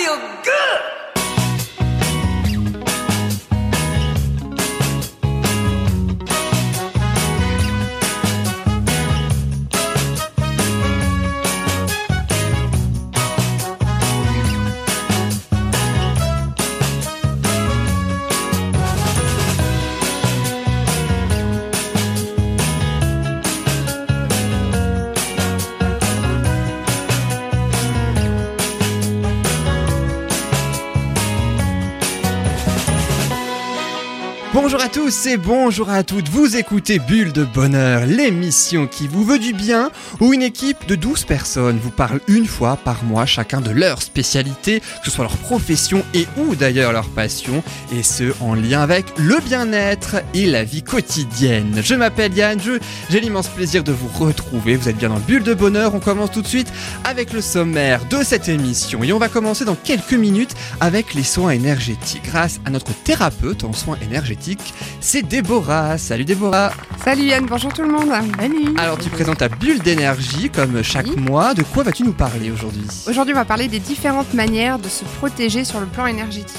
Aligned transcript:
feel 0.00 0.16
good. 0.42 0.99
Tous 35.10 35.26
et 35.26 35.36
bonjour 35.36 35.90
à 35.90 36.04
toutes, 36.04 36.28
vous 36.28 36.56
écoutez 36.56 37.00
Bulle 37.00 37.32
de 37.32 37.42
Bonheur, 37.42 38.06
l'émission 38.06 38.86
qui 38.86 39.08
vous 39.08 39.24
veut 39.24 39.40
du 39.40 39.52
bien, 39.52 39.90
où 40.20 40.32
une 40.32 40.42
équipe 40.42 40.86
de 40.86 40.94
12 40.94 41.24
personnes 41.24 41.80
vous 41.82 41.90
parle 41.90 42.20
une 42.28 42.46
fois 42.46 42.76
par 42.76 43.02
mois 43.02 43.26
chacun 43.26 43.60
de 43.60 43.72
leur 43.72 44.02
spécialité, 44.02 44.78
que 44.78 45.06
ce 45.06 45.10
soit 45.10 45.24
leur 45.24 45.36
profession 45.38 46.04
et 46.14 46.28
ou 46.36 46.54
d'ailleurs 46.54 46.92
leur 46.92 47.08
passion, 47.08 47.64
et 47.92 48.04
ce 48.04 48.32
en 48.40 48.54
lien 48.54 48.82
avec 48.82 49.06
le 49.16 49.40
bien-être 49.40 50.22
et 50.32 50.46
la 50.46 50.62
vie 50.62 50.84
quotidienne. 50.84 51.80
Je 51.82 51.96
m'appelle 51.96 52.36
Yann, 52.36 52.60
j'ai 53.10 53.20
l'immense 53.20 53.48
plaisir 53.48 53.82
de 53.82 53.90
vous 53.90 54.24
retrouver, 54.24 54.76
vous 54.76 54.88
êtes 54.88 54.98
bien 54.98 55.08
dans 55.08 55.18
Bulle 55.18 55.42
de 55.42 55.54
Bonheur, 55.54 55.92
on 55.92 56.00
commence 56.00 56.30
tout 56.30 56.42
de 56.42 56.46
suite 56.46 56.72
avec 57.02 57.32
le 57.32 57.40
sommaire 57.40 58.04
de 58.04 58.22
cette 58.22 58.48
émission, 58.48 59.02
et 59.02 59.12
on 59.12 59.18
va 59.18 59.28
commencer 59.28 59.64
dans 59.64 59.74
quelques 59.74 60.12
minutes 60.12 60.54
avec 60.78 61.14
les 61.14 61.24
soins 61.24 61.50
énergétiques, 61.50 62.22
grâce 62.26 62.60
à 62.64 62.70
notre 62.70 62.92
thérapeute 63.02 63.64
en 63.64 63.72
soins 63.72 63.98
énergétiques, 64.02 64.72
c'est 65.00 65.22
Déborah. 65.22 65.98
Salut 65.98 66.24
Déborah. 66.24 66.72
Salut 67.04 67.22
Yann, 67.24 67.46
bonjour 67.46 67.72
tout 67.72 67.82
le 67.82 67.88
monde. 67.88 68.10
Salut. 68.38 68.74
Alors 68.78 68.98
tu 68.98 69.08
présentes 69.10 69.38
ta 69.38 69.48
bulle 69.48 69.78
d'énergie 69.80 70.50
comme 70.50 70.82
chaque 70.82 71.06
Oui. 71.06 71.16
mois. 71.16 71.54
De 71.54 71.62
quoi 71.62 71.82
vas-tu 71.82 72.02
nous 72.02 72.12
parler 72.12 72.50
aujourd'hui? 72.50 72.82
Aujourd'hui, 73.08 73.32
on 73.34 73.38
va 73.38 73.44
parler 73.44 73.68
des 73.68 73.78
différentes 73.78 74.34
manières 74.34 74.78
de 74.78 74.88
se 74.88 75.04
protéger 75.18 75.64
sur 75.64 75.80
le 75.80 75.86
plan 75.86 76.06
énergétique. 76.06 76.56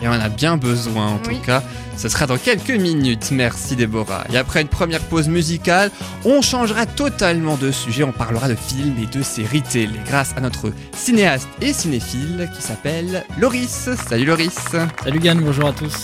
Et 0.00 0.06
on 0.06 0.12
en 0.12 0.20
a 0.20 0.28
bien 0.28 0.56
besoin 0.56 1.08
en 1.08 1.20
Oui. 1.26 1.36
tout 1.38 1.44
cas. 1.46 1.62
Ce 1.96 2.08
sera 2.08 2.26
dans 2.28 2.36
quelques 2.38 2.70
minutes. 2.70 3.32
Merci 3.32 3.74
Déborah. 3.74 4.22
Et 4.32 4.36
après 4.36 4.62
une 4.62 4.68
première 4.68 5.00
pause 5.00 5.26
musicale, 5.26 5.90
on 6.24 6.40
changera 6.42 6.86
totalement 6.86 7.56
de 7.56 7.72
sujet. 7.72 8.04
On 8.04 8.12
parlera 8.12 8.48
de 8.48 8.54
films 8.54 8.94
et 9.02 9.06
de 9.06 9.20
séries 9.20 9.62
télé 9.62 9.98
grâce 10.06 10.32
à 10.36 10.40
notre 10.40 10.72
cinéaste 10.92 11.48
et 11.60 11.72
cinéphile 11.72 12.48
qui 12.54 12.62
s'appelle 12.62 13.24
Loris. 13.40 13.88
Salut 14.08 14.26
Loris. 14.26 14.54
Salut 15.02 15.20
Yann, 15.20 15.40
bonjour 15.40 15.66
à 15.70 15.72
tous. 15.72 15.94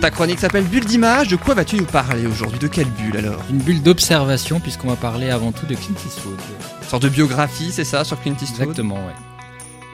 Ta 0.00 0.10
chronique 0.10 0.40
s'appelle 0.40 0.64
Bulle 0.64 0.84
d'image. 0.86 1.28
De 1.28 1.36
quoi 1.36 1.54
vas-tu 1.54 1.76
nous 1.76 1.84
parler 1.84 2.26
aujourd'hui? 2.26 2.58
De 2.58 2.66
quelle 2.66 2.88
bulle 2.90 3.16
alors? 3.18 3.42
Une 3.48 3.58
bulle 3.58 3.80
d'observation 3.82 4.58
puisqu'on 4.58 4.88
va 4.88 4.96
parler 4.96 5.30
avant 5.30 5.52
tout 5.52 5.66
de 5.66 5.76
Clint 5.76 5.94
Eastwood. 6.04 6.40
Une 6.82 6.88
sorte 6.88 7.04
de 7.04 7.08
biographie, 7.08 7.70
c'est 7.72 7.84
ça, 7.84 8.02
sur 8.02 8.20
Clint 8.20 8.34
Eastwood? 8.42 8.62
Exactement, 8.62 8.96
ouais. 8.96 9.14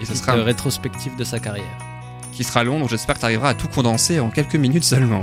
Et 0.01 0.07
ce 0.07 0.15
sera 0.15 0.37
euh, 0.37 0.43
rétrospective 0.45 1.17
de 1.17 1.25
sa 1.25 1.39
carrière. 1.39 1.65
Qui 2.39 2.45
sera 2.45 2.63
long, 2.63 2.79
donc 2.79 2.89
j'espère 2.89 3.17
que 3.17 3.21
tu 3.21 3.25
arriveras 3.25 3.49
à 3.49 3.55
tout 3.55 3.67
condenser 3.67 4.21
en 4.21 4.31
quelques 4.31 4.55
minutes 4.55 4.85
seulement. 4.85 5.23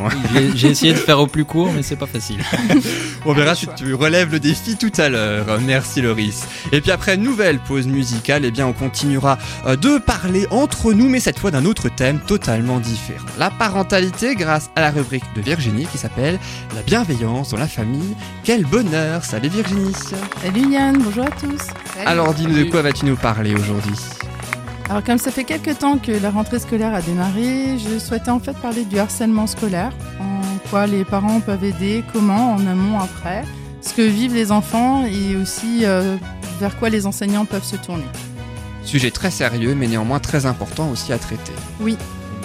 J'ai 0.53 0.67
essayé 0.67 0.91
de 0.91 0.97
faire 0.97 1.17
au 1.17 1.27
plus 1.27 1.45
court, 1.45 1.71
mais 1.71 1.81
c'est 1.81 1.95
pas 1.95 2.07
facile. 2.07 2.43
On 3.25 3.31
verra 3.31 3.55
si 3.55 3.67
tu 3.73 3.93
relèves 3.93 4.33
le 4.33 4.41
défi 4.41 4.75
tout 4.75 4.91
à 4.97 5.07
l'heure. 5.07 5.61
Merci 5.61 6.01
Loris. 6.01 6.43
Et 6.73 6.81
puis 6.81 6.91
après 6.91 7.15
nouvelle 7.15 7.59
pause 7.59 7.87
musicale, 7.87 8.43
eh 8.43 8.51
bien 8.51 8.67
on 8.67 8.73
continuera 8.73 9.37
euh, 9.65 9.77
de 9.77 9.97
parler 9.97 10.45
entre 10.51 10.91
nous, 10.91 11.07
mais 11.07 11.21
cette 11.21 11.39
fois 11.39 11.51
d'un 11.51 11.63
autre 11.63 11.87
thème 11.87 12.19
totalement 12.19 12.81
différent. 12.81 13.25
La 13.39 13.49
parentalité 13.49 14.35
grâce 14.35 14.69
à 14.75 14.81
la 14.81 14.91
rubrique 14.91 15.23
de 15.37 15.41
Virginie 15.41 15.87
qui 15.89 15.97
s'appelle 15.97 16.37
La 16.75 16.81
bienveillance 16.81 17.51
dans 17.51 17.57
la 17.57 17.69
famille. 17.69 18.13
Quel 18.43 18.65
bonheur 18.65 19.23
Salut 19.23 19.47
Virginie 19.47 19.93
Salut 20.43 20.69
Yann, 20.69 21.01
bonjour 21.01 21.23
à 21.23 21.31
tous. 21.31 21.61
Salut. 21.93 22.07
Alors 22.07 22.33
dis-nous 22.33 22.57
de 22.57 22.63
quoi 22.65 22.81
vas-tu 22.81 23.05
nous 23.05 23.15
parler 23.15 23.55
aujourd'hui? 23.55 23.95
Alors 24.89 25.03
comme 25.03 25.17
ça 25.17 25.31
fait 25.31 25.45
quelques 25.45 25.79
temps 25.79 25.97
que 25.97 26.11
la 26.11 26.29
rentrée 26.29 26.59
scolaire 26.59 26.93
a 26.93 27.01
démarré, 27.01 27.77
je 27.79 27.97
souhaitais 27.97 28.29
en 28.29 28.39
fait 28.39 28.53
parler 28.53 28.85
du 28.85 28.99
harcèlement 28.99 29.47
scolaire, 29.47 29.91
en 30.19 30.41
quoi 30.69 30.85
les 30.85 31.03
parents 31.03 31.39
peuvent 31.39 31.63
aider, 31.63 32.03
comment, 32.13 32.51
en 32.53 32.67
amont, 32.67 32.99
après, 32.99 33.43
ce 33.81 33.93
que 33.93 34.03
vivent 34.03 34.35
les 34.35 34.51
enfants 34.51 35.03
et 35.05 35.35
aussi 35.35 35.85
euh, 35.85 36.17
vers 36.59 36.77
quoi 36.77 36.89
les 36.89 37.07
enseignants 37.07 37.45
peuvent 37.45 37.63
se 37.63 37.75
tourner. 37.77 38.05
Sujet 38.83 39.09
très 39.09 39.31
sérieux, 39.31 39.73
mais 39.73 39.87
néanmoins 39.87 40.19
très 40.19 40.45
important 40.45 40.89
aussi 40.91 41.11
à 41.11 41.17
traiter. 41.17 41.53
Oui. 41.79 41.97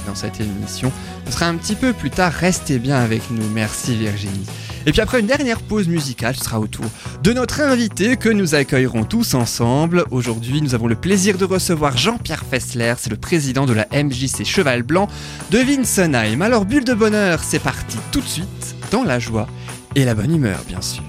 Dans 0.06 0.14
cette 0.14 0.40
émission. 0.40 0.90
Ce 1.26 1.32
sera 1.32 1.46
un 1.46 1.56
petit 1.56 1.74
peu 1.74 1.92
plus 1.92 2.08
tard. 2.08 2.32
Restez 2.32 2.78
bien 2.78 2.96
avec 2.96 3.30
nous. 3.30 3.46
Merci 3.50 3.94
Virginie. 3.94 4.46
Et 4.86 4.92
puis 4.92 5.02
après 5.02 5.20
une 5.20 5.26
dernière 5.26 5.60
pause 5.60 5.88
musicale, 5.88 6.34
ce 6.34 6.44
sera 6.44 6.58
au 6.58 6.66
tour 6.66 6.86
de 7.22 7.32
notre 7.32 7.60
invité 7.60 8.16
que 8.16 8.30
nous 8.30 8.54
accueillerons 8.54 9.04
tous 9.04 9.34
ensemble. 9.34 10.04
Aujourd'hui, 10.10 10.62
nous 10.62 10.74
avons 10.74 10.86
le 10.86 10.94
plaisir 10.94 11.36
de 11.36 11.44
recevoir 11.44 11.98
Jean-Pierre 11.98 12.44
Fessler. 12.44 12.94
C'est 12.96 13.10
le 13.10 13.16
président 13.16 13.66
de 13.66 13.74
la 13.74 13.86
MJC 13.92 14.44
Cheval 14.44 14.82
Blanc 14.82 15.08
de 15.50 15.58
Winsenheim. 15.58 16.40
Alors, 16.40 16.64
bulle 16.64 16.84
de 16.84 16.94
bonheur, 16.94 17.44
c'est 17.44 17.58
parti 17.58 17.98
tout 18.10 18.20
de 18.20 18.26
suite 18.26 18.74
dans 18.90 19.04
la 19.04 19.18
joie 19.18 19.48
et 19.96 20.04
la 20.04 20.14
bonne 20.14 20.34
humeur, 20.34 20.60
bien 20.66 20.80
sûr. 20.80 21.02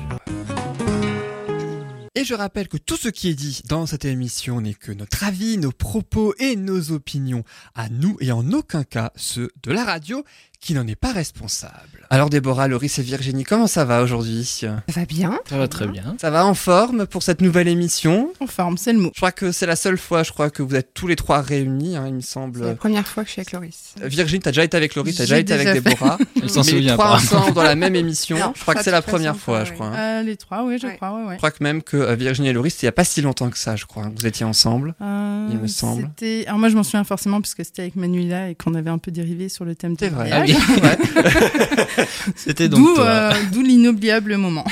Et 2.14 2.26
je 2.26 2.34
rappelle 2.34 2.68
que 2.68 2.78
tout 2.78 2.98
ce 2.98 3.08
qui 3.08 3.30
est 3.30 3.36
dit 3.36 3.62
dans 3.70 3.86
cette 3.86 4.04
émission 4.04 4.60
n'est 4.60 4.74
que 4.74 4.92
notre 4.92 5.24
avis, 5.24 5.58
nos 5.58 5.72
propos 5.72 6.36
et 6.40 6.58
nos 6.58 6.92
opinions 6.92 7.46
à 7.74 7.88
nous 7.88 8.18
et 8.20 8.34
en 8.34 8.52
aucun 8.52 8.84
cas 8.84 9.12
ceux 9.16 9.50
de 9.64 9.72
la 9.72 9.86
radio 9.86 10.24
qui 10.62 10.74
n'en 10.76 10.86
est 10.88 10.96
pas 10.96 11.12
responsable. 11.12 12.06
Alors 12.12 12.30
Déborah, 12.30 12.68
Loris 12.68 13.00
et 13.00 13.02
Virginie, 13.02 13.44
comment 13.46 13.66
ça 13.68 13.84
va 13.84 14.04
aujourd'hui? 14.04 14.44
Ça 14.46 14.84
va 14.90 15.06
bien 15.06 15.40
Ça 15.50 15.58
va 15.58 15.68
très 15.68 15.88
bien. 15.88 16.16
Ça 16.22 16.30
va 16.30 16.46
en 16.46 16.54
forme 16.54 17.08
pour 17.08 17.24
cette 17.24 17.42
nouvelle 17.42 17.68
émission? 17.68 18.32
En 18.42 18.48
forme, 18.48 18.78
c'est 18.78 18.94
le 18.94 19.00
mot. 19.00 19.12
Je 19.16 19.20
crois 19.20 19.32
que 19.32 19.52
c'est 19.52 19.66
la 19.66 19.76
seule 19.76 19.98
fois, 19.98 20.22
je 20.24 20.32
crois 20.32 20.50
que 20.52 20.62
vous 20.62 20.76
êtes 20.76 20.94
tous 20.94 21.08
les 21.08 21.16
trois 21.16 21.42
réunis, 21.42 21.96
hein, 21.96 22.04
il 22.08 22.14
me 22.16 22.20
C'est 22.22 22.28
la 22.28 22.32
semble. 22.44 22.76
première 22.76 23.08
fois 23.08 23.24
que 23.24 23.30
je 23.30 23.34
suis 23.34 23.40
avec 23.40 23.54
Loris. 23.54 23.96
Euh, 24.04 24.08
Virginie, 24.08 24.40
t'as 24.42 24.52
déjà 24.52 24.64
été 24.66 24.78
avec 24.78 24.94
Loris, 24.96 25.16
t'as 25.16 25.24
déjà 25.24 25.40
été 25.40 25.54
avec 25.54 25.68
fait. 25.68 25.82
Déborah. 25.82 26.18
Elle 26.42 26.50
s'en 26.50 26.64
souvient 26.64 26.94
trois 26.96 27.16
ensemble 27.16 27.54
dans 27.54 27.64
la 27.64 27.76
même 27.76 27.96
émission, 27.96 28.38
Non, 28.38 28.54
je 28.56 28.62
crois 28.62 28.76
que 28.76 28.84
c'est 28.84 28.92
la 28.92 29.02
de 29.02 29.06
première 29.06 29.38
fois, 29.38 29.64
je 29.64 29.72
crois. 29.74 29.88
hein. 29.88 30.20
Euh, 30.20 30.24
les 30.24 30.38
trois, 30.38 30.64
oui, 30.66 30.78
je 30.80 30.88
Ouais. 30.88 30.96
crois, 30.98 31.16
ouais, 31.16 31.24
ouais. 31.26 31.34
Je 31.34 31.38
crois 31.38 31.52
que 31.52 31.64
même 31.64 31.82
que 31.82 31.98
euh, 31.98 32.16
Virginie 32.16 32.50
et 32.50 32.54
Loris, 32.54 32.80
il 32.82 32.86
n'y 32.86 32.90
a 32.90 32.94
pas 32.94 33.04
si 33.06 33.22
longtemps 33.22 33.50
que 33.50 33.58
ça, 33.58 33.76
je 33.76 33.86
crois. 33.86 34.04
hein, 34.04 34.12
que 34.16 34.20
Vous 34.20 34.28
étiez 34.28 34.46
ensemble. 34.46 34.94
Euh, 35.02 35.48
Il 35.52 35.58
me 35.58 35.68
semble. 35.68 36.12
c'était- 36.20 36.46
Alors 36.48 36.60
moi 36.60 36.70
je 36.70 36.76
m'en 36.76 36.84
souviens 36.84 37.04
forcément 37.04 37.42
puisque 37.42 37.66
c'était 37.66 37.82
avec 37.84 37.96
Manuela 37.96 38.50
et 38.50 38.56
qu'on 38.56 38.76
avait 38.76 38.90
un 38.92 38.98
peu 39.00 39.10
dérivé 39.12 39.50
sur 39.50 39.66
le 39.66 39.74
thème 39.76 39.96
C'est 40.00 40.10
du 40.10 40.16
vrai. 40.16 40.30
Oui. 40.54 42.06
C'était 42.36 42.70
donc 42.70 42.80
D'où 42.80 43.02
euh, 43.02 43.32
l'inoubliable 43.64 44.36
moment. 44.38 44.66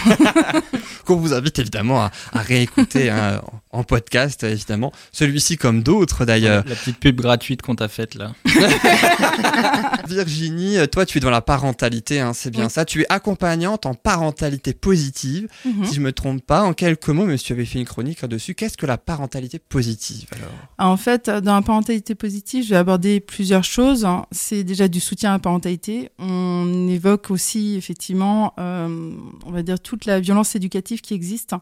qu'on 1.06 1.17
vous 1.17 1.34
invite 1.34 1.57
évidemment 1.59 2.01
à, 2.03 2.12
à 2.34 2.40
réécouter 2.40 3.09
hein, 3.09 3.41
en 3.72 3.84
podcast, 3.84 4.44
évidemment. 4.44 4.91
Celui-ci 5.12 5.57
comme 5.57 5.84
d'autres 5.84 6.25
d'ailleurs. 6.25 6.63
La 6.68 6.75
petite 6.75 6.97
pub 7.00 7.22
gratuite 7.22 7.62
qu'on 7.62 7.75
t'a 7.75 7.88
faite 7.88 8.16
là. 8.16 8.34
Virginie, 10.07 10.78
euh, 10.78 10.88
toi 10.88 11.06
tu 11.06 11.18
es 11.18 11.22
dans 11.22 11.30
la 11.30 11.41
parentalité, 11.41 12.19
hein, 12.19 12.34
c'est 12.34 12.50
bien 12.50 12.66
Oui. 12.66 12.69
ça. 12.72 12.85
Tu 12.85 13.02
es 13.02 13.06
accompagnante 13.09 13.85
en 13.85 13.94
parentalité 13.94 14.74
positive. 14.74 15.47
Mhm. 15.66 15.85
Si 15.85 15.94
je 15.96 16.02
me 16.02 16.12
trompe 16.12 16.41
pas, 16.46 16.63
en 16.63 16.74
quelques 16.74 17.09
mots, 17.09 17.25
monsieur 17.25 17.56
avait 17.56 17.66
fait 17.66 17.79
une 17.79 17.85
chronique 17.85 18.24
dessus. 18.25 18.56
Qu'est-ce 18.56 18.78
que 18.78 18.85
la 18.85 18.97
parentalité 18.97 19.59
positive 19.59 20.28
alors? 20.35 20.91
En 20.91 20.97
fait, 20.97 21.29
dans 21.29 21.56
la 21.56 21.62
parentalité 21.62 22.16
positive, 22.16 22.63
je 22.63 22.69
vais 22.69 22.75
aborder 22.78 23.19
plusieurs 23.19 23.63
choses. 23.63 24.06
hein. 24.06 24.25
C'est 24.31 24.63
déjà 24.63 24.88
du 24.88 25.00
soutien 25.00 25.29
à 25.31 25.34
la 25.34 25.40
parentalité. 25.40 26.09
On 26.19 26.88
évoque 26.90 27.31
aussi 27.31 27.75
effectivement, 27.75 28.53
euh, 28.59 29.12
on 29.46 29.52
va 29.52 29.62
dire, 29.63 29.79
toute 29.79 30.06
la 30.06 30.19
violence 30.19 30.56
éducative 30.56 31.02
qui 31.02 31.13
existe. 31.13 31.53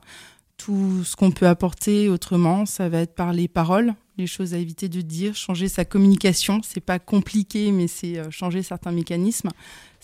Tout 0.57 1.03
ce 1.03 1.16
qu'on 1.16 1.31
peut 1.31 1.47
apporter 1.47 2.09
autrement, 2.09 2.66
ça 2.66 2.90
va 2.90 3.00
être 3.00 3.13
par 3.13 3.31
les 3.31 3.47
paroles, 3.47 3.94
les 4.18 4.28
choses 4.28 4.53
à 4.53 4.57
éviter 4.57 4.90
de 4.90 5.01
dire, 5.01 5.35
changer 5.35 5.67
sa 5.67 5.85
communication. 5.85 6.61
C'est 6.64 6.81
pas 6.81 6.99
compliqué, 6.99 7.72
mais 7.72 7.87
c'est 7.87 8.17
euh, 8.17 8.31
changer 8.31 8.64
certains 8.64 8.91
mécanismes. 8.91 9.49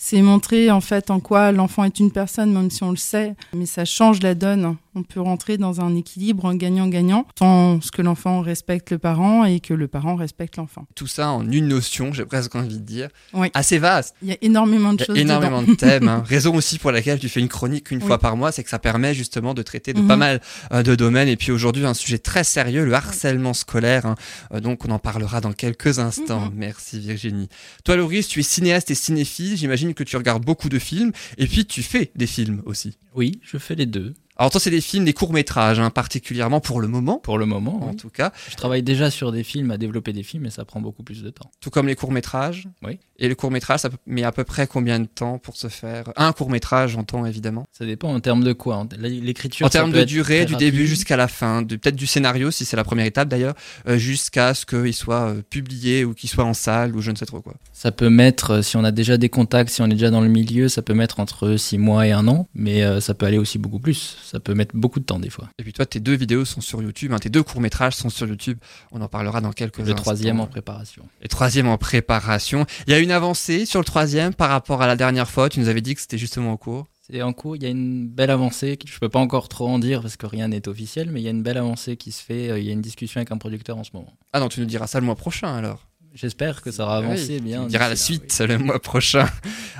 C'est 0.06 0.20
montrer 0.20 0.70
en 0.70 0.82
fait 0.82 1.10
en 1.10 1.18
quoi 1.18 1.50
l'enfant 1.50 1.82
est 1.84 1.98
une 1.98 2.10
personne, 2.10 2.52
même 2.52 2.70
si 2.70 2.82
on 2.82 2.90
le 2.90 2.96
sait, 2.98 3.34
mais 3.54 3.64
ça 3.64 3.86
change 3.86 4.20
la 4.20 4.34
donne. 4.34 4.76
On 4.96 5.02
peut 5.02 5.20
rentrer 5.20 5.56
dans 5.58 5.80
un 5.80 5.96
équilibre, 5.96 6.46
un 6.46 6.54
gagnant-gagnant, 6.54 7.26
tant 7.34 7.80
que 7.92 8.02
l'enfant 8.02 8.42
respecte 8.42 8.92
le 8.92 8.98
parent 8.98 9.44
et 9.46 9.58
que 9.58 9.72
le 9.74 9.88
parent 9.88 10.14
respecte 10.14 10.58
l'enfant. 10.58 10.84
Tout 10.94 11.06
ça 11.08 11.30
en 11.30 11.50
une 11.50 11.66
notion, 11.68 12.12
j'ai 12.12 12.24
presque 12.26 12.54
envie 12.54 12.78
de 12.78 12.84
dire. 12.84 13.08
Oui. 13.32 13.48
Assez 13.54 13.78
vaste. 13.78 14.14
Il 14.22 14.28
y 14.28 14.32
a 14.32 14.36
énormément 14.42 14.92
de 14.92 14.98
Il 15.00 15.02
y 15.02 15.06
choses 15.06 15.18
énormément 15.18 15.62
dedans. 15.62 15.72
de 15.72 15.76
thèmes. 15.78 16.06
hein. 16.08 16.22
Raison 16.28 16.54
aussi 16.54 16.78
pour 16.78 16.92
laquelle 16.92 17.18
tu 17.18 17.28
fais 17.30 17.40
une 17.40 17.48
chronique 17.48 17.90
une 17.90 17.98
Oui. 18.02 18.06
fois 18.06 18.18
par 18.18 18.36
mois, 18.36 18.52
c'est 18.52 18.62
que 18.62 18.68
ça 18.70 18.78
permet 18.78 19.14
justement 19.14 19.54
de 19.54 19.62
traiter 19.62 19.94
de 19.94 20.00
Mhm. 20.00 20.06
pas 20.06 20.16
mal 20.16 20.40
euh, 20.72 20.82
de 20.84 20.94
domaines. 20.94 21.28
Et 21.28 21.36
puis 21.36 21.50
aujourd'hui, 21.50 21.86
un 21.86 21.94
sujet 21.94 22.18
très 22.18 22.44
sérieux, 22.44 22.84
le 22.84 22.92
harcèlement 22.92 23.54
scolaire. 23.54 24.04
hein. 24.04 24.14
Euh, 24.52 24.60
donc 24.60 24.84
on 24.84 24.90
en 24.90 24.98
parlera 25.00 25.40
dans 25.40 25.52
quelques 25.54 25.98
instants. 25.98 26.50
Mhm. 26.50 26.52
Merci 26.54 27.00
Virginie. 27.00 27.48
Toi, 27.84 27.96
Loris, 27.96 28.28
tu 28.28 28.40
es 28.40 28.42
cinéaste 28.44 28.90
et 28.92 28.94
cinéphile. 28.94 29.56
J'imagine 29.56 29.93
que 29.94 30.04
tu 30.04 30.16
regardes 30.16 30.44
beaucoup 30.44 30.68
de 30.68 30.78
films. 30.78 31.12
Et 31.38 31.46
puis 31.46 31.64
tu 31.64 31.82
fais 31.82 32.10
des 32.14 32.26
films 32.26 32.62
aussi. 32.66 32.98
Oui, 33.14 33.40
je 33.42 33.58
fais 33.58 33.74
les 33.74 33.86
deux. 33.86 34.14
Alors 34.36 34.50
toi, 34.50 34.60
c'est 34.60 34.70
des 34.70 34.80
films, 34.80 35.04
des 35.04 35.12
courts-métrages, 35.12 35.78
hein, 35.78 35.90
particulièrement 35.90 36.58
pour 36.60 36.80
le 36.80 36.88
moment, 36.88 37.18
Pour 37.18 37.38
le 37.38 37.46
moment, 37.46 37.80
en 37.84 37.90
oui. 37.90 37.96
tout 37.96 38.10
cas. 38.10 38.32
je 38.50 38.56
travaille 38.56 38.82
déjà 38.82 39.08
sur 39.10 39.30
des 39.30 39.44
films, 39.44 39.70
à 39.70 39.78
développer 39.78 40.12
des 40.12 40.24
films, 40.24 40.46
et 40.46 40.50
ça 40.50 40.64
prend 40.64 40.80
beaucoup 40.80 41.04
plus 41.04 41.22
de 41.22 41.30
temps. 41.30 41.50
Tout 41.60 41.70
comme 41.70 41.86
les 41.86 41.94
courts-métrages. 41.94 42.66
Oui. 42.84 42.98
Et 43.20 43.28
le 43.28 43.36
court-métrage, 43.36 43.78
ça 43.80 43.90
met 44.06 44.24
à 44.24 44.32
peu 44.32 44.42
près 44.42 44.66
combien 44.66 44.98
de 44.98 45.04
temps 45.06 45.38
pour 45.38 45.56
se 45.56 45.68
faire 45.68 46.06
Un 46.16 46.32
court-métrage, 46.32 46.90
j'entends 46.92 47.24
évidemment? 47.26 47.64
Ça 47.70 47.86
dépend 47.86 48.12
en 48.12 48.18
termes 48.18 48.42
de 48.42 48.52
quoi? 48.52 48.84
L'écriture. 48.98 49.66
En 49.66 49.70
termes 49.70 49.92
de 49.92 50.02
durée, 50.02 50.44
du 50.46 50.54
rapide. 50.54 50.70
début 50.72 50.86
jusqu'à 50.88 51.16
la 51.16 51.28
fin, 51.28 51.62
de- 51.62 51.76
peut-être 51.76 51.94
du 51.94 52.08
scénario, 52.08 52.50
si 52.50 52.64
c'est 52.64 52.76
la 52.76 52.82
première 52.82 53.06
étape 53.06 53.28
d'ailleurs, 53.28 53.54
euh, 53.86 53.98
jusqu'à 53.98 54.52
ce 54.54 54.66
qu'il 54.66 54.94
soit 54.94 55.28
euh, 55.28 55.42
publié 55.48 56.04
ou 56.04 56.12
qu'il 56.12 56.28
soit 56.28 56.42
en 56.44 56.54
salle 56.54 56.96
ou 56.96 57.00
je 57.02 57.12
ne 57.12 57.16
sais 57.16 57.26
trop 57.26 57.40
quoi. 57.40 57.54
Ça 57.72 57.92
peut 57.92 58.10
mettre, 58.10 58.50
euh, 58.50 58.62
si 58.62 58.76
on 58.76 58.82
a 58.82 58.90
déjà 58.90 59.16
des 59.16 59.28
contacts, 59.28 59.70
si 59.70 59.80
on 59.80 59.86
est 59.86 59.90
déjà 59.90 60.10
dans 60.10 60.20
le 60.20 60.28
milieu, 60.28 60.68
ça 60.68 60.82
peut 60.82 60.94
mettre 60.94 61.20
entre 61.20 61.56
6 61.56 61.78
mois 61.78 62.08
et 62.08 62.10
un 62.12 62.26
an, 62.26 62.48
mais 62.56 62.82
euh, 62.82 63.00
ça 63.00 63.14
peut 63.14 63.26
aller 63.26 63.38
aussi 63.38 63.58
beaucoup 63.58 63.78
plus. 63.78 64.16
Ça 64.24 64.40
peut 64.40 64.54
mettre 64.54 64.74
beaucoup 64.76 65.00
de 65.00 65.04
temps 65.04 65.18
des 65.18 65.30
fois. 65.30 65.48
Et 65.58 65.62
puis 65.62 65.72
toi, 65.72 65.86
tes 65.86 66.00
deux 66.00 66.14
vidéos 66.16 66.44
sont 66.44 66.60
sur 66.60 66.82
YouTube, 66.82 67.12
hein, 67.12 67.18
tes 67.18 67.28
deux 67.30 67.42
courts-métrages 67.42 67.94
sont 67.94 68.10
sur 68.10 68.26
YouTube. 68.26 68.58
On 68.92 69.00
en 69.00 69.08
parlera 69.08 69.40
dans 69.40 69.52
quelques 69.52 69.78
Le 69.78 69.84
instants. 69.84 69.96
troisième 69.96 70.40
en 70.40 70.46
préparation. 70.46 71.06
Et 71.22 71.28
troisième 71.28 71.68
en 71.68 71.78
préparation. 71.78 72.66
Il 72.86 72.92
y 72.92 72.94
a 72.94 72.98
une 72.98 73.10
avancée 73.10 73.66
sur 73.66 73.80
le 73.80 73.84
troisième 73.84 74.34
par 74.34 74.50
rapport 74.50 74.82
à 74.82 74.86
la 74.86 74.96
dernière 74.96 75.30
fois. 75.30 75.48
Tu 75.48 75.60
nous 75.60 75.68
avais 75.68 75.80
dit 75.80 75.94
que 75.94 76.00
c'était 76.00 76.18
justement 76.18 76.52
en 76.52 76.56
cours. 76.56 76.86
C'est 77.06 77.20
en 77.20 77.34
cours, 77.34 77.54
il 77.54 77.62
y 77.62 77.66
a 77.66 77.68
une 77.68 78.08
belle 78.08 78.30
avancée. 78.30 78.78
Je 78.86 78.98
peux 78.98 79.10
pas 79.10 79.18
encore 79.18 79.50
trop 79.50 79.68
en 79.68 79.78
dire 79.78 80.00
parce 80.00 80.16
que 80.16 80.24
rien 80.24 80.48
n'est 80.48 80.66
officiel, 80.68 81.10
mais 81.10 81.20
il 81.20 81.24
y 81.24 81.28
a 81.28 81.32
une 81.32 81.42
belle 81.42 81.58
avancée 81.58 81.98
qui 81.98 82.12
se 82.12 82.22
fait. 82.22 82.48
euh, 82.50 82.58
Il 82.58 82.64
y 82.64 82.70
a 82.70 82.72
une 82.72 82.80
discussion 82.80 83.18
avec 83.18 83.30
un 83.30 83.36
producteur 83.36 83.76
en 83.76 83.84
ce 83.84 83.90
moment. 83.92 84.10
Ah 84.32 84.40
non, 84.40 84.48
tu 84.48 84.60
nous 84.60 84.66
diras 84.66 84.86
ça 84.86 85.00
le 85.00 85.04
mois 85.06 85.14
prochain 85.14 85.54
alors. 85.54 85.86
J'espère 86.14 86.62
que 86.62 86.70
ça 86.70 86.84
aura 86.84 86.98
avancé 86.98 87.34
Oui, 87.34 87.40
bien. 87.40 87.62
Nous 87.62 87.68
diras 87.68 87.88
la 87.88 87.96
suite 87.96 88.38
le 88.46 88.56
mois 88.56 88.78
prochain. 88.80 89.28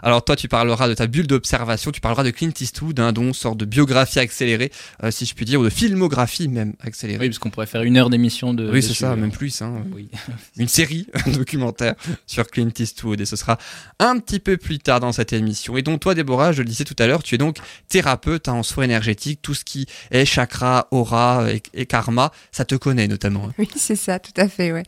Alors 0.03 0.25
toi, 0.25 0.35
tu 0.35 0.49
parleras 0.49 0.89
de 0.89 0.95
ta 0.95 1.07
bulle 1.07 1.29
d'observation, 1.29 1.93
tu 1.93 2.01
parleras 2.01 2.25
de 2.25 2.31
Clint 2.31 2.51
Eastwood, 2.61 2.99
hein, 2.99 3.13
dont 3.13 3.33
sorte 3.33 3.57
de 3.59 3.65
biographie 3.65 4.19
accélérée, 4.19 4.73
euh, 5.05 5.13
si 5.13 5.27
je 5.27 5.35
puis 5.37 5.45
dire, 5.45 5.61
ou 5.61 5.65
de 5.65 5.71
filmographie 5.71 6.49
même 6.49 6.71
Oui, 6.81 6.89
accélérée. 6.89 7.21
Oui, 7.21 7.29
parce 7.29 7.39
qu'on 7.39 7.51
pourrait 7.51 7.67
faire 7.67 7.83
une 7.85 7.97
heure 7.97 8.11
d'émission 8.11 8.53
de. 8.53 8.69
Oui, 8.69 8.83
c'est 8.83 8.95
ça, 8.95 9.15
même 9.15 9.31
plus. 9.31 9.63
Hein. 9.63 9.85
Oui. 9.93 10.09
Une 10.59 10.67
série, 10.67 11.07
un 11.27 11.31
documentaire 11.31 11.95
sur 12.27 12.49
Clint 12.49 12.71
Eastwood. 12.77 13.21
Et 13.21 13.27
ce 13.27 13.37
sera 13.37 13.57
un 14.01 14.19
petit 14.19 14.41
peu 14.41 14.57
plus 14.57 14.81
tard 14.81 14.99
dans 14.99 15.13
cette 15.13 15.33
émission. 15.33 15.77
Et 15.77 15.83
donc 15.83 16.01
toi, 16.01 16.15
Déborah, 16.17 16.51
je 16.51 16.63
le 16.63 16.69
disais 16.69 16.85
tout 16.85 16.97
à 16.99 17.07
l'heure, 17.07 17.23
tu 17.23 17.37
es 17.37 17.39
donc 17.39 17.59
thérapeute 17.89 18.49
hein, 18.49 18.55
en 18.55 18.63
soins 18.65 18.85
énergétiques. 18.85 19.41
Tout 19.41 19.55
ce 19.55 19.65
qui 19.65 19.87
est 20.11 20.25
chakra, 20.25 20.89
aura 20.91 21.47
et, 21.53 21.63
et 21.75 21.87
karma, 21.87 22.33
ça 22.51 22.65
te 22.65 22.75
connaît 22.75 23.07
notamment. 23.07 23.47
hein. 23.49 23.53
Oui, 23.59 23.69
c'est 23.77 23.95
ça, 23.97 24.19
tout 24.19 24.33
à 24.37 24.49
fait, 24.49 24.73
ouais. 24.73 24.83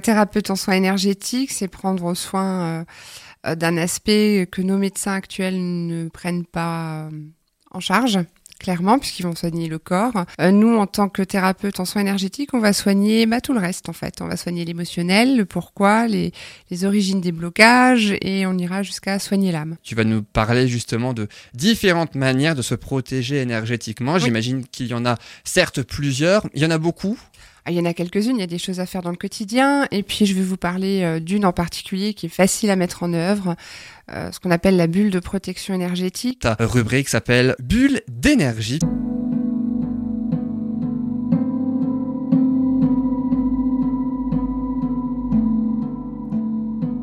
Thérapeute 0.00 0.50
en 0.50 0.56
soins 0.56 0.74
énergétiques, 0.74 1.50
c'est 1.50 1.68
prendre 1.68 2.14
soin 2.14 2.84
euh, 3.46 3.54
d'un 3.54 3.76
aspect 3.76 4.48
que 4.50 4.62
nos 4.62 4.78
médecins 4.78 5.12
actuels 5.12 5.58
ne 5.58 6.08
prennent 6.08 6.44
pas 6.44 7.06
euh, 7.06 7.10
en 7.70 7.80
charge. 7.80 8.18
Clairement, 8.58 8.98
puisqu'ils 8.98 9.22
vont 9.22 9.36
soigner 9.36 9.68
le 9.68 9.78
corps. 9.78 10.24
Euh, 10.40 10.50
nous, 10.50 10.76
en 10.78 10.88
tant 10.88 11.08
que 11.08 11.22
thérapeute 11.22 11.78
en 11.78 11.84
soins 11.84 12.02
énergétiques, 12.02 12.54
on 12.54 12.58
va 12.58 12.72
soigner 12.72 13.24
bah, 13.24 13.40
tout 13.40 13.52
le 13.52 13.60
reste, 13.60 13.88
en 13.88 13.92
fait. 13.92 14.20
On 14.20 14.26
va 14.26 14.36
soigner 14.36 14.64
l'émotionnel, 14.64 15.36
le 15.36 15.44
pourquoi, 15.44 16.08
les, 16.08 16.32
les 16.68 16.84
origines 16.84 17.20
des 17.20 17.30
blocages, 17.30 18.16
et 18.20 18.46
on 18.46 18.58
ira 18.58 18.82
jusqu'à 18.82 19.20
soigner 19.20 19.52
l'âme. 19.52 19.76
Tu 19.84 19.94
vas 19.94 20.02
nous 20.02 20.24
parler 20.24 20.66
justement 20.66 21.12
de 21.14 21.28
différentes 21.54 22.16
manières 22.16 22.56
de 22.56 22.62
se 22.62 22.74
protéger 22.74 23.40
énergétiquement. 23.40 24.14
Oui. 24.14 24.22
J'imagine 24.22 24.66
qu'il 24.66 24.88
y 24.88 24.94
en 24.94 25.06
a 25.06 25.18
certes 25.44 25.82
plusieurs. 25.82 26.44
Il 26.52 26.60
y 26.60 26.66
en 26.66 26.72
a 26.72 26.78
beaucoup. 26.78 27.16
Ah, 27.68 27.70
Il 27.70 27.76
y 27.76 27.80
en 27.80 27.84
a 27.84 27.92
quelques-unes, 27.92 28.36
il 28.36 28.40
y 28.40 28.42
a 28.42 28.46
des 28.46 28.56
choses 28.56 28.80
à 28.80 28.86
faire 28.86 29.02
dans 29.02 29.10
le 29.10 29.16
quotidien. 29.16 29.86
Et 29.90 30.02
puis, 30.02 30.24
je 30.24 30.32
vais 30.32 30.40
vous 30.40 30.56
parler 30.56 31.02
euh, 31.02 31.20
d'une 31.20 31.44
en 31.44 31.52
particulier 31.52 32.14
qui 32.14 32.24
est 32.24 32.30
facile 32.30 32.70
à 32.70 32.76
mettre 32.76 33.02
en 33.02 33.12
œuvre, 33.12 33.56
euh, 34.10 34.32
ce 34.32 34.40
qu'on 34.40 34.50
appelle 34.50 34.78
la 34.78 34.86
bulle 34.86 35.10
de 35.10 35.18
protection 35.18 35.74
énergétique. 35.74 36.38
Ta 36.40 36.56
rubrique 36.58 37.10
s'appelle 37.10 37.56
Bulle 37.62 38.00
d'énergie. 38.08 38.78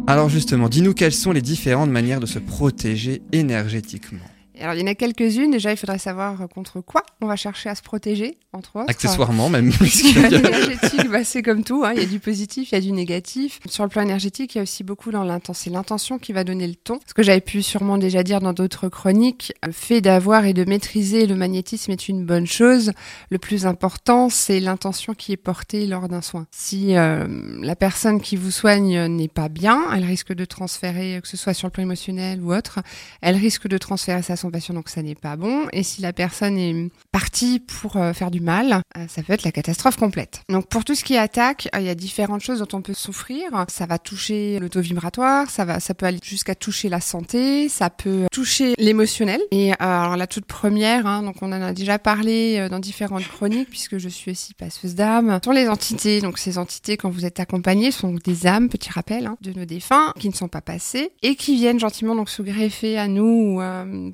Alors 0.08 0.30
justement, 0.30 0.68
dis-nous 0.68 0.96
quelles 0.96 1.14
sont 1.14 1.32
les 1.32 1.44
différentes 1.44 1.92
manières 1.92 2.20
de 2.20 2.26
se 2.26 2.40
protéger 2.40 3.22
énergétiquement. 3.32 4.26
Alors, 4.62 4.74
il 4.76 4.82
y 4.82 4.84
en 4.84 4.88
a 4.88 4.96
quelques-unes. 4.96 5.52
Déjà, 5.52 5.72
il 5.72 5.78
faudrait 5.78 6.00
savoir 6.00 6.48
contre 6.54 6.82
quoi 6.82 7.04
on 7.22 7.28
va 7.28 7.36
chercher 7.36 7.70
à 7.70 7.76
se 7.76 7.82
protéger, 7.82 8.38
entre 8.54 8.76
autres. 8.78 8.90
Accessoirement 8.90 9.50
même. 9.50 9.72
L'énergétique, 10.30 11.10
bah, 11.10 11.24
c'est 11.24 11.42
comme 11.42 11.64
tout. 11.64 11.84
hein. 11.86 11.94
Il 11.96 12.00
y 12.02 12.06
a 12.06 12.08
du 12.08 12.20
positif, 12.20 12.72
il 12.72 12.76
y 12.76 12.78
a 12.78 12.82
du 12.82 12.92
négatif. 12.92 13.60
Sur 13.68 13.84
le 13.84 13.90
plan 13.90 14.02
énergétique, 14.02 14.56
il 14.56 14.58
y 14.58 14.60
a 14.60 14.64
aussi 14.64 14.84
beaucoup 14.84 15.12
dans 15.12 15.24
l'intention. 15.24 15.56
C'est 15.66 15.70
l'intention 15.70 16.20
qui 16.20 16.34
va 16.34 16.44
donner 16.44 16.68
le 16.68 16.76
ton. 16.76 17.00
Ce 17.08 17.14
que 17.14 17.24
j'avais 17.24 17.42
pu 17.42 17.62
sûrement 17.64 17.98
déjà 17.98 18.24
dire 18.24 18.40
dans 18.42 18.54
d'autres 18.54 18.90
chroniques, 18.90 19.54
le 19.66 19.72
fait 19.72 20.02
d'avoir 20.02 20.46
et 20.46 20.54
de 20.54 20.66
maîtriser 20.66 21.26
le 21.26 21.36
magnétisme 21.36 21.92
est 21.92 22.08
une 22.10 22.26
bonne 22.26 22.46
chose. 22.48 22.92
Le 23.30 23.38
plus 23.38 23.66
important, 23.66 24.30
c'est 24.30 24.60
l'intention 24.60 25.14
qui 25.14 25.32
est 25.32 25.38
portée 25.38 25.88
lors 25.88 26.08
d'un 26.10 26.22
soin. 26.22 26.46
Si 26.52 26.96
euh, 26.98 27.26
la 27.62 27.76
personne 27.76 28.20
qui 28.22 28.36
vous 28.36 28.52
soigne 28.52 29.06
n'est 29.08 29.28
pas 29.30 29.50
bien, 29.50 29.82
elle 29.96 30.04
risque 30.04 30.34
de 30.34 30.46
transférer, 30.46 31.20
que 31.22 31.28
ce 31.28 31.38
soit 31.38 31.54
sur 31.54 31.68
le 31.68 31.72
plan 31.72 31.84
émotionnel 31.84 32.42
ou 32.42 32.54
autre, 32.54 32.80
elle 33.22 33.36
risque 33.38 33.68
de 33.68 33.78
transférer 33.78 34.22
ça 34.22 34.36
donc 34.52 34.90
ça 34.90 35.02
n'est 35.02 35.16
pas 35.16 35.36
bon. 35.36 35.68
Et 35.74 35.84
si 35.84 36.02
la 36.02 36.14
personne 36.14 36.58
est 36.58 36.90
partie 37.12 37.60
pour 37.60 37.98
euh, 37.98 38.14
faire 38.14 38.32
du 38.32 38.42
mal, 38.42 38.82
euh, 38.98 39.06
ça 39.08 39.24
peut 39.24 39.34
être 39.34 39.44
la 39.44 39.52
catastrophe 39.52 39.98
complète. 39.98 40.42
Donc 40.50 40.68
pour 40.68 40.84
tout 40.86 40.96
ce 40.96 41.04
qui 41.04 41.14
est 41.14 41.20
attaque, 41.20 41.68
euh, 41.76 41.80
il 41.80 41.86
y 41.86 41.90
a 41.90 41.96
différentes 41.96 42.42
choses 42.42 42.60
dont 42.60 42.78
on 42.78 42.82
peut 42.82 42.94
souffrir. 42.94 43.66
Ça 43.70 43.86
va 43.86 43.98
toucher 43.98 44.60
le 44.60 44.70
taux 44.70 44.82
vibratoire, 44.82 45.50
ça 45.50 45.66
va, 45.66 45.80
ça 45.80 45.94
peut 45.94 46.06
aller 46.06 46.20
jusqu'à 46.24 46.56
toucher 46.56 46.90
la 46.90 47.02
santé, 47.02 47.70
ça 47.70 47.90
peut 47.90 48.26
toucher 48.32 48.74
l'émotionnel. 48.78 49.42
Et 49.52 49.74
alors 49.80 50.18
la 50.18 50.28
toute 50.28 50.46
première, 50.46 51.06
hein, 51.06 51.24
donc 51.24 51.38
on 51.42 51.48
en 51.48 51.62
a 51.62 51.74
déjà 51.74 52.00
parlé 52.00 52.68
dans 52.70 52.80
différentes 52.80 53.28
chroniques 53.28 53.70
puisque 53.70 53.98
je 53.98 54.10
suis 54.10 54.32
aussi 54.32 54.54
passeuse 54.54 54.96
d'âme, 54.96 55.40
sont 55.44 55.52
les 55.52 55.68
entités. 55.68 56.22
Donc 56.22 56.38
ces 56.38 56.58
entités, 56.58 56.98
quand 56.98 57.10
vous 57.10 57.26
êtes 57.26 57.40
accompagnés, 57.40 57.92
sont 57.92 58.16
des 58.24 58.48
âmes, 58.48 58.70
petit 58.70 58.92
rappel, 58.92 59.28
hein, 59.28 59.38
de 59.42 59.52
nos 59.52 59.66
défunts 59.66 60.14
qui 60.20 60.30
ne 60.30 60.34
sont 60.34 60.48
pas 60.48 60.62
passés 60.62 61.12
et 61.22 61.36
qui 61.36 61.56
viennent 61.56 61.80
gentiment 61.80 62.16
donc 62.16 62.30
se 62.30 62.42
greffer 62.42 62.98
à 62.98 63.08
nous 63.08 63.62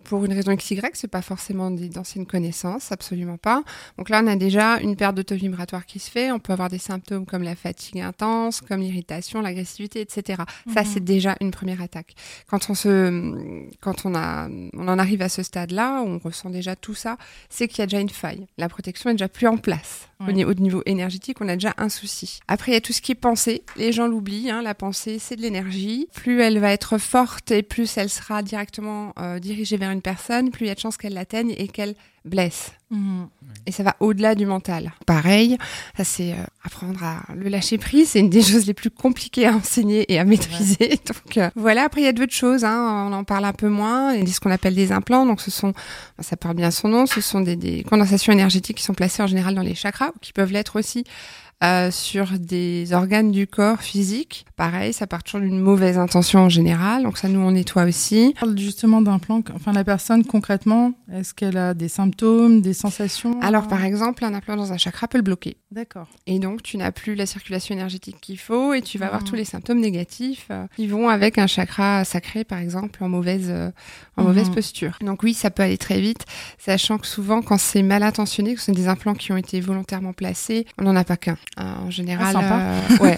pour 0.03 0.20
une 0.25 0.33
raison 0.33 0.55
XY. 0.55 0.81
C'est 0.93 1.07
pas 1.07 1.21
forcément 1.21 1.71
d'anciennes 1.71 2.25
connaissances, 2.25 2.91
absolument 2.91 3.37
pas. 3.37 3.63
Donc 3.97 4.09
là, 4.09 4.21
on 4.23 4.27
a 4.27 4.35
déjà 4.35 4.79
une 4.79 4.95
perte 4.95 5.15
de 5.15 5.21
taux 5.21 5.35
vibratoire 5.35 5.85
qui 5.85 5.99
se 5.99 6.09
fait. 6.09 6.31
On 6.31 6.39
peut 6.39 6.53
avoir 6.53 6.69
des 6.69 6.77
symptômes 6.77 7.25
comme 7.25 7.43
la 7.43 7.55
fatigue 7.55 7.99
intense, 8.01 8.61
comme 8.61 8.81
l'irritation, 8.81 9.41
l'agressivité, 9.41 10.01
etc. 10.01 10.43
Ça, 10.73 10.81
Mhm. 10.81 10.87
c'est 10.87 11.03
déjà 11.03 11.35
une 11.41 11.51
première 11.51 11.81
attaque. 11.81 12.13
Quand 12.47 12.69
on 12.69 12.73
se, 12.75 13.65
quand 13.81 14.05
on 14.05 14.15
a, 14.15 14.47
on 14.73 14.87
en 14.87 14.99
arrive 14.99 15.21
à 15.21 15.29
ce 15.29 15.43
stade-là, 15.43 16.01
on 16.05 16.17
ressent 16.19 16.49
déjà 16.49 16.75
tout 16.75 16.93
ça, 16.95 17.17
c'est 17.49 17.67
qu'il 17.67 17.79
y 17.79 17.81
a 17.81 17.85
déjà 17.85 17.99
une 17.99 18.09
faille. 18.09 18.47
La 18.57 18.69
protection 18.69 19.09
est 19.09 19.13
déjà 19.13 19.29
plus 19.29 19.47
en 19.47 19.57
place. 19.57 20.07
Ouais. 20.27 20.43
au 20.45 20.53
niveau 20.53 20.81
énergétique, 20.85 21.41
on 21.41 21.47
a 21.47 21.53
déjà 21.55 21.73
un 21.77 21.89
souci. 21.89 22.39
Après, 22.47 22.71
il 22.71 22.75
y 22.75 22.77
a 22.77 22.81
tout 22.81 22.93
ce 22.93 23.01
qui 23.01 23.11
est 23.11 23.15
pensée. 23.15 23.63
Les 23.77 23.91
gens 23.91 24.07
l'oublient. 24.07 24.49
Hein, 24.49 24.61
la 24.61 24.75
pensée, 24.75 25.19
c'est 25.19 25.35
de 25.35 25.41
l'énergie. 25.41 26.07
Plus 26.13 26.41
elle 26.41 26.59
va 26.59 26.71
être 26.71 26.97
forte 26.97 27.51
et 27.51 27.63
plus 27.63 27.97
elle 27.97 28.09
sera 28.09 28.41
directement 28.43 29.13
euh, 29.19 29.39
dirigée 29.39 29.77
vers 29.77 29.91
une 29.91 30.01
personne, 30.01 30.51
plus 30.51 30.65
il 30.65 30.67
y 30.69 30.71
a 30.71 30.75
de 30.75 30.79
chances 30.79 30.97
qu'elle 30.97 31.13
l'atteigne 31.13 31.53
et 31.57 31.67
qu'elle 31.67 31.95
blesse. 32.25 32.71
Mhm. 32.89 33.27
Et 33.65 33.71
ça 33.71 33.83
va 33.83 33.95
au-delà 33.99 34.35
du 34.35 34.45
mental. 34.45 34.91
Pareil, 35.05 35.57
ça 35.95 36.03
c'est 36.03 36.33
euh, 36.33 36.43
apprendre 36.63 37.03
à 37.03 37.21
le 37.35 37.49
lâcher 37.49 37.77
prise. 37.77 38.09
C'est 38.09 38.19
une 38.19 38.29
des 38.29 38.41
choses 38.51 38.65
les 38.65 38.73
plus 38.73 38.89
compliquées 38.89 39.47
à 39.47 39.53
enseigner 39.53 40.11
et 40.11 40.19
à 40.19 40.25
maîtriser. 40.25 40.99
Donc 41.07 41.37
euh, 41.37 41.49
voilà. 41.55 41.83
Après 41.83 42.01
il 42.01 42.05
y 42.05 42.07
a 42.07 42.13
d'autres 42.13 42.33
choses. 42.33 42.63
Hein, 42.63 43.07
on 43.09 43.13
en 43.13 43.23
parle 43.23 43.45
un 43.45 43.53
peu 43.53 43.69
moins. 43.69 44.13
Il 44.13 44.27
y 44.27 44.31
a 44.31 44.33
ce 44.33 44.39
qu'on 44.39 44.51
appelle 44.51 44.75
des 44.75 44.91
implants. 44.91 45.25
Donc 45.25 45.41
ce 45.41 45.51
sont, 45.51 45.73
ça 46.19 46.37
parle 46.37 46.55
bien 46.55 46.71
son 46.71 46.89
nom. 46.89 47.05
Ce 47.05 47.21
sont 47.21 47.41
des, 47.41 47.55
des 47.55 47.83
condensations 47.83 48.33
énergétiques 48.33 48.77
qui 48.77 48.83
sont 48.83 48.93
placées 48.93 49.23
en 49.23 49.27
général 49.27 49.55
dans 49.55 49.61
les 49.61 49.75
chakras, 49.75 50.09
ou 50.09 50.19
qui 50.21 50.33
peuvent 50.33 50.51
l'être 50.51 50.77
aussi. 50.77 51.05
Euh, 51.63 51.91
sur 51.91 52.39
des 52.39 52.93
organes 52.93 53.31
du 53.31 53.45
corps 53.47 53.81
physique. 53.81 54.45
Pareil, 54.55 54.93
ça 54.93 55.05
part 55.07 55.23
toujours 55.23 55.41
d'une 55.41 55.59
mauvaise 55.59 55.97
intention 55.97 56.39
en 56.41 56.49
général. 56.49 57.03
Donc 57.03 57.17
ça, 57.17 57.27
nous, 57.27 57.39
on 57.39 57.51
nettoie 57.51 57.83
aussi. 57.83 58.33
On 58.37 58.39
parle 58.39 58.57
justement 58.57 59.01
d'un 59.01 59.19
plan. 59.19 59.41
Enfin, 59.55 59.71
la 59.73 59.83
personne 59.83 60.25
concrètement, 60.25 60.93
est-ce 61.11 61.33
qu'elle 61.33 61.57
a 61.57 61.73
des 61.73 61.87
symptômes, 61.89 62.61
des 62.61 62.73
sensations? 62.73 63.39
Alors, 63.41 63.67
par 63.67 63.83
exemple, 63.83 64.25
un 64.25 64.33
implant 64.33 64.55
dans 64.55 64.73
un 64.73 64.77
chakra 64.77 65.07
peut 65.07 65.17
le 65.17 65.23
bloquer. 65.23 65.57
D'accord. 65.71 66.07
Et 66.27 66.39
donc, 66.39 66.63
tu 66.63 66.77
n'as 66.77 66.91
plus 66.91 67.15
la 67.15 67.25
circulation 67.25 67.75
énergétique 67.75 68.17
qu'il 68.21 68.37
faut 68.39 68.73
et 68.73 68.81
tu 68.81 68.97
vas 68.97 69.05
avoir 69.07 69.21
Mhm. 69.21 69.27
tous 69.27 69.35
les 69.35 69.45
symptômes 69.45 69.79
négatifs 69.79 70.47
euh, 70.51 70.65
qui 70.75 70.87
vont 70.87 71.09
avec 71.09 71.37
un 71.37 71.47
chakra 71.47 72.03
sacré, 72.05 72.43
par 72.43 72.59
exemple, 72.59 73.03
en 73.03 73.09
mauvaise, 73.09 73.47
euh, 73.49 73.69
en 74.17 74.23
mauvaise 74.23 74.49
posture. 74.49 74.97
Donc 75.01 75.23
oui, 75.23 75.33
ça 75.33 75.49
peut 75.51 75.63
aller 75.63 75.77
très 75.77 76.01
vite, 76.01 76.25
sachant 76.57 76.97
que 76.97 77.07
souvent, 77.07 77.41
quand 77.41 77.57
c'est 77.59 77.83
mal 77.83 78.03
intentionné, 78.03 78.53
que 78.55 78.59
ce 78.59 78.67
sont 78.67 78.71
des 78.71 78.87
implants 78.87 79.13
qui 79.13 79.31
ont 79.31 79.37
été 79.37 79.61
volontairement 79.61 80.13
placés, 80.13 80.65
on 80.77 80.83
n'en 80.83 80.95
a 80.95 81.03
pas 81.03 81.17
qu'un. 81.17 81.37
Euh, 81.59 81.63
en 81.85 81.89
général, 81.91 82.33
Ah, 82.37 82.53
euh, 82.53 82.97
ouais. 83.01 83.17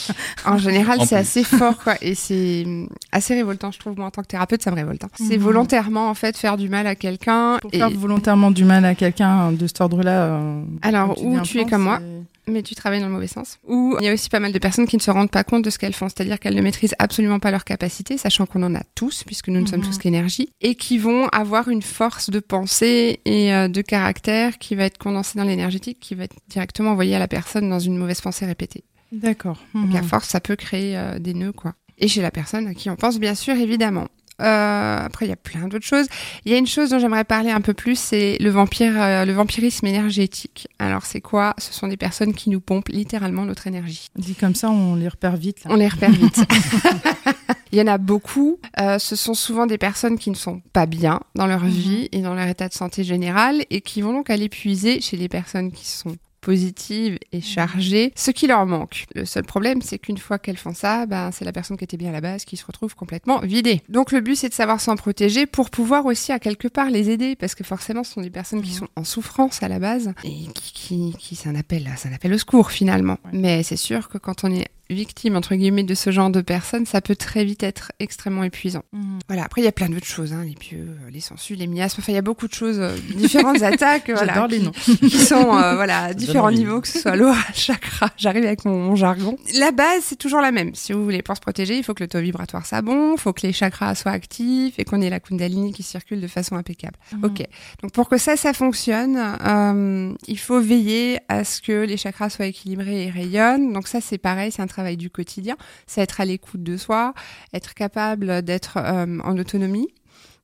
en 0.46 0.56
général, 0.56 1.00
En 1.00 1.04
c'est 1.04 1.16
plus. 1.16 1.20
assez 1.20 1.44
fort, 1.44 1.76
quoi. 1.76 1.94
Et 2.00 2.14
c'est 2.14 2.62
hum, 2.64 2.88
assez 3.12 3.34
révoltant, 3.34 3.70
je 3.72 3.78
trouve. 3.78 3.94
Moi, 3.96 4.06
en 4.06 4.10
tant 4.10 4.22
que 4.22 4.26
thérapeute, 4.26 4.62
ça 4.62 4.70
me 4.70 4.76
révolte. 4.76 5.04
hein. 5.04 5.08
C'est 5.14 5.36
Mhm. 5.36 5.42
volontairement, 5.42 6.08
en 6.08 6.14
fait, 6.14 6.36
faire 6.38 6.56
du 6.56 6.68
mal 6.70 6.86
à 6.86 6.94
quelqu'un. 6.94 7.58
Pour 7.60 7.72
Et- 7.74 7.78
faire 7.78 7.90
volontairement 7.90 8.50
du 8.50 8.64
mal 8.64 8.84
à 8.86 8.94
quelqu'un 8.94 9.52
de 9.52 9.66
cet 9.66 9.82
ordre-là. 9.82 10.24
euh, 10.24 10.62
Alors, 10.80 11.22
ou 11.22 11.38
tu 11.40 11.58
es 11.60 11.66
comme 11.66 11.82
moi, 11.82 11.98
c'est- 12.00 12.33
mais 12.46 12.62
tu 12.62 12.74
travailles 12.74 13.00
dans 13.00 13.06
le 13.08 13.12
mauvais 13.12 13.26
sens. 13.26 13.58
Ou 13.66 13.96
il 14.00 14.04
y 14.04 14.08
a 14.08 14.12
aussi 14.12 14.28
pas 14.28 14.40
mal 14.40 14.52
de 14.52 14.58
personnes 14.58 14.86
qui 14.86 14.96
ne 14.96 15.02
se 15.02 15.10
rendent 15.10 15.30
pas 15.30 15.44
compte 15.44 15.64
de 15.64 15.70
ce 15.70 15.78
qu'elles 15.78 15.94
font, 15.94 16.08
c'est-à-dire 16.08 16.38
qu'elles 16.38 16.54
ne 16.54 16.62
maîtrisent 16.62 16.94
absolument 16.98 17.38
pas 17.40 17.50
leurs 17.50 17.64
capacités, 17.64 18.18
sachant 18.18 18.46
qu'on 18.46 18.62
en 18.62 18.74
a 18.74 18.82
tous, 18.94 19.24
puisque 19.24 19.48
nous 19.48 19.60
ne 19.60 19.66
sommes 19.66 19.80
Mhm. 19.80 19.86
tous 19.86 19.98
qu'énergie, 19.98 20.50
et 20.60 20.74
qui 20.74 20.98
vont 20.98 21.26
avoir 21.28 21.68
une 21.68 21.82
force 21.82 22.30
de 22.30 22.40
pensée 22.40 23.20
et 23.24 23.54
euh, 23.54 23.68
de 23.68 23.80
caractère 23.80 24.58
qui 24.58 24.74
va 24.74 24.84
être 24.84 24.98
condensée 24.98 25.38
dans 25.38 25.44
l'énergétique, 25.44 25.98
qui 26.00 26.14
va 26.14 26.24
être 26.24 26.36
directement 26.48 26.90
envoyée 26.90 27.14
à 27.14 27.18
la 27.18 27.28
personne 27.28 27.68
dans 27.68 27.78
une 27.80 27.96
mauvaise 27.96 28.20
pensée 28.20 28.46
répétée. 28.46 28.84
D'accord. 29.12 29.58
Donc 29.74 29.90
Mhm. 29.90 29.96
à 29.96 30.02
force, 30.02 30.28
ça 30.28 30.40
peut 30.40 30.56
créer 30.56 30.96
euh, 30.96 31.18
des 31.18 31.34
nœuds, 31.34 31.52
quoi. 31.52 31.74
Et 31.98 32.08
chez 32.08 32.20
la 32.22 32.32
personne 32.32 32.66
à 32.66 32.74
qui 32.74 32.90
on 32.90 32.96
pense, 32.96 33.20
bien 33.20 33.36
sûr, 33.36 33.54
évidemment. 33.54 34.08
Euh, 34.42 34.98
après, 35.04 35.26
il 35.26 35.28
y 35.28 35.32
a 35.32 35.36
plein 35.36 35.68
d'autres 35.68 35.84
choses. 35.86 36.06
Il 36.44 36.52
y 36.52 36.54
a 36.54 36.58
une 36.58 36.66
chose 36.66 36.90
dont 36.90 36.98
j'aimerais 36.98 37.24
parler 37.24 37.50
un 37.50 37.60
peu 37.60 37.74
plus, 37.74 37.98
c'est 37.98 38.36
le 38.40 38.50
vampire, 38.50 38.92
euh, 39.00 39.24
le 39.24 39.32
vampirisme 39.32 39.86
énergétique. 39.86 40.68
Alors, 40.78 41.04
c'est 41.06 41.20
quoi? 41.20 41.54
Ce 41.58 41.72
sont 41.72 41.86
des 41.88 41.96
personnes 41.96 42.34
qui 42.34 42.50
nous 42.50 42.60
pompent 42.60 42.88
littéralement 42.88 43.44
notre 43.44 43.66
énergie. 43.66 44.08
Dit 44.16 44.34
comme 44.34 44.54
ça, 44.54 44.70
on 44.70 44.94
les 44.96 45.08
repère 45.08 45.36
vite. 45.36 45.64
là. 45.64 45.70
On 45.72 45.76
les 45.76 45.88
repère 45.88 46.10
vite. 46.10 46.40
Il 47.72 47.78
y 47.78 47.82
en 47.82 47.86
a 47.88 47.98
beaucoup. 47.98 48.58
Euh, 48.80 48.98
ce 49.00 49.16
sont 49.16 49.34
souvent 49.34 49.66
des 49.66 49.78
personnes 49.78 50.18
qui 50.18 50.30
ne 50.30 50.36
sont 50.36 50.60
pas 50.72 50.86
bien 50.86 51.20
dans 51.34 51.46
leur 51.46 51.62
Mhm. 51.64 51.68
vie 51.70 52.08
et 52.12 52.20
dans 52.20 52.34
leur 52.34 52.46
état 52.46 52.68
de 52.68 52.74
santé 52.74 53.02
général 53.04 53.64
et 53.70 53.80
qui 53.80 54.00
vont 54.02 54.12
donc 54.12 54.30
aller 54.30 54.48
puiser 54.48 55.00
chez 55.00 55.16
les 55.16 55.28
personnes 55.28 55.72
qui 55.72 55.86
sont 55.88 56.14
positives 56.44 57.18
et 57.32 57.40
chargées 57.40 58.12
ce 58.16 58.30
qui 58.30 58.46
leur 58.46 58.66
manque. 58.66 59.06
Le 59.14 59.24
seul 59.24 59.44
problème, 59.44 59.82
c'est 59.82 59.98
qu'une 59.98 60.18
fois 60.18 60.38
qu'elles 60.38 60.56
font 60.58 60.74
ça, 60.74 61.06
ben, 61.06 61.30
c'est 61.32 61.44
la 61.44 61.52
personne 61.52 61.76
qui 61.76 61.84
était 61.84 61.96
bien 61.96 62.10
à 62.10 62.12
la 62.12 62.20
base 62.20 62.44
qui 62.44 62.56
se 62.56 62.64
retrouve 62.66 62.94
complètement 62.94 63.40
vidée. 63.40 63.80
Donc 63.88 64.12
le 64.12 64.20
but, 64.20 64.36
c'est 64.36 64.48
de 64.50 64.54
savoir 64.54 64.80
s'en 64.80 64.96
protéger 64.96 65.46
pour 65.46 65.70
pouvoir 65.70 66.06
aussi 66.06 66.32
à 66.32 66.38
quelque 66.38 66.68
part 66.68 66.90
les 66.90 67.10
aider 67.10 67.34
parce 67.36 67.54
que 67.54 67.64
forcément, 67.64 68.04
ce 68.04 68.12
sont 68.12 68.20
des 68.20 68.30
personnes 68.30 68.62
qui 68.62 68.70
Mhm. 68.72 68.78
sont 68.78 68.88
en 68.96 69.04
souffrance 69.04 69.62
à 69.62 69.68
la 69.68 69.78
base 69.78 70.12
et 70.24 70.30
qui, 70.54 70.72
qui, 70.72 71.14
qui 71.18 71.34
c'est 71.36 71.48
un 71.48 71.54
appel, 71.54 71.88
c'est 71.96 72.08
un 72.08 72.12
appel 72.12 72.32
au 72.34 72.38
secours 72.38 72.70
finalement. 72.70 73.18
Ouais. 73.24 73.30
Mais 73.32 73.62
c'est 73.62 73.76
sûr 73.76 74.08
que 74.08 74.18
quand 74.18 74.44
on 74.44 74.52
est 74.52 74.66
victime 74.90 75.36
entre 75.36 75.54
guillemets 75.54 75.82
de 75.84 75.94
ce 75.94 76.10
genre 76.10 76.30
de 76.30 76.40
personnes, 76.40 76.86
ça 76.86 77.00
peut 77.00 77.16
très 77.16 77.44
vite 77.44 77.62
être 77.62 77.92
extrêmement 78.00 78.42
épuisant. 78.44 78.82
Mhm. 78.92 79.18
Voilà. 79.28 79.44
Après, 79.44 79.60
il 79.60 79.64
y 79.64 79.68
a 79.68 79.72
plein 79.72 79.88
d'autres 79.88 80.06
choses, 80.06 80.32
hein, 80.32 80.44
les 80.44 80.54
pieux, 80.54 80.86
euh, 81.06 81.10
les 81.10 81.20
sangsues, 81.20 81.54
les 81.54 81.66
miasmes. 81.66 82.00
Enfin, 82.00 82.12
il 82.12 82.16
y 82.16 82.18
a 82.18 82.22
beaucoup 82.22 82.48
de 82.48 82.54
choses, 82.54 82.78
euh, 82.80 82.94
différentes 83.16 83.62
attaques, 83.62 84.10
voilà, 84.10 84.46
les 84.48 84.58
qui- 84.58 84.64
noms. 84.64 84.70
qui 85.00 85.10
sont 85.18 85.56
euh, 85.56 85.74
voilà 85.74 86.04
à 86.04 86.14
différents 86.14 86.50
niveaux, 86.50 86.80
que 86.80 86.88
ce 86.88 86.98
soit 87.00 87.16
l'aura, 87.16 87.34
le 87.48 87.54
chakra. 87.54 88.10
J'arrive 88.16 88.44
avec 88.44 88.64
mon, 88.64 88.78
mon 88.78 88.96
jargon. 88.96 89.36
La 89.58 89.70
base, 89.72 90.02
c'est 90.02 90.16
toujours 90.18 90.40
la 90.40 90.52
même. 90.52 90.74
Si 90.74 90.92
vous 90.92 91.02
voulez 91.02 91.22
pour 91.22 91.36
se 91.36 91.40
protéger, 91.40 91.76
il 91.78 91.82
faut 91.84 91.94
que 91.94 92.02
le 92.04 92.08
taux 92.08 92.20
vibratoire 92.20 92.66
soit 92.66 92.82
bon, 92.82 93.14
il 93.14 93.18
faut 93.20 93.32
que 93.32 93.46
les 93.46 93.52
chakras 93.52 93.94
soient 93.94 94.12
actifs 94.12 94.74
et 94.78 94.84
qu'on 94.84 95.00
ait 95.00 95.10
la 95.10 95.20
kundalini 95.20 95.72
qui 95.72 95.82
circule 95.82 96.20
de 96.20 96.26
façon 96.28 96.56
impeccable. 96.56 96.96
Mhm. 97.12 97.24
Ok. 97.24 97.42
Donc 97.82 97.92
pour 97.92 98.08
que 98.08 98.18
ça, 98.18 98.36
ça 98.36 98.52
fonctionne, 98.52 99.16
euh, 99.46 100.12
il 100.28 100.38
faut 100.38 100.60
veiller 100.60 101.18
à 101.28 101.44
ce 101.44 101.60
que 101.62 101.84
les 101.84 101.96
chakras 101.96 102.30
soient 102.30 102.46
équilibrés 102.46 103.04
et 103.04 103.10
rayonnent. 103.10 103.72
Donc 103.72 103.88
ça, 103.88 104.00
c'est 104.00 104.18
pareil, 104.18 104.52
c'est 104.52 104.62
un 104.62 104.66
travail 104.74 104.96
du 104.96 105.08
quotidien. 105.10 105.56
C'est 105.86 106.00
être 106.02 106.20
à 106.20 106.24
l'écoute 106.24 106.62
de 106.62 106.76
soi, 106.76 107.14
être 107.52 107.74
capable 107.74 108.42
d'être 108.42 108.76
euh, 108.78 109.18
en 109.22 109.38
autonomie. 109.38 109.88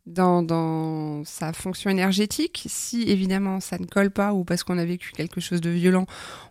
Dans, 0.07 0.43
dans 0.43 1.23
sa 1.25 1.53
fonction 1.53 1.91
énergétique, 1.91 2.65
si 2.69 3.03
évidemment 3.03 3.61
ça 3.61 3.79
ne 3.79 3.85
colle 3.85 4.11
pas 4.11 4.33
ou 4.33 4.45
parce 4.45 4.65
qu'on 4.65 4.79
a 4.79 4.85
vécu 4.85 5.13
quelque 5.13 5.41
chose 5.43 5.61
de 5.61 5.69
violent, 5.71 6.07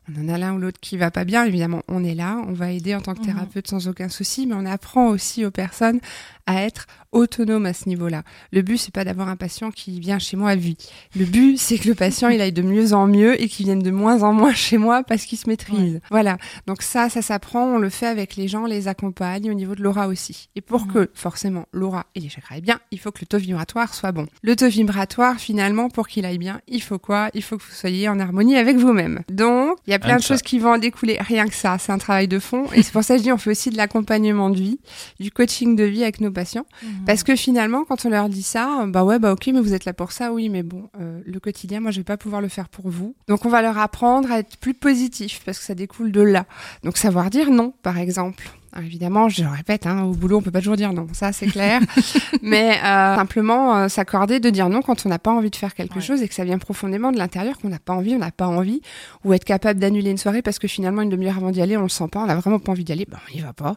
on 0.07 0.21
en 0.24 0.29
a 0.33 0.38
l'un 0.38 0.53
ou 0.53 0.59
l'autre 0.59 0.79
qui 0.79 0.98
va 0.98 1.09
pas 1.09 1.25
bien, 1.25 1.43
évidemment 1.45 1.81
on 1.88 2.03
est 2.03 2.13
là, 2.13 2.38
on 2.48 2.53
va 2.53 2.71
aider 2.71 2.93
en 2.95 3.01
tant 3.01 3.15
que 3.15 3.19
Mhm. 3.21 3.25
thérapeute 3.25 3.67
sans 3.67 3.88
aucun 3.88 4.07
souci, 4.07 4.45
mais 4.45 4.53
on 4.55 4.65
apprend 4.67 5.07
aussi 5.09 5.45
aux 5.45 5.51
personnes 5.51 6.00
à 6.45 6.62
être 6.62 6.86
autonomes 7.12 7.66
à 7.66 7.74
ce 7.74 7.89
niveau-là. 7.89 8.24
Le 8.51 8.62
but 8.62 8.78
c'est 8.78 8.94
pas 8.94 9.04
d'avoir 9.04 9.30
un 9.30 9.36
patient 9.36 9.72
qui 9.72 10.00
vient 10.00 10.20
chez 10.20 10.38
moi 10.38 10.51
à 10.51 10.56
vie. 10.56 10.78
Le 11.16 11.25
but 11.25 11.58
c'est 11.58 11.78
que 11.78 11.88
le 11.88 11.96
patient 11.96 12.30
il 12.30 12.42
aille 12.42 12.51
de 12.51 12.62
mieux 12.62 12.94
en 12.94 13.08
mieux 13.08 13.42
et 13.42 13.48
qu'il 13.48 13.66
vienne 13.66 13.82
de 13.82 13.92
moins 13.92 14.24
en 14.24 14.34
moins 14.34 14.54
chez 14.54 14.78
moi 14.78 15.04
parce 15.04 15.25
qu'il 15.25 15.38
se 15.38 15.48
maîtrise. 15.50 16.00
Voilà. 16.12 16.38
Donc 16.68 16.82
ça, 16.82 17.10
ça 17.10 17.22
s'apprend, 17.22 17.63
on 17.66 17.78
le 17.80 17.89
fait 17.89 18.06
avec 18.08 18.36
les 18.36 18.48
gens, 18.48 18.63
on 18.63 18.68
les 18.68 18.88
accompagne 18.88 19.50
au 19.50 19.54
niveau 19.54 19.75
de 19.75 19.82
l'aura 19.82 20.08
aussi. 20.08 20.50
Et 20.56 20.62
pour 20.62 20.88
que 20.88 21.10
forcément 21.13 21.66
l'aura 21.72 22.06
et 22.16 22.20
les 22.20 22.30
chakras 22.30 22.56
aillent 22.56 22.62
bien, 22.62 22.80
il 22.92 23.00
faut 23.00 23.12
que 23.12 23.20
le 23.22 23.28
taux 23.28 23.38
vibratoire 23.38 23.94
soit 23.94 24.12
bon. 24.12 24.28
Le 24.42 24.56
taux 24.56 24.70
vibratoire 24.70 25.38
finalement 25.38 25.89
pour 25.89 26.08
qu'il 26.08 26.25
aille 26.25 26.38
bien, 26.38 26.62
il 26.68 26.82
faut 26.82 27.00
quoi? 27.00 27.30
Il 27.34 27.44
faut 27.44 27.58
que 27.58 27.63
vous 27.63 27.74
soyez 27.74 28.08
en 28.10 28.20
harmonie 28.20 28.56
avec 28.58 28.78
vous-même. 28.78 29.22
Donc 29.30 29.78
il 29.88 29.92
y 29.92 29.94
a 29.94 30.00
plein 30.00 30.10
Rien 30.10 30.18
de 30.18 30.22
ça. 30.22 30.28
choses 30.36 30.42
qui 30.42 30.60
vont 30.60 30.74
en 30.74 30.78
découler. 30.78 31.18
Rien 31.20 31.48
que 31.48 31.54
ça, 31.56 31.78
c'est 31.80 31.92
un 31.92 31.98
travail 31.98 32.28
de 32.28 32.39
fond. 32.39 32.66
Et 32.74 32.84
c'est 32.84 32.92
pour 32.92 33.04
ça 33.04 33.16
que 33.16 33.20
je 33.20 33.24
dis 33.24 33.32
on 33.32 33.38
fait 33.38 33.51
aussi 33.51 33.70
de 33.70 33.78
l'accompagnement 33.78 34.50
de 34.50 34.58
vie, 34.58 34.80
du 35.20 35.32
coaching 35.32 35.75
de 35.75 35.84
vie 35.84 36.04
avec 36.04 36.22
nos 36.22 36.32
patients. 36.32 36.66
Mhm. 37.00 37.06
Parce 37.06 37.24
que 37.24 37.36
finalement, 37.36 37.86
quand 37.86 38.06
on 38.06 38.10
leur 38.10 38.29
dit 38.29 38.44
ça, 38.44 38.86
bah 38.88 39.03
ouais, 39.03 39.20
bah 39.20 39.34
ok, 39.34 39.48
mais 39.48 39.62
vous 39.62 39.74
êtes 39.74 39.86
là 39.86 39.94
pour 39.94 40.12
ça, 40.12 40.32
oui, 40.34 40.50
mais 40.50 40.63
bon, 40.63 40.89
euh, 41.00 41.22
le 41.25 41.39
quotidien, 41.39 41.79
moi, 41.79 41.91
je 41.91 41.98
vais 42.00 42.03
pas 42.03 42.18
pouvoir 42.18 42.41
le 42.41 42.48
faire 42.48 42.70
pour 42.70 42.89
vous. 42.89 43.15
Donc, 43.27 43.46
on 43.46 43.50
va 43.50 43.62
leur 43.62 43.77
apprendre 43.77 44.32
à 44.32 44.39
être 44.39 44.58
plus 44.58 44.74
positif 44.74 45.41
parce 45.46 45.60
que 45.60 45.65
ça 45.65 45.75
découle 45.75 46.12
de 46.12 46.22
là. 46.22 46.46
Donc, 46.84 46.98
savoir 46.98 47.29
dire 47.29 47.51
non, 47.51 47.74
par 47.84 47.98
exemple. 47.98 48.50
Alors, 48.72 48.86
évidemment, 48.86 49.30
je 49.30 49.44
le 49.44 49.50
répète, 49.50 49.86
hein, 49.88 50.04
au 50.04 50.12
boulot, 50.12 50.38
on 50.38 50.42
peut 50.42 50.52
pas 50.52 50.60
toujours 50.60 50.76
dire 50.76 50.94
non, 50.94 51.08
ça 51.14 51.32
c'est 51.32 51.48
clair. 51.48 51.82
mais 52.44 52.78
euh, 52.84 53.16
simplement 53.16 53.76
euh, 53.78 53.88
s'accorder 53.88 54.40
de 54.40 54.50
dire 54.50 54.70
non 54.70 54.82
quand 54.82 55.06
on 55.06 55.10
n'a 55.10 55.20
pas 55.20 55.32
envie 55.32 55.50
de 55.50 55.56
faire 55.56 55.74
quelque 55.74 55.96
Ouais. 55.96 56.02
chose 56.02 56.22
et 56.22 56.28
que 56.28 56.36
ça 56.36 56.44
vient 56.44 56.60
profondément 56.60 57.12
de 57.12 57.18
l'intérieur, 57.18 57.58
qu'on 57.58 57.70
n'a 57.70 57.80
pas 57.80 57.94
envie, 57.94 58.14
on 58.16 58.20
n'a 58.20 58.32
pas 58.32 58.48
envie, 58.48 58.82
ou 59.26 59.34
être 59.34 59.44
capable 59.44 59.80
d'annuler 59.80 60.12
une 60.12 60.18
soirée 60.20 60.42
parce 60.44 60.60
que 60.60 60.68
finalement 60.68 61.02
une 61.02 61.10
demi-heure 61.10 61.38
avant 61.38 61.50
d'y 61.52 61.62
aller, 61.62 61.78
on 61.78 61.84
le 61.84 61.90
sent 61.90 62.08
pas, 62.12 62.20
on 62.22 62.26
n'a 62.28 62.36
vraiment 62.36 62.60
pas 62.60 62.72
envie 62.72 62.84
d'y 62.84 62.92
aller, 62.92 63.06
ben 63.10 63.18
on 63.34 63.38
y 63.38 63.42
va 63.42 63.54
pas 63.54 63.76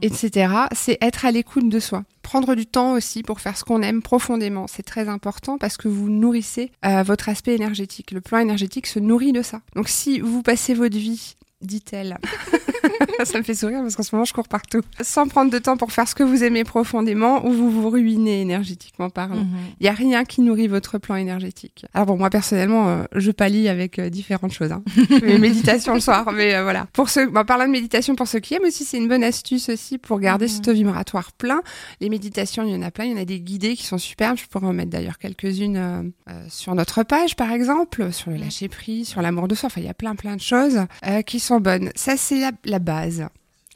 etc. 0.00 0.50
C'est 0.74 0.96
être 1.02 1.26
à 1.26 1.30
l'écoute 1.30 1.68
de 1.68 1.78
soi. 1.78 2.04
Prendre 2.22 2.54
du 2.54 2.64
temps 2.64 2.92
aussi 2.92 3.22
pour 3.22 3.40
faire 3.40 3.58
ce 3.58 3.64
qu'on 3.64 3.82
aime 3.82 4.00
profondément. 4.00 4.66
C'est 4.66 4.82
très 4.84 5.08
important 5.10 5.58
parce 5.58 5.76
que 5.76 5.88
vous 5.88 6.08
nourrissez 6.08 6.72
euh, 6.86 7.02
votre 7.02 7.28
aspect 7.28 7.54
énergétique. 7.54 8.10
Le 8.12 8.22
plan 8.22 8.38
énergétique 8.38 8.86
se 8.86 8.98
nourrit 8.98 9.32
de 9.32 9.42
ça. 9.42 9.60
Donc 9.76 9.90
si 9.90 10.20
vous 10.20 10.42
passez 10.42 10.72
votre 10.72 10.96
vie 10.96 11.36
dit-elle. 11.60 12.16
ça 13.24 13.38
me 13.38 13.42
fait 13.42 13.54
sourire 13.54 13.80
parce 13.82 13.96
qu'en 13.96 14.02
ce 14.02 14.14
moment 14.14 14.24
je 14.24 14.32
cours 14.32 14.48
partout. 14.48 14.80
Sans 15.00 15.26
prendre 15.28 15.50
de 15.50 15.58
temps 15.58 15.76
pour 15.76 15.92
faire 15.92 16.08
ce 16.08 16.14
que 16.14 16.22
vous 16.22 16.44
aimez 16.44 16.64
profondément 16.64 17.46
ou 17.46 17.52
vous 17.52 17.70
vous 17.70 17.88
ruinez 17.90 18.40
énergétiquement 18.40 19.10
parlant. 19.10 19.36
Mhm. 19.36 19.48
Il 19.80 19.86
y 19.86 19.88
a 19.88 19.92
rien 19.92 20.24
qui 20.24 20.40
nourrit 20.42 20.68
votre 20.68 20.98
plan 20.98 21.16
énergétique. 21.16 21.86
Alors 21.94 22.06
bon, 22.06 22.16
moi 22.16 22.30
personnellement, 22.30 22.88
euh, 22.88 23.04
je 23.14 23.30
pallie 23.30 23.68
avec 23.68 23.98
euh, 23.98 24.10
différentes 24.10 24.52
choses. 24.52 24.72
Hein. 24.72 24.82
Mes 25.22 25.38
méditations 25.38 25.94
le 25.94 26.00
soir, 26.00 26.30
mais 26.32 26.54
euh, 26.54 26.62
voilà. 26.62 26.86
Pour 26.92 27.08
ceux, 27.08 27.28
bah, 27.28 27.44
parlant 27.44 27.66
de 27.66 27.70
méditation, 27.70 28.14
pour 28.14 28.28
ceux 28.28 28.40
qui 28.40 28.54
aiment 28.54 28.64
aussi, 28.64 28.84
c'est 28.84 28.98
une 28.98 29.08
bonne 29.08 29.24
astuce 29.24 29.68
aussi 29.68 29.98
pour 29.98 30.20
garder 30.20 30.48
ce 30.48 30.56
Mhm. 30.58 30.62
taux 30.62 30.72
vibratoire 30.72 31.32
plein. 31.32 31.62
Les 32.00 32.08
méditations, 32.08 32.62
il 32.64 32.70
y 32.72 32.74
en 32.76 32.82
a 32.82 32.90
plein. 32.90 33.04
Il 33.04 33.12
y 33.12 33.14
en 33.14 33.20
a 33.20 33.24
des 33.24 33.40
guidées 33.40 33.74
qui 33.76 33.84
sont 33.84 33.98
superbes. 33.98 34.36
Je 34.38 34.46
pourrais 34.46 34.66
en 34.66 34.72
mettre 34.72 34.90
d'ailleurs 34.90 35.18
quelques-unes 35.18 36.12
sur 36.48 36.74
notre 36.74 37.02
page, 37.02 37.36
par 37.36 37.50
exemple, 37.52 38.12
sur 38.12 38.30
le 38.30 38.36
lâcher 38.36 38.68
prise, 38.68 39.08
sur 39.08 39.22
l'amour 39.22 39.48
de 39.48 39.54
soi. 39.54 39.66
Enfin, 39.68 39.80
il 39.80 39.86
y 39.86 39.90
a 39.90 39.94
plein 39.94 40.14
plein 40.14 40.36
de 40.36 40.40
choses 40.40 40.80
qui 41.26 41.40
sont 41.40 41.60
bonnes. 41.60 41.90
Ça, 41.94 42.16
c'est 42.16 42.40
la, 42.64 42.71
la 42.72 42.78
base. 42.78 43.28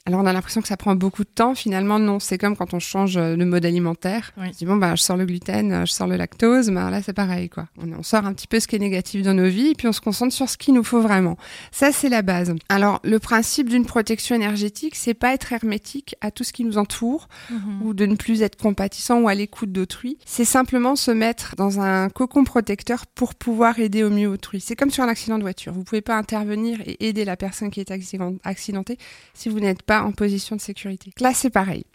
Alors 0.07 0.21
on 0.21 0.25
a 0.25 0.31
l'impression 0.33 0.61
que 0.61 0.67
ça 0.67 0.77
prend 0.77 0.95
beaucoup 0.95 1.23
de 1.23 1.29
temps. 1.29 1.53
Finalement, 1.53 1.99
non. 1.99 2.19
C'est 2.19 2.37
comme 2.37 2.55
quand 2.55 2.73
on 2.73 2.79
change 2.79 3.17
euh, 3.17 3.35
de 3.35 3.43
mode 3.45 3.65
alimentaire. 3.65 4.31
Oui. 4.37 4.47
On 4.49 4.53
se 4.53 4.57
dit 4.57 4.65
bon 4.65 4.77
bah 4.77 4.95
je 4.95 5.01
sors 5.03 5.17
le 5.17 5.25
gluten, 5.25 5.71
euh, 5.71 5.85
je 5.85 5.91
sors 5.91 6.07
le 6.07 6.15
lactose. 6.15 6.69
Ben 6.71 6.89
là 6.89 7.01
c'est 7.03 7.13
pareil 7.13 7.49
quoi. 7.49 7.67
On, 7.77 7.91
on 7.91 8.03
sort 8.03 8.25
un 8.25 8.33
petit 8.33 8.47
peu 8.47 8.59
ce 8.59 8.67
qui 8.67 8.77
est 8.77 8.79
négatif 8.79 9.21
dans 9.21 9.33
nos 9.33 9.49
vies 9.49 9.67
et 9.71 9.75
puis 9.75 9.87
on 9.87 9.91
se 9.91 10.01
concentre 10.01 10.33
sur 10.33 10.49
ce 10.49 10.57
qu'il 10.57 10.73
nous 10.73 10.83
faut 10.83 11.01
vraiment. 11.01 11.37
Ça 11.71 11.91
c'est 11.91 12.09
la 12.09 12.21
base. 12.21 12.55
Alors 12.69 12.99
le 13.03 13.19
principe 13.19 13.69
d'une 13.69 13.85
protection 13.85 14.35
énergétique, 14.35 14.95
c'est 14.95 15.13
pas 15.13 15.33
être 15.33 15.51
hermétique 15.53 16.15
à 16.21 16.31
tout 16.31 16.43
ce 16.43 16.53
qui 16.53 16.63
nous 16.63 16.77
entoure 16.77 17.27
Mhm. 17.51 17.81
ou 17.83 17.93
de 17.93 18.05
ne 18.05 18.15
plus 18.15 18.41
être 18.41 18.55
compatissant 18.55 19.19
ou 19.21 19.27
à 19.27 19.35
l'écoute 19.35 19.71
d'autrui. 19.71 20.17
C'est 20.25 20.45
simplement 20.45 20.95
se 20.95 21.11
mettre 21.11 21.55
dans 21.57 21.81
un 21.81 22.09
cocon 22.09 22.43
protecteur 22.45 23.05
pour 23.07 23.35
pouvoir 23.35 23.77
aider 23.79 24.03
au 24.03 24.09
mieux 24.09 24.27
autrui. 24.29 24.61
C'est 24.61 24.75
comme 24.77 24.89
sur 24.89 25.03
un 25.03 25.07
accident 25.09 25.37
de 25.37 25.43
voiture. 25.43 25.73
Vous 25.73 25.83
pouvez 25.83 26.01
pas 26.01 26.15
intervenir 26.15 26.79
et 26.85 27.07
aider 27.09 27.25
la 27.25 27.35
personne 27.35 27.69
qui 27.71 27.79
est 27.81 27.91
accident- 27.91 28.35
accidentée 28.43 28.97
si 29.33 29.49
vous 29.49 29.59
n'êtes 29.59 29.81
pas 29.83 29.96
en 30.03 30.11
position 30.11 30.55
de 30.55 30.61
sécurité. 30.61 31.11
Là, 31.19 31.33
c'est 31.33 31.49
pareil. 31.49 31.85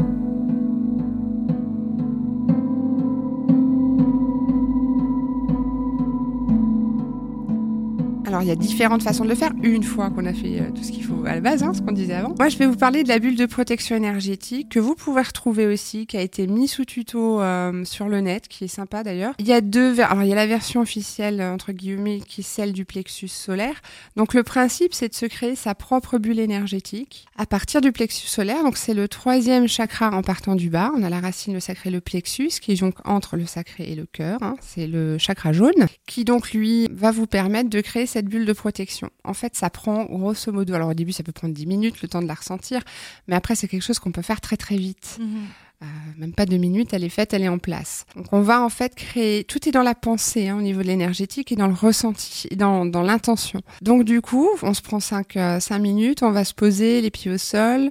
Il 8.42 8.49
y 8.49 8.50
a 8.50 8.56
différentes 8.56 9.04
façons 9.04 9.22
de 9.22 9.28
le 9.28 9.37
faire, 9.37 9.52
une 9.62 9.84
fois 9.84 10.11
qu'on 10.11 10.26
a 10.26 10.32
fait 10.32 10.61
euh, 10.61 10.70
tout 10.75 10.82
ce 10.82 10.90
qu'il 10.90 11.04
faut 11.04 11.25
à 11.25 11.34
la 11.34 11.40
base, 11.40 11.62
hein, 11.62 11.72
ce 11.75 11.80
qu'on 11.80 11.92
disait 11.92 12.14
avant. 12.14 12.34
Moi, 12.37 12.49
je 12.49 12.56
vais 12.58 12.66
vous 12.66 12.76
parler 12.76 13.04
de 13.04 13.08
la 13.08 13.20
bulle 13.20 13.37
de 13.37 13.46
protection 13.46 13.94
énergétique 13.94 14.68
que 14.68 14.80
vous 14.80 14.96
pouvez 14.96 15.22
retrouver 15.22 15.66
aussi, 15.66 16.08
qui 16.08 16.16
a 16.16 16.22
été 16.22 16.49
mis 16.49 16.66
sous 16.66 16.84
tuto 16.84 17.40
euh, 17.40 17.84
sur 17.84 18.08
le 18.08 18.20
net, 18.20 18.49
qui 18.49 18.64
est 18.64 18.68
sympa 18.68 19.04
d'ailleurs. 19.04 19.34
Il 19.38 19.46
y 19.46 19.52
a 19.52 19.61
deux 19.61 20.00
Alors, 20.00 20.25
il 20.25 20.28
y 20.28 20.32
a 20.32 20.37
la 20.37 20.49
version 20.49 20.80
officielle, 20.80 21.40
euh, 21.40 21.54
entre 21.54 21.70
guillemets, 21.70 22.18
qui 22.26 22.40
est 22.40 22.44
celle 22.44 22.72
du 22.72 22.84
plexus 22.84 23.28
solaire. 23.28 23.80
Donc, 24.16 24.34
le 24.34 24.42
principe, 24.42 24.92
c'est 24.92 25.08
de 25.08 25.14
se 25.14 25.26
créer 25.26 25.54
sa 25.54 25.76
propre 25.76 26.18
bulle 26.18 26.40
énergétique 26.40 27.26
à 27.38 27.46
partir 27.46 27.80
du 27.80 27.92
plexus 27.92 28.26
solaire. 28.26 28.64
Donc, 28.64 28.76
c'est 28.76 28.94
le 28.94 29.06
troisième 29.06 29.68
chakra 29.68 30.11
en 30.11 30.22
partant 30.22 30.56
du 30.56 30.68
bas. 30.68 30.90
On 30.96 31.04
a 31.04 31.11
la 31.11 31.20
racine, 31.20 31.54
le 31.54 31.61
sacré, 31.61 31.90
le 31.90 32.00
plexus, 32.00 32.50
qui 32.61 32.72
est 32.72 32.80
donc 32.80 32.96
entre 33.04 33.37
le 33.37 33.46
sacré 33.46 33.84
et 33.84 33.94
le 33.94 34.06
cœur. 34.06 34.42
hein. 34.42 34.56
C'est 34.61 34.88
le 34.88 35.16
chakra 35.16 35.52
jaune, 35.52 35.87
qui 36.08 36.25
donc, 36.25 36.50
lui, 36.50 36.88
va 36.90 37.12
vous 37.12 37.28
permettre 37.28 37.70
de 37.70 37.80
créer 37.80 38.06
cette 38.06 38.31
bulle 38.32 38.46
de 38.46 38.52
protection. 38.52 39.10
En 39.24 39.34
fait, 39.34 39.54
ça 39.54 39.70
prend 39.70 40.04
grosso 40.04 40.50
modo, 40.50 40.74
alors 40.74 40.88
au 40.88 40.94
début, 40.94 41.12
ça 41.12 41.22
peut 41.22 41.32
prendre 41.32 41.54
10 41.54 41.66
minutes, 41.66 42.02
le 42.02 42.08
temps 42.08 42.22
de 42.22 42.26
la 42.26 42.34
ressentir, 42.34 42.80
mais 43.28 43.36
après, 43.36 43.54
c'est 43.54 43.68
quelque 43.68 43.82
chose 43.82 43.98
qu'on 43.98 44.12
peut 44.12 44.22
faire 44.22 44.40
très 44.40 44.56
très 44.56 44.76
vite. 44.76 45.18
Mhm. 45.20 45.46
Euh, 45.82 45.86
même 46.16 46.32
pas 46.32 46.46
deux 46.46 46.58
minutes, 46.58 46.94
elle 46.94 47.02
est 47.02 47.08
faite, 47.08 47.34
elle 47.34 47.42
est 47.42 47.48
en 47.48 47.58
place. 47.58 48.06
Donc 48.14 48.26
on 48.30 48.40
va 48.40 48.62
en 48.62 48.68
fait 48.68 48.94
créer, 48.94 49.42
tout 49.42 49.68
est 49.68 49.72
dans 49.72 49.82
la 49.82 49.96
pensée 49.96 50.46
hein, 50.46 50.56
au 50.56 50.62
niveau 50.62 50.80
de 50.80 50.86
l'énergétique 50.86 51.50
et 51.50 51.56
dans 51.56 51.66
le 51.66 51.74
ressenti, 51.74 52.46
et 52.50 52.56
dans, 52.56 52.86
dans 52.86 53.02
l'intention. 53.02 53.62
Donc 53.80 54.04
du 54.04 54.20
coup, 54.20 54.48
on 54.62 54.74
se 54.74 54.82
prend 54.82 55.00
cinq, 55.00 55.36
euh, 55.36 55.58
cinq 55.58 55.80
minutes, 55.80 56.22
on 56.22 56.30
va 56.30 56.44
se 56.44 56.54
poser 56.54 57.00
les 57.00 57.10
pieds 57.10 57.32
au 57.32 57.38
sol, 57.38 57.90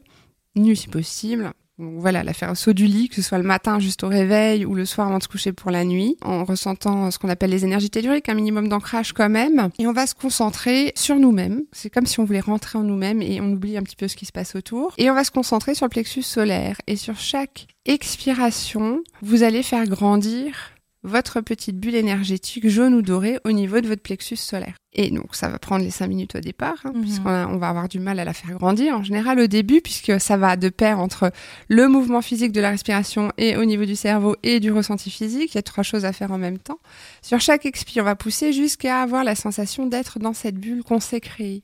nu 0.55 0.73
si 0.75 0.87
possible, 0.87 1.51
donc 1.81 1.95
voilà, 1.97 2.23
la 2.23 2.33
faire 2.33 2.51
au 2.51 2.55
saut 2.55 2.73
du 2.73 2.85
lit, 2.85 3.09
que 3.09 3.15
ce 3.15 3.21
soit 3.23 3.39
le 3.39 3.43
matin 3.43 3.79
juste 3.79 4.03
au 4.03 4.07
réveil 4.07 4.65
ou 4.65 4.75
le 4.75 4.85
soir 4.85 5.07
avant 5.07 5.17
de 5.17 5.23
se 5.23 5.27
coucher 5.27 5.51
pour 5.51 5.71
la 5.71 5.83
nuit, 5.83 6.15
en 6.21 6.45
ressentant 6.45 7.09
ce 7.09 7.17
qu'on 7.17 7.29
appelle 7.29 7.49
les 7.49 7.65
énergies 7.65 7.89
telluriques, 7.89 8.29
un 8.29 8.35
minimum 8.35 8.69
d'ancrage 8.69 9.13
quand 9.13 9.29
même. 9.29 9.69
Et 9.79 9.87
on 9.87 9.91
va 9.91 10.05
se 10.05 10.13
concentrer 10.13 10.93
sur 10.95 11.17
nous-mêmes. 11.17 11.63
C'est 11.71 11.89
comme 11.89 12.05
si 12.05 12.19
on 12.19 12.23
voulait 12.23 12.39
rentrer 12.39 12.77
en 12.77 12.83
nous-mêmes 12.83 13.21
et 13.21 13.41
on 13.41 13.51
oublie 13.51 13.77
un 13.77 13.81
petit 13.81 13.95
peu 13.95 14.07
ce 14.07 14.15
qui 14.15 14.25
se 14.27 14.31
passe 14.31 14.55
autour. 14.55 14.93
Et 14.97 15.09
on 15.09 15.15
va 15.15 15.23
se 15.23 15.31
concentrer 15.31 15.73
sur 15.73 15.87
le 15.87 15.89
plexus 15.89 16.21
solaire. 16.21 16.77
Et 16.85 16.95
sur 16.95 17.17
chaque 17.17 17.67
expiration, 17.85 19.01
vous 19.23 19.41
allez 19.41 19.63
faire 19.63 19.85
grandir 19.87 20.71
votre 21.03 21.41
petite 21.41 21.77
bulle 21.79 21.95
énergétique 21.95 22.69
jaune 22.69 22.93
ou 22.93 23.01
dorée 23.01 23.39
au 23.43 23.51
niveau 23.51 23.81
de 23.81 23.87
votre 23.87 24.01
plexus 24.01 24.35
solaire. 24.35 24.75
Et 24.93 25.09
donc, 25.09 25.35
ça 25.35 25.47
va 25.47 25.57
prendre 25.57 25.83
les 25.85 25.89
cinq 25.89 26.07
minutes 26.07 26.35
au 26.35 26.39
départ, 26.41 26.75
hein, 26.83 26.91
Mhm. 26.93 27.01
puisqu'on 27.01 27.29
on 27.29 27.57
va 27.57 27.69
avoir 27.69 27.87
du 27.87 27.99
mal 27.99 28.19
à 28.19 28.25
la 28.25 28.33
faire 28.33 28.51
grandir 28.57 28.95
en 28.97 29.03
général 29.03 29.39
au 29.39 29.47
début, 29.47 29.79
puisque 29.81 30.19
ça 30.19 30.35
va 30.37 30.57
de 30.57 30.67
pair 30.69 30.99
entre 30.99 31.31
le 31.69 31.87
mouvement 31.87 32.21
physique 32.21 32.51
de 32.51 32.59
la 32.61 32.71
respiration 32.71 33.31
et 33.37 33.55
au 33.55 33.63
niveau 33.65 33.85
du 33.85 33.95
cerveau 33.95 34.35
et 34.43 34.59
du 34.59 34.71
ressenti 34.71 35.09
physique. 35.09 35.53
Il 35.53 35.57
y 35.57 35.59
a 35.59 35.63
trois 35.63 35.83
choses 35.83 36.03
à 36.05 36.11
faire 36.13 36.31
en 36.31 36.37
même 36.37 36.57
temps. 36.59 36.79
Sur 37.21 37.39
chaque 37.39 37.65
expire, 37.65 38.03
on 38.03 38.05
va 38.05 38.15
pousser 38.15 38.51
jusqu'à 38.53 39.01
avoir 39.01 39.23
la 39.23 39.35
sensation 39.35 39.87
d'être 39.87 40.19
dans 40.19 40.33
cette 40.33 40.55
bulle 40.57 40.83
qu'on 40.83 40.99
s'est 40.99 41.21
créée. 41.21 41.63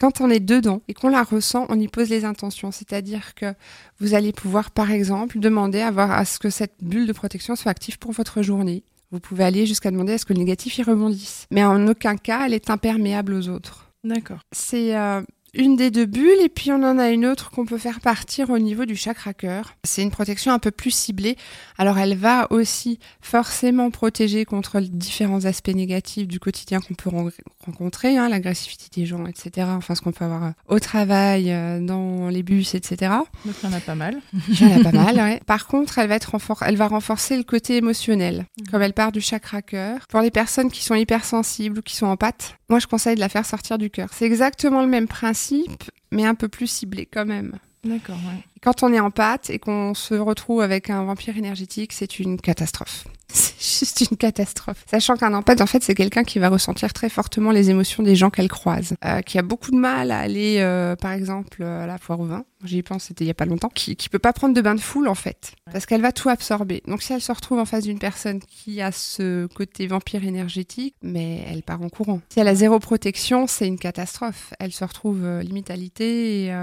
Quand 0.00 0.20
on 0.20 0.30
est 0.30 0.40
dedans 0.40 0.82
et 0.88 0.94
qu'on 0.94 1.08
la 1.08 1.22
ressent, 1.22 1.66
on 1.68 1.78
y 1.78 1.88
pose 1.88 2.08
les 2.08 2.24
intentions. 2.24 2.70
C'est-à-dire 2.70 3.34
que 3.34 3.54
vous 4.00 4.14
allez 4.14 4.32
pouvoir, 4.32 4.70
par 4.70 4.90
exemple, 4.90 5.38
demander 5.38 5.80
à, 5.80 5.90
voir, 5.90 6.10
à 6.10 6.24
ce 6.24 6.38
que 6.38 6.50
cette 6.50 6.74
bulle 6.80 7.06
de 7.06 7.12
protection 7.12 7.56
soit 7.56 7.70
active 7.70 7.98
pour 7.98 8.12
votre 8.12 8.42
journée. 8.42 8.82
Vous 9.10 9.20
pouvez 9.20 9.44
aller 9.44 9.66
jusqu'à 9.66 9.90
demander 9.90 10.14
à 10.14 10.18
ce 10.18 10.24
que 10.24 10.32
le 10.32 10.38
négatif 10.38 10.78
y 10.78 10.82
rebondisse. 10.82 11.46
Mais 11.50 11.64
en 11.64 11.86
aucun 11.86 12.16
cas, 12.16 12.46
elle 12.46 12.54
est 12.54 12.70
imperméable 12.70 13.34
aux 13.34 13.48
autres. 13.48 13.90
D'accord. 14.04 14.40
C'est 14.52 14.96
euh, 14.96 15.20
une 15.54 15.76
des 15.76 15.90
deux 15.90 16.06
bulles 16.06 16.40
et 16.42 16.48
puis 16.48 16.72
on 16.72 16.82
en 16.82 16.98
a 16.98 17.10
une 17.10 17.26
autre 17.26 17.50
qu'on 17.50 17.66
peut 17.66 17.78
faire 17.78 18.00
partir 18.00 18.50
au 18.50 18.58
niveau 18.58 18.84
du 18.86 18.96
chakra 18.96 19.34
cœur. 19.34 19.74
C'est 19.84 20.02
une 20.02 20.10
protection 20.10 20.52
un 20.52 20.58
peu 20.58 20.70
plus 20.70 20.90
ciblée. 20.90 21.36
Alors 21.76 21.98
elle 21.98 22.16
va 22.16 22.46
aussi 22.50 22.98
forcément 23.20 23.90
protéger 23.90 24.44
contre 24.44 24.78
les 24.78 24.88
différents 24.88 25.44
aspects 25.44 25.68
négatifs 25.68 26.26
du 26.26 26.40
quotidien 26.40 26.80
qu'on 26.80 26.94
peut 26.94 27.10
ren- 27.10 27.28
rencontrer, 27.66 28.16
hein, 28.16 28.28
l'agressivité 28.28 28.88
des 29.00 29.06
gens, 29.06 29.26
etc. 29.26 29.66
Enfin 29.70 29.94
ce 29.94 30.00
qu'on 30.00 30.12
peut 30.12 30.24
avoir 30.24 30.44
euh, 30.44 30.50
au 30.68 30.78
travail, 30.78 31.52
euh, 31.52 31.80
dans 31.80 32.28
les 32.28 32.42
bus, 32.42 32.74
etc. 32.74 33.12
Donc 33.44 33.54
il 33.62 33.68
y 33.70 33.72
en 33.72 33.76
a 33.76 33.80
pas 33.80 33.94
mal. 33.94 34.16
Il 34.48 34.60
y 34.60 34.64
en 34.74 34.80
a 34.80 34.82
pas 34.90 34.92
mal, 34.92 35.16
ouais. 35.16 35.40
Par 35.46 35.66
contre, 35.66 35.98
elle 35.98 36.08
va, 36.08 36.14
être 36.16 36.32
elle 36.62 36.76
va 36.76 36.88
renforcer 36.88 37.36
le 37.36 37.42
côté 37.42 37.76
émotionnel, 37.76 38.46
comme 38.70 38.80
elle 38.82 38.94
part 38.94 39.12
du 39.12 39.20
chakra 39.20 39.60
cœur. 39.62 40.06
Pour 40.08 40.20
les 40.20 40.30
personnes 40.30 40.70
qui 40.70 40.82
sont 40.82 40.94
hypersensibles 40.94 41.78
ou 41.78 41.82
qui 41.82 41.94
sont 41.96 42.06
en 42.06 42.16
pâte, 42.16 42.56
moi 42.72 42.78
je 42.78 42.86
conseille 42.86 43.16
de 43.16 43.20
la 43.20 43.28
faire 43.28 43.44
sortir 43.44 43.76
du 43.76 43.90
cœur. 43.90 44.08
C'est 44.14 44.24
exactement 44.24 44.80
le 44.80 44.88
même 44.88 45.06
principe, 45.06 45.84
mais 46.10 46.24
un 46.24 46.34
peu 46.34 46.48
plus 46.48 46.66
ciblé 46.66 47.04
quand 47.04 47.26
même. 47.26 47.58
D'accord, 47.84 48.16
ouais. 48.16 48.42
Quand 48.62 48.82
on 48.82 48.94
est 48.94 48.98
en 48.98 49.10
pâte 49.10 49.50
et 49.50 49.58
qu'on 49.58 49.92
se 49.92 50.14
retrouve 50.14 50.62
avec 50.62 50.88
un 50.88 51.04
vampire 51.04 51.36
énergétique, 51.36 51.92
c'est 51.92 52.18
une 52.18 52.40
catastrophe. 52.40 53.04
C'est 53.34 53.78
juste 53.78 54.10
une 54.10 54.16
catastrophe. 54.16 54.84
Sachant 54.86 55.16
qu'un 55.16 55.32
empathe, 55.32 55.62
en 55.62 55.66
fait, 55.66 55.82
c'est 55.82 55.94
quelqu'un 55.94 56.22
qui 56.22 56.38
va 56.38 56.50
ressentir 56.50 56.92
très 56.92 57.08
fortement 57.08 57.50
les 57.50 57.70
émotions 57.70 58.02
des 58.02 58.14
gens 58.14 58.28
qu'elle 58.28 58.48
croise, 58.48 58.94
euh, 59.04 59.22
qui 59.22 59.38
a 59.38 59.42
beaucoup 59.42 59.70
de 59.70 59.76
mal 59.76 60.10
à 60.10 60.18
aller, 60.18 60.58
euh, 60.58 60.96
par 60.96 61.12
exemple, 61.12 61.62
euh, 61.62 61.84
à 61.84 61.86
la 61.86 61.96
foire 61.96 62.20
au 62.20 62.26
vin. 62.26 62.44
J'y 62.64 62.78
ai 62.78 62.82
pensé, 62.82 63.08
c'était 63.08 63.24
il 63.24 63.28
y 63.28 63.30
a 63.30 63.34
pas 63.34 63.46
longtemps. 63.46 63.70
Qui, 63.74 63.96
qui 63.96 64.08
peut 64.08 64.18
pas 64.18 64.32
prendre 64.32 64.54
de 64.54 64.60
bain 64.60 64.74
de 64.74 64.80
foule, 64.80 65.08
en 65.08 65.14
fait, 65.14 65.52
parce 65.72 65.86
qu'elle 65.86 66.02
va 66.02 66.12
tout 66.12 66.28
absorber. 66.28 66.82
Donc, 66.86 67.02
si 67.02 67.12
elle 67.12 67.22
se 67.22 67.32
retrouve 67.32 67.58
en 67.58 67.64
face 67.64 67.84
d'une 67.84 67.98
personne 67.98 68.40
qui 68.40 68.82
a 68.82 68.92
ce 68.92 69.46
côté 69.46 69.86
vampire 69.86 70.24
énergétique, 70.24 70.94
mais 71.02 71.42
elle 71.48 71.62
part 71.62 71.80
en 71.80 71.88
courant. 71.88 72.20
Si 72.28 72.38
elle 72.38 72.48
a 72.48 72.54
zéro 72.54 72.78
protection, 72.78 73.46
c'est 73.46 73.66
une 73.66 73.78
catastrophe. 73.78 74.52
Elle 74.60 74.72
se 74.72 74.84
retrouve 74.84 75.24
euh, 75.24 75.42
limite 75.42 75.70
alitée 75.70 76.44
et 76.44 76.54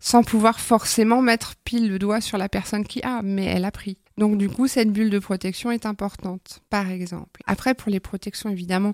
sans 0.00 0.22
pouvoir 0.22 0.58
forcément 0.58 1.22
mettre 1.22 1.54
pile 1.64 1.88
le 1.88 1.98
doigt 1.98 2.20
sur 2.20 2.38
la 2.38 2.48
personne 2.48 2.84
qui 2.84 3.02
a, 3.02 3.20
mais 3.22 3.44
elle 3.44 3.64
a 3.64 3.70
pris. 3.70 3.98
Donc 4.18 4.36
du 4.36 4.48
coup, 4.48 4.66
cette 4.66 4.92
bulle 4.92 5.10
de 5.10 5.20
protection 5.20 5.70
est 5.70 5.86
importante, 5.86 6.60
par 6.70 6.90
exemple. 6.90 7.40
Après, 7.46 7.74
pour 7.74 7.90
les 7.90 8.00
protections, 8.00 8.50
évidemment, 8.50 8.92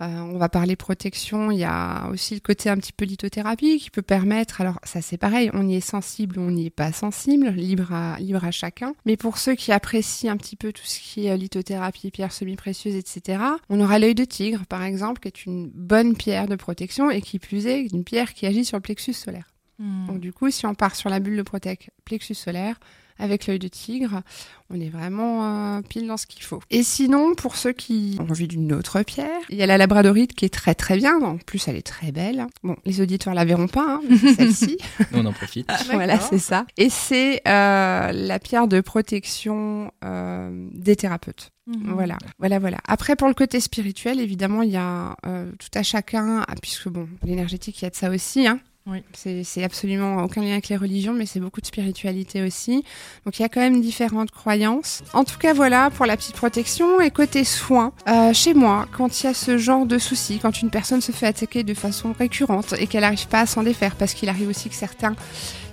euh, 0.00 0.06
on 0.06 0.38
va 0.38 0.48
parler 0.48 0.74
protection, 0.74 1.50
il 1.50 1.58
y 1.58 1.64
a 1.64 2.08
aussi 2.08 2.34
le 2.34 2.40
côté 2.40 2.70
un 2.70 2.76
petit 2.78 2.94
peu 2.94 3.04
lithothérapie 3.04 3.78
qui 3.78 3.90
peut 3.90 4.02
permettre, 4.02 4.62
alors 4.62 4.80
ça 4.82 5.02
c'est 5.02 5.18
pareil, 5.18 5.50
on 5.52 5.68
y 5.68 5.76
est 5.76 5.80
sensible 5.80 6.38
ou 6.38 6.42
on 6.42 6.50
n'y 6.50 6.66
est 6.66 6.70
pas 6.70 6.92
sensible, 6.92 7.50
libre 7.50 7.92
à, 7.92 8.18
libre 8.18 8.42
à 8.42 8.50
chacun. 8.50 8.94
Mais 9.04 9.18
pour 9.18 9.36
ceux 9.36 9.54
qui 9.54 9.70
apprécient 9.70 10.32
un 10.32 10.38
petit 10.38 10.56
peu 10.56 10.72
tout 10.72 10.86
ce 10.86 10.98
qui 10.98 11.26
est 11.26 11.36
lithothérapie, 11.36 12.10
pierres 12.10 12.32
semi-précieuses, 12.32 12.96
etc., 12.96 13.42
on 13.68 13.80
aura 13.80 13.98
l'œil 13.98 14.14
de 14.14 14.24
tigre, 14.24 14.64
par 14.66 14.82
exemple, 14.82 15.20
qui 15.20 15.28
est 15.28 15.44
une 15.44 15.68
bonne 15.68 16.16
pierre 16.16 16.48
de 16.48 16.56
protection 16.56 17.10
et 17.10 17.20
qui 17.20 17.38
plus 17.38 17.66
est 17.66 17.82
une 17.92 18.04
pierre 18.04 18.32
qui 18.32 18.46
agit 18.46 18.64
sur 18.64 18.78
le 18.78 18.82
plexus 18.82 19.12
solaire. 19.12 19.48
Mhm. 19.78 20.06
Donc 20.06 20.20
du 20.20 20.32
coup, 20.32 20.50
si 20.50 20.64
on 20.64 20.74
part 20.74 20.96
sur 20.96 21.10
la 21.10 21.20
bulle 21.20 21.36
de 21.36 21.42
protec 21.42 21.90
plexus 22.06 22.34
solaire 22.34 22.78
avec 23.18 23.46
l'œil 23.46 23.58
de 23.58 23.68
tigre, 23.68 24.22
on 24.70 24.80
est 24.80 24.88
vraiment 24.88 25.76
euh, 25.76 25.82
pile 25.82 26.06
dans 26.06 26.16
ce 26.16 26.26
qu'il 26.26 26.42
faut. 26.42 26.60
Et 26.70 26.82
sinon, 26.82 27.34
pour 27.34 27.56
ceux 27.56 27.72
qui 27.72 28.16
ont 28.18 28.30
envie 28.30 28.48
d'une 28.48 28.72
autre 28.72 29.02
pierre, 29.02 29.40
il 29.50 29.56
y 29.56 29.62
a 29.62 29.66
la 29.66 29.78
labradorite 29.78 30.34
qui 30.34 30.44
est 30.44 30.52
très 30.52 30.74
très 30.74 30.96
bien. 30.96 31.20
En 31.20 31.36
plus, 31.36 31.68
elle 31.68 31.76
est 31.76 31.86
très 31.86 32.12
belle. 32.12 32.46
Bon, 32.62 32.76
les 32.84 33.00
auditeurs 33.00 33.34
la 33.34 33.44
verront 33.44 33.68
pas, 33.68 34.00
hein, 34.00 34.16
celle-ci. 34.36 34.78
On 35.12 35.24
en 35.26 35.32
profite. 35.32 35.70
voilà, 35.92 36.18
c'est 36.18 36.38
ça. 36.38 36.66
Et 36.76 36.88
c'est 36.88 37.42
euh, 37.46 38.12
la 38.12 38.38
pierre 38.38 38.68
de 38.68 38.80
protection 38.80 39.92
euh, 40.04 40.68
des 40.72 40.96
thérapeutes. 40.96 41.50
Mhm. 41.66 41.92
Voilà, 41.94 42.18
voilà, 42.38 42.58
voilà. 42.58 42.78
Après, 42.86 43.16
pour 43.16 43.28
le 43.28 43.34
côté 43.34 43.60
spirituel, 43.60 44.20
évidemment, 44.20 44.62
il 44.62 44.70
y 44.70 44.76
a 44.76 45.16
euh, 45.26 45.50
tout 45.58 45.78
à 45.78 45.82
chacun, 45.82 46.44
ah, 46.46 46.54
puisque 46.60 46.88
bon, 46.88 47.08
l'énergétique, 47.24 47.80
il 47.80 47.84
y 47.84 47.86
a 47.86 47.90
de 47.90 47.96
ça 47.96 48.10
aussi, 48.10 48.46
hein. 48.46 48.60
Oui. 48.86 49.02
C'est 49.14 49.64
absolument 49.64 50.22
aucun 50.22 50.42
lien 50.42 50.52
avec 50.52 50.68
les 50.68 50.76
religions, 50.76 51.14
mais 51.14 51.24
c'est 51.24 51.40
beaucoup 51.40 51.62
de 51.62 51.66
spiritualité 51.66 52.42
aussi. 52.42 52.84
Donc 53.24 53.38
il 53.38 53.42
y 53.42 53.44
a 53.44 53.48
quand 53.48 53.60
même 53.60 53.80
différentes 53.80 54.30
croyances. 54.30 55.02
En 55.14 55.24
tout 55.24 55.38
cas, 55.38 55.54
voilà 55.54 55.88
pour 55.88 56.04
la 56.04 56.18
petite 56.18 56.36
protection. 56.36 57.00
Et 57.00 57.10
côté 57.10 57.44
soins, 57.44 57.92
euh, 58.08 58.34
chez 58.34 58.52
moi, 58.52 58.86
quand 58.92 59.22
il 59.22 59.26
y 59.26 59.30
a 59.30 59.34
ce 59.34 59.56
genre 59.56 59.86
de 59.86 59.96
soucis, 59.96 60.38
quand 60.38 60.60
une 60.60 60.68
personne 60.68 61.00
se 61.00 61.12
fait 61.12 61.26
attaquer 61.26 61.62
de 61.62 61.72
façon 61.72 62.14
récurrente 62.18 62.74
et 62.78 62.86
qu'elle 62.86 63.00
n'arrive 63.00 63.26
pas 63.28 63.40
à 63.40 63.46
s'en 63.46 63.62
défaire, 63.62 63.96
parce 63.96 64.12
qu'il 64.12 64.28
arrive 64.28 64.50
aussi 64.50 64.68
que 64.68 64.74
certains 64.74 65.16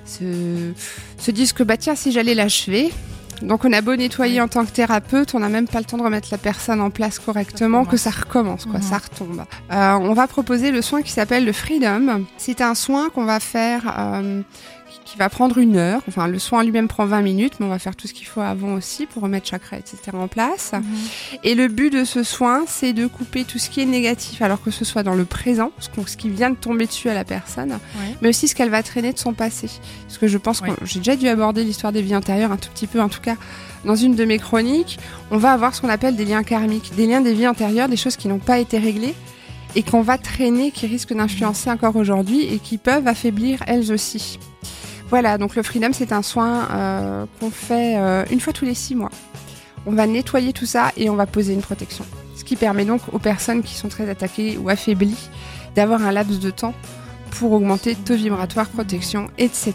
se, 0.06 0.72
se 1.18 1.32
disent 1.32 1.52
que 1.52 1.64
bah 1.64 1.76
tiens, 1.76 1.96
si 1.96 2.14
j'allais 2.14 2.34
l'achever, 2.34 2.92
donc 3.42 3.66
on 3.66 3.74
a 3.74 3.82
beau 3.82 3.96
nettoyer 3.96 4.40
en 4.42 4.48
tant 4.48 4.66
que 4.66 4.72
thérapeute, 4.72 5.34
on 5.36 5.40
n'a 5.40 5.50
même 5.50 5.68
pas 5.68 5.80
le 5.80 5.86
temps 5.86 5.98
de 5.98 6.04
remettre 6.04 6.30
la 6.32 6.38
personne 6.38 6.82
en 6.82 6.90
place 6.90 7.20
correctement, 7.20 7.84
Ça 7.86 7.92
que 7.92 7.98
ça 7.98 8.10
recommence, 8.12 8.66
quoi, 8.66 8.80
Mhm. 8.80 8.86
ça 8.86 8.98
retombe. 8.98 9.44
Euh, 9.72 9.92
on 9.94 10.14
va 10.14 10.28
proposer 10.28 10.72
le 10.72 10.82
soin 10.82 11.02
qui 11.02 11.12
s'appelle 11.12 11.46
le 11.46 11.52
Freedom. 11.54 12.26
C'est 12.38 12.62
un 12.62 12.76
soin 12.76 13.10
qu'on 13.10 13.26
va 13.26 13.40
faire, 13.40 13.96
euh, 13.98 14.42
qui- 15.12 15.18
va 15.18 15.30
prendre 15.30 15.58
une 15.58 15.78
heure. 15.78 16.02
Enfin, 16.08 16.28
le 16.28 16.40
soin 16.40 16.64
lui-même 16.64 16.88
prend 16.88 17.06
20 17.06 17.22
minutes, 17.22 17.54
mais 17.60 17.66
on 17.66 17.70
va 17.70 17.80
faire 17.80 17.96
tout 17.96 18.08
ce 18.08 18.14
qu'il 18.14 18.26
faut 18.28 18.42
avant 18.42 18.74
aussi 18.74 19.06
pour 19.06 19.24
remettre 19.24 19.48
chakra, 19.48 19.78
etc. 19.78 19.98
en 20.14 20.28
place. 20.28 20.72
Mhm. 20.74 20.84
Et 21.44 21.54
le 21.56 21.68
but 21.68 21.92
de 21.92 22.04
ce 22.04 22.24
soin, 22.24 22.64
c'est 22.68 22.94
de 22.94 23.08
couper 23.08 23.44
tout 23.44 23.60
ce 23.60 23.70
qui 23.70 23.82
est 23.82 23.86
négatif, 23.86 24.42
alors 24.42 24.62
que 24.62 24.72
ce 24.72 24.86
soit 24.86 25.04
dans 25.04 25.14
le 25.16 25.26
présent, 25.26 25.72
ce, 25.80 26.18
qui 26.18 26.30
vient 26.30 26.50
de 26.50 26.56
tomber 26.56 26.86
dessus 26.86 27.10
à 27.10 27.14
la 27.14 27.24
personne, 27.26 27.72
Ouais. 27.72 28.16
mais 28.22 28.30
aussi 28.30 28.48
ce 28.48 28.56
qu'elle 28.56 28.70
va 28.70 28.82
traîner 28.84 29.14
de 29.14 29.20
son 29.20 29.34
passé. 29.34 29.70
Parce 30.08 30.18
que 30.18 30.28
je 30.28 30.38
pense 30.38 30.62
Ouais. 30.62 30.70
que 30.72 30.86
j'ai 30.86 31.00
déjà 31.00 31.16
dû 31.16 31.28
aborder 31.28 31.64
l'histoire 31.64 31.92
des 31.94 32.02
vies 32.02 32.16
antérieures 32.16 32.52
un 32.52 32.58
tout 32.58 32.70
petit 32.74 32.88
peu, 32.88 33.02
en 33.02 33.10
tout 33.10 33.22
cas 33.22 33.36
dans 33.84 33.96
une 33.96 34.16
de 34.16 34.26
mes 34.26 34.38
chroniques. 34.38 35.00
On 35.32 35.38
va 35.38 35.52
avoir 35.54 35.74
ce 35.76 35.82
qu'on 35.82 35.90
appelle 35.90 36.16
des 36.16 36.26
liens 36.26 36.44
karmiques, 36.44 36.92
des 36.96 37.08
liens 37.08 37.22
des 37.22 37.34
vies 37.34 37.48
antérieures, 37.48 37.90
des 37.90 37.98
choses 37.98 38.16
qui 38.16 38.28
n'ont 38.28 38.38
pas 38.40 38.60
été 38.60 38.78
réglées 38.78 39.16
et 39.76 39.84
qu'on 39.84 40.02
va 40.02 40.18
traîner, 40.18 40.70
qui 40.72 40.86
risquent 40.86 41.14
d'influencer 41.16 41.70
encore 41.72 41.96
aujourd'hui 41.96 42.42
et 42.44 42.60
qui 42.60 42.78
peuvent 42.78 43.08
affaiblir 43.08 43.64
elles 43.68 43.92
aussi. 43.92 44.38
Voilà, 45.12 45.38
donc 45.38 45.58
le 45.58 45.62
Freedom, 45.62 45.90
c'est 45.92 46.14
un 46.14 46.22
soin 46.22 46.70
euh, 46.72 47.26
qu'on 47.40 47.52
fait 47.52 47.98
euh, 47.98 48.24
une 48.32 48.40
fois 48.40 48.54
tous 48.54 48.64
les 48.64 48.74
six 48.74 48.96
mois. 48.96 49.12
On 49.86 49.92
va 49.92 50.08
nettoyer 50.08 50.54
tout 50.54 50.66
ça 50.66 50.94
et 50.96 51.10
on 51.10 51.16
va 51.16 51.26
poser 51.26 51.54
une 51.54 51.62
protection. 51.62 52.06
Ce 52.38 52.46
qui 52.46 52.56
permet 52.56 52.86
donc 52.86 53.02
aux 53.12 53.20
personnes 53.20 53.62
qui 53.62 53.76
sont 53.76 53.90
très 53.90 54.10
attaquées 54.10 54.58
ou 54.58 54.70
affaiblies 54.70 55.30
d'avoir 55.76 56.02
un 56.02 56.14
laps 56.14 56.40
de 56.40 56.50
temps 56.50 56.74
pour 57.32 57.52
augmenter 57.52 57.94
taux 57.96 58.16
vibratoire, 58.16 58.70
protection, 58.70 59.28
etc. 59.38 59.74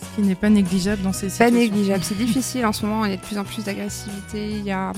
Ce 0.00 0.16
qui 0.16 0.22
n'est 0.22 0.36
pas 0.36 0.48
négligeable 0.48 1.02
dans 1.02 1.12
ces 1.12 1.26
Pas 1.26 1.32
situations. 1.32 1.58
négligeable, 1.58 2.04
c'est 2.04 2.14
difficile 2.16 2.64
en 2.66 2.72
ce 2.72 2.86
moment, 2.86 3.04
il 3.04 3.10
y 3.10 3.14
a 3.14 3.16
de 3.16 3.22
plus 3.22 3.38
en 3.38 3.44
plus 3.44 3.64
d'agressivité, 3.64 4.48
il 4.48 4.64
y 4.64 4.70
a... 4.70 4.92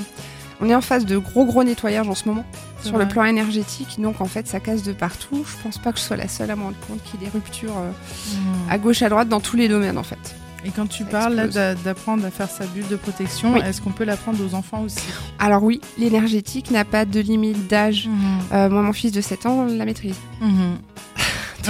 On 0.60 0.68
est 0.68 0.74
en 0.74 0.80
phase 0.80 1.04
de 1.04 1.18
gros 1.18 1.44
gros 1.44 1.64
nettoyage 1.64 2.08
en 2.08 2.14
ce 2.14 2.28
moment 2.28 2.44
sur 2.82 2.98
le 2.98 3.08
plan 3.08 3.24
énergétique, 3.24 3.96
donc 3.98 4.20
en 4.20 4.26
fait 4.26 4.46
ça 4.46 4.60
casse 4.60 4.82
de 4.82 4.92
partout. 4.92 5.44
Je 5.46 5.62
pense 5.62 5.78
pas 5.78 5.90
que 5.92 5.98
je 5.98 6.04
sois 6.04 6.16
la 6.16 6.28
seule 6.28 6.50
à 6.50 6.56
me 6.56 6.62
rendre 6.62 6.76
compte 6.86 7.02
qu'il 7.02 7.20
y 7.20 7.24
a 7.24 7.26
des 7.26 7.32
ruptures 7.32 7.76
euh, 7.76 7.90
Mhm. 8.36 8.70
à 8.70 8.78
gauche 8.78 9.02
à 9.02 9.08
droite 9.08 9.28
dans 9.28 9.40
tous 9.40 9.56
les 9.56 9.68
domaines 9.68 9.96
en 9.98 10.02
fait. 10.02 10.36
Et 10.66 10.70
quand 10.70 10.86
tu 10.86 11.02
Ça 11.04 11.08
parles 11.10 11.50
d'apprendre 11.84 12.24
à 12.24 12.30
faire 12.30 12.48
sa 12.48 12.64
bulle 12.66 12.88
de 12.88 12.96
protection, 12.96 13.52
Oui. 13.54 13.60
est-ce 13.66 13.82
qu'on 13.82 13.90
peut 13.90 14.04
l'apprendre 14.04 14.38
aux 14.42 14.54
enfants 14.54 14.80
aussi? 14.82 14.98
Alors 15.38 15.62
oui, 15.62 15.80
l'énergétique 15.98 16.70
n'a 16.70 16.84
pas 16.86 17.04
de 17.04 17.20
limite 17.20 17.66
d'âge. 17.68 18.08
Euh, 18.52 18.70
moi 18.70 18.80
mon 18.82 18.92
fils 18.94 19.12
de 19.12 19.20
7 19.20 19.44
ans 19.46 19.66
la 19.66 19.84
maîtrise. 19.84 20.16
Mhm. 20.40 20.76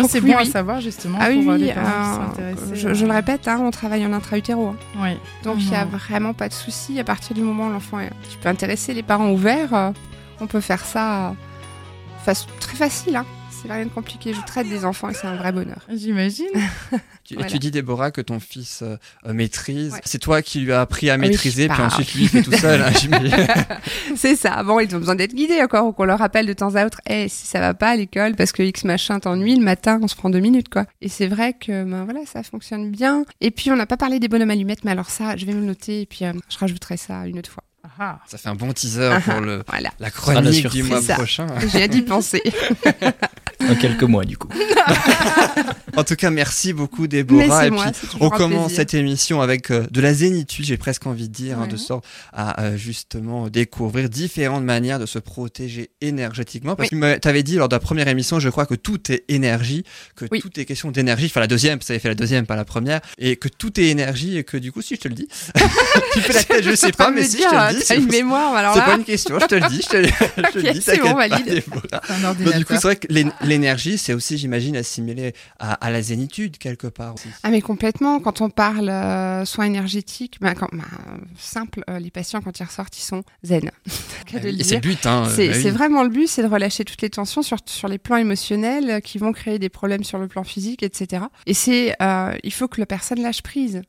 Donc, 0.02 0.10
c'est 0.10 0.20
oui, 0.20 0.30
bon 0.32 0.36
à 0.38 0.42
oui. 0.42 0.46
savoir 0.46 0.80
justement 0.80 1.18
Ah 1.20 1.26
pour 1.26 1.36
oui, 1.36 1.46
euh, 1.48 1.52
oui, 1.52 1.58
les 1.60 1.72
parents 1.72 2.30
qui 2.34 2.40
euh, 2.40 2.54
je, 2.74 2.94
je 2.94 3.06
le 3.06 3.12
répète, 3.12 3.46
hein, 3.48 3.58
on 3.62 3.70
travaille 3.70 4.04
en 4.06 4.12
intra-utéro. 4.12 4.68
hein. 4.68 4.76
Ouais. 5.02 5.18
Donc 5.42 5.56
il 5.60 5.68
n'y 5.70 5.76
a 5.76 5.84
vraiment 5.84 6.32
pas 6.34 6.48
de 6.48 6.54
souci. 6.54 6.98
À 7.00 7.04
partir 7.04 7.34
du 7.34 7.42
moment 7.42 7.66
où 7.66 7.70
l'enfant 7.70 8.00
est... 8.00 8.10
Tu 8.30 8.38
peux 8.38 8.48
intéresser 8.48 8.94
les 8.94 9.02
parents 9.02 9.30
ouverts, 9.30 9.74
euh, 9.74 9.90
on 10.40 10.46
peut 10.46 10.60
faire 10.60 10.84
ça 10.84 11.34
euh, 12.26 12.32
très 12.60 12.76
facile. 12.76 13.16
Hein. 13.16 13.24
C'est 13.64 13.72
rien 13.72 13.84
de 13.86 13.90
compliqué. 13.90 14.34
Je 14.34 14.40
traite 14.46 14.68
des 14.68 14.84
enfants 14.84 15.08
et 15.08 15.14
c'est 15.14 15.26
un 15.26 15.36
vrai 15.36 15.52
bonheur. 15.52 15.80
J'imagine. 15.92 16.46
Tu, 17.24 17.32
et 17.32 17.36
Voilà. 17.38 17.50
tu 17.50 17.58
dis, 17.58 17.70
Déborah, 17.70 18.10
que 18.10 18.20
ton 18.20 18.38
fils 18.38 18.82
euh, 18.82 18.96
euh, 19.24 19.32
maîtrise. 19.32 19.94
Ouais. 19.94 20.00
C'est 20.04 20.18
toi 20.18 20.42
qui 20.42 20.60
lui 20.60 20.72
as 20.72 20.82
appris 20.82 21.08
à 21.08 21.14
oui, 21.14 21.20
maîtriser, 21.20 21.68
puis 21.68 21.80
ensuite 21.80 22.12
lui, 22.14 22.22
il 22.24 22.28
fait 22.28 22.42
tout 22.42 22.52
seul. 22.52 22.82
hein, 22.82 22.90
c'est 24.16 24.36
ça. 24.36 24.62
Bon, 24.62 24.78
ils 24.78 24.94
ont 24.94 24.98
besoin 24.98 25.14
d'être 25.14 25.32
guidés 25.34 25.62
encore 25.62 25.86
ou 25.86 25.92
qu'on 25.92 26.04
leur 26.04 26.18
rappelle 26.18 26.44
de 26.44 26.52
temps 26.52 26.74
à 26.74 26.84
autre 26.84 27.00
Eh, 27.08 27.30
si 27.30 27.46
ça 27.46 27.60
va 27.60 27.72
pas 27.72 27.88
à 27.92 27.96
l'école 27.96 28.34
parce 28.34 28.52
que 28.52 28.62
X 28.62 28.84
machin 28.84 29.20
t'ennuie, 29.20 29.56
le 29.56 29.64
matin, 29.64 29.98
on 30.02 30.08
se 30.08 30.16
prend 30.16 30.28
deux 30.28 30.40
minutes, 30.40 30.68
quoi. 30.68 30.84
Et 31.00 31.08
c'est 31.08 31.26
vrai 31.26 31.54
que 31.54 31.84
ben, 31.84 32.04
voilà, 32.04 32.20
ça 32.26 32.42
fonctionne 32.42 32.90
bien. 32.90 33.24
Et 33.40 33.50
puis, 33.50 33.70
on 33.70 33.76
n'a 33.76 33.86
pas 33.86 33.96
parlé 33.96 34.20
des 34.20 34.28
bonhommes 34.28 34.50
allumettes, 34.50 34.84
mais 34.84 34.90
alors 34.90 35.08
ça, 35.08 35.34
je 35.38 35.46
vais 35.46 35.54
me 35.54 35.60
le 35.60 35.66
noter 35.66 36.02
et 36.02 36.06
puis 36.06 36.26
euh, 36.26 36.32
je 36.50 36.58
rajouterai 36.58 36.98
ça 36.98 37.26
une 37.26 37.38
autre 37.38 37.50
fois. 37.50 37.64
Ah, 37.98 38.18
Ça 38.26 38.38
fait 38.38 38.48
un 38.48 38.54
bon 38.54 38.72
teaser 38.72 39.18
pour 39.24 39.40
le, 39.40 39.62
Voilà. 39.68 39.90
la 39.98 40.06
la 40.06 40.10
chronique 40.10 40.66
du 40.68 40.82
mois 40.82 41.02
Ça. 41.02 41.14
prochain. 41.14 41.46
J'ai 41.72 41.82
à 41.82 41.88
d'y 41.88 42.02
penser. 42.02 42.42
Dans 43.60 43.76
quelques 43.76 44.02
mois, 44.02 44.24
du 44.24 44.36
coup. 44.36 44.48
En 45.96 46.02
tout 46.02 46.16
cas, 46.16 46.30
merci 46.30 46.72
beaucoup, 46.72 47.06
Déborah. 47.06 47.68
Et 47.68 47.70
moi, 47.70 47.86
puis, 47.92 48.08
on 48.18 48.28
commence 48.28 48.64
plaisir. 48.66 48.76
cette 48.78 48.94
émission 48.94 49.40
avec 49.40 49.70
euh, 49.70 49.86
de 49.92 50.00
la 50.00 50.12
zénitude, 50.12 50.64
j'ai 50.64 50.76
presque 50.76 51.06
envie 51.06 51.28
de 51.28 51.32
dire, 51.32 51.60
hein, 51.60 51.68
de 51.68 51.76
sorte 51.76 52.04
à 52.32 52.60
euh, 52.62 52.76
justement 52.76 53.48
découvrir 53.48 54.08
différentes 54.08 54.64
manières 54.64 54.98
de 54.98 55.06
se 55.06 55.20
protéger 55.20 55.90
énergétiquement. 56.00 56.74
Parce 56.74 56.90
que 56.90 57.18
tu 57.18 57.28
avais 57.28 57.44
dit 57.44 57.54
lors 57.54 57.68
de 57.68 57.76
la 57.76 57.78
première 57.80 58.08
émission, 58.08 58.40
je 58.40 58.48
crois 58.48 58.66
que 58.66 58.74
tout 58.74 59.12
est 59.12 59.24
énergie, 59.28 59.84
que 60.16 60.24
Oui. 60.32 60.40
tout 60.40 60.50
est 60.58 60.64
question 60.64 60.90
d'énergie. 60.90 61.26
Enfin, 61.26 61.38
la 61.40 61.46
deuxième, 61.46 61.80
ça 61.80 61.92
avait 61.92 62.00
fait 62.00 62.08
la 62.08 62.16
deuxième, 62.16 62.44
pas 62.44 62.56
la 62.56 62.64
première. 62.64 63.00
Et 63.18 63.36
que 63.36 63.46
tout 63.48 63.78
est 63.78 63.84
énergie 63.86 64.36
et 64.36 64.42
que 64.42 64.56
du 64.56 64.72
coup, 64.72 64.82
si 64.82 64.96
je 64.96 65.00
te 65.00 65.06
le 65.08 65.14
dis, 65.14 65.28
tu 66.12 66.20
fais 66.20 66.32
la 66.32 66.42
tête, 66.42 66.64
je 66.64 66.74
sais 66.74 66.90
pas, 66.92 67.12
mais 67.12 67.22
si 67.22 67.38
je 67.38 67.48
te 67.48 67.54
le 67.54 67.72
dis, 67.73 67.73
T'as 67.80 67.96
une 67.96 68.02
c'est 68.10 68.22
mémoire, 68.22 68.54
alors 68.54 68.74
c'est 68.74 68.80
pas 68.82 68.94
une 68.96 69.04
question, 69.04 69.38
je 69.40 69.46
te 69.46 69.54
le 69.54 69.68
dis, 69.68 69.80
je 69.82 69.88
te, 69.88 69.96
le- 69.96 70.06
je 70.36 70.50
te 70.52 70.58
le 70.58 70.68
Ok, 70.68 70.74
dis, 70.74 70.82
c'est 70.82 70.98
bon, 71.00 71.14
valide. 71.14 71.62
Un 72.08 72.24
ordinateur. 72.24 72.58
du 72.58 72.64
coup, 72.64 72.74
c'est 72.74 72.82
vrai 72.82 72.96
que 72.96 73.06
l'é- 73.10 73.26
l'énergie, 73.42 73.98
c'est 73.98 74.12
aussi, 74.12 74.38
j'imagine, 74.38 74.76
assimilé 74.76 75.34
à, 75.58 75.72
à 75.74 75.90
la 75.90 76.02
zénitude 76.02 76.58
quelque 76.58 76.86
part 76.86 77.14
aussi. 77.14 77.28
Ah 77.42 77.50
mais 77.50 77.60
complètement, 77.60 78.20
quand 78.20 78.40
on 78.40 78.50
parle 78.50 78.88
euh, 78.88 79.44
soins 79.44 79.64
énergétiques, 79.66 80.38
ben, 80.40 80.54
quand, 80.54 80.68
ben, 80.72 80.84
simple, 81.38 81.82
euh, 81.90 81.98
les 81.98 82.10
patients 82.10 82.40
quand 82.40 82.58
ils 82.58 82.64
ressortent, 82.64 82.96
ils 82.98 83.02
sont 83.02 83.22
zen. 83.42 83.70
Et 84.34 84.62
c'est 84.64 84.74
le 84.76 84.80
but, 84.80 85.06
hein. 85.06 85.28
C'est 85.34 85.48
bah 85.48 85.54
oui. 85.64 85.70
vraiment 85.70 86.02
le 86.02 86.08
but, 86.08 86.26
c'est 86.28 86.42
de 86.42 86.48
relâcher 86.48 86.84
toutes 86.84 87.02
les 87.02 87.10
tensions 87.10 87.42
sur, 87.42 87.58
sur 87.66 87.88
les 87.88 87.98
plans 87.98 88.16
émotionnels 88.16 88.90
euh, 88.90 89.00
qui 89.00 89.18
vont 89.18 89.32
créer 89.32 89.58
des 89.58 89.68
problèmes 89.68 90.04
sur 90.04 90.18
le 90.18 90.28
plan 90.28 90.44
physique, 90.44 90.82
etc. 90.82 91.24
Et 91.46 91.54
c'est, 91.54 91.94
euh, 92.02 92.34
il 92.42 92.52
faut 92.52 92.68
que 92.68 92.80
la 92.80 92.86
personne 92.86 93.20
lâche 93.22 93.42
prise. 93.42 93.82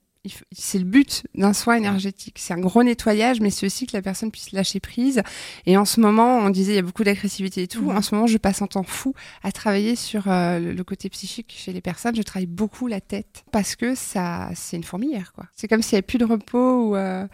C'est 0.51 0.79
le 0.79 0.85
but 0.85 1.23
d'un 1.35 1.53
soin 1.53 1.75
énergétique. 1.75 2.37
C'est 2.39 2.53
un 2.53 2.59
gros 2.59 2.83
nettoyage, 2.83 3.39
mais 3.41 3.49
c'est 3.49 3.65
aussi 3.65 3.87
que 3.87 3.95
la 3.95 4.01
personne 4.01 4.31
puisse 4.31 4.51
lâcher 4.51 4.79
prise. 4.79 5.21
Et 5.65 5.77
en 5.77 5.85
ce 5.85 5.99
moment, 5.99 6.39
on 6.39 6.49
disait 6.49 6.73
il 6.73 6.75
y 6.75 6.79
a 6.79 6.83
beaucoup 6.83 7.03
d'agressivité 7.03 7.63
et 7.63 7.67
tout. 7.67 7.83
Mhm. 7.83 7.97
En 7.97 8.01
ce 8.01 8.15
moment, 8.15 8.27
je 8.27 8.37
passe 8.37 8.61
un 8.61 8.67
temps 8.67 8.83
fou 8.83 9.13
à 9.43 9.51
travailler 9.51 9.95
sur 9.95 10.27
euh, 10.27 10.59
le, 10.59 10.73
le 10.73 10.83
côté 10.83 11.09
psychique 11.09 11.55
chez 11.57 11.73
les 11.73 11.81
personnes. 11.81 12.15
Je 12.15 12.21
travaille 12.21 12.47
beaucoup 12.47 12.87
la 12.87 13.01
tête 13.01 13.43
parce 13.51 13.75
que 13.75 13.95
ça, 13.95 14.49
c'est 14.55 14.77
une 14.77 14.83
fourmilière, 14.83 15.33
quoi. 15.33 15.45
C'est 15.55 15.67
comme 15.67 15.81
s'il 15.81 15.95
n'y 15.95 15.97
avait 15.97 16.07
plus 16.07 16.17
de 16.17 16.25
repos. 16.25 16.89
Ou, 16.89 16.95
euh, 16.95 17.27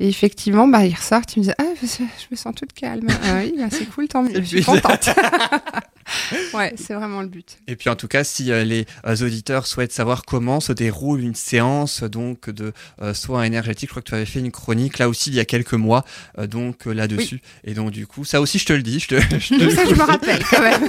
Et 0.00 0.08
effectivement, 0.08 0.68
bah, 0.68 0.84
ils 0.86 0.94
ressortent, 0.94 1.36
ils 1.36 1.40
me 1.40 1.44
disent 1.44 1.54
ah, 1.58 1.64
je 1.82 2.26
me 2.30 2.36
sens 2.36 2.54
toute 2.54 2.72
calme. 2.72 3.06
Ah 3.24 3.40
oui, 3.42 3.54
bah, 3.58 3.66
c'est 3.70 3.86
cool, 3.86 4.08
tant 4.08 4.22
mieux. 4.22 4.34
Je 4.34 4.42
suis 4.42 4.62
contente. 4.62 5.10
ouais, 6.54 6.74
c'est 6.76 6.94
vraiment 6.94 7.22
le 7.22 7.28
but. 7.28 7.58
Et 7.66 7.76
puis 7.76 7.90
en 7.90 7.96
tout 7.96 8.08
cas, 8.08 8.24
si 8.24 8.50
euh, 8.50 8.64
les 8.64 8.86
euh, 9.06 9.16
auditeurs 9.16 9.66
souhaitent 9.66 9.92
savoir 9.92 10.24
comment 10.24 10.60
se 10.60 10.72
déroule 10.72 11.20
une 11.20 11.34
séance 11.34 12.02
donc 12.02 12.50
de 12.50 12.72
euh, 13.02 13.14
soins 13.14 13.42
énergétiques, 13.42 13.88
je 13.88 13.92
crois 13.92 14.02
que 14.02 14.08
tu 14.08 14.14
avais 14.14 14.26
fait 14.26 14.40
une 14.40 14.50
chronique 14.50 14.98
là 14.98 15.08
aussi 15.08 15.30
il 15.30 15.36
y 15.36 15.40
a 15.40 15.44
quelques 15.44 15.74
mois 15.74 16.04
euh, 16.38 16.46
donc 16.46 16.86
là-dessus. 16.86 17.40
Et 17.64 17.74
donc 17.74 17.90
du 17.90 18.06
coup, 18.06 18.24
ça 18.24 18.40
aussi 18.40 18.58
je 18.58 18.66
te 18.66 18.72
le 18.72 18.82
dis, 18.82 19.00
je 19.00 19.08
te, 19.08 19.20
je 19.38 19.58
te 19.58 19.70
ça, 19.70 19.84
je 19.84 19.94
me 19.94 20.02
rappelle 20.02 20.42
quand 20.44 20.62
même. 20.62 20.88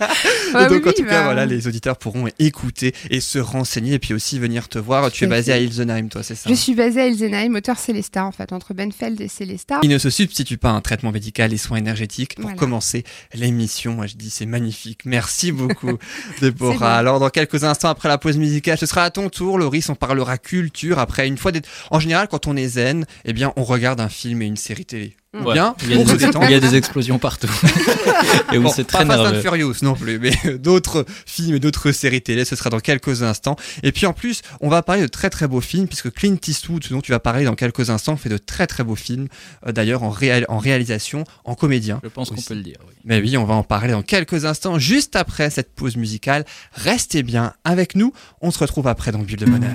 Ouais, 0.54 0.68
donc 0.68 0.82
oui, 0.84 0.90
en 0.90 0.92
tout 0.92 1.04
cas, 1.04 1.10
bah, 1.20 1.24
voilà, 1.24 1.46
les 1.46 1.66
auditeurs 1.66 1.96
pourront 1.96 2.28
écouter 2.38 2.94
et 3.10 3.20
se 3.20 3.38
renseigner 3.38 3.94
et 3.94 3.98
puis 3.98 4.14
aussi 4.14 4.38
venir 4.38 4.68
te 4.68 4.78
voir. 4.78 5.10
Tu 5.10 5.24
es 5.24 5.26
basé 5.26 5.52
à. 5.52 5.58
Ilsenheim, 5.58 6.08
toi, 6.08 6.22
c'est 6.22 6.34
ça 6.34 6.48
Je 6.48 6.54
suis 6.54 6.74
basée 6.74 7.00
à 7.00 7.06
Elsenheim, 7.06 7.54
auteur 7.56 7.78
Célestat, 7.78 8.24
en 8.24 8.32
fait, 8.32 8.52
entre 8.52 8.74
Benfeld 8.74 9.20
et 9.20 9.28
Célestat. 9.28 9.80
Il 9.82 9.90
ne 9.90 9.98
se 9.98 10.10
substitue 10.10 10.58
pas 10.58 10.70
à 10.70 10.72
un 10.72 10.80
traitement 10.80 11.10
médical 11.12 11.52
et 11.52 11.56
soins 11.56 11.78
énergétiques. 11.78 12.34
Pour 12.36 12.42
Voilà. 12.44 12.56
commencer 12.58 13.04
l'émission, 13.32 13.94
moi 13.94 14.06
je 14.06 14.14
dis 14.14 14.30
c'est 14.30 14.46
magnifique. 14.46 15.00
Merci 15.04 15.52
beaucoup, 15.52 15.98
Déborah. 16.40 16.96
Alors 16.96 17.20
dans 17.20 17.30
quelques 17.30 17.64
instants 17.64 17.88
après 17.88 18.08
la 18.08 18.18
pause 18.18 18.36
musicale, 18.36 18.78
ce 18.78 18.86
sera 18.86 19.02
à 19.04 19.10
ton 19.10 19.28
tour, 19.30 19.58
Loris. 19.58 19.88
On 19.88 19.94
parlera 19.94 20.38
culture. 20.38 20.98
Après 20.98 21.26
une 21.26 21.38
fois 21.38 21.52
d'être, 21.52 21.68
en 21.90 22.00
général, 22.00 22.28
quand 22.28 22.46
on 22.46 22.56
est 22.56 22.68
zen, 22.68 23.06
eh 23.24 23.32
bien 23.32 23.52
on 23.56 23.64
regarde 23.64 24.00
un 24.00 24.08
film 24.08 24.42
et 24.42 24.46
une 24.46 24.56
série 24.56 24.84
télé. 24.84 25.16
Ouais. 25.34 25.52
Bien, 25.54 25.74
il, 25.82 25.90
y 25.90 25.94
a 25.94 25.98
on 25.98 26.06
se 26.06 26.12
des, 26.12 26.26
détend. 26.26 26.42
il 26.44 26.50
y 26.50 26.54
a 26.54 26.60
des 26.60 26.74
explosions 26.76 27.18
partout. 27.18 27.48
et 28.52 28.58
oui, 28.58 28.64
Bon, 28.64 28.70
c'est 28.70 28.84
pas 28.84 28.98
très 28.98 29.06
Fast 29.06 29.18
and 29.18 29.22
nerveux. 29.24 29.40
Furious 29.40 29.74
non 29.82 29.94
plus, 29.94 30.18
mais 30.20 30.32
d'autres 30.58 31.04
films 31.26 31.56
et 31.56 31.60
d'autres 31.60 31.90
séries 31.92 32.22
télé, 32.22 32.44
ce 32.44 32.54
sera 32.56 32.70
dans 32.70 32.80
quelques 32.80 33.22
instants. 33.22 33.56
Et 33.82 33.90
puis 33.92 34.06
en 34.06 34.12
plus, 34.12 34.42
on 34.60 34.68
va 34.68 34.82
parler 34.82 35.02
de 35.02 35.06
très 35.08 35.30
très 35.30 35.48
beaux 35.48 35.60
films, 35.60 35.88
puisque 35.88 36.10
Clint 36.12 36.36
Eastwood, 36.46 36.84
dont 36.90 37.00
tu 37.00 37.10
vas 37.12 37.18
parler 37.20 37.44
dans 37.44 37.54
quelques 37.56 37.90
instants, 37.90 38.16
fait 38.16 38.28
de 38.28 38.38
très 38.38 38.66
très 38.66 38.84
beaux 38.84 38.94
films, 38.96 39.26
euh, 39.66 39.72
d'ailleurs 39.72 40.02
en, 40.04 40.10
réal- 40.10 40.46
en 40.48 40.58
réalisation, 40.58 41.24
en 41.44 41.54
comédien. 41.54 42.00
Je 42.04 42.08
pense 42.08 42.30
qu'on 42.30 42.40
peut 42.40 42.54
le 42.54 42.62
dire. 42.62 42.76
oui. 42.86 42.94
Mais 43.04 43.20
oui, 43.20 43.36
on 43.36 43.44
va 43.44 43.54
en 43.54 43.62
parler 43.64 43.92
dans 43.92 44.02
quelques 44.02 44.44
instants, 44.44 44.78
juste 44.78 45.16
après 45.16 45.50
cette 45.50 45.74
pause 45.74 45.96
musicale. 45.96 46.44
Restez 46.72 47.22
bien 47.22 47.52
avec 47.64 47.96
nous, 47.96 48.12
on 48.40 48.50
se 48.50 48.58
retrouve 48.60 48.86
après 48.86 49.10
dans 49.12 49.18
Bulle 49.18 49.36
de 49.38 49.46
Bonheur. 49.46 49.74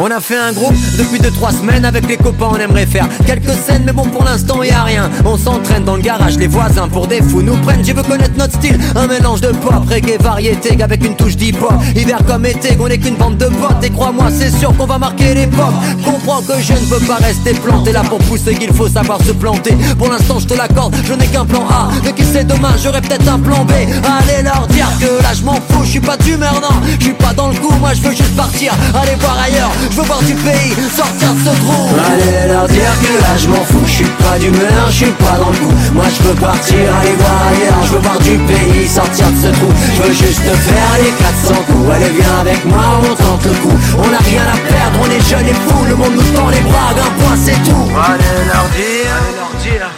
On 0.00 0.10
a 0.12 0.20
fait 0.20 0.38
un 0.38 0.52
groupe 0.52 0.76
depuis 0.96 1.18
2-3 1.18 1.58
semaines 1.58 1.84
avec 1.84 2.06
les 2.06 2.16
copains 2.16 2.50
on 2.52 2.56
aimerait 2.56 2.86
faire 2.86 3.08
quelques 3.26 3.50
scènes 3.50 3.82
mais 3.84 3.92
bon 3.92 4.04
pour 4.04 4.22
l'instant 4.22 4.62
y 4.62 4.70
a 4.70 4.84
rien. 4.84 5.10
On 5.24 5.36
s'entraîne 5.36 5.84
dans 5.84 5.96
le 5.96 6.02
garage, 6.02 6.36
les 6.36 6.46
voisins 6.46 6.88
pour 6.88 7.08
des 7.08 7.20
fous 7.20 7.42
nous 7.42 7.56
prennent. 7.56 7.84
Je 7.84 7.92
veux 7.92 8.02
connaître 8.02 8.36
notre 8.38 8.54
style, 8.54 8.78
un 8.94 9.08
mélange 9.08 9.40
de 9.40 9.48
pop, 9.48 9.88
reggae, 9.88 10.20
variété 10.20 10.80
Avec 10.80 11.04
une 11.04 11.16
touche 11.16 11.36
d'hip-hop, 11.36 11.72
hiver 11.96 12.18
comme 12.26 12.46
été 12.46 12.76
On 12.78 12.86
est 12.86 12.98
qu'une 12.98 13.16
bande 13.16 13.38
de 13.38 13.46
potes. 13.46 13.82
Et 13.82 13.90
crois-moi 13.90 14.26
c'est 14.30 14.56
sûr 14.56 14.76
qu'on 14.76 14.86
va 14.86 14.98
marquer 14.98 15.34
l'époque. 15.34 15.74
Qu'on 16.04 16.12
comprends 16.12 16.42
que 16.42 16.60
je 16.60 16.74
ne 16.74 16.86
peux 16.90 17.04
pas 17.06 17.16
rester 17.16 17.52
planté 17.54 17.92
là 17.92 18.02
pour 18.02 18.18
pousser 18.18 18.54
qu'il 18.54 18.72
faut 18.72 18.88
savoir 18.88 19.20
se 19.22 19.32
planter. 19.32 19.76
Pour 19.98 20.10
l'instant 20.10 20.38
je 20.38 20.46
te 20.46 20.54
l'accorde, 20.54 20.94
je 21.04 21.14
n'ai 21.14 21.26
qu'un 21.26 21.44
plan 21.44 21.66
A. 21.68 21.88
Mais 22.04 22.12
qui 22.12 22.24
sait 22.24 22.44
demain 22.44 22.74
j'aurai 22.82 23.00
peut-être 23.00 23.28
un 23.28 23.40
plan 23.40 23.64
B. 23.64 23.72
Allez 23.72 24.44
leur 24.44 24.68
dire 24.68 24.90
que 25.00 25.22
là 25.22 25.34
je 25.34 25.42
m'en 25.42 25.54
fous, 25.54 25.82
je 25.82 25.90
suis 25.90 26.00
pas 26.00 26.16
d'humeur 26.16 26.60
non. 26.62 26.86
Je 27.00 27.10
pas 27.18 27.32
dans 27.32 27.48
le 27.48 27.54
coup, 27.54 27.74
moi 27.80 27.90
je 27.94 28.02
veux 28.02 28.14
juste 28.14 28.36
partir. 28.36 28.72
Allez 28.94 29.16
voir 29.16 29.36
ailleurs, 29.44 29.72
je 29.90 29.96
veux 29.96 30.02
voir 30.02 30.22
du 30.22 30.34
pays, 30.34 30.74
sortir 30.94 31.32
de 31.34 31.40
ce 31.40 31.56
trou. 31.60 31.88
Allez 32.10 32.52
leur 32.52 32.66
dire 32.68 32.92
que 33.00 33.22
là 33.22 33.36
je 33.36 33.48
m'en 33.48 33.64
fous, 33.64 33.84
je 33.84 33.90
suis 33.90 34.04
pas 34.04 34.38
d'humeur, 34.38 34.86
je 34.88 35.04
suis 35.04 35.12
pas 35.12 35.36
dans 35.38 35.50
le 35.50 35.56
coup. 35.56 35.74
Moi 35.94 36.04
je 36.08 36.28
veux 36.28 36.34
partir, 36.34 36.76
aller 37.00 37.16
voir 37.18 37.38
ailleurs, 37.48 37.82
je 37.84 37.92
veux 37.92 37.98
voir 38.00 38.18
du 38.18 38.38
pays, 38.38 38.88
sortir 38.88 39.30
de 39.30 39.36
ce 39.36 39.48
trou. 39.48 39.68
Je 39.96 40.02
veux 40.02 40.12
juste 40.12 40.42
faire 40.42 40.92
les 41.02 41.10
400 41.10 41.54
coups, 41.66 41.90
allez 41.94 42.10
viens 42.10 42.38
avec 42.40 42.64
moi, 42.64 43.00
on 43.02 43.14
tente 43.14 43.44
le 43.44 43.54
coup. 43.62 43.78
On 43.98 44.12
a 44.12 44.18
rien 44.18 44.42
à 44.42 44.67
on 45.00 45.10
est 45.10 45.20
jeunes 45.20 45.48
et 45.48 45.54
fous, 45.54 45.84
le 45.88 45.94
monde 45.94 46.14
nous 46.14 46.32
tend 46.34 46.48
les 46.48 46.60
bras 46.60 46.92
d'un 46.94 47.10
point 47.22 47.36
c'est 47.36 47.62
tout 47.62 47.88
Allez 47.94 48.44
leur 48.52 48.68
dire, 48.76 49.14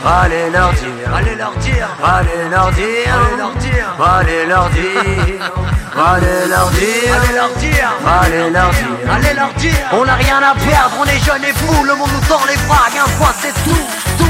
allez 0.05 0.51
leur 0.51 0.73
dire, 0.73 1.15
allez 1.15 1.37
leur 1.37 1.53
dire, 1.59 1.89
allez 2.03 2.49
leur 2.51 2.71
dire, 2.73 3.15
allez 3.19 3.37
leur 3.37 3.51
dire, 3.61 3.97
allez 4.01 4.47
leur 4.47 4.71
dire 4.71 5.53
Allez 5.93 6.49
leur 6.49 6.71
dire, 6.71 7.13
allez 7.13 7.35
leur 7.35 7.51
dire, 7.57 7.93
allez 8.07 8.51
leur 8.51 8.71
dire, 8.71 9.13
allez 9.13 9.35
leur 9.35 9.53
dire 9.55 9.89
On 9.93 10.05
n'a 10.05 10.15
rien 10.15 10.39
à 10.39 10.55
perdre, 10.55 10.93
on 11.01 11.05
est 11.05 11.25
jeunes 11.25 11.45
et 11.45 11.53
fous, 11.53 11.85
le 11.85 11.95
monde 11.97 12.11
nous 12.15 12.29
tend 12.29 12.41
les 12.49 12.57
bras 12.69 12.87
un 12.95 13.11
point 13.19 13.35
c'est 13.41 13.55
tout 13.65 14.30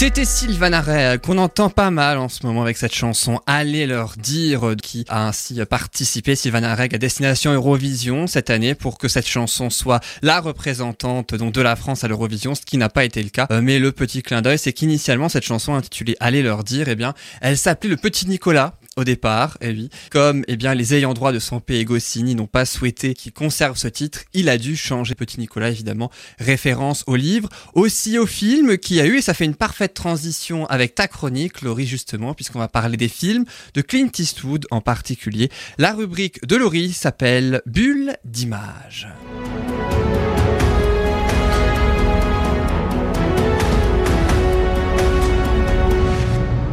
C'était 0.00 0.24
Sylvain 0.24 0.72
Arrel 0.72 1.20
qu'on 1.20 1.36
entend 1.36 1.68
pas 1.68 1.90
mal 1.90 2.16
en 2.16 2.30
ce 2.30 2.46
moment 2.46 2.62
avec 2.62 2.78
cette 2.78 2.94
chanson 2.94 3.38
Allez 3.46 3.86
leur 3.86 4.14
dire 4.16 4.72
qui 4.82 5.04
a 5.10 5.26
ainsi 5.26 5.60
participé 5.68 6.36
Sylvain 6.36 6.62
Arreg 6.62 6.94
à 6.94 6.96
Destination 6.96 7.52
Eurovision 7.52 8.26
cette 8.26 8.48
année 8.48 8.74
pour 8.74 8.96
que 8.96 9.08
cette 9.08 9.26
chanson 9.26 9.68
soit 9.68 10.00
la 10.22 10.40
représentante 10.40 11.34
donc 11.34 11.52
de 11.52 11.60
la 11.60 11.76
France 11.76 12.02
à 12.02 12.08
l'Eurovision, 12.08 12.54
ce 12.54 12.62
qui 12.62 12.78
n'a 12.78 12.88
pas 12.88 13.04
été 13.04 13.22
le 13.22 13.28
cas. 13.28 13.46
Euh, 13.50 13.60
Mais 13.60 13.78
le 13.78 13.92
petit 13.92 14.22
clin 14.22 14.40
d'œil, 14.40 14.58
c'est 14.58 14.72
qu'initialement 14.72 15.28
cette 15.28 15.44
chanson 15.44 15.74
intitulée 15.74 16.16
Allez 16.18 16.42
leur 16.42 16.64
dire, 16.64 16.88
eh 16.88 16.96
bien, 16.96 17.12
elle 17.42 17.58
s'appelait 17.58 17.90
le 17.90 17.98
petit 17.98 18.26
Nicolas 18.26 18.76
au 19.00 19.04
départ, 19.04 19.58
et 19.60 19.70
oui. 19.70 19.90
Comme 20.10 20.44
eh 20.46 20.56
bien 20.56 20.74
les 20.74 20.94
ayants 20.94 21.14
droit 21.14 21.32
de 21.32 21.38
son 21.38 21.60
pays 21.60 21.84
Goscinny 21.84 22.34
n'ont 22.34 22.46
pas 22.46 22.64
souhaité 22.64 23.14
qu'il 23.14 23.32
conserve 23.32 23.76
ce 23.76 23.88
titre, 23.88 24.20
il 24.34 24.48
a 24.48 24.58
dû 24.58 24.76
changer 24.76 25.14
Petit 25.14 25.40
Nicolas 25.40 25.70
évidemment, 25.70 26.10
référence 26.38 27.04
au 27.06 27.16
livre, 27.16 27.48
aussi 27.74 28.18
au 28.18 28.26
film 28.26 28.78
qui 28.78 29.00
a 29.00 29.06
eu 29.06 29.18
et 29.18 29.22
ça 29.22 29.34
fait 29.34 29.44
une 29.44 29.54
parfaite 29.54 29.94
transition 29.94 30.66
avec 30.66 30.94
ta 30.94 31.08
chronique 31.08 31.62
Laurie 31.62 31.86
justement 31.86 32.34
puisqu'on 32.34 32.58
va 32.58 32.68
parler 32.68 32.96
des 32.96 33.08
films 33.08 33.44
de 33.74 33.80
Clint 33.82 34.10
Eastwood 34.18 34.66
en 34.70 34.80
particulier. 34.80 35.50
La 35.78 35.92
rubrique 35.92 36.46
de 36.46 36.56
Laurie 36.56 36.92
s'appelle 36.92 37.62
Bulle 37.66 38.16
d'image. 38.24 39.08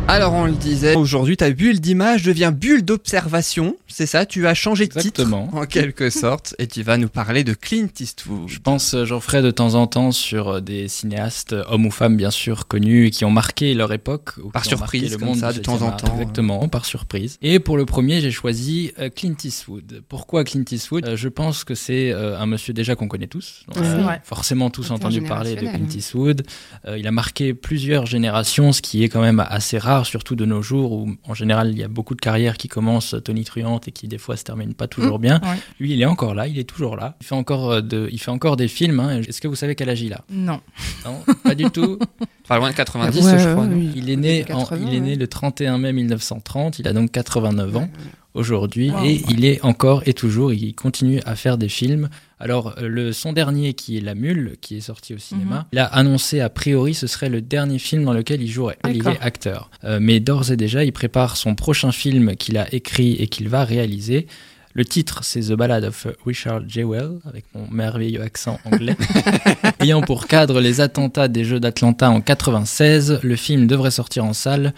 Alors 0.10 0.32
on 0.34 0.46
le 0.46 0.54
disait, 0.54 0.96
aujourd'hui 0.96 1.36
ta 1.36 1.50
bulle 1.52 1.82
d'image 1.82 2.24
devient 2.24 2.54
bulle 2.56 2.84
d'observation, 2.86 3.76
c'est 3.88 4.06
ça 4.06 4.26
Tu 4.26 4.48
as 4.48 4.54
changé 4.54 4.88
de 4.88 4.93
Exactement. 4.98 5.48
titre 5.48 5.58
en 5.58 5.65
quelque 5.65 6.10
sorte 6.10 6.56
et 6.60 6.67
tu 6.67 6.82
vas 6.82 6.98
nous 6.98 7.10
parler 7.10 7.43
de 7.43 7.54
Clint 7.54 7.89
Eastwood. 8.00 8.48
Je 8.48 8.60
pense, 8.60 8.93
euh, 8.93 9.04
j'en 9.04 9.20
ferai 9.20 9.41
de 9.41 9.52
temps 9.52 9.76
en 9.76 9.86
temps 9.86 10.13
sur 10.13 10.48
euh, 10.48 10.62
des 10.62 10.88
cinéastes, 10.88 11.52
euh, 11.52 11.63
hommes 11.67 11.86
ou 11.86 11.91
femmes 11.91 12.15
bien 12.15 12.32
sûr, 12.32 12.67
connus 12.67 13.08
et 13.08 13.12
qui 13.12 13.26
ont 13.26 13.30
marqué 13.32 13.74
leur 13.74 13.91
époque. 13.91 14.30
ou 14.41 14.50
Par 14.50 14.63
qui 14.63 14.74
ont 14.76 14.80
marqué 14.80 15.00
surprise, 15.00 15.12
le 15.12 15.17
comme 15.17 15.28
monde 15.28 15.38
ça, 15.39 15.52
de 15.52 15.60
temps 15.60 15.82
en 15.82 15.91
temps. 15.91 16.13
Exactement, 16.13 16.67
par 16.70 16.86
surprise. 16.86 17.38
Et 17.41 17.60
pour 17.60 17.76
le 17.76 17.86
premier, 17.86 18.22
j'ai 18.22 18.32
choisi 18.32 18.93
euh, 19.00 19.10
Clint 19.10 19.36
Eastwood. 19.43 20.04
Pourquoi 20.08 20.46
Clint 20.46 20.63
Eastwood? 20.72 21.06
Euh, 21.06 21.17
Je 21.17 21.28
pense 21.28 21.65
que 21.65 21.76
c'est 21.76 22.12
euh, 22.13 22.39
un 22.39 22.46
monsieur 22.46 22.74
déjà 22.74 22.96
qu'on 22.96 23.10
connaît 23.10 23.28
tous. 23.28 23.65
Donc, 23.67 23.84
euh. 23.84 24.04
Forcément 24.24 24.70
tous 24.70 24.89
entendu 24.89 25.22
parler 25.22 25.56
de 25.56 25.67
Clint. 25.67 25.89
Eastwood. 25.93 26.43
Euh, 26.88 26.98
il 26.98 27.06
a 27.08 27.12
marqué 27.12 27.54
plusieurs 27.54 28.06
générations, 28.06 28.72
ce 28.72 28.82
qui 28.82 29.04
est 29.04 29.10
quand 29.10 29.22
même 29.22 29.46
assez 29.50 29.78
rare, 29.78 29.97
surtout 30.06 30.36
de 30.36 30.46
nos 30.46 30.62
jours 30.62 30.92
où 30.92 31.10
en 31.28 31.34
général 31.34 31.72
il 31.72 31.78
y 31.78 31.84
a 31.84 31.88
beaucoup 31.88 32.14
de 32.16 32.22
carrières 32.22 32.58
qui 32.58 32.68
commencent 32.68 33.16
tonitruantes 33.24 33.88
et 33.88 33.92
qui 33.92 34.08
des 34.08 34.18
fois 34.18 34.38
se 34.38 34.44
terminent 34.44 34.74
pas 34.74 34.88
toujours 34.88 35.18
bien. 35.20 35.40
ouais. 35.44 35.58
Lui, 35.80 35.94
il 35.94 36.02
est 36.02 36.06
encore 36.06 36.36
là, 36.36 36.48
il 36.48 36.60
est 36.60 36.64
toujours 36.70 36.96
là. 36.96 37.16
Il 37.22 37.26
fait 37.26 37.36
encore, 37.36 37.72
euh, 37.72 37.82
de, 37.82 38.08
il 38.12 38.20
fait 38.20 38.32
encore 38.32 38.58
des 38.58 38.68
films. 38.68 39.00
hein. 39.00 39.22
Est-ce 39.28 39.42
que 39.42 39.48
vous 39.48 39.56
savez 39.56 39.76
quel 39.76 39.90
âge 39.90 40.02
il 40.02 40.14
a? 40.14 40.22
Non. 40.30 40.60
Non, 41.06 41.24
pas 41.44 41.56
du 41.56 41.66
tout. 41.72 41.98
Pas 42.48 42.58
loin 42.58 42.70
de 42.70 42.76
90 42.76 43.26
Ouais, 43.26 43.40
je 43.40 43.50
crois. 43.50 43.64
ouais, 43.64 43.68
non 43.68 43.76
oui. 43.76 43.92
Il 43.96 44.10
est 44.10 44.16
né, 44.16 44.44
en- 44.54 44.60
80, 44.64 44.86
il 44.88 44.94
est 44.96 45.00
né 45.02 45.16
le 45.18 45.28
31 45.28 45.78
mai 45.80 45.92
1930. 45.92 46.80
Il 46.80 46.88
a 46.88 46.94
donc 46.94 47.12
89 47.12 47.76
ans 47.76 47.90
aujourd'hui 48.38 48.91
Wow. 48.91 49.04
et 49.04 49.21
il 49.30 49.43
est 49.45 49.62
encore 49.65 50.04
et 50.06 50.13
toujours, 50.13 50.54
il 50.54 50.73
continue 50.76 51.19
à 51.26 51.36
faire 51.36 51.58
des 51.58 51.69
films. 51.69 52.08
Alors, 52.39 52.76
euh, 52.78 52.88
le, 52.88 53.12
son 53.13 53.34
dernier, 53.34 53.73
qui 53.73 53.97
est 53.97 54.02
La 54.02 54.13
Mule, 54.15 54.58
qui 54.62 54.78
est 54.78 54.82
sorti 54.82 55.13
au 55.13 55.17
cinéma, 55.17 55.56
Mhm. 55.58 55.65
il 55.73 55.80
a 55.80 55.86
annoncé 55.86 56.39
a 56.39 56.50
priori 56.50 56.93
ce 56.93 57.08
serait 57.08 57.30
le 57.30 57.41
dernier 57.41 57.80
film 57.80 58.04
dans 58.06 58.13
lequel 58.13 58.41
il 58.41 58.47
jouerait. 58.50 58.78
Il 58.88 59.08
est 59.08 59.19
acteur. 59.21 59.69
Euh, 59.84 59.97
mais 60.02 60.19
d'ores 60.19 60.52
et 60.52 60.58
déjà, 60.58 60.84
il 60.84 60.93
prépare 60.93 61.36
son 61.36 61.56
prochain 61.56 61.91
film 61.91 62.36
qu'il 62.36 62.58
a 62.58 62.71
écrit 62.73 63.13
et 63.13 63.28
qu'il 63.28 63.50
va 63.50 63.65
réaliser. 63.65 64.28
Le 64.73 64.86
titre, 64.86 65.21
c'est 65.23 65.39
The 65.39 65.54
Ballad 65.54 65.84
of 65.86 66.06
Richard 66.23 66.62
Jewell, 66.69 67.13
avec 67.26 67.45
mon 67.56 67.67
merveilleux 67.71 68.21
accent 68.21 68.60
anglais. 68.63 68.95
Ayant 69.80 70.02
pour 70.02 70.28
cadre 70.28 70.62
les 70.62 70.82
attentats 70.82 71.28
des 71.28 71.43
Jeux 71.45 71.60
d'Atlanta 71.60 72.12
en 72.12 72.21
96, 72.21 73.19
le 73.23 73.36
film 73.36 73.65
devrait 73.65 73.89
sortir 73.89 74.23
en 74.26 74.34
salle 74.34 74.73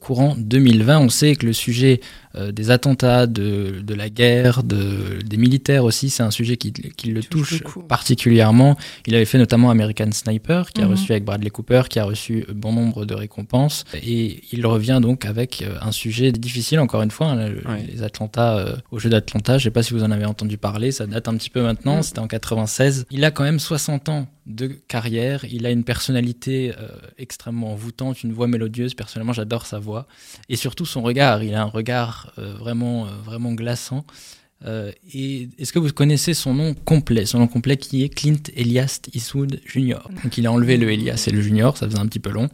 courant 0.00 0.34
2020. 0.38 0.98
On 0.98 1.08
sait 1.08 1.34
que 1.36 1.46
le 1.46 1.52
sujet 1.52 2.00
euh, 2.34 2.50
des 2.52 2.70
attentats, 2.70 3.26
de, 3.26 3.80
de 3.82 3.94
la 3.94 4.08
guerre, 4.08 4.62
de, 4.62 5.18
des 5.24 5.36
militaires 5.36 5.84
aussi, 5.84 6.08
c'est 6.10 6.22
un 6.22 6.30
sujet 6.30 6.56
qui, 6.56 6.72
qui 6.72 7.10
le 7.10 7.22
Touche 7.22 7.62
particulièrement. 7.88 8.76
Il 9.06 9.14
avait 9.14 9.24
fait 9.26 9.38
notamment 9.38 9.70
American 9.70 10.10
Sniper, 10.12 10.72
qui 10.72 10.80
a 10.80 10.84
Mhm. 10.86 10.90
reçu 10.92 11.12
avec 11.12 11.24
Bradley 11.24 11.50
Cooper, 11.50 11.82
qui 11.90 11.98
a 11.98 12.04
reçu 12.04 12.44
bon 12.54 12.72
nombre 12.72 13.04
de 13.04 13.14
récompenses. 13.14 13.84
Et 13.94 14.42
il 14.52 14.66
revient 14.66 14.98
donc 15.02 15.24
avec 15.24 15.62
euh, 15.62 15.76
un 15.82 15.92
sujet 15.92 16.32
difficile, 16.32 16.80
encore 16.80 17.02
une 17.02 17.10
fois, 17.10 17.28
hein, 17.28 17.48
le- 17.48 17.62
Ouais. 17.68 17.86
les 17.92 18.02
attentats 18.02 18.56
euh, 18.58 18.76
aux 18.90 18.98
Jeux 18.98 19.10
d'Atlanta. 19.10 19.58
Je 19.58 19.64
sais 19.64 19.70
pas 19.70 19.82
si 19.82 19.92
vous 19.94 20.02
en 20.04 20.10
avez 20.10 20.24
entendu 20.24 20.58
parler, 20.58 20.90
ça 20.90 21.06
date 21.06 21.28
un 21.28 21.36
petit 21.36 21.50
peu 21.50 21.62
maintenant, 21.62 21.96
Mhm. 21.96 22.02
c'était 22.02 22.18
en 22.20 22.26
96. 22.28 23.04
Il 23.10 23.24
a 23.24 23.30
quand 23.30 23.44
même 23.44 23.58
60 23.60 24.08
ans 24.08 24.26
de 24.46 24.66
carrière, 24.88 25.44
il 25.50 25.66
a 25.66 25.70
une 25.70 25.84
personnalité 25.84 26.72
euh, 26.76 26.88
extrêmement 27.18 27.70
envoûtante, 27.72 28.24
une 28.24 28.32
voix 28.32 28.48
mélodieuse, 28.48 28.94
personnellement 28.94 29.32
j'adore 29.32 29.66
sa 29.72 29.78
voix, 29.78 30.06
et 30.48 30.56
surtout 30.56 30.86
son 30.86 31.02
regard, 31.02 31.42
il 31.42 31.54
a 31.54 31.62
un 31.62 31.72
regard 31.80 32.32
euh, 32.38 32.54
vraiment, 32.62 33.06
euh, 33.06 33.10
vraiment 33.24 33.52
glaçant. 33.54 34.04
Euh, 34.64 34.92
et 35.12 35.48
est-ce 35.58 35.72
que 35.72 35.80
vous 35.80 35.90
connaissez 35.92 36.34
son 36.34 36.54
nom 36.54 36.72
complet? 36.74 37.26
Son 37.26 37.40
nom 37.40 37.48
complet 37.48 37.76
qui 37.76 38.04
est 38.04 38.08
Clint 38.08 38.44
Elias 38.54 39.00
Eastwood 39.12 39.58
Jr. 39.66 39.98
Donc 40.22 40.38
il 40.38 40.46
a 40.46 40.52
enlevé 40.52 40.76
le 40.76 40.88
Elias 40.92 41.24
et 41.26 41.32
le 41.32 41.40
Junior, 41.42 41.76
ça 41.76 41.86
faisait 41.88 41.98
un 41.98 42.06
petit 42.06 42.20
peu 42.20 42.30
long. 42.30 42.48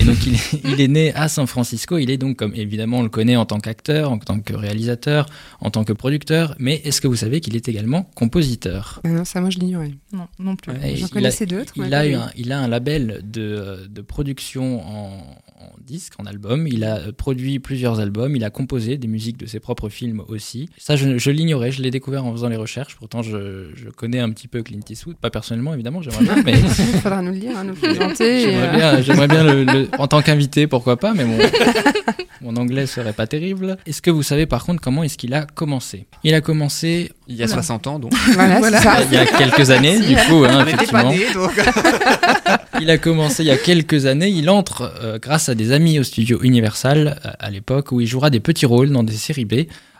Et 0.00 0.04
donc 0.04 0.16
il 0.26 0.32
est, 0.36 0.60
il 0.64 0.80
est 0.80 0.88
né 0.88 1.12
à 1.12 1.28
San 1.28 1.46
Francisco. 1.46 1.98
Il 1.98 2.08
est 2.10 2.16
donc, 2.16 2.38
comme 2.38 2.54
évidemment 2.54 3.00
on 3.00 3.02
le 3.02 3.10
connaît 3.10 3.36
en 3.36 3.44
tant 3.44 3.60
qu'acteur, 3.60 4.10
en 4.12 4.18
tant 4.18 4.40
que 4.40 4.54
réalisateur, 4.54 5.26
en 5.60 5.70
tant 5.70 5.84
que 5.84 5.92
producteur. 5.92 6.54
Mais 6.58 6.76
est-ce 6.86 7.02
que 7.02 7.06
vous 7.06 7.16
savez 7.16 7.42
qu'il 7.42 7.54
est 7.54 7.68
également 7.68 8.04
compositeur? 8.14 9.02
Ah 9.04 9.08
non, 9.10 9.26
ça, 9.26 9.42
moi, 9.42 9.50
je 9.50 9.58
l'ignorais. 9.58 9.92
Non, 10.14 10.28
non 10.38 10.56
plus. 10.56 10.72
J'en 10.72 10.86
il 10.88 11.04
a- 11.04 11.08
connaissais 11.08 11.44
d'autres. 11.44 11.74
il 11.76 11.82
lui. 11.84 12.14
un, 12.14 12.30
il 12.34 12.50
a 12.52 12.60
un 12.60 12.68
label 12.68 13.20
de, 13.30 13.86
de 13.90 14.00
production 14.00 14.80
en, 14.88 15.26
en 15.62 15.72
disque, 15.86 16.14
en 16.18 16.26
album. 16.26 16.66
Il 16.66 16.84
a 16.84 16.96
euh, 16.98 17.12
produit 17.12 17.58
plusieurs 17.58 18.00
albums. 18.00 18.34
Il 18.36 18.44
a 18.44 18.50
composé 18.50 18.98
des 18.98 19.08
musiques 19.08 19.36
de 19.36 19.46
ses 19.46 19.60
propres 19.60 19.88
films 19.88 20.22
aussi. 20.28 20.68
Ça, 20.78 20.96
je, 20.96 21.30
l'ignorais. 21.30 21.72
Je 21.72 21.82
l'ai 21.82 21.90
découvert 21.90 22.24
en 22.24 22.32
faisant 22.32 22.48
les 22.48 22.56
recherches. 22.56 22.96
Pourtant, 22.96 23.22
je, 23.22 23.70
je 23.74 23.88
connais 23.90 24.20
un 24.20 24.30
petit 24.30 24.48
peu 24.48 24.62
Clint 24.62 24.80
Eastwood. 24.88 25.16
Pas 25.16 25.30
personnellement, 25.30 25.74
évidemment, 25.74 26.02
j'aimerais 26.02 26.24
bien. 26.24 26.42
Mais 26.44 26.58
Il 26.60 26.68
faudra 27.00 27.22
nous 27.22 27.32
le 27.32 27.38
dire, 27.38 27.56
hein, 27.56 27.64
nous 27.64 27.74
présenter. 27.74 28.40
j'aimerais 28.50 28.68
euh, 28.68 28.76
bien, 28.76 29.02
j'aimerais 29.02 29.28
bien 29.28 29.44
le, 29.44 29.64
le- 29.64 29.88
en 29.98 30.08
tant 30.08 30.22
qu'invité, 30.22 30.66
pourquoi 30.66 30.96
pas. 30.96 31.14
Mais 31.14 31.24
mon, 31.24 31.38
mon 32.40 32.56
anglais 32.56 32.86
serait 32.86 33.12
pas 33.12 33.26
terrible. 33.26 33.76
Est-ce 33.86 34.02
que 34.02 34.10
vous 34.10 34.22
savez 34.22 34.46
par 34.46 34.64
contre 34.64 34.80
comment 34.80 35.02
est-ce 35.02 35.16
qu'il 35.16 35.34
a 35.34 35.46
commencé? 35.46 36.06
Il 36.24 36.34
a 36.34 36.40
commencé 36.40 37.12
Il 37.32 37.38
y 37.38 37.42
a 37.42 37.48
60 37.48 37.86
ans 37.86 37.98
donc. 37.98 38.12
Voilà, 38.34 38.58
Voilà. 38.58 38.78
c'est 38.78 38.84
ça. 38.84 38.98
il 39.04 39.14
y 39.14 39.16
a 39.16 39.26
quelques 39.26 39.70
années, 39.70 39.98
du 40.00 40.14
coup, 40.14 40.44
hein, 40.44 40.58
On 40.60 40.64
n'était 40.64 40.86
pas 40.86 41.02
effectivement. 41.04 41.10
nés 41.10 41.32
donc. 41.34 41.52
Il 42.80 42.90
a 42.90 42.98
commencé 42.98 43.42
il 43.44 43.46
y 43.46 43.50
a 43.50 43.56
quelques 43.56 44.06
années. 44.06 44.28
Il 44.28 44.50
entre 44.50 44.92
euh, 45.02 45.18
grâce 45.20 45.48
à 45.48 45.54
des 45.54 45.70
amis 45.72 45.98
au 46.00 46.02
studio 46.02 46.40
Universal 46.42 47.20
euh, 47.24 47.30
à 47.38 47.50
l'époque 47.50 47.92
où 47.92 48.00
il 48.00 48.06
jouera 48.06 48.28
des 48.30 48.40
petits 48.40 48.66
rôles 48.66 48.90
dans 48.90 49.02
des 49.04 49.12
séries 49.12 49.44
B 49.44 49.54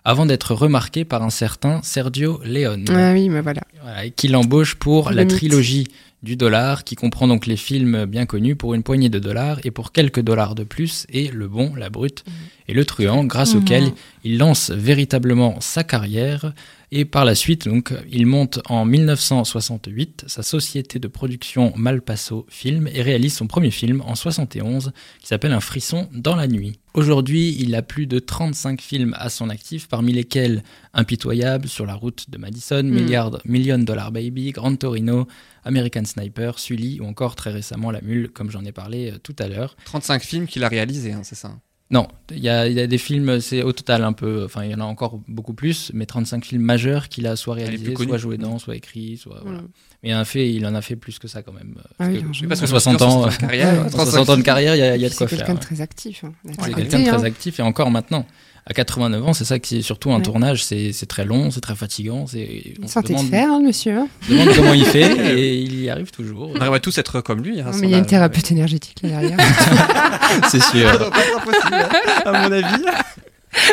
avant 0.05 0.27
d'être 0.27 0.55
remarqué 0.55 1.05
par 1.05 1.23
un 1.23 1.31
certain 1.31 1.81
Sergio 1.85 2.41
Leone 2.45 2.87
Ah 2.91 3.13
oui, 3.13 3.29
mais 3.29 3.41
voilà. 3.41 3.61
voilà, 3.83 4.05
et 4.07 4.11
qui 4.11 4.27
l'embauche 4.27 4.75
pour 4.75 5.11
Le 5.11 5.17
la 5.17 5.25
mythe. 5.25 5.37
trilogie 5.37 5.87
du 6.25 6.35
dollar 6.37 6.83
qui 6.83 6.97
comprend 6.97 7.29
donc 7.29 7.47
les 7.47 7.57
films 7.57 8.05
bien 8.07 8.27
connus 8.27 8.57
pour 8.57 8.75
une 8.75 8.83
poignée 8.83 9.09
de 9.11 9.19
dollars 9.21 9.59
et 9.65 9.71
pour 9.71 9.93
quelques 9.93 10.21
dollars 10.21 10.55
de 10.57 10.65
plus 10.65 11.07
et 11.13 11.29
le 11.29 11.47
bon, 11.47 11.73
la 11.77 11.89
brute 11.91 12.25
et 12.69 12.75
le 12.75 12.85
truand 12.85 13.25
grâce 13.25 13.55
Mhm. 13.55 13.61
auquel 13.61 13.93
il 14.25 14.39
lance 14.39 14.71
véritablement 14.71 15.57
sa 15.61 15.85
carrière 15.85 16.53
Et 16.95 17.07
par 17.07 17.25
la 17.25 17.35
suite, 17.35 17.67
donc, 17.69 17.95
il 18.11 18.27
monte 18.27 18.61
en 18.69 18.85
1968 18.85 20.25
sa 20.27 20.43
société 20.43 20.99
de 20.99 21.09
production 21.09 21.73
Malpasso 21.75 22.45
Film 22.51 22.87
et 22.93 23.01
réalise 23.01 23.33
son 23.33 23.47
premier 23.47 23.71
film 23.71 24.03
en 24.03 24.15
71 24.15 24.93
qui 25.19 25.27
s'appelle 25.27 25.53
Un 25.53 25.61
frisson 25.61 26.11
dans 26.13 26.37
la 26.37 26.47
nuit. 26.47 26.79
Aujourd'hui, 26.93 27.57
il 27.59 27.75
a 27.75 27.81
plus 27.81 28.07
de 28.07 28.19
35 28.19 28.83
films 28.83 29.17
à 29.19 29.31
son 29.31 29.49
actif, 29.49 29.89
parmi 29.89 30.13
lesquels 30.13 30.63
Impitoyable, 30.93 31.67
Sur 31.67 31.87
la 31.87 31.95
route 31.95 32.29
de 32.29 32.37
Madison, 32.37 32.83
Milliard, 32.83 33.39
Million 33.47 33.79
Dollar 33.79 34.13
Baby, 34.13 34.51
Grand 34.51 34.77
Torino, 34.77 35.27
American 35.65 36.05
Sniper, 36.05 36.59
Sully 36.59 37.01
ou 37.01 37.07
encore 37.07 37.37
très 37.37 37.53
récemment 37.53 37.91
La 37.91 38.03
Mule, 38.03 38.29
comme 38.29 38.51
j'en 38.51 38.67
ai 38.67 38.73
parlé 38.73 39.13
euh, 39.13 39.19
tout 39.19 39.37
à 39.39 39.49
l'heure. 39.49 39.77
35 39.87 40.23
films 40.23 40.47
qu'il 40.47 40.63
a 40.63 40.69
réalisés, 40.69 41.13
hein, 41.13 41.23
c'est 41.23 41.37
ça 41.37 41.57
Non, 41.93 42.09
il 42.31 42.39
y, 42.43 42.49
a, 42.49 42.67
il 42.67 42.73
y 42.73 42.81
a 42.81 42.87
des 42.87 42.97
films, 42.97 43.39
c'est 43.41 43.63
au 43.63 43.73
total 43.73 44.03
un 44.03 44.15
peu, 44.15 44.45
enfin 44.47 44.65
il 44.65 44.71
y 44.71 44.75
en 44.75 44.81
a 44.81 44.85
encore 44.85 45.21
beaucoup 45.29 45.53
plus, 45.53 45.91
mais 45.93 46.07
35 46.07 46.43
films 46.45 46.63
majeurs 46.63 47.11
qu'il 47.11 47.27
a 47.27 47.37
soit 47.37 47.57
connus. 47.61 48.09
soit 48.09 48.17
joués 48.17 48.39
dans, 48.39 48.59
soit 48.59 48.75
écrits, 48.77 49.19
soit 49.19 49.41
voilà. 49.43 49.59
Mm. 49.61 49.69
Mais 50.03 50.09
il 50.09 50.15
en 50.15 50.19
a 50.21 50.25
fait, 50.25 50.51
il 50.51 50.67
en 50.67 50.75
a 50.75 50.81
fait 50.81 50.97
plus 50.97 51.19
que 51.19 51.29
ça 51.29 51.43
quand 51.43 51.53
même. 51.53 51.75
Ah 51.99 52.07
oui, 52.09 52.21
que- 52.21 52.25
largement. 52.25 52.49
Parce 52.49 52.61
que 52.63 52.67
60 52.67 52.99
sur 52.99 53.07
ans, 53.07 53.23
60 53.25 53.35
de 53.35 53.41
carrière, 53.47 53.73
Ouais. 53.75 53.91
35 53.91 54.05
60 54.07 54.29
ans 54.31 54.37
de 54.39 54.43
carrière, 54.43 54.75
il 54.75 54.79
y 54.79 54.83
a, 54.83 54.97
il 54.97 55.03
y 55.03 55.05
a 55.05 55.09
de 55.09 55.13
C'est 55.13 55.19
quoi 55.19 55.29
faire. 55.29 55.39
quelqu'un 55.39 55.53
de 55.55 55.59
ouais. 55.59 55.65
très 55.67 55.81
actif. 55.83 56.25
hein. 56.25 56.33
C'est 56.47 56.57
qualité, 56.57 56.81
quelqu'un 56.81 56.99
de 56.99 57.05
très 57.09 57.17
hein. 57.19 57.25
actif 57.25 57.61
et 57.61 57.63
encore 57.63 57.91
maintenant. 57.91 58.27
À 58.65 58.75
89 58.75 59.27
ans, 59.27 59.33
c'est 59.33 59.45
ça 59.45 59.59
qui 59.59 59.79
est 59.79 59.83
surtout 59.83 60.13
un 60.13 60.17
Ouais. 60.19 60.23
tournage, 60.23 60.65
c'est 60.65 60.93
très 61.09 61.25
long, 61.25 61.51
c'est 61.51 61.61
très 61.61 61.75
fatigant. 61.75 62.27
c'est- 62.29 62.75
On 62.81 62.87
Santé 62.87 63.15
de 63.15 63.19
fer, 63.19 63.49
hein, 63.51 63.61
monsieur. 63.61 63.99
hein. 63.99 64.09
demande 64.29 64.55
comment 64.55 64.73
il 64.73 64.85
fait 64.85 65.01
et 65.39 65.55
il 65.57 65.83
y 65.83 65.91
arrive 65.91 66.13
toujours. 66.13 66.53
On 66.55 66.61
arrive 66.61 66.75
à 66.75 66.79
tous 66.79 66.97
être 66.99 67.21
comme 67.23 67.43
lui. 67.43 67.61
hein, 67.61 67.65
Non, 67.73 67.79
mais 67.79 67.89
il 67.89 67.91
y 67.91 67.95
a 67.95 67.99
une 67.99 68.07
thérapeute 68.07 68.53
énergétique 68.53 68.99
là 69.03 69.09
derrière. 69.09 69.37
C'est 70.49 70.63
sûr. 70.63 71.11
pas 71.11 71.19
être 71.25 71.39
impossible, 71.39 71.75
hein, 71.75 72.23
à 72.25 72.33
mon 72.49 72.53
avis. 72.53 72.85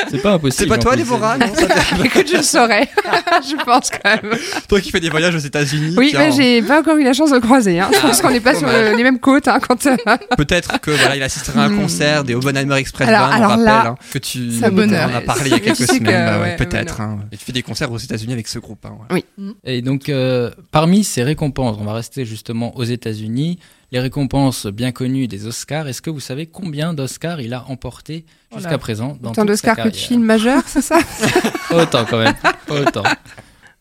C'est 0.10 0.22
pas 0.22 0.34
impossible. 0.34 0.54
C'est 0.64 0.68
pas 0.68 0.78
toi. 0.78 0.96
Déborah 0.96 1.38
non 1.38 1.48
Ça 1.54 1.66
te- 1.68 2.06
Écoute, 2.06 2.28
je 2.32 2.38
le 2.38 2.44
saurais. 2.44 2.88
je 3.50 3.64
pense 3.64 3.90
quand 3.90 4.10
même. 4.24 4.36
Toi 4.68 4.82
qui 4.82 4.92
fais 4.92 5.00
des 5.00 5.10
voyages 5.10 5.36
aux 5.36 5.40
États-Unis. 5.40 5.96
Oui, 5.98 6.14
mais 6.18 6.32
j'ai 6.32 6.62
pas 6.62 6.80
encore 6.80 6.98
eu 6.98 7.04
la 7.04 7.14
chance 7.14 7.32
de 7.32 7.40
croiser. 7.40 7.80
Hein. 7.80 7.90
Je 7.94 8.00
pense 8.00 8.22
qu'on 8.22 8.32
n'est 8.32 8.40
pas 8.40 8.56
sur 8.56 8.68
euh, 8.68 8.96
les 8.96 9.04
mêmes 9.04 9.20
côtes 9.20 9.48
hein, 9.48 9.60
quand. 9.66 9.86
euh, 9.86 9.96
Peut-être 10.38 10.80
que 10.82 10.92
voilà, 10.92 11.16
il 11.16 11.24
assistera 11.24 11.64
à 11.64 11.66
un 11.66 11.70
Hmm. 11.70 11.82
concert 11.82 12.24
des 12.24 12.36
Oppenheimer 12.36 12.76
Express 12.78 13.08
Alors- 13.10 13.28
Band, 13.28 13.30
on 13.30 13.36
alors 13.38 13.50
rappelle 13.52 13.66
là, 13.66 13.88
hein, 13.90 13.96
que 14.12 14.18
tu 14.18 14.52
ça 14.52 14.68
on 14.70 14.72
bonheur. 14.72 15.10
en 15.10 15.16
a 15.16 15.22
parlé 15.22 15.44
il 15.46 15.52
y 15.52 15.54
a 15.54 15.58
Tu 15.60 15.64
quelques 15.66 15.88
semaines. 15.90 16.04
bah 16.26 16.38
ouais, 16.38 16.44
ouais, 16.44 16.56
Peut-être. 16.56 17.02
hein. 17.02 17.20
Et 17.32 17.38
tu 17.38 17.46
fais 17.46 17.52
des 17.52 17.62
concerts 17.62 17.92
aux 17.92 17.98
États-Unis 17.98 18.34
avec 18.34 18.48
ce 18.48 18.60
groupe. 18.60 18.86
hein, 18.86 18.98
ouais. 19.14 19.24
Et 19.64 19.82
donc, 19.82 20.10
euh, 20.10 20.50
parmi 20.72 21.04
ces 21.04 21.24
récompenses, 21.24 21.78
on 21.80 21.86
va 21.86 21.94
rester 21.94 22.26
justement 22.26 22.76
aux 22.78 22.84
États-Unis, 22.84 23.60
les 23.92 24.00
récompenses 24.00 24.68
bien 24.68 24.92
connues 24.92 25.28
des 25.28 25.48
Oscars. 25.48 25.88
Est-ce 25.88 26.02
que 26.02 26.10
vous 26.10 26.20
savez 26.20 26.46
combien 26.46 26.94
d'Oscars 26.94 27.42
il 27.42 27.54
a 27.54 27.66
emporté 27.70 28.26
jusqu'à 28.52 28.62
Voilà. 28.70 28.78
présent 28.78 29.18
dans 29.22 29.32
Autant 29.32 29.46
toute 29.46 29.56
sa 29.56 29.70
d'Oscars 29.70 29.86
que 29.86 29.90
de 29.90 29.96
films 29.96 30.24
majeurs, 30.24 30.64
c'est 30.68 30.82
ça 30.82 31.00
Autant 31.72 32.06
quand 32.10 32.20
même. 32.20 32.34
Autant. 32.70 33.04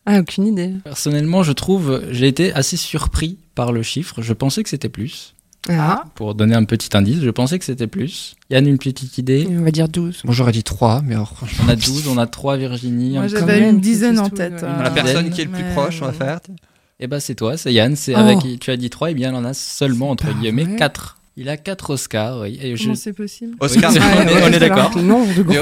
Ah, 0.05 0.19
aucune 0.19 0.47
idée. 0.47 0.73
Personnellement, 0.83 1.43
je 1.43 1.51
trouve, 1.51 2.01
j'ai 2.09 2.27
été 2.27 2.51
assez 2.53 2.77
surpris 2.77 3.37
par 3.53 3.71
le 3.71 3.83
chiffre. 3.83 4.21
Je 4.21 4.33
pensais 4.33 4.63
que 4.63 4.69
c'était 4.69 4.89
plus. 4.89 5.35
Ah, 5.69 6.05
Pour 6.15 6.33
donner 6.33 6.55
un 6.55 6.63
petit 6.63 6.95
indice, 6.97 7.19
je 7.21 7.29
pensais 7.29 7.59
que 7.59 7.65
c'était 7.65 7.85
plus. 7.85 8.35
Yann, 8.49 8.65
une 8.65 8.79
petite 8.79 9.17
idée? 9.19 9.45
On 9.51 9.61
va 9.63 9.69
dire 9.71 9.87
12. 9.89 10.21
Moi 10.23 10.33
j'aurais 10.33 10.53
dit 10.53 10.63
3, 10.63 11.01
mais 11.05 11.13
alors. 11.15 11.33
On 11.63 11.69
a 11.69 11.75
12, 11.75 12.07
on 12.07 12.17
a 12.17 12.25
3 12.25 12.57
Virginie. 12.57 13.11
Moi, 13.17 13.27
j'avais 13.27 13.69
une 13.69 13.79
dizaine 13.81 14.17
en 14.19 14.29
tête. 14.29 14.53
ouais. 14.53 14.59
euh, 14.63 14.83
La 14.83 14.89
personne 14.89 15.29
qui 15.29 15.41
est 15.41 15.45
le 15.45 15.51
plus 15.51 15.63
mais- 15.63 15.73
proche, 15.73 16.01
on 16.01 16.05
va 16.05 16.13
faire. 16.13 16.39
Eh 16.99 17.07
ben 17.07 17.19
c'est 17.19 17.35
toi, 17.35 17.55
c'est 17.57 17.71
Yann, 17.73 17.95
c'est 17.95 18.13
Oh. 18.15 18.19
avec 18.19 18.39
qui 18.39 18.59
tu 18.59 18.71
as 18.71 18.77
dit 18.77 18.89
3, 18.89 19.11
et 19.11 19.13
bien 19.13 19.31
il 19.31 19.35
en 19.35 19.45
a 19.45 19.53
seulement 19.53 20.09
entre 20.09 20.31
guillemets 20.33 20.63
vrai. 20.65 20.75
4. 20.75 21.15
Il 21.37 21.47
a 21.47 21.55
4 21.55 21.91
Oscars, 21.91 22.41
oui. 22.41 22.59
Et 22.61 22.75
je- 22.75 22.83
Comment 22.83 22.95
c'est 22.95 23.13
possible 23.13 23.55
Oscar, 23.61 23.93
Oui, 23.93 23.99
on 24.01 24.21
est- 24.27 24.33
ouais, 24.33 24.41
on 24.43 24.51
est 24.51 24.59
d'accord. 24.59 24.91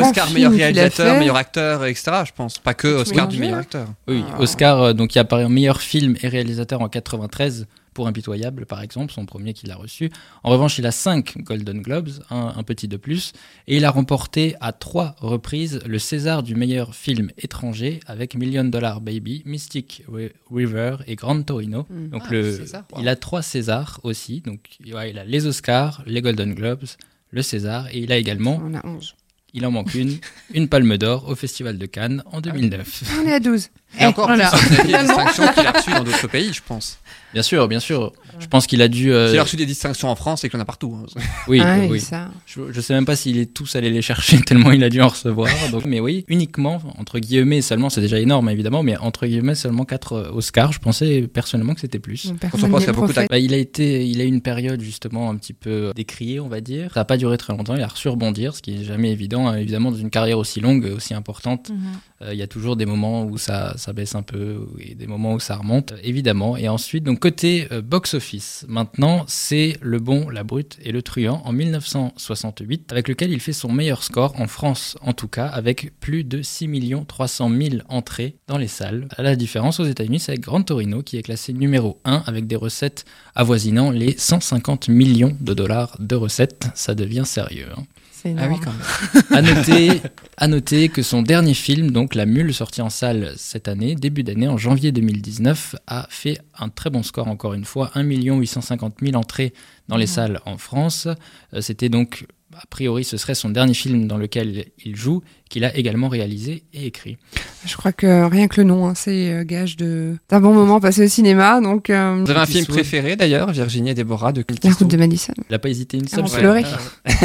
Oscar 0.02 0.32
meilleur 0.32 0.52
a 0.52 0.56
réalisateur, 0.56 1.20
meilleur 1.20 1.36
acteur, 1.36 1.86
etc. 1.86 2.12
Je 2.26 2.32
pense. 2.36 2.58
Pas 2.58 2.74
que 2.74 2.88
Oscar 2.88 3.28
Oui. 3.28 3.36
du 3.36 3.40
meilleur 3.40 3.60
acteur. 3.60 3.86
Oui, 4.08 4.24
Ah. 4.34 4.42
Oscar, 4.42 4.82
euh, 4.82 4.94
donc 4.94 5.14
il 5.14 5.20
a 5.20 5.24
par 5.26 5.38
exemple 5.40 5.54
meilleur 5.54 5.80
film 5.82 6.16
et 6.24 6.28
réalisateur 6.28 6.82
en 6.82 6.90
93 6.90 7.68
pour 7.98 8.08
Impitoyable, 8.08 8.68
par 8.68 8.84
exemple, 8.84 9.12
son 9.12 9.26
premier 9.26 9.54
qu'il 9.54 9.72
a 9.72 9.76
reçu. 9.76 10.12
En 10.44 10.52
revanche, 10.52 10.78
il 10.78 10.86
a 10.86 10.92
5 10.92 11.40
Golden 11.40 11.82
Globes, 11.82 12.10
un, 12.30 12.54
un 12.56 12.62
petit 12.62 12.88
de 12.88 12.96
plus, 12.96 13.34
et 13.68 13.78
il 13.78 13.86
a 13.86 13.90
remporté 13.90 14.54
à 14.62 14.72
trois 14.72 15.16
reprises 15.18 15.80
le 15.84 15.98
César 15.98 16.44
du 16.44 16.54
meilleur 16.54 16.94
film 16.94 17.32
étranger 17.40 18.00
avec 18.06 18.36
Million 18.36 18.66
Dollar 18.66 19.02
Baby, 19.02 19.42
Mystic 19.46 20.04
Ri- 20.08 20.30
River 20.52 20.98
et 21.08 21.16
Grand 21.16 21.42
Torino. 21.42 21.88
Mm. 21.90 22.10
Donc 22.10 22.22
Ah, 22.28 22.32
le, 22.34 22.56
César, 22.56 22.84
wow. 22.94 23.02
il 23.02 23.08
a 23.10 23.16
trois 23.16 23.42
Césars 23.42 24.00
aussi, 24.04 24.42
donc 24.42 24.60
ouais, 24.94 25.10
il 25.10 25.18
a 25.18 25.26
les 25.26 25.48
Oscars, 25.48 26.04
les 26.06 26.22
Golden 26.22 26.54
Globes, 26.54 26.86
le 27.32 27.42
César, 27.42 27.88
et 27.92 27.98
il 27.98 28.12
a 28.12 28.18
également, 28.18 28.62
On 28.64 28.76
a 28.76 28.86
11. 28.86 29.16
il 29.56 29.66
en 29.66 29.72
manque 29.72 29.96
une, 29.96 30.18
une 30.54 30.68
Palme 30.70 30.98
d'Or 31.00 31.28
au 31.28 31.34
Festival 31.36 31.80
de 31.80 31.86
Cannes 31.88 32.22
en 32.28 32.42
2009. 32.42 33.04
On 33.24 33.28
est 33.28 33.34
à 33.34 33.40
12. 33.40 33.70
Et 34.00 34.06
encore 34.06 34.28
voilà. 34.28 34.50
plus, 34.52 34.78
il 34.86 34.92
y 34.92 34.96
a 34.96 35.02
des 35.02 35.08
distinctions 35.08 35.48
qu'il 35.54 35.66
a 35.66 35.72
reçues 35.72 35.92
dans 35.92 36.04
d'autres 36.04 36.28
pays, 36.28 36.52
je 36.54 36.62
pense. 36.66 37.00
Bien 37.34 37.42
sûr, 37.44 37.68
bien 37.68 37.80
sûr. 37.80 38.14
Je 38.40 38.46
pense 38.48 38.68
qu'il 38.68 38.82
a 38.82 38.88
dû. 38.88 39.12
euh, 39.12 39.30
S'il 39.30 39.40
a 39.40 39.44
reçu 39.44 39.56
des 39.58 39.66
distinctions 39.66 40.10
en 40.10 40.16
France, 40.16 40.42
c'est 40.42 40.50
qu'il 40.50 40.58
y 40.58 40.60
en 40.60 40.64
a 40.64 40.66
partout. 40.66 40.96
hein. 40.96 41.22
Oui, 41.48 41.60
Ah 41.64 41.78
oui, 41.80 41.88
oui. 41.92 42.00
ça. 42.00 42.30
Je, 42.46 42.72
je 42.72 42.82
sais 42.82 42.94
même 42.94 43.06
pas 43.06 43.16
s'il 43.16 43.38
est 43.38 43.54
tous 43.54 43.76
allé 43.76 43.90
les 43.90 44.02
chercher 44.02 44.40
tellement 44.46 44.72
il 44.72 44.84
a 44.84 44.90
dû 44.90 45.02
en 45.02 45.08
recevoir. 45.10 45.50
Donc, 45.72 45.86
mais 45.86 46.00
oui, 46.00 46.26
uniquement 46.28 46.80
entre 46.98 47.20
guillemets 47.20 47.62
seulement, 47.62 47.90
c'est 47.90 48.02
déjà 48.02 48.20
énorme 48.20 48.50
évidemment, 48.50 48.84
mais 48.84 48.98
entre 48.98 49.26
guillemets 49.26 49.56
seulement 49.56 49.84
4 49.84 50.32
Oscars. 50.34 50.72
Je 50.74 50.80
pensais 50.80 51.22
personnellement 51.28 51.74
que 51.74 51.82
c'était 51.82 52.00
plus. 52.00 52.32
Quand 52.52 52.64
on 52.64 52.70
pense 52.70 52.80
qu'il 52.80 52.88
y 52.88 52.90
a 52.90 52.94
beaucoup. 52.94 53.12
Bah, 53.30 53.40
il 53.40 53.54
a 53.54 53.58
été, 53.58 54.06
il 54.06 54.22
a 54.22 54.24
eu 54.24 54.28
une 54.28 54.42
période 54.42 54.82
justement 54.82 55.30
un 55.30 55.36
petit 55.38 55.54
peu 55.54 55.92
décriée, 55.96 56.40
on 56.40 56.48
va 56.50 56.62
dire. 56.62 56.92
Ça 56.94 57.02
n'a 57.02 57.06
pas 57.06 57.18
duré 57.18 57.38
très 57.38 57.54
longtemps. 57.56 57.76
Il 57.76 57.82
a 57.82 57.88
reçu 57.88 58.08
rebondir, 58.10 58.56
ce 58.56 58.62
qui 58.62 58.76
est 58.82 58.84
jamais 58.84 59.12
évident. 59.12 59.48
hein. 59.48 59.56
Évidemment, 59.58 59.92
dans 59.92 59.98
une 59.98 60.12
carrière 60.12 60.38
aussi 60.38 60.60
longue, 60.62 60.86
aussi 60.96 61.14
importante, 61.14 61.70
Mhm. 61.72 61.78
euh, 62.22 62.34
il 62.34 62.40
y 62.40 62.44
a 62.44 62.48
toujours 62.48 62.76
des 62.78 62.86
moments 62.86 63.24
où 63.26 63.38
ça, 63.38 63.74
ça 63.78 63.94
baisse 63.94 64.16
un 64.16 64.24
peu 64.24 64.68
et 64.80 64.96
des 64.96 65.08
moments 65.08 65.34
où 65.34 65.40
ça 65.40 65.56
remonte, 65.56 65.94
euh, 65.94 65.98
évidemment. 66.04 66.58
Et 66.58 66.68
ensuite, 66.68 67.04
donc 67.04 67.20
côté 67.20 67.68
euh, 67.72 67.82
box-office, 67.82 68.66
maintenant, 68.68 69.24
c'est 69.28 69.78
Le 69.82 70.00
Bon, 70.00 70.30
la 70.30 70.44
Brute 70.44 70.78
et 70.84 70.92
le 70.92 71.02
Truand 71.02 71.42
en 71.46 71.52
1968, 71.54 72.92
avec 72.92 73.08
lequel 73.08 73.32
il 73.32 73.40
fait 73.40 73.54
son 73.54 73.72
meilleur 73.72 74.04
score, 74.04 74.40
en 74.40 74.48
France 74.48 74.98
en 75.02 75.14
tout 75.14 75.28
cas, 75.28 75.48
avec 75.48 76.00
plus 76.00 76.24
de 76.24 76.42
6 76.42 76.68
300 77.08 77.50
000 77.50 77.76
entrées 77.90 78.36
dans 78.48 78.58
les 78.58 78.68
salles. 78.68 79.08
À 79.16 79.24
la 79.24 79.36
différence 79.36 79.80
aux 79.80 79.86
États-Unis, 79.86 80.20
c'est 80.20 80.38
Grand 80.38 80.62
Torino 80.62 81.02
qui 81.02 81.18
est 81.18 81.24
classé 81.24 81.54
numéro 81.54 82.00
1 82.06 82.24
avec 82.26 82.48
des 82.48 82.56
recettes 82.56 83.06
avoisinant 83.36 83.92
les 83.92 84.18
150 84.18 84.90
millions 84.90 85.36
de 85.40 85.54
dollars 85.54 85.98
de 86.00 86.16
recettes. 86.16 86.68
Ça 86.76 86.96
devient 86.96 87.24
sérieux. 87.26 87.68
hein. 87.78 87.84
C'est 88.20 88.30
Ah 88.38 88.46
énorme. 88.46 88.54
oui, 88.54 88.60
quand 88.64 88.72
même. 88.72 89.24
À 89.38 89.42
noter, 89.42 90.02
à 90.38 90.48
noter 90.48 90.90
que 90.90 91.04
son 91.04 91.22
dernier 91.22 91.54
film, 91.54 91.92
donc 91.92 92.16
La 92.16 92.26
Mule, 92.26 92.54
sorti 92.54 92.82
en 92.82 92.90
salle 92.90 93.34
cette 93.38 93.68
année, 93.68 93.94
début 93.94 94.24
d'année, 94.24 94.48
en 94.48 94.58
janvier 94.58 94.92
2019, 94.92 95.76
a 95.86 96.08
fait 96.10 96.40
un 96.58 96.70
très 96.70 96.90
bon 96.90 97.04
score 97.04 97.28
encore 97.28 97.54
une 97.54 97.66
fois, 97.66 97.92
1 97.94 98.02
850 98.04 98.96
000 99.02 99.16
entrées 99.16 99.54
dans 99.88 99.98
les 99.98 100.08
salles 100.08 100.40
en 100.46 100.58
France. 100.58 101.08
Euh, 101.54 101.62
C'était 101.62 101.90
donc, 101.90 102.26
a 102.60 102.66
priori, 102.70 103.04
ce 103.04 103.18
serait 103.18 103.36
son 103.36 103.50
dernier 103.50 103.74
film 103.74 104.08
dans 104.08 104.18
lequel 104.18 104.66
il 104.84 104.96
joue, 104.96 105.22
qu'il 105.50 105.64
a 105.64 105.76
également 105.78 106.08
réalisé 106.10 106.64
et 106.74 106.88
écrit. 106.88 107.18
Je 107.66 107.76
crois 107.78 107.92
que 107.92 108.24
rien 108.30 108.48
que 108.48 108.60
le 108.60 108.68
nom, 108.68 108.88
hein, 108.88 108.94
c'est 108.96 109.32
euh, 109.32 109.44
gage 109.44 109.78
de 109.78 110.16
d'un 110.30 110.42
bon 110.42 110.54
moment 110.54 110.80
passé 110.80 111.06
au 111.06 111.08
cinéma. 111.08 111.62
Donc, 111.62 111.90
euh, 111.90 112.24
Vous 112.26 112.32
avez 112.32 112.40
un 112.40 112.46
film 112.46 112.66
préféré 112.66 113.16
d'ailleurs, 113.16 113.52
Virginie 113.52 113.92
et 113.92 113.94
Déborah 113.94 114.32
de 114.34 114.42
Clint 114.42 114.58
La 114.64 114.72
route 114.72 114.88
de 114.90 114.98
Madison. 114.98 115.34
Il 115.38 115.52
n'a 115.52 115.60
pas 115.60 115.70
hésité 115.70 115.98
une 115.98 116.06
Ah, 116.08 116.16
seule 116.16 116.24
on 116.24 116.28
fois. 116.28 116.40
pleurait. 116.40 116.64
Ah, 117.06 117.12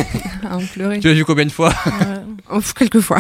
Ah, 0.45 0.59
on 0.61 0.67
pleurait. 0.67 1.01
Tu 1.01 1.09
l'as 1.09 1.15
vu 1.15 1.25
combien 1.25 1.47
de 1.47 1.51
fois 1.53 1.73
Ouais. 2.51 2.59
Oh, 2.59 2.61
quelques 2.77 3.01
fois. 3.01 3.19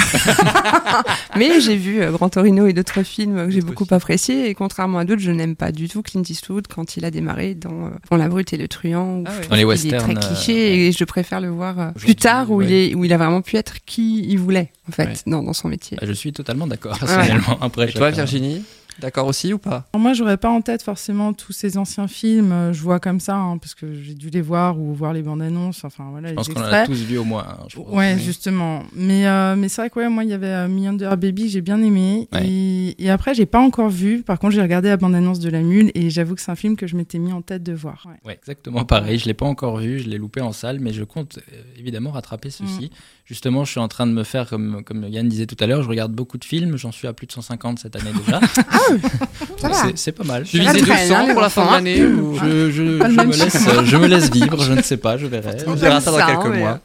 Mais 1.36 1.60
j'ai 1.60 1.76
vu 1.76 2.00
euh, 2.02 2.10
Grand 2.10 2.28
Torino 2.28 2.66
et 2.66 2.72
d'autres 2.72 3.02
films 3.02 3.46
que 3.46 3.50
j'ai 3.50 3.60
beaucoup 3.60 3.86
appréciés. 3.90 4.48
Et 4.48 4.54
contrairement 4.54 4.98
à 4.98 5.04
d'autres, 5.04 5.20
je 5.22 5.30
n'aime 5.30 5.56
pas 5.56 5.72
du 5.72 5.88
tout 5.88 6.02
Clint 6.02 6.22
Eastwood 6.28 6.66
quand 6.66 6.96
il 6.96 7.04
a 7.04 7.10
démarré 7.10 7.54
dans, 7.54 7.86
euh, 7.86 7.90
dans 8.10 8.16
La 8.16 8.28
Brute 8.28 8.52
et 8.52 8.56
le 8.56 8.68
Truand. 8.68 9.24
Ah 9.26 9.30
ouais. 9.30 9.46
Dans 9.48 9.56
les 9.56 9.64
westerns, 9.64 10.10
est 10.10 10.14
très 10.14 10.24
euh, 10.24 10.28
cliché 10.34 10.86
et 10.88 10.92
je 10.92 11.04
préfère 11.04 11.40
le 11.40 11.48
voir 11.48 11.78
euh, 11.80 11.90
plus 11.92 12.14
tard 12.14 12.50
où, 12.50 12.62
il 12.62 12.72
est, 12.72 12.94
où 12.94 13.04
il 13.04 13.12
a 13.12 13.16
vraiment 13.16 13.42
pu 13.42 13.56
être 13.56 13.76
qui 13.86 14.24
il 14.28 14.38
voulait, 14.38 14.70
en 14.88 14.92
fait, 14.92 15.02
Ouais. 15.06 15.14
dans, 15.26 15.42
dans 15.42 15.52
son 15.52 15.68
métier. 15.68 15.98
Je 16.02 16.12
suis 16.12 16.32
totalement 16.32 16.66
d'accord, 16.66 16.98
personnellement. 16.98 17.58
Après, 17.60 17.88
Et 17.88 17.92
toi, 17.92 18.10
Virginie? 18.10 18.62
D'accord 19.00 19.26
aussi 19.26 19.52
ou 19.52 19.58
pas? 19.58 19.88
Alors 19.92 20.02
Moi, 20.02 20.12
j'aurais 20.12 20.36
pas 20.36 20.50
en 20.50 20.60
tête 20.60 20.82
forcément 20.82 21.32
tous 21.32 21.52
ces 21.52 21.78
anciens 21.78 22.08
films. 22.08 22.52
euh, 22.52 22.72
Je 22.72 22.82
vois 22.82 23.00
comme 23.00 23.20
ça, 23.20 23.36
hein, 23.36 23.58
parce 23.58 23.74
que 23.74 23.92
j'ai 23.94 24.14
dû 24.14 24.28
les 24.30 24.42
voir 24.42 24.78
ou 24.78 24.92
voir 24.94 25.12
les 25.12 25.22
bandes 25.22 25.42
annonces. 25.42 25.84
Enfin 25.84 26.08
voilà, 26.10 26.28
Je 26.30 26.34
pense 26.34 26.48
qu'on 26.48 26.60
en 26.60 26.64
a 26.64 26.86
tous 26.86 27.02
vu 27.02 27.16
au 27.18 27.24
moins. 27.24 27.46
hein, 27.48 27.64
je 27.68 27.76
pense. 27.76 27.88
Ouais, 27.88 28.14
Oui. 28.16 28.22
justement. 28.22 28.82
Mais, 28.94 29.26
euh, 29.26 29.56
mais 29.56 29.68
c'est 29.68 29.80
vrai 29.82 29.90
que 29.90 29.98
ouais, 29.98 30.08
moi, 30.08 30.24
il 30.24 30.30
y 30.30 30.34
avait 30.34 30.46
euh, 30.46 30.68
Million 30.68 30.92
Dollar 30.92 31.16
Baby, 31.16 31.48
j'ai 31.48 31.60
bien 31.62 31.82
aimé. 31.82 32.28
Ouais. 32.32 32.46
Et, 32.46 33.04
et 33.04 33.10
après, 33.10 33.34
j'ai 33.34 33.46
pas 33.46 33.60
encore 33.60 33.88
vu. 33.88 34.22
Par 34.22 34.38
contre, 34.38 34.54
j'ai 34.54 34.62
regardé 34.62 34.88
la 34.88 34.96
bande-annonce 34.96 35.38
de 35.40 35.48
La 35.50 35.60
Mule 35.62 35.90
et 35.94 36.10
j'avoue 36.10 36.34
que 36.34 36.40
c'est 36.42 36.50
un 36.52 36.56
film 36.56 36.76
que 36.76 36.86
je 36.86 36.96
m'étais 36.96 37.18
mis 37.18 37.32
en 37.32 37.42
tête 37.42 37.62
de 37.62 37.72
voir. 37.72 38.04
Ouais. 38.06 38.14
Ouais, 38.26 38.34
exactement 38.34 38.84
pareil. 38.84 39.18
Je 39.18 39.24
l'ai 39.26 39.34
pas 39.34 39.46
encore 39.46 39.78
vu, 39.78 39.98
je 40.00 40.08
l'ai 40.08 40.18
loupé 40.18 40.40
en 40.42 40.52
salle, 40.52 40.80
mais 40.80 40.92
je 40.92 41.04
compte 41.04 41.38
euh, 41.52 41.62
évidemment 41.78 42.10
rattraper 42.10 42.50
ceci. 42.50 42.90
Justement, 43.24 43.64
je 43.64 43.70
suis 43.70 43.80
en 43.80 43.88
train 43.88 44.06
de 44.06 44.12
me 44.12 44.24
faire, 44.24 44.48
comme, 44.48 44.82
comme 44.84 45.04
Yann 45.08 45.26
disait 45.28 45.46
tout 45.46 45.56
à 45.60 45.66
l'heure, 45.66 45.82
je 45.82 45.88
regarde 45.88 46.12
beaucoup 46.12 46.36
de 46.38 46.44
films, 46.44 46.76
j'en 46.76 46.92
suis 46.92 47.06
à 47.08 47.12
plus 47.12 47.26
de 47.26 47.32
150 47.32 47.78
cette 47.78 47.96
année 47.96 48.10
déjà. 48.26 48.40
C'est- 49.94 50.12
pas 50.12 50.24
mal. 50.24 50.44
Tu 50.44 50.58
Ça 50.58 50.72
visais 50.72 50.84
traîne, 50.84 51.08
200 51.08 51.14
hein, 51.14 51.26
les 51.26 51.32
pour 51.32 51.42
la 51.42 51.48
fin 51.48 51.66
de 51.66 51.70
l'année 51.72 52.04
ou... 52.04 52.36
Je, 52.36 52.70
je, 52.70 52.82
je 52.82 52.82
me 52.82 53.32
laisse, 53.32 53.68
je 53.84 53.96
me 53.96 54.06
laisse 54.06 54.30
vivre, 54.30 54.62
je 54.62 54.72
ne 54.72 54.82
sais 54.82 54.96
pas, 54.96 55.16
je 55.16 55.26
verrai. 55.26 55.56
On 55.66 55.74
verra 55.74 56.00
ça 56.00 56.10
dans 56.10 56.26
quelques 56.26 56.56
mois. 56.58 56.80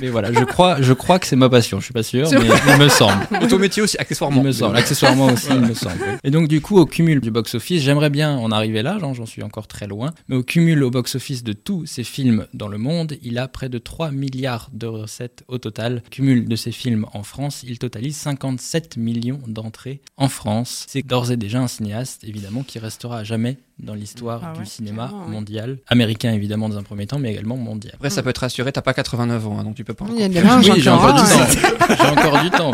Mais 0.00 0.08
voilà, 0.08 0.32
je 0.32 0.44
crois, 0.44 0.78
je 0.80 0.92
crois 0.92 1.18
que 1.18 1.26
c'est 1.26 1.36
ma 1.36 1.48
passion, 1.48 1.78
je 1.80 1.84
suis 1.84 1.94
pas 1.94 2.02
sûr, 2.02 2.28
mais 2.32 2.48
il 2.74 2.78
me 2.78 2.88
semble. 2.88 3.26
Et 3.42 3.46
ton 3.46 3.58
métier 3.58 3.82
aussi, 3.82 3.96
accessoirement. 3.98 4.40
Il 4.40 4.46
me 4.46 4.52
semble, 4.52 4.76
accessoirement 4.76 5.26
aussi, 5.26 5.48
il 5.50 5.60
me 5.60 5.74
semble. 5.74 5.96
Et 6.24 6.30
donc, 6.30 6.48
du 6.48 6.60
coup, 6.60 6.78
au 6.78 6.86
cumul 6.86 7.20
du 7.20 7.30
box-office, 7.30 7.82
j'aimerais 7.82 8.10
bien 8.10 8.36
en 8.36 8.50
arriver 8.50 8.82
là, 8.82 8.96
j'en 9.00 9.14
j'en 9.14 9.26
suis 9.26 9.42
encore 9.42 9.66
très 9.68 9.86
loin, 9.86 10.10
mais 10.28 10.36
au 10.36 10.42
cumul 10.42 10.82
au 10.82 10.90
box-office 10.90 11.44
de 11.44 11.52
tous 11.52 11.86
ces 11.86 12.04
films 12.04 12.46
dans 12.54 12.68
le 12.68 12.78
monde, 12.78 13.14
il 13.22 13.38
a 13.38 13.48
près 13.48 13.68
de 13.68 13.78
3 13.78 14.10
milliards 14.10 14.68
de 14.72 14.86
recettes 14.86 15.44
au 15.48 15.58
total. 15.58 16.02
Cumul 16.10 16.48
de 16.48 16.56
ces 16.56 16.72
films 16.72 17.06
en 17.12 17.22
France, 17.22 17.62
il 17.66 17.78
totalise 17.78 18.16
57 18.16 18.96
millions 18.96 19.40
d'entrées 19.46 20.00
en 20.16 20.28
France. 20.28 20.84
C'est 20.88 21.06
d'ores 21.06 21.30
et 21.34 21.36
déjà 21.36 21.60
un 21.60 21.68
cinéaste, 21.68 22.24
évidemment, 22.24 22.62
qui 22.62 22.78
restera 22.78 23.18
à 23.18 23.24
jamais 23.24 23.58
dans 23.78 23.94
l'histoire 23.94 24.40
Ah 24.42 24.52
du 24.54 24.60
ouais, 24.60 24.66
cinéma 24.66 25.10
ouais. 25.12 25.30
mondial, 25.30 25.78
américain 25.88 26.32
évidemment 26.32 26.68
dans 26.68 26.78
un 26.78 26.82
premier 26.82 27.06
temps, 27.06 27.18
mais 27.18 27.32
également 27.32 27.56
mondial. 27.56 27.92
Après, 27.96 28.10
ça 28.10 28.22
peut 28.22 28.32
te 28.32 28.40
rassurer, 28.40 28.72
t'as 28.72 28.82
pas 28.82 28.94
89 28.94 29.46
ans, 29.46 29.58
hein, 29.58 29.64
donc 29.64 29.74
tu 29.74 29.84
peux 29.84 29.94
pas. 29.94 30.06
Il 30.10 30.18
y 30.18 30.38
a 30.38 30.56
Oui, 30.58 30.80
j'ai 30.80 30.90
encore 30.90 31.12
du 31.14 31.20
hein. 31.20 31.24
temps. 31.24 31.94
J'ai 31.94 32.08
encore 32.08 32.42
du 32.42 32.50
temps. 32.50 32.70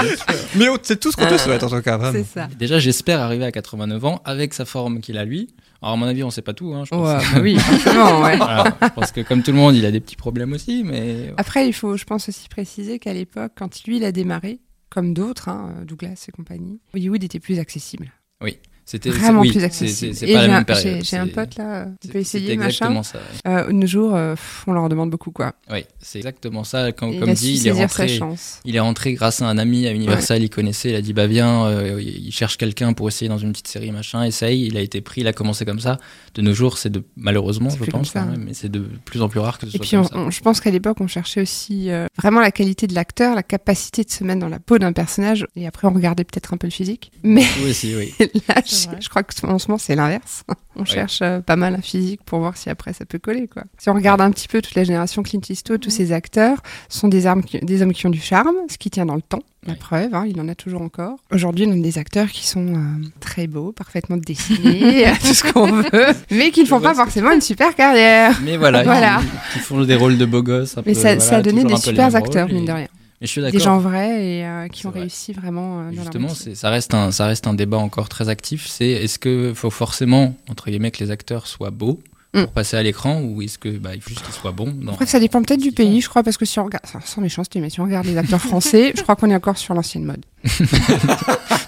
Mais 0.57 0.67
c'est 0.83 1.01
tout 1.01 1.11
ce 1.11 1.17
qu'on 1.17 1.27
te 1.27 1.37
souhaite 1.37 1.63
en 1.65 1.69
tout 1.69 1.83
cas, 1.83 1.97
vraiment. 1.97 2.25
Ça. 2.25 2.49
Déjà, 2.59 2.79
j'espère 2.79 3.21
arriver 3.21 3.45
à 3.45 3.51
89 3.53 4.05
ans 4.05 4.21
avec 4.25 4.55
sa 4.55 4.65
forme 4.65 5.01
qu'il 5.01 5.19
a 5.19 5.25
lui. 5.25 5.49
Alors, 5.83 5.95
à 5.95 5.97
mon 5.97 6.07
avis, 6.07 6.23
on 6.23 6.31
sait 6.31 6.43
pas 6.43 6.53
tout. 6.53 6.73
Hein, 6.75 6.85
je 6.85 6.91
pense. 6.91 7.07
Ouais, 7.09 7.25
bah 7.35 7.41
oui, 7.43 7.59
forcément, 7.59 8.21
ouais. 8.21 8.37
Voilà, 8.37 8.77
je 8.83 8.89
pense 8.89 9.13
que 9.13 9.23
comme 9.23 9.43
tout 9.43 9.51
le 9.53 9.57
monde, 9.57 9.75
il 9.75 9.85
a 9.87 9.91
des 9.91 10.01
petits 10.01 10.17
problèmes 10.17 10.53
aussi, 10.53 10.83
mais 10.85 11.33
Après, 11.39 11.67
il 11.67 11.73
faut, 11.73 11.97
je 11.97 12.05
pense 12.05 12.29
aussi 12.29 12.49
préciser 12.49 12.99
qu'à 12.99 13.15
l'époque, 13.15 13.53
quand 13.57 13.83
lui, 13.85 13.97
il 13.97 14.05
a 14.05 14.13
démarré, 14.13 14.61
comme 14.91 15.15
d'autres, 15.15 15.49
hein, 15.49 15.75
Douglas 15.87 16.27
et 16.29 16.33
compagnie, 16.33 16.81
Hollywood 16.95 17.25
était 17.25 17.41
plus 17.41 17.59
accessible. 17.59 18.13
Oui 18.41 18.59
c'était 18.91 19.11
Vraiment 19.11 19.43
oui, 19.43 19.53
plus 19.53 19.63
accessible. 19.63 20.15
C'est 20.17 20.27
pas 20.27 20.33
la 20.33 20.41
j'ai 20.41 20.51
un- 20.51 20.55
même 20.55 20.65
période. 20.65 20.97
J'ai 20.99 21.03
j'ai 21.05 21.17
un 21.17 21.27
c'est- 21.27 21.31
pote 21.31 21.57
là, 21.59 21.85
tu 21.85 21.91
c'est- 22.09 22.13
peux 22.13 22.19
essayer, 22.19 22.57
machin. 22.57 22.67
exactement 22.69 23.03
ça. 23.05 23.19
ouais. 23.19 23.51
Euh, 23.53 23.67
de 23.69 23.73
nos 23.73 23.87
jours, 23.87 24.15
euh, 24.17 24.35
on 24.67 24.73
leur 24.73 24.89
demande 24.89 25.11
beaucoup, 25.11 25.31
quoi. 25.31 25.53
Oui, 25.71 25.85
c'est 26.01 26.19
exactement 26.19 26.65
ça. 26.65 26.91
Comme, 26.91 27.13
il 27.13 27.35
dit, 27.35 27.55
il 27.61 27.69
est 27.69 27.71
rentré. 27.71 28.19
Il 28.65 28.75
est 28.75 28.81
rentré 28.81 29.13
grâce 29.15 29.43
à 29.43 29.47
un 29.47 29.59
ami 29.59 29.87
à 29.87 29.93
Universal, 29.93 30.43
il 30.43 30.51
connaissait, 30.51 30.91
il 30.91 30.95
a 30.97 31.03
dit 31.03 31.13
bah 31.13 31.27
viens, 31.29 31.67
euh, 31.67 32.01
il 32.03 32.33
cherche 32.33 32.57
quelqu'un 32.57 32.93
pour 32.93 33.07
essayer 33.09 33.29
dans 33.29 33.39
une 33.39 33.53
petite 33.53 33.69
série 33.69 33.93
machin, 33.93 34.25
essaye, 34.25 34.67
il 34.67 34.77
a 34.77 34.81
été 34.81 35.01
pris, 35.01 35.21
il 35.21 35.29
a 35.29 35.33
commencé 35.33 35.65
comme 35.65 35.81
ça. 35.81 35.99
De 36.35 36.43
nos 36.43 36.53
jours, 36.53 36.77
c'est 36.79 36.91
de 36.91 37.05
malheureusement, 37.17 37.71
je 37.71 37.85
pense, 37.91 38.15
hein. 38.17 38.35
mais 38.39 38.55
c'est 38.55 38.69
de 38.71 38.81
plus 39.05 39.23
en 39.23 39.29
plus 39.29 39.41
rare 39.41 39.59
que 39.59 39.67
ce 39.67 39.77
Et 39.77 39.79
soit 39.79 39.87
puis, 39.87 39.97
on- 39.97 40.05
ça. 40.05 40.17
on- 40.17 40.31
je 40.31 40.41
pense 40.41 40.61
qu'à 40.61 40.71
l'époque, 40.71 40.97
on 41.01 41.07
cherchait 41.07 41.43
aussi 41.43 41.91
euh, 41.91 42.07
vraiment 42.19 42.41
la 42.41 42.51
qualité 42.51 42.87
de 42.87 42.95
l'acteur, 42.95 43.35
la 43.37 43.43
capacité 43.45 44.03
de 44.05 44.11
se 44.11 44.25
mettre 44.25 44.41
dans 44.41 44.49
la 44.49 44.59
peau 44.59 44.79
d'un 44.79 44.93
personnage. 44.93 45.47
Et 45.57 45.67
après, 45.67 45.87
on 45.87 45.93
regardait 45.93 46.25
peut-être 46.25 46.55
un 46.55 46.57
peu 46.57 46.67
le 46.67 46.73
physique. 46.73 47.13
Mais 47.23 47.45
Oui, 47.63 47.71
aussi, 47.71 47.95
oui. 47.95 48.15
là, 48.49 48.63
je, 49.01 49.09
crois 49.09 49.23
que 49.23 49.33
en 49.47 49.59
ce 49.59 49.67
moment, 49.69 49.79
c'est 49.79 49.95
l'inverse. 49.95 50.45
On 50.77 50.85
cherche 50.85 51.19
euh, 51.23 51.41
pas 51.41 51.57
mal 51.57 51.75
un 51.75 51.83
physique 51.83 52.21
pour 52.25 52.39
voir 52.39 52.57
si 52.57 52.71
après 52.71 52.93
ça 52.95 53.05
peut 53.05 53.19
coller. 53.19 53.49
Quoi. 53.49 53.65
Si 53.77 53.91
on 53.91 53.93
regarde 53.95 54.21
un 54.23 54.31
petit 54.31 54.49
peu 54.49 54.63
toute 54.63 54.75
la 54.77 54.85
génération 54.85 55.23
Clint 55.23 55.41
Eastwood, 55.51 55.81
tous 55.81 55.91
ces 55.91 56.13
acteurs 56.13 56.59
sont 56.89 57.09
des, 57.09 57.27
armes 57.27 57.43
qui- 57.43 57.59
des 57.59 57.83
hommes 57.83 57.93
qui 57.93 58.07
ont 58.07 58.11
du 58.11 58.21
charme, 58.21 58.55
ce 58.71 58.79
qui 58.79 58.89
tient 58.89 59.05
dans 59.05 59.17
le 59.17 59.21
temps. 59.21 59.43
La 59.67 59.75
preuve, 59.75 60.15
hein, 60.15 60.25
il 60.27 60.41
en 60.41 60.49
a 60.49 60.55
toujours 60.55 60.81
encore. 60.81 61.19
Aujourd'hui, 61.33 61.67
on 61.69 61.73
a 61.73 61.83
des 61.83 61.99
acteurs 61.99 62.29
qui 62.29 62.47
sont 62.47 62.67
euh, 62.77 62.79
très 63.19 63.47
beaux, 63.47 63.73
parfaitement 63.73 64.17
dessinés, 64.17 65.05
tout 65.21 65.35
ce 65.35 65.53
qu'on 65.53 65.67
veut, 65.83 66.07
mais 66.31 66.51
qui 66.51 66.63
ne 66.63 66.67
font 66.69 66.81
pas 66.81 66.95
forcément 66.95 67.33
une 67.33 67.43
super 67.43 67.75
carrière. 67.75 68.41
Mais 68.43 68.57
voilà, 68.57 68.83
Voilà. 68.85 69.21
Ils, 69.21 69.59
ils 69.59 69.63
font 69.63 69.83
des 69.83 69.97
rôles 69.97 70.17
de 70.17 70.25
beaux 70.25 70.43
gosses. 70.43 70.79
un 70.79 70.83
Mais 70.87 70.93
peu, 70.95 70.99
ça, 71.01 71.09
voilà, 71.17 71.21
ça 71.21 71.37
a 71.39 71.43
donné 71.43 71.65
des 71.65 71.77
super 71.77 72.15
acteurs, 72.15 72.49
mine 72.49 72.65
de 72.65 72.73
rien. 72.73 72.89
Mais 73.21 73.27
je 73.27 73.33
suis 73.33 73.43
Des 73.43 73.59
gens 73.59 73.79
vrais 73.79 74.25
et 74.25 74.45
euh, 74.47 74.69
qui 74.69 74.87
ont 74.87 74.91
vrai. 74.91 75.01
réussi 75.01 75.33
vraiment 75.35 75.81
euh, 75.81 75.91
dans 75.91 75.97
leur 76.05 76.05
Justement, 76.05 76.55
ça 76.55 76.71
reste 76.71 76.95
un, 76.95 77.11
ça 77.13 77.27
reste 77.27 77.47
un 77.47 77.53
débat 77.55 77.77
encore 77.77 78.09
très 78.09 78.29
actif. 78.31 78.67
C'est 78.67 78.89
est-ce 78.89 79.19
que 79.19 79.53
faut 79.55 79.69
forcément 79.71 80.35
entre 80.49 80.71
guillemets 80.71 80.91
que 80.91 81.05
les 81.05 81.11
acteurs 81.11 81.47
soient 81.47 81.71
beaux 81.71 82.01
Mm. 82.33 82.43
pour 82.45 82.53
passer 82.53 82.77
à 82.77 82.83
l'écran 82.85 83.21
ou 83.23 83.43
est-ce 83.43 83.59
que 83.59 83.69
bah, 83.71 83.91
il 83.93 84.01
faut 84.01 84.11
juste 84.11 84.23
qu'ils 84.25 84.33
soient 84.33 84.53
bons 84.53 84.73
dans- 84.73 84.93
Après, 84.93 85.05
ça 85.05 85.19
dépend 85.19 85.43
peut-être 85.43 85.61
du 85.61 85.73
pays, 85.73 86.01
je 86.01 86.09
crois, 86.09 86.23
parce 86.23 86.37
que 86.37 86.45
si 86.45 86.61
on 86.61 86.65
regarde, 86.67 86.87
sans- 86.87 87.01
sans 87.05 87.21
méchanceté, 87.21 87.59
mais 87.59 87.71
si 87.71 87.81
on 87.81 87.85
regarde 87.87 88.07
les 88.07 88.17
acteurs 88.17 88.41
français, 88.41 88.93
je 88.97 89.03
crois 89.03 89.17
qu'on 89.17 89.29
est 89.31 89.35
encore 89.35 89.59
sur 89.59 89.75
l'ancienne 89.75 90.05
mode. 90.05 90.25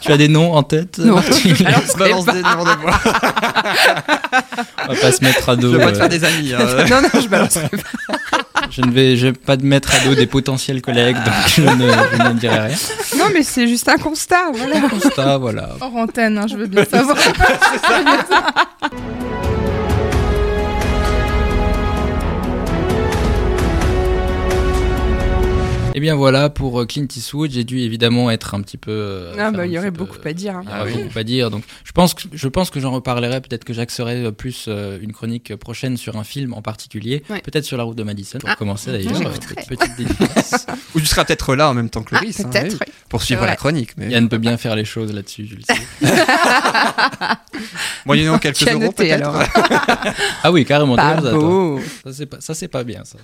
Tu 0.00 0.12
as 0.12 0.16
des 0.16 0.28
noms 0.28 0.52
en 0.54 0.62
tête 0.62 0.98
Non. 1.00 1.16
Alors, 1.66 1.80
On 1.94 1.98
balance 1.98 2.26
des 2.26 2.42
noms 2.42 2.64
de 2.64 2.80
moi. 2.80 3.00
On 4.88 4.94
va 4.94 5.00
pas 5.00 5.10
se 5.12 5.24
mettre 5.24 5.48
à 5.48 5.56
Je 5.56 5.60
dos. 5.60 5.72
veux 5.72 5.78
pas 5.80 5.90
te 5.90 5.96
euh, 5.96 5.98
faire 5.98 6.08
des 6.08 6.22
amis. 6.24 6.52
hein. 6.54 6.86
non, 6.88 7.02
non, 7.02 7.20
je 7.20 7.28
balancerai 7.28 7.68
je 8.72 8.80
ne 8.80 8.90
vais, 8.90 9.16
je 9.16 9.26
vais 9.26 9.32
pas 9.34 9.58
te 9.58 9.64
mettre 9.64 9.94
à 9.94 9.98
dos 10.00 10.14
des 10.14 10.26
potentiels 10.26 10.80
collègues, 10.80 11.16
donc 11.16 11.34
je 11.46 11.60
ne, 11.60 11.68
je 11.68 12.28
ne 12.28 12.38
dirai 12.38 12.58
rien. 12.58 12.76
Non, 13.18 13.26
mais 13.32 13.42
c'est 13.42 13.68
juste 13.68 13.88
un 13.88 13.98
constat, 13.98 14.50
voilà. 14.52 14.80
Constat, 14.88 15.36
voilà. 15.36 15.76
Hors 15.80 15.94
antenne, 15.94 16.38
hein, 16.38 16.46
je 16.48 16.56
veux 16.56 16.66
bien 16.66 16.84
savoir. 16.84 17.18
Et 25.94 26.00
bien 26.00 26.14
voilà 26.14 26.48
pour 26.48 26.80
euh, 26.80 26.86
Clint 26.86 27.06
Eastwood, 27.14 27.50
j'ai 27.50 27.64
dû 27.64 27.80
évidemment 27.80 28.30
être 28.30 28.54
un 28.54 28.62
petit 28.62 28.78
peu. 28.78 28.90
euh, 28.90 29.34
Ah, 29.38 29.50
bah, 29.50 29.66
il 29.66 29.72
y 29.72 29.78
aurait 29.78 29.90
beaucoup 29.90 30.16
à 30.24 30.32
dire. 30.32 30.56
hein. 30.56 30.62
Il 30.66 30.70
y 30.70 30.80
aurait 30.80 31.04
beaucoup 31.04 31.18
à 31.18 31.22
dire. 31.22 31.50
Donc, 31.50 31.64
je 31.84 31.92
pense 31.92 32.14
que 32.14 32.22
je 32.32 32.48
pense 32.48 32.70
que 32.70 32.80
j'en 32.80 32.92
reparlerai. 32.92 33.40
Peut-être 33.42 33.64
que 33.64 33.74
j'axerai 33.74 34.24
euh, 34.24 34.30
plus 34.30 34.68
une 34.68 35.12
chronique 35.12 35.54
prochaine 35.56 35.96
sur 35.98 36.16
un 36.16 36.24
film 36.24 36.54
en 36.54 36.62
particulier. 36.62 37.22
Ouais. 37.28 37.40
Peut-être 37.42 37.64
sur 37.64 37.76
la 37.76 37.84
route 37.84 37.96
de 37.98 38.02
Madison. 38.04 38.38
Pour 38.38 38.48
Ah. 38.50 38.56
commencer 38.56 38.90
d'ailleurs. 38.90 39.12
Petite 39.68 39.96
dédicace. 39.98 40.66
Ou 40.94 41.00
tu 41.00 41.06
seras 41.06 41.24
peut-être 41.24 41.54
là 41.54 41.68
en 41.70 41.74
même 41.74 41.90
temps 41.90 42.02
que 42.02 42.14
Ah, 42.14 42.20
Loris. 42.20 42.40
hein, 42.40 42.48
peut-être, 42.50 42.72
oui, 42.72 42.78
oui. 42.86 42.92
Pour 43.10 43.22
suivre 43.22 43.44
la 43.44 43.56
chronique. 43.56 43.90
Mais 43.98 44.08
Yann 44.10 44.28
peut 44.30 44.38
bien 44.38 44.56
faire 44.56 44.74
les 44.76 44.86
choses 44.86 45.12
là-dessus, 45.12 45.46
je 45.50 45.56
le 45.56 45.62
sais. 45.62 45.74
moyennant 48.06 48.38
quelques 48.38 48.56
Tu 48.56 48.68
as 48.68 48.74
euros 48.74 48.92
peut-être. 48.92 49.12
alors. 49.12 49.42
Ah 50.42 50.50
oui, 50.50 50.64
carrément. 50.64 50.96
Pas 50.96 51.16
ça, 51.16 51.20
toi. 51.30 51.38
beau. 51.38 51.80
Ça 52.04 52.12
c'est 52.12 52.26
pas, 52.26 52.40
ça 52.40 52.54
c'est 52.54 52.68
pas 52.68 52.84
bien 52.84 53.04
ça. 53.04 53.18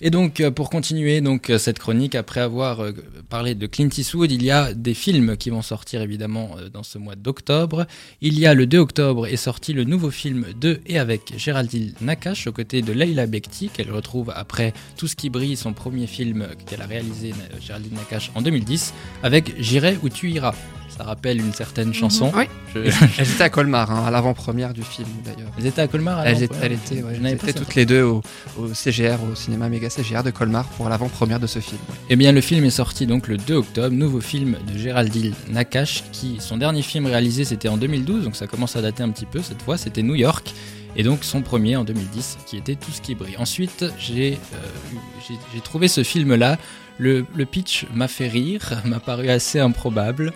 Et 0.00 0.10
donc 0.10 0.42
pour 0.50 0.70
continuer 0.70 1.20
donc 1.20 1.52
cette 1.58 1.78
chronique 1.78 1.97
après 2.14 2.40
avoir 2.40 2.80
euh, 2.80 2.92
parlé 3.28 3.54
de 3.54 3.66
Clint 3.66 3.88
Eastwood, 3.96 4.30
il 4.30 4.42
y 4.44 4.50
a 4.50 4.72
des 4.72 4.94
films 4.94 5.36
qui 5.36 5.50
vont 5.50 5.62
sortir 5.62 6.00
évidemment 6.00 6.50
euh, 6.58 6.68
dans 6.68 6.82
ce 6.82 6.98
mois 6.98 7.16
d'octobre. 7.16 7.86
Il 8.20 8.38
y 8.38 8.46
a 8.46 8.54
le 8.54 8.66
2 8.66 8.78
octobre 8.78 9.26
est 9.26 9.36
sorti 9.36 9.72
le 9.72 9.84
nouveau 9.84 10.10
film 10.10 10.46
de 10.60 10.80
et 10.86 10.98
avec 10.98 11.34
Géraldine 11.36 11.92
Nakache 12.00 12.46
aux 12.46 12.52
côtés 12.52 12.82
de 12.82 12.92
Leila 12.92 13.26
Bekti 13.26 13.68
qu'elle 13.68 13.90
retrouve 13.90 14.32
après 14.34 14.72
Tout 14.96 15.08
ce 15.08 15.16
qui 15.16 15.30
brille, 15.30 15.56
son 15.56 15.72
premier 15.72 16.06
film 16.06 16.46
qu'elle 16.66 16.82
a 16.82 16.86
réalisé 16.86 17.32
euh, 17.32 17.56
Géraldine 17.60 17.94
Nakache 17.94 18.30
en 18.34 18.42
2010 18.42 18.94
avec 19.22 19.54
J'irai 19.58 19.98
où 20.02 20.08
tu 20.08 20.30
iras. 20.30 20.54
Ça 20.96 21.04
rappelle 21.04 21.38
une 21.38 21.52
certaine 21.52 21.92
chanson. 21.94 22.32
Oui. 22.34 22.44
Je- 22.74 22.80
Elles 23.18 23.30
étaient 23.30 23.42
à 23.44 23.50
Colmar, 23.50 23.90
hein, 23.90 24.04
à 24.06 24.10
l'avant-première 24.10 24.72
du 24.74 24.82
film 24.82 25.08
d'ailleurs. 25.24 25.50
Elles 25.58 25.66
étaient 25.66 25.82
à 25.82 25.86
Colmar. 25.88 26.26
Elles 26.26 26.42
étaient, 26.42 26.54
elles 26.62 26.72
étaient, 26.72 27.02
ouais, 27.02 27.12
elles 27.22 27.26
étaient 27.34 27.52
toutes 27.52 27.74
les 27.74 27.86
deux 27.86 28.02
au, 28.02 28.22
au 28.58 28.74
CGR, 28.74 29.18
au 29.30 29.34
cinéma 29.34 29.68
méga 29.68 29.90
CGR 29.90 30.22
de 30.24 30.30
Colmar 30.30 30.64
pour 30.64 30.88
l'avant-première 30.88 31.38
de 31.40 31.46
ce 31.46 31.58
film. 31.60 31.78
ouais. 31.88 31.94
Eh 32.10 32.16
bien, 32.16 32.32
le 32.32 32.40
film 32.40 32.64
est 32.64 32.70
sorti 32.70 33.06
donc 33.06 33.28
le 33.28 33.36
2 33.36 33.54
octobre, 33.54 33.94
nouveau 33.94 34.20
film 34.20 34.56
de 34.72 34.78
Géraldine 34.78 35.34
Nakache, 35.50 36.02
qui 36.12 36.36
son 36.40 36.56
dernier 36.56 36.82
film 36.82 37.06
réalisé 37.06 37.44
c'était 37.44 37.68
en 37.68 37.76
2012, 37.76 38.24
donc 38.24 38.34
ça 38.36 38.46
commence 38.46 38.74
à 38.76 38.82
dater 38.82 39.02
un 39.02 39.10
petit 39.10 39.26
peu 39.26 39.40
cette 39.42 39.62
fois, 39.62 39.76
c'était 39.78 40.02
New 40.02 40.14
York, 40.16 40.52
et 40.96 41.02
donc 41.02 41.22
son 41.22 41.42
premier 41.42 41.76
en 41.76 41.84
2010 41.84 42.38
qui 42.46 42.56
était 42.56 42.74
Tout 42.74 42.90
ce 42.92 43.00
qui 43.00 43.14
brille. 43.14 43.36
Ensuite, 43.38 43.84
j'ai 43.98 44.38
euh, 44.54 45.58
trouvé 45.62 45.86
ce 45.88 46.02
film-là. 46.02 46.56
Le, 46.98 47.24
le 47.34 47.44
pitch 47.46 47.86
m'a 47.94 48.08
fait 48.08 48.28
rire, 48.28 48.82
m'a 48.84 48.98
paru 49.00 49.28
assez 49.28 49.60
improbable. 49.60 50.32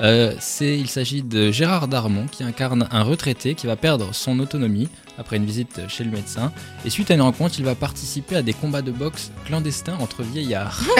Euh, 0.00 0.34
c'est, 0.40 0.78
il 0.78 0.88
s'agit 0.88 1.22
de 1.22 1.50
Gérard 1.50 1.88
Darmon 1.88 2.26
qui 2.30 2.42
incarne 2.42 2.88
un 2.90 3.02
retraité 3.02 3.54
qui 3.54 3.66
va 3.66 3.76
perdre 3.76 4.14
son 4.14 4.38
autonomie 4.40 4.88
après 5.18 5.36
une 5.36 5.46
visite 5.46 5.80
chez 5.88 6.04
le 6.04 6.10
médecin. 6.10 6.52
Et 6.84 6.90
suite 6.90 7.10
à 7.10 7.14
une 7.14 7.22
rencontre, 7.22 7.54
il 7.58 7.64
va 7.64 7.74
participer 7.74 8.36
à 8.36 8.42
des 8.42 8.52
combats 8.52 8.82
de 8.82 8.90
boxe 8.90 9.30
clandestins 9.46 9.96
entre 10.00 10.22
vieillards. 10.22 10.80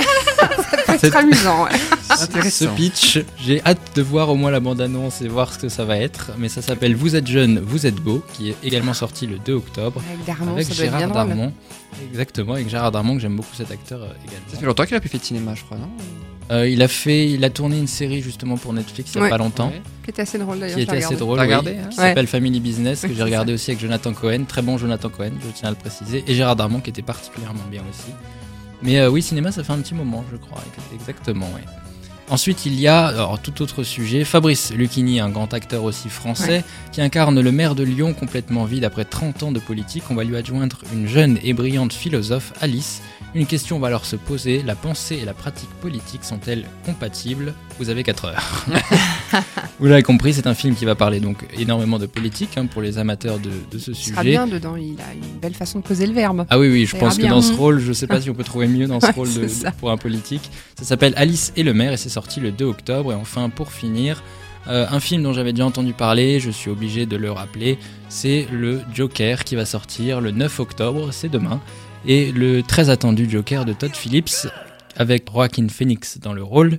C'est 0.99 1.11
très 1.11 1.19
amusant. 1.19 1.65
ouais. 1.65 1.71
Ce 2.51 2.65
pitch, 2.65 3.19
j'ai 3.45 3.63
hâte 3.67 3.79
de 3.95 4.01
voir 4.03 4.31
au 4.31 4.37
moins 4.37 4.51
la 4.51 4.61
bande-annonce 4.61 5.21
et 5.21 5.29
voir 5.29 5.53
ce 5.53 5.59
que 5.59 5.69
ça 5.69 5.85
va 5.85 5.99
être. 5.99 6.31
Mais 6.39 6.49
ça 6.49 6.63
s'appelle 6.63 6.95
Vous 6.95 7.17
êtes 7.17 7.27
jeune, 7.27 7.59
vous 7.59 7.87
êtes 7.87 7.97
beau, 7.97 8.23
qui 8.33 8.51
est 8.51 8.57
également 8.63 8.95
sorti 8.95 9.27
le 9.27 9.39
2 9.39 9.53
octobre. 9.55 10.03
Avec 10.11 10.25
Darmon, 10.25 10.53
avec 10.53 10.67
ça 10.67 10.75
doit 10.75 10.85
être 10.85 10.91
bien 10.97 11.09
Gérard 11.09 11.27
drôle. 11.27 11.53
Exactement, 12.11 12.55
avec 12.55 12.69
Gérard 12.69 12.93
Darmon, 12.93 13.15
que 13.15 13.21
j'aime 13.21 13.37
beaucoup 13.37 13.55
cet 13.55 13.71
acteur 13.71 14.03
euh, 14.03 14.09
Ça 14.09 14.15
fait 14.15 14.29
également. 14.53 14.67
longtemps 14.69 14.85
qu'il 14.87 14.97
a 14.97 15.01
plus 15.01 15.09
fait 15.09 15.19
de 15.19 15.25
cinéma, 15.25 15.55
je 15.55 15.65
crois, 15.65 15.79
non 15.79 15.89
Euh, 16.53 16.69
il, 16.69 16.81
a 16.83 16.89
fait, 16.89 17.29
il 17.29 17.45
a 17.45 17.51
tourné 17.51 17.77
une 17.79 17.89
série 17.89 18.23
justement 18.23 18.57
pour 18.57 18.73
Netflix 18.73 19.11
il 19.15 19.17
n'y 19.17 19.21
a 19.21 19.25
Ouais. 19.25 19.31
pas 19.31 19.39
longtemps. 19.39 19.69
Ouais. 19.69 19.83
Qui 20.05 20.11
était 20.11 20.23
assez 20.23 20.39
drôle 20.39 20.61
d'ailleurs. 20.61 20.77
Qui 20.77 20.83
je 20.85 20.91
l'ai 20.91 20.99
était 20.99 21.05
assez 21.05 21.15
regardé. 21.17 21.25
drôle. 21.25 21.39
Oui, 21.39 21.45
regardé, 21.45 21.71
hein 21.73 21.89
qui 21.91 21.99
Ouais. 21.99 22.09
s'appelle 22.09 22.27
Family 22.29 22.61
Business, 22.61 23.01
que 23.03 23.13
j'ai 23.15 23.23
regardé 23.23 23.53
aussi 23.53 23.71
avec 23.73 23.81
Jonathan 23.81 24.13
Cohen. 24.13 24.45
Très 24.47 24.63
bon 24.63 24.79
Jonathan 24.79 25.09
Cohen, 25.09 25.33
je 25.45 25.49
tiens 25.53 25.69
à 25.69 25.71
le 25.73 25.77
préciser. 25.77 26.23
Et 26.29 26.35
Gérard 26.35 26.55
Darmon, 26.57 26.81
qui 26.81 26.91
était 26.91 27.03
particulièrement 27.03 27.65
bien 27.71 27.83
aussi. 27.91 28.13
Mais 28.83 28.99
euh, 29.01 29.09
oui, 29.11 29.23
cinéma, 29.23 29.51
ça 29.51 29.65
fait 29.65 29.73
un 29.73 29.79
petit 29.81 29.95
moment, 29.95 30.25
je 30.31 30.37
crois. 30.37 30.63
Exactement, 30.95 31.49
oui. 31.55 31.63
Ensuite, 32.29 32.67
il 32.67 32.81
y 32.81 32.89
a, 32.89 33.07
alors 33.07 33.39
tout 33.39 33.63
autre 33.63 33.85
sujet, 33.85 34.25
Fabrice 34.25 34.73
Lucchini, 34.73 35.21
un 35.21 35.29
grand 35.29 35.55
acteur 35.55 35.85
aussi 35.85 36.09
français, 36.09 36.65
qui 36.91 37.01
incarne 37.01 37.41
le 37.41 37.53
maire 37.53 37.77
de 37.77 37.85
Lyon 37.85 38.15
complètement 38.15 38.65
vide 38.65 38.85
après 38.85 39.05
30 39.05 39.45
ans 39.45 39.53
de 39.53 39.61
politique. 39.61 40.03
On 40.11 40.15
va 40.17 40.25
lui 40.25 40.37
adjoindre 40.37 40.79
une 40.93 41.07
jeune 41.07 41.39
et 41.45 41.53
brillante 41.53 41.93
philosophe, 41.93 42.53
Alice. 42.61 43.01
Une 43.37 43.45
question 43.45 43.79
va 43.79 43.89
alors 43.89 44.07
se 44.07 44.17
poser, 44.17 44.63
la 44.63 44.75
pensée 44.75 45.17
et 45.17 45.27
la 45.27 45.35
pratique 45.35 45.69
politique 45.83 46.25
sont-elles 46.25 46.65
compatibles? 46.87 47.53
Vous 47.79 47.91
avez 47.91 48.03
4 48.03 48.25
heures. 48.25 48.65
vous 49.79 49.87
l'avez 49.87 50.03
compris, 50.03 50.33
c'est 50.33 50.47
un 50.47 50.55
film 50.55 50.75
qui 50.75 50.87
va 50.87 50.95
parler 50.95 51.21
donc 51.21 51.47
énormément 51.59 51.99
de 51.99 52.07
politique 52.07 52.57
hein, 52.57 52.65
pour 52.65 52.81
les 52.81 52.97
amateurs 52.97 53.39
de, 53.39 53.51
de 53.71 53.77
ce 53.79 53.91
Il 53.91 53.95
sujet. 53.95 54.11
sera 54.13 54.23
bien 54.25 54.47
dedans, 54.47 54.75
il 54.77 54.99
a 55.03 55.13
une 55.13 55.39
belle 55.39 55.53
façon 55.53 55.81
de 55.81 55.85
poser 55.85 56.07
le 56.07 56.15
verbe. 56.15 56.47
Ah 56.49 56.59
oui, 56.59 56.71
oui, 56.71 56.87
je 56.87 56.97
pense 56.97 57.17
que 57.17 57.21
bien. 57.23 57.31
dans 57.33 57.43
ce 57.43 57.53
rôle, 57.53 57.79
je 57.79 57.93
sais 57.93 58.07
pas 58.07 58.23
si 58.23 58.31
on 58.31 58.35
peut 58.35 58.43
trouver 58.43 58.69
mieux 58.69 58.87
dans 58.87 59.01
ce 59.01 59.07
Ouais, 59.09 59.13
rôle 59.13 59.29
de, 59.35 59.47
pour 59.79 59.91
un 59.91 59.99
politique. 59.99 60.51
Ça 60.79 60.87
s'appelle 60.87 61.13
Alice 61.17 61.53
et 61.57 61.63
le 61.63 61.75
maire 61.75 61.93
et 61.93 61.99
c'est 61.99 62.09
sorti 62.09 62.41
le 62.41 62.53
2 62.53 62.65
octobre. 62.65 63.13
Et 63.13 63.17
enfin, 63.17 63.51
pour 63.51 63.71
finir, 63.71 64.23
euh, 64.67 64.87
un 64.91 64.99
film 64.99 65.23
dont 65.23 65.35
j'avais 65.35 65.53
déjà 65.53 65.67
entendu 65.67 65.93
parler, 65.93 66.41
je 66.41 66.51
suis 66.51 66.71
obligé 66.71 67.05
de 67.05 67.17
le 67.17 67.31
rappeler, 67.31 67.79
c'est 68.09 68.47
le 68.51 68.81
Joker 68.95 69.45
qui 69.45 69.57
va 69.57 69.67
sortir 69.67 70.23
le 70.23 70.31
9 70.31 70.59
octobre, 70.59 71.09
c'est 71.13 71.29
demain. 71.29 71.61
Et 72.09 72.31
le 72.31 72.63
très 72.63 72.89
attendu 72.89 73.29
Joker 73.29 73.65
de 73.65 73.73
Todd 73.73 73.95
Phillips 73.95 74.47
avec 74.97 75.29
Joaquin 75.29 75.67
Phoenix 75.69 76.19
dans 76.19 76.33
le 76.33 76.43
rôle. 76.43 76.79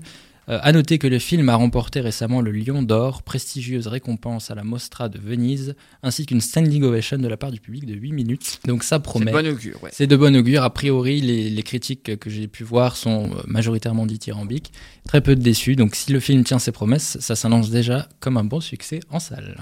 Euh, 0.50 0.60
à 0.62 0.72
noter 0.72 0.98
que 0.98 1.08
le 1.08 1.20
film 1.20 1.50
a 1.50 1.56
remporté 1.56 2.00
récemment 2.00 2.40
le 2.42 2.52
Lion 2.52 2.82
d'Or, 2.82 3.22
prestigieuse 3.24 3.88
récompense 3.88 4.50
à 4.50 4.56
la 4.56 4.64
Mostra 4.64 5.10
de 5.10 5.20
Venise, 5.20 5.76
ainsi 6.04 6.26
qu'une 6.26 6.40
standing 6.42 6.84
ovation 6.84 7.18
de 7.18 7.28
la 7.28 7.36
part 7.36 7.52
du 7.52 7.60
public 7.60 7.86
de 7.86 7.94
8 7.94 8.12
minutes. 8.14 8.60
Donc 8.66 8.84
ça 8.84 8.96
C'est 8.98 9.04
promet. 9.04 9.32
bon 9.32 9.46
augure, 9.48 9.84
ouais. 9.84 9.90
C'est 9.94 10.08
de 10.08 10.16
bon 10.16 10.36
augure. 10.36 10.64
A 10.64 10.70
priori, 10.74 11.20
les, 11.20 11.50
les 11.50 11.64
critiques 11.64 12.18
que 12.18 12.30
j'ai 12.30 12.48
pu 12.48 12.64
voir 12.64 12.96
sont 12.96 13.26
euh, 13.32 13.42
majoritairement 13.46 14.06
dithyrambiques. 14.06 14.72
Très 15.08 15.22
peu 15.22 15.36
de 15.36 15.42
déçus. 15.42 15.76
Donc, 15.76 15.96
si 15.96 16.12
le 16.12 16.20
film 16.20 16.44
tient 16.44 16.60
ses 16.60 16.72
promesses, 16.72 17.18
ça 17.20 17.36
s'annonce 17.36 17.70
déjà 17.70 18.08
comme 18.20 18.38
un 18.38 18.44
bon 18.44 18.60
succès 18.60 19.00
en 19.10 19.20
salle. 19.20 19.58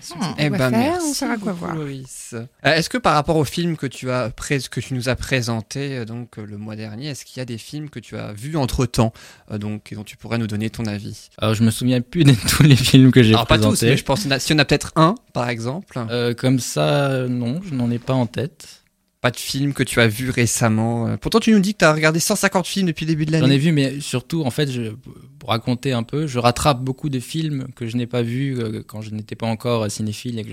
Sait 0.00 0.14
Eh 0.38 0.48
quoi 0.48 0.58
ben, 0.58 0.70
faire, 0.70 0.70
merci 0.70 1.06
on 1.10 1.14
saura 1.14 1.36
quoi 1.36 1.52
voir. 1.52 1.76
Euh, 1.78 2.42
est-ce 2.64 2.88
que 2.90 2.98
par 2.98 3.14
rapport 3.14 3.36
au 3.36 3.44
film 3.44 3.76
que 3.76 3.86
tu 3.86 4.10
as 4.10 4.30
pré- 4.30 4.58
que 4.70 4.80
tu 4.80 4.94
nous 4.94 5.08
as 5.08 5.16
présenté 5.16 5.96
euh, 5.98 6.04
donc 6.04 6.38
euh, 6.38 6.44
le 6.46 6.58
mois 6.58 6.76
dernier, 6.76 7.08
est-ce 7.08 7.24
qu'il 7.24 7.38
y 7.38 7.40
a 7.40 7.44
des 7.44 7.58
films 7.58 7.90
que 7.90 8.00
tu 8.00 8.16
as 8.16 8.32
vus 8.32 8.56
entre 8.56 8.86
temps, 8.86 9.12
donc 9.52 9.90
et 9.92 9.94
dont 9.94 10.04
tu 10.04 10.16
pourrais 10.16 10.27
nous 10.36 10.46
donner 10.46 10.68
ton 10.68 10.84
avis 10.84 11.30
Alors, 11.38 11.54
je 11.54 11.62
me 11.62 11.70
souviens 11.70 12.02
plus 12.02 12.24
de 12.24 12.34
tous 12.48 12.62
les 12.64 12.76
films 12.76 13.10
que 13.12 13.22
j'ai 13.22 13.30
Alors 13.32 13.46
pas 13.46 13.56
tous, 13.56 13.62
présentés. 13.68 13.86
mais 13.90 13.96
je 13.96 14.04
pense 14.04 14.20
qu'il 14.20 14.30
y 14.30 14.32
en 14.34 14.36
a- 14.36 14.40
si 14.40 14.52
on 14.52 14.58
a 14.58 14.64
peut-être 14.66 14.92
un, 14.96 15.14
par 15.32 15.48
exemple, 15.48 15.98
Euh, 16.10 16.34
comme 16.34 16.58
ça, 16.58 17.26
non, 17.28 17.60
je 17.66 17.74
n'en 17.74 17.90
ai 17.90 17.98
pas 17.98 18.12
en 18.14 18.26
tête. 18.26 18.82
pas 19.20 19.32
de 19.32 19.36
film 19.36 19.72
que 19.72 19.82
tu 19.82 20.00
as 20.00 20.06
vu 20.06 20.30
récemment. 20.30 21.08
euh. 21.08 21.16
Pourtant, 21.16 21.40
tu 21.40 21.50
nous 21.52 21.58
dis 21.58 21.72
que 21.72 21.78
tu 21.78 21.84
as 21.84 21.92
regardé 21.92 22.20
150 22.20 22.68
films 22.68 22.86
depuis 22.86 23.04
le 23.04 23.08
début 23.10 23.26
de 23.26 23.32
J'en 23.32 23.38
ai 23.38 23.40
l'année. 23.40 23.58
vu, 23.58 23.72
mais 23.72 23.98
surtout, 24.00 24.42
en 24.44 24.50
fait, 24.52 24.70
je, 24.70 24.92
pour 25.40 25.48
raconter 25.48 25.92
un 25.92 26.04
peu, 26.04 26.28
je 26.28 26.38
rattrape 26.38 26.84
beaucoup 26.84 27.08
de 27.08 27.18
films 27.18 27.66
que 27.74 27.88
je 27.88 27.96
n'ai 27.96 28.06
pas 28.06 28.22
vus 28.22 28.56
euh, 28.60 28.82
quand 28.86 29.00
je 29.02 29.10
n'étais 29.10 29.34
pas 29.34 29.48
encore 29.48 29.90
cinéphile 29.90 30.38
et 30.38 30.44
que 30.44 30.50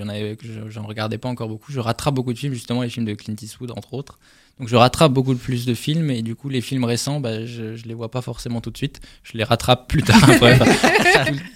j'en 0.69 0.83
regardais 0.83 1.19
pas 1.19 1.29
encore 1.29 1.47
beaucoup. 1.47 1.71
Je 1.71 1.79
rattrape 1.79 2.15
beaucoup 2.15 2.33
de 2.33 2.39
films, 2.39 2.55
justement 2.55 2.81
les 2.81 2.89
films 2.89 3.05
de 3.05 3.13
Clint 3.13 3.35
Eastwood 3.39 3.69
entre 3.69 3.93
autres. 3.93 4.17
Donc 4.59 4.69
je 4.69 4.75
rattrape 4.77 5.11
beaucoup 5.11 5.33
de 5.33 5.39
plus 5.39 5.65
de 5.65 5.73
films 5.73 6.09
et 6.11 6.21
du 6.21 6.33
coup 6.35 6.47
les 6.47 6.61
films 6.61 6.85
récents, 6.85 7.19
bah, 7.19 7.45
je, 7.45 7.75
je 7.75 7.83
les 7.85 7.93
vois 7.93 8.09
pas 8.09 8.21
forcément 8.21 8.61
tout 8.61 8.71
de 8.71 8.77
suite. 8.77 9.01
Je 9.23 9.37
les 9.37 9.43
rattrape 9.43 9.87
plus 9.89 10.01
tard. 10.01 10.23
après. 10.29 10.57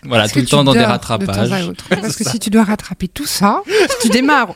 Voilà, 0.04 0.28
tout 0.28 0.40
le 0.40 0.46
temps 0.46 0.66
dans 0.66 0.74
des 0.74 0.80
De 0.80 0.84
rattrapages. 0.84 1.50
temps 1.50 1.72
à. 1.92 1.96
Parce 2.02 2.18
que 2.18 2.26
si 2.26 2.40
tu 2.40 2.50
dois 2.50 2.66
rattraper 2.66 3.08
tout 3.08 3.26
ça, 3.26 3.62
si 4.02 4.08
tu 4.08 4.10
démarres 4.10 4.54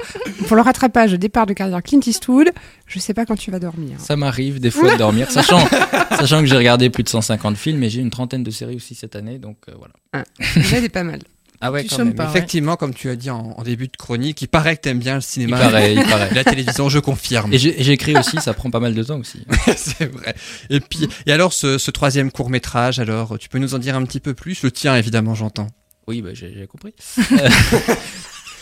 pour 0.47 0.57
le 0.57 0.61
rattrapage 0.61 1.13
au 1.13 1.17
départ 1.17 1.45
de 1.45 1.53
carrière 1.53 1.81
Clint 1.81 2.01
Eastwood, 2.05 2.49
je 2.85 2.99
sais 2.99 3.13
pas 3.13 3.25
quand 3.25 3.37
tu 3.37 3.49
vas 3.49 3.59
dormir. 3.59 3.95
Ça 3.99 4.17
m'arrive 4.17 4.59
des 4.59 4.71
fois 4.71 4.91
de 4.91 4.97
dormir, 4.97 5.31
sachant, 5.31 5.65
sachant 6.11 6.41
que 6.41 6.45
j'ai 6.45 6.57
regardé 6.57 6.89
plus 6.89 7.03
de 7.03 7.09
150 7.09 7.55
films 7.55 7.81
et 7.83 7.89
j'ai 7.89 8.01
une 8.01 8.09
trentaine 8.11 8.43
de 8.43 8.51
séries 8.51 8.75
aussi 8.75 8.93
cette 8.93 9.15
année, 9.15 9.37
donc 9.39 9.57
euh, 9.69 9.73
voilà. 9.77 10.25
Déjà, 10.55 10.81
c'est 10.81 10.89
pas 10.89 11.03
mal. 11.03 11.19
Ah 11.66 11.72
ouais, 11.72 11.86
quand 11.86 11.97
même. 11.99 12.14
pas, 12.14 12.26
ouais. 12.26 12.30
Effectivement, 12.30 12.76
comme 12.76 12.93
tu 12.93 13.09
as 13.09 13.16
dit 13.16 13.30
en, 13.30 13.55
en 13.57 13.64
début 13.64 13.88
de 13.88 13.95
chronique, 13.95 14.41
il 14.41 14.47
paraît 14.47 14.76
que 14.76 14.82
t'aimes 14.82 14.99
bien 14.99 15.14
le 15.16 15.20
Il 15.22 15.24
cinéma. 15.24 15.57
paraît, 15.57 15.95
il 15.95 16.03
paraît. 16.03 16.30
Et 16.32 16.34
la 16.36 16.43
télévision, 16.43 16.89
je 16.89 16.99
confirme. 16.99 17.53
Et 17.53 17.57
j'écris 17.57 18.18
aussi, 18.18 18.38
ça 18.41 18.53
prend 18.53 18.70
pas 18.70 18.82
mal 18.82 18.93
de 18.93 19.01
temps 19.03 19.18
aussi. 19.20 19.45
c'est 19.78 20.11
vrai. 20.11 20.36
Et 20.70 20.82
puis, 20.82 21.07
et 21.26 21.32
alors 21.32 21.53
ce, 21.53 21.78
ce 21.78 21.89
troisième 21.89 22.32
court 22.32 22.49
métrage, 22.49 22.99
alors 22.99 23.39
tu 23.39 23.47
peux 23.47 23.59
nous 23.59 23.76
en 23.76 23.80
dire 23.80 23.95
un 23.95 24.03
petit 24.03 24.20
peu 24.20 24.34
plus? 24.34 24.61
Le 24.64 24.72
tien, 24.72 24.95
évidemment, 24.97 25.36
j'entends. 25.36 25.68
Oui, 26.07 26.22
bah, 26.22 26.32
j'ai 26.34 26.68
compris. 26.68 26.93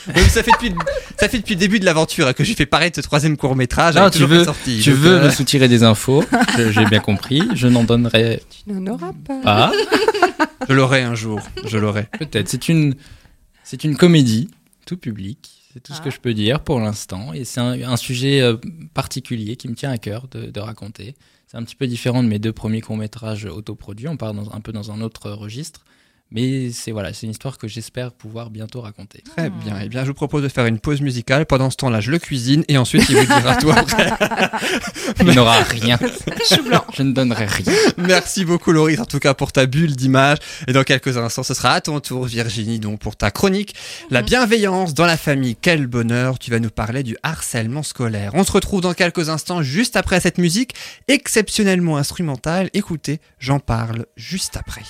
Oui, 0.08 0.22
ça 0.30 0.42
fait 0.44 0.52
depuis, 0.52 0.74
ça 1.20 1.30
fait 1.30 1.38
depuis 1.40 1.54
le 1.56 1.60
début 1.60 1.80
de 1.80 1.86
l'aventure 1.86 2.28
hein, 2.28 2.34
que 2.34 2.44
j'ai 2.44 2.56
fait 2.56 2.66
paraître 2.66 2.96
ce 2.96 3.02
troisième 3.02 3.38
court 3.38 3.56
métrage. 3.56 3.96
Non, 3.96 4.02
avec 4.04 4.14
tu 4.14 4.26
veux-. 4.26 4.46
Tu 4.82 4.92
veux 4.92 5.18
euh, 5.22 5.26
me 5.26 5.30
soutirer 5.30 5.68
des 5.68 5.84
infos, 5.84 6.24
j'ai 6.58 6.86
bien 6.86 7.00
compris. 7.00 7.44
Je 7.54 7.68
n'en 7.68 7.84
donnerai 7.84 8.42
Tu 8.50 8.72
n'en 8.74 8.94
auras 8.94 9.12
pas. 9.28 9.42
pas. 9.42 9.72
Je 10.68 10.74
l'aurai 10.74 11.02
un 11.04 11.16
jour. 11.16 11.40
Je 11.66 11.78
l'aurai. 11.78 12.08
Peut-être. 12.20 12.50
C'est 12.50 12.70
une, 12.70 12.96
c'est 13.64 13.84
une 13.84 13.96
comédie, 13.96 14.50
tout 14.86 14.98
public. 14.98 15.50
C'est 15.74 15.82
tout 15.82 15.94
ce 15.94 16.00
Ah. 16.02 16.06
que 16.06 16.12
je 16.12 16.20
peux 16.20 16.34
dire 16.34 16.60
pour 16.62 16.80
l'instant. 16.80 17.32
Et 17.34 17.46
c'est 17.46 17.62
un, 17.62 17.82
un 17.82 17.96
sujet 17.98 18.42
euh, 18.42 18.58
particulier 18.94 19.56
qui 19.56 19.68
me 19.70 19.76
tient 19.76 19.92
à 19.92 19.98
cœur 19.98 20.28
de, 20.30 20.48
de 20.48 20.60
raconter. 20.60 21.16
C'est 21.48 21.58
un 21.58 21.64
petit 21.64 21.76
peu 21.76 21.88
différent 21.88 22.24
de 22.24 22.28
mes 22.28 22.40
deux 22.40 22.52
premiers 22.54 22.82
courts-métrages 22.82 23.46
autoproduits. 23.46 24.08
On 24.08 24.18
part 24.18 24.34
dans- 24.34 24.52
un 24.52 24.60
peu 24.62 24.72
dans 24.72 24.92
un 24.92 25.02
autre 25.02 25.30
registre. 25.32 25.82
Mais 26.32 26.72
c'est 26.72 26.92
voilà, 26.92 27.14
c'est 27.14 27.26
une 27.26 27.32
histoire 27.32 27.58
que 27.58 27.68
j'espère 27.68 28.14
pouvoir 28.14 28.50
bientôt 28.50 28.80
raconter. 28.82 29.22
Très 29.36 29.50
bien. 29.50 29.80
Eh 29.84 29.90
bien, 29.90 30.04
je 30.04 30.10
vous 30.10 30.14
propose 30.14 30.44
de 30.44 30.48
faire 30.48 30.66
une 30.66 30.80
pause 30.80 31.02
musicale. 31.02 31.46
Pendant 31.46 31.70
ce 31.70 31.76
temps-là, 31.78 32.00
je 32.00 32.10
le 32.10 32.20
cuisine 32.20 32.64
et 32.70 32.78
ensuite 32.78 33.08
il 33.10 33.18
vous 33.18 33.26
dira 33.26 33.58
toi. 33.58 33.76
après. 33.78 34.12
Il 35.20 35.32
n'aura 35.34 35.62
rien. 35.64 35.98
Blanc. 36.66 36.86
Je 36.94 37.04
ne 37.04 37.12
donnerai 37.12 37.46
rien. 37.46 37.74
Merci 37.98 38.46
beaucoup, 38.46 38.72
Loris, 38.72 39.00
en 39.00 39.06
tout 39.06 39.20
cas 39.20 39.34
pour 39.34 39.52
ta 39.52 39.66
bulle 39.66 39.96
d'image. 39.96 40.38
Et 40.68 40.74
dans 40.74 40.84
quelques 40.84 41.18
instants, 41.18 41.44
ce 41.44 41.54
sera 41.54 41.74
à 41.74 41.82
ton 41.82 42.00
tour, 42.00 42.26
Virginie, 42.26 42.80
donc 42.80 43.00
pour 43.00 43.16
ta 43.16 43.30
chronique. 43.30 43.76
La 44.10 44.22
bienveillance 44.22 44.94
dans 44.94 45.06
la 45.06 45.18
famille, 45.18 45.56
quel 45.60 45.88
bonheur. 45.88 46.40
Tu 46.40 46.50
vas 46.50 46.60
nous 46.60 46.70
parler 46.70 47.04
du 47.04 47.18
harcèlement 47.24 47.84
scolaire. 47.84 48.32
On 48.36 48.44
se 48.44 48.52
retrouve 48.52 48.82
dans 48.82 48.94
quelques 48.94 49.30
instants, 49.30 49.62
juste 49.64 49.96
après 49.96 50.20
cette 50.20 50.38
musique 50.38 50.74
exceptionnellement 51.08 51.98
instrumentale. 51.98 52.70
Écoutez, 52.74 53.20
j'en 53.40 53.60
parle 53.60 54.06
juste 54.16 54.58
après. 54.58 54.84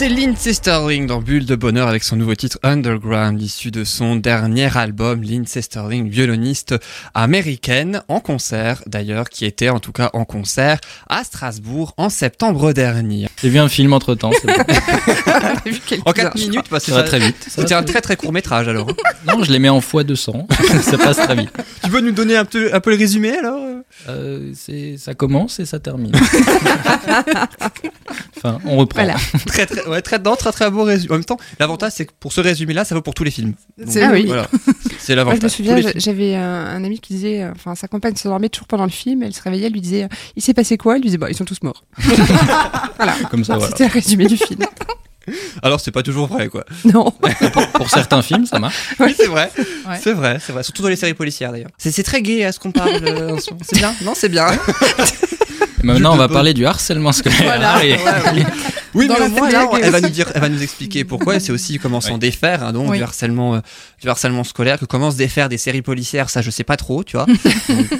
C'était 0.00 0.14
Lindsay 0.14 0.52
Sterling 0.52 1.08
dans 1.08 1.20
Bulle 1.20 1.44
de 1.44 1.56
Bonheur 1.56 1.88
avec 1.88 2.04
son 2.04 2.14
nouveau 2.14 2.36
titre 2.36 2.60
Underground, 2.62 3.42
issu 3.42 3.72
de 3.72 3.82
son 3.82 4.14
dernier 4.14 4.68
album. 4.78 5.24
Lindsay 5.24 5.60
Sterling, 5.60 6.08
violoniste 6.08 6.76
américaine, 7.14 8.04
en 8.06 8.20
concert 8.20 8.80
d'ailleurs, 8.86 9.28
qui 9.28 9.44
était 9.44 9.70
en 9.70 9.80
tout 9.80 9.90
cas 9.90 10.10
en 10.12 10.24
concert 10.24 10.78
à 11.08 11.24
Strasbourg 11.24 11.94
en 11.96 12.10
septembre 12.10 12.72
dernier. 12.72 13.26
J'ai 13.42 13.48
vu 13.48 13.58
un 13.58 13.68
film 13.68 13.92
entre 13.92 14.14
temps. 14.14 14.30
en 16.04 16.12
4 16.12 16.34
minutes, 16.36 16.68
parce 16.70 16.84
que 16.84 16.92
ça 16.92 16.98
va 16.98 17.02
très 17.02 17.18
vite. 17.18 17.48
C'était 17.48 17.74
un 17.74 17.82
très 17.82 18.00
très 18.00 18.14
court 18.14 18.32
métrage 18.32 18.68
alors. 18.68 18.86
non, 19.26 19.42
je 19.42 19.50
les 19.50 19.58
mets 19.58 19.68
en 19.68 19.80
x200. 19.80 20.46
ça 20.80 20.96
passe 20.96 21.16
très 21.16 21.34
vite. 21.34 21.50
Tu 21.82 21.90
peux 21.90 22.00
nous 22.00 22.12
donner 22.12 22.36
un 22.36 22.44
peu, 22.44 22.72
un 22.72 22.78
peu 22.78 22.90
le 22.90 22.96
résumé 22.98 23.36
alors? 23.36 23.67
Euh, 24.08 24.52
Ça 24.96 25.14
commence 25.14 25.60
et 25.60 25.66
ça 25.66 25.78
termine. 25.80 26.12
enfin, 28.36 28.58
on 28.64 28.76
reprend. 28.76 29.02
Voilà. 29.02 29.16
très, 29.46 29.66
très, 29.66 29.86
ouais, 29.86 30.02
très, 30.02 30.18
non, 30.18 30.36
très, 30.36 30.52
très 30.52 30.70
beau 30.70 30.84
résumé. 30.84 31.12
En 31.12 31.16
même 31.16 31.24
temps, 31.24 31.38
l'avantage, 31.58 31.92
c'est 31.94 32.06
que 32.06 32.12
pour 32.18 32.32
ce 32.32 32.40
résumé-là, 32.40 32.84
ça 32.84 32.94
vaut 32.94 33.02
pour 33.02 33.14
tous 33.14 33.24
les 33.24 33.30
films. 33.30 33.54
C'est 33.86 34.02
ah 34.02 34.10
oui. 34.12 34.26
Voilà. 34.26 34.48
C'est 34.98 35.14
Moi, 35.14 35.24
l'avantage. 35.24 35.40
je 35.40 35.44
me 35.44 35.48
souviens, 35.48 35.92
j'avais 35.96 36.34
un, 36.34 36.42
un 36.66 36.84
ami 36.84 36.98
qui 37.00 37.14
disait, 37.14 37.42
euh, 37.42 37.52
enfin, 37.52 37.74
sa 37.74 37.88
compagne 37.88 38.16
se 38.16 38.28
dormait 38.28 38.48
toujours 38.48 38.66
pendant 38.66 38.84
le 38.84 38.90
film, 38.90 39.22
elle 39.22 39.32
se 39.32 39.42
réveillait, 39.42 39.66
elle 39.66 39.72
lui 39.72 39.80
disait, 39.80 40.04
euh, 40.04 40.08
il 40.36 40.42
s'est 40.42 40.54
passé 40.54 40.76
quoi? 40.76 40.96
Elle 40.96 41.02
lui 41.02 41.08
disait, 41.08 41.18
bah, 41.18 41.30
ils 41.30 41.36
sont 41.36 41.44
tous 41.44 41.62
morts. 41.62 41.84
voilà. 42.96 43.14
Comme 43.30 43.44
ça, 43.44 43.56
voilà. 43.56 43.70
C'était 43.70 43.84
un 43.84 43.88
résumé 43.88 44.26
du 44.26 44.36
film. 44.36 44.60
Alors, 45.62 45.80
c'est 45.80 45.90
pas 45.90 46.02
toujours 46.02 46.26
vrai, 46.26 46.48
quoi. 46.48 46.64
Non. 46.84 47.10
pour, 47.52 47.68
pour, 47.68 47.90
certains 47.90 48.22
films, 48.22 48.46
ça 48.46 48.58
marche. 48.58 48.76
Oui, 49.00 49.14
c'est 49.16 49.26
vrai. 49.26 49.50
Ouais. 49.56 49.98
C'est 50.02 50.12
vrai, 50.12 50.38
c'est 50.44 50.52
vrai. 50.52 50.62
Surtout 50.62 50.82
dans 50.82 50.88
les 50.88 50.96
séries 50.96 51.14
policières, 51.14 51.52
d'ailleurs. 51.52 51.70
C'est 51.78 52.02
très 52.02 52.22
gay 52.22 52.44
à 52.44 52.52
ce 52.52 52.58
qu'on 52.58 52.72
parle. 52.72 53.00
Euh, 53.02 53.38
c'est 53.62 53.76
bien? 53.76 53.94
Non, 54.02 54.12
c'est 54.14 54.28
bien. 54.28 54.46
Maintenant, 55.82 56.14
on 56.14 56.16
va 56.16 56.28
parler 56.28 56.54
du 56.54 56.66
harcèlement 56.66 57.12
scolaire. 57.12 57.42
Voilà. 57.44 57.84
Et... 57.84 57.92
Ouais, 57.92 58.44
oui, 58.94 59.08
Dans 59.08 59.14
mais 59.18 59.26
au 59.26 59.28
moins, 59.28 59.50
là, 59.50 59.68
elle 59.82 59.90
va 59.90 60.00
nous 60.00 60.08
dire, 60.08 60.30
elle 60.34 60.40
va 60.40 60.48
nous 60.48 60.62
expliquer 60.62 61.04
pourquoi. 61.04 61.40
C'est 61.40 61.52
aussi 61.52 61.78
comment 61.78 62.00
s'en 62.00 62.18
défaire, 62.18 62.64
hein, 62.64 62.72
donc 62.72 62.90
oui. 62.90 62.98
du 62.98 63.02
harcèlement, 63.02 63.56
euh, 63.56 63.60
du 64.00 64.08
harcèlement 64.08 64.44
scolaire, 64.44 64.78
que 64.78 64.84
comment 64.84 65.10
se 65.10 65.16
défaire 65.16 65.48
des 65.48 65.58
séries 65.58 65.82
policières, 65.82 66.30
ça, 66.30 66.42
je 66.42 66.50
sais 66.50 66.64
pas 66.64 66.76
trop, 66.76 67.04
tu 67.04 67.16
vois. 67.16 67.26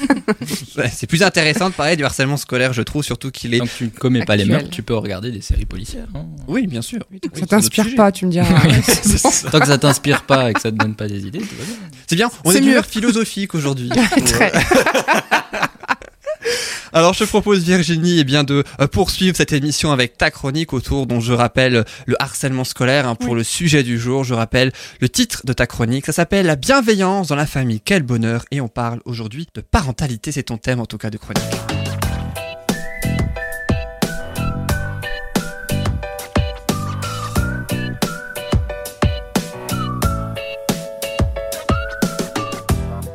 c'est 0.93 1.07
plus 1.07 1.23
intéressant 1.23 1.71
de 1.71 1.75
parler 1.75 1.97
du 1.97 2.05
harcèlement 2.05 2.37
scolaire, 2.37 2.73
je 2.73 2.83
trouve, 2.83 3.03
surtout 3.03 3.31
qu'il 3.31 3.55
est. 3.55 3.61
Tu 3.77 3.85
ne 3.85 3.89
commets 3.91 4.25
pas 4.25 4.37
les 4.37 4.45
meurtres, 4.45 4.71
tu 4.71 4.83
peux 4.83 4.97
regarder 4.97 5.31
des 5.31 5.41
séries 5.41 5.67
policières. 5.67 6.09
Hein. 6.15 6.27
Oui, 6.47 6.67
bien 6.67 6.83
sûr. 6.83 7.01
Oui, 7.13 7.21
ça 7.35 7.47
t'inspire 7.47 7.95
pas, 7.97 8.13
tu 8.13 8.27
me 8.27 8.31
diras. 8.31 8.49
Tant 9.51 9.61
que 9.61 9.67
ça 9.67 9.79
t'inspire 9.79 10.23
pas 10.23 10.51
et 10.51 10.55
que 10.55 10.61
ça 10.61 10.71
te 10.71 10.77
donne 10.77 10.95
pas 10.95 11.09
des 11.09 11.27
idées, 11.27 11.43
c'est 12.07 12.17
bien. 12.17 12.31
On 12.45 12.53
est, 12.53 12.59
est 12.59 12.61
mieux 12.61 12.83
philosophique 12.83 13.55
aujourd'hui. 13.55 13.91
Très. 14.25 14.53
Alors 16.93 17.15
je 17.15 17.25
propose 17.25 17.63
Virginie 17.65 18.21
eh 18.21 18.25
bien 18.25 18.45
de 18.45 18.65
poursuivre 18.91 19.37
cette 19.37 19.53
émission 19.53 19.93
avec 19.93 20.17
ta 20.17 20.31
chronique 20.31 20.73
autour 20.73 21.07
dont 21.07 21.21
je 21.21 21.33
rappelle 21.33 21.85
le 22.07 22.23
harcèlement 22.23 22.65
scolaire 22.65 23.07
hein, 23.07 23.15
pour 23.15 23.31
oui. 23.31 23.39
le 23.39 23.45
sujet 23.45 23.83
du 23.83 23.99
jour. 23.99 24.25
Je 24.25 24.35
rappelle 24.35 24.73
le 25.01 25.09
titre 25.09 25.43
de 25.45 25.53
ta 25.53 25.67
chronique. 25.67 26.07
Ça 26.07 26.13
s'appelle 26.13 26.47
La 26.47 26.57
bienveillance 26.57 27.29
dans 27.29 27.37
la 27.37 27.47
famille. 27.47 27.81
Quel 27.81 28.03
bonheur 28.03 28.45
Et 28.51 28.61
on 28.61 28.69
parle 28.69 29.01
aujourd'hui 29.05 29.47
de 29.55 29.61
parentalité. 29.61 30.33
C'est 30.33 30.45
ton 30.45 30.57
thème 30.57 30.81
en 30.81 30.87
tout 30.87 30.99
cas 30.99 31.11
de 31.11 31.19
chronique. 31.19 31.68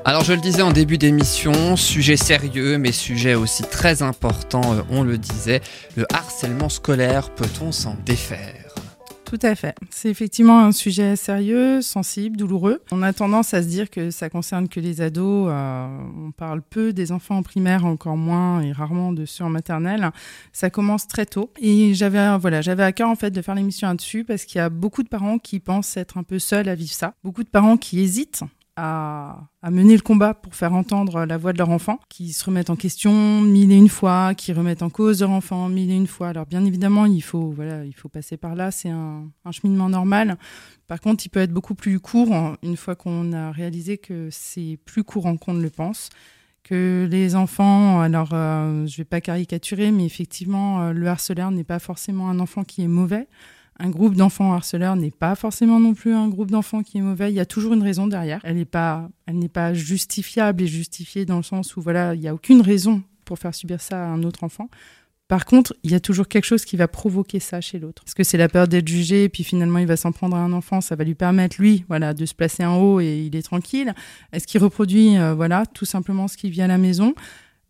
Alors 0.06 0.26
je 0.26 0.34
le 0.34 0.42
disais 0.42 0.62
en 0.62 0.72
début 0.72 0.98
d'émission, 0.98 1.78
sujet 1.78 2.18
sérieux 2.18 2.78
mais 2.78 2.92
sujet 2.92 3.36
aussi 3.36 3.64
très 3.64 4.02
important, 4.02 4.76
on 4.90 5.02
le 5.02 5.18
disait, 5.18 5.62
le 5.96 6.06
harcèlement 6.14 6.68
scolaire, 6.68 7.30
peut-on 7.30 7.72
s'en 7.72 7.96
défaire? 8.06 8.76
Tout 9.24 9.40
à 9.42 9.56
fait. 9.56 9.74
C'est 9.90 10.10
effectivement 10.10 10.60
un 10.60 10.74
sujet 10.74 11.16
sérieux, 11.16 11.82
sensible, 11.82 12.36
douloureux. 12.36 12.82
On 12.92 13.02
a 13.02 13.14
tendance 13.14 13.54
à 13.54 13.64
se 13.64 13.68
dire 13.68 13.90
que 13.90 14.12
ça 14.12 14.30
concerne 14.30 14.68
que 14.68 14.80
les 14.80 15.02
ados. 15.02 15.48
Euh, 15.50 15.88
on 16.28 16.32
parle 16.32 16.62
peu 16.62 16.94
des 16.94 17.12
enfants 17.12 17.38
en 17.38 17.42
primaire, 17.42 17.84
encore 17.84 18.18
moins 18.18 18.62
et 18.62 18.72
rarement 18.72 19.12
de 19.12 19.26
ceux 19.26 19.44
en 19.44 19.50
maternelle. 19.50 20.12
Ça 20.52 20.70
commence 20.70 21.08
très 21.08 21.26
tôt. 21.26 21.50
Et 21.60 21.96
j'avais 21.96 22.38
voilà, 22.38 22.62
j'avais 22.62 22.84
à 22.84 22.92
cœur 22.92 23.10
en 23.10 23.16
fait 23.16 23.32
de 23.32 23.42
faire 23.42 23.56
l'émission 23.56 23.88
là-dessus 23.88 24.24
parce 24.24 24.46
qu'il 24.46 24.60
y 24.60 24.62
a 24.62 24.70
beaucoup 24.70 25.02
de 25.02 25.10
parents 25.10 25.40
qui 25.40 25.60
pensent 25.60 25.98
être 25.98 26.20
un 26.20 26.24
peu 26.24 26.38
seuls 26.38 26.70
à 26.70 26.76
vivre 26.76 26.94
ça. 26.94 27.16
Beaucoup 27.24 27.44
de 27.44 27.50
parents 27.50 27.78
qui 27.78 28.02
hésitent 28.02 28.44
à, 28.76 29.50
mener 29.70 29.96
le 29.96 30.02
combat 30.02 30.34
pour 30.34 30.56
faire 30.56 30.74
entendre 30.74 31.26
la 31.26 31.38
voix 31.38 31.54
de 31.54 31.58
leur 31.58 31.70
enfant, 31.70 32.00
qui 32.10 32.34
se 32.34 32.44
remettent 32.46 32.70
en 32.70 32.76
question 32.76 33.42
mille 33.42 33.72
et 33.72 33.78
une 33.78 33.90
fois, 33.90 34.34
qui 34.36 34.54
remettent 34.54 34.82
en 34.82 34.90
cause 34.90 35.22
leur 35.22 35.32
enfant 35.32 35.70
mille 35.70 35.92
et 35.92 35.96
une 35.96 36.08
fois. 36.08 36.30
Alors 36.30 36.46
bien 36.46 36.66
évidemment, 36.66 37.06
il 37.06 37.22
faut 37.22 37.52
voilà, 37.52 37.86
il 37.86 37.94
faut 37.94 38.10
passer 38.10 38.38
par 38.38 38.56
là, 38.56 38.72
c'est 38.72 38.90
un, 38.90 39.30
cheminement 39.52 39.90
normal. 39.90 40.38
Par 40.88 41.00
contre, 41.02 41.26
il 41.26 41.30
peut 41.30 41.40
être 41.40 41.54
beaucoup 41.54 41.76
plus 41.76 42.00
court 42.00 42.34
une 42.64 42.78
fois 42.78 42.96
qu'on 42.96 43.32
a 43.34 43.52
réalisé 43.52 43.98
que 43.98 44.30
c'est 44.32 44.80
plus 44.86 45.04
courant 45.04 45.38
qu'on 45.38 45.54
ne 45.54 45.62
le 45.62 45.70
pense. 45.70 46.10
Que 46.64 47.08
les 47.12 47.36
enfants, 47.36 48.00
alors 48.00 48.30
euh, 48.32 48.88
je 48.88 48.96
vais 48.96 49.04
pas 49.04 49.20
caricaturer, 49.20 49.92
mais 49.92 50.06
effectivement, 50.06 50.82
euh, 50.82 50.94
le 50.94 51.08
harceleur 51.08 51.52
n'est 51.52 51.66
pas 51.66 51.80
forcément 51.80 52.30
un 52.30 52.40
enfant 52.40 52.64
qui 52.64 52.84
est 52.84 52.88
mauvais 52.88 53.28
un 53.80 53.90
groupe 53.90 54.16
d'enfants 54.16 54.54
harceleurs 54.54 54.96
n'est 54.96 55.12
pas 55.12 55.36
forcément 55.36 55.80
non 55.80 55.94
plus 55.94 56.14
un 56.14 56.28
groupe 56.28 56.52
d'enfants 56.52 56.84
qui 56.84 57.00
est 57.00 57.02
mauvais. 57.02 57.32
Il 57.32 57.36
y 57.36 57.40
a 57.40 57.46
toujours 57.46 57.74
une 57.74 57.84
raison 57.84 58.08
derrière. 58.08 58.40
Elle 58.44 58.58
n'est 58.58 58.66
pas, 58.66 59.10
elle 59.26 59.40
n'est 59.40 59.50
pas 59.50 59.74
justifiable 59.74 60.62
et 60.62 60.68
justifiée 60.68 61.26
dans 61.26 61.38
le 61.38 61.44
sens 61.44 61.76
où 61.76 61.82
voilà, 61.82 62.14
il 62.16 62.22
n'y 62.22 62.28
a 62.28 62.34
aucune 62.34 62.62
raison 62.62 63.02
pour 63.26 63.40
faire 63.40 63.56
subir 63.56 63.82
ça 63.82 64.04
à 64.04 64.08
un 64.08 64.24
autre 64.24 64.44
enfant. 64.44 64.70
Par 65.28 65.46
contre, 65.46 65.74
il 65.84 65.92
y 65.92 65.96
a 65.96 66.00
toujours 66.00 66.28
quelque 66.28 66.46
chose 66.46 66.66
qui 66.66 66.76
va 66.76 66.88
provoquer 66.88 67.40
ça 67.40 67.62
chez 67.62 67.80
l'autre. 67.80 68.04
Parce 68.04 68.14
que 68.14 68.24
c'est 68.24 68.38
la 68.38 68.50
peur 68.50 68.68
d'être 68.68 68.88
jugé, 68.88 69.24
et 69.24 69.30
puis 69.30 69.44
finalement 69.44 69.80
il 69.80 69.88
va 69.88 69.98
s'en 69.98 70.12
prendre 70.12 70.36
à 70.36 70.40
un 70.40 70.54
enfant, 70.54 70.82
ça 70.82 70.96
va 70.96 71.04
lui 71.04 71.16
permettre, 71.16 71.56
lui, 71.60 71.86
voilà, 71.88 72.14
de 72.14 72.26
se 72.26 72.36
placer 72.36 72.66
en 72.66 72.78
haut 72.78 73.00
et 73.00 73.24
il 73.26 73.36
est 73.36 73.42
tranquille. 73.42 73.96
Est-ce 74.32 74.46
qu'il 74.46 74.62
reproduit, 74.62 75.18
euh, 75.18 75.34
voilà, 75.34 75.66
tout 75.66 75.86
simplement 75.86 76.28
ce 76.28 76.38
qui 76.38 76.50
vit 76.50 76.62
à 76.62 76.68
la 76.68 76.78
maison? 76.78 77.16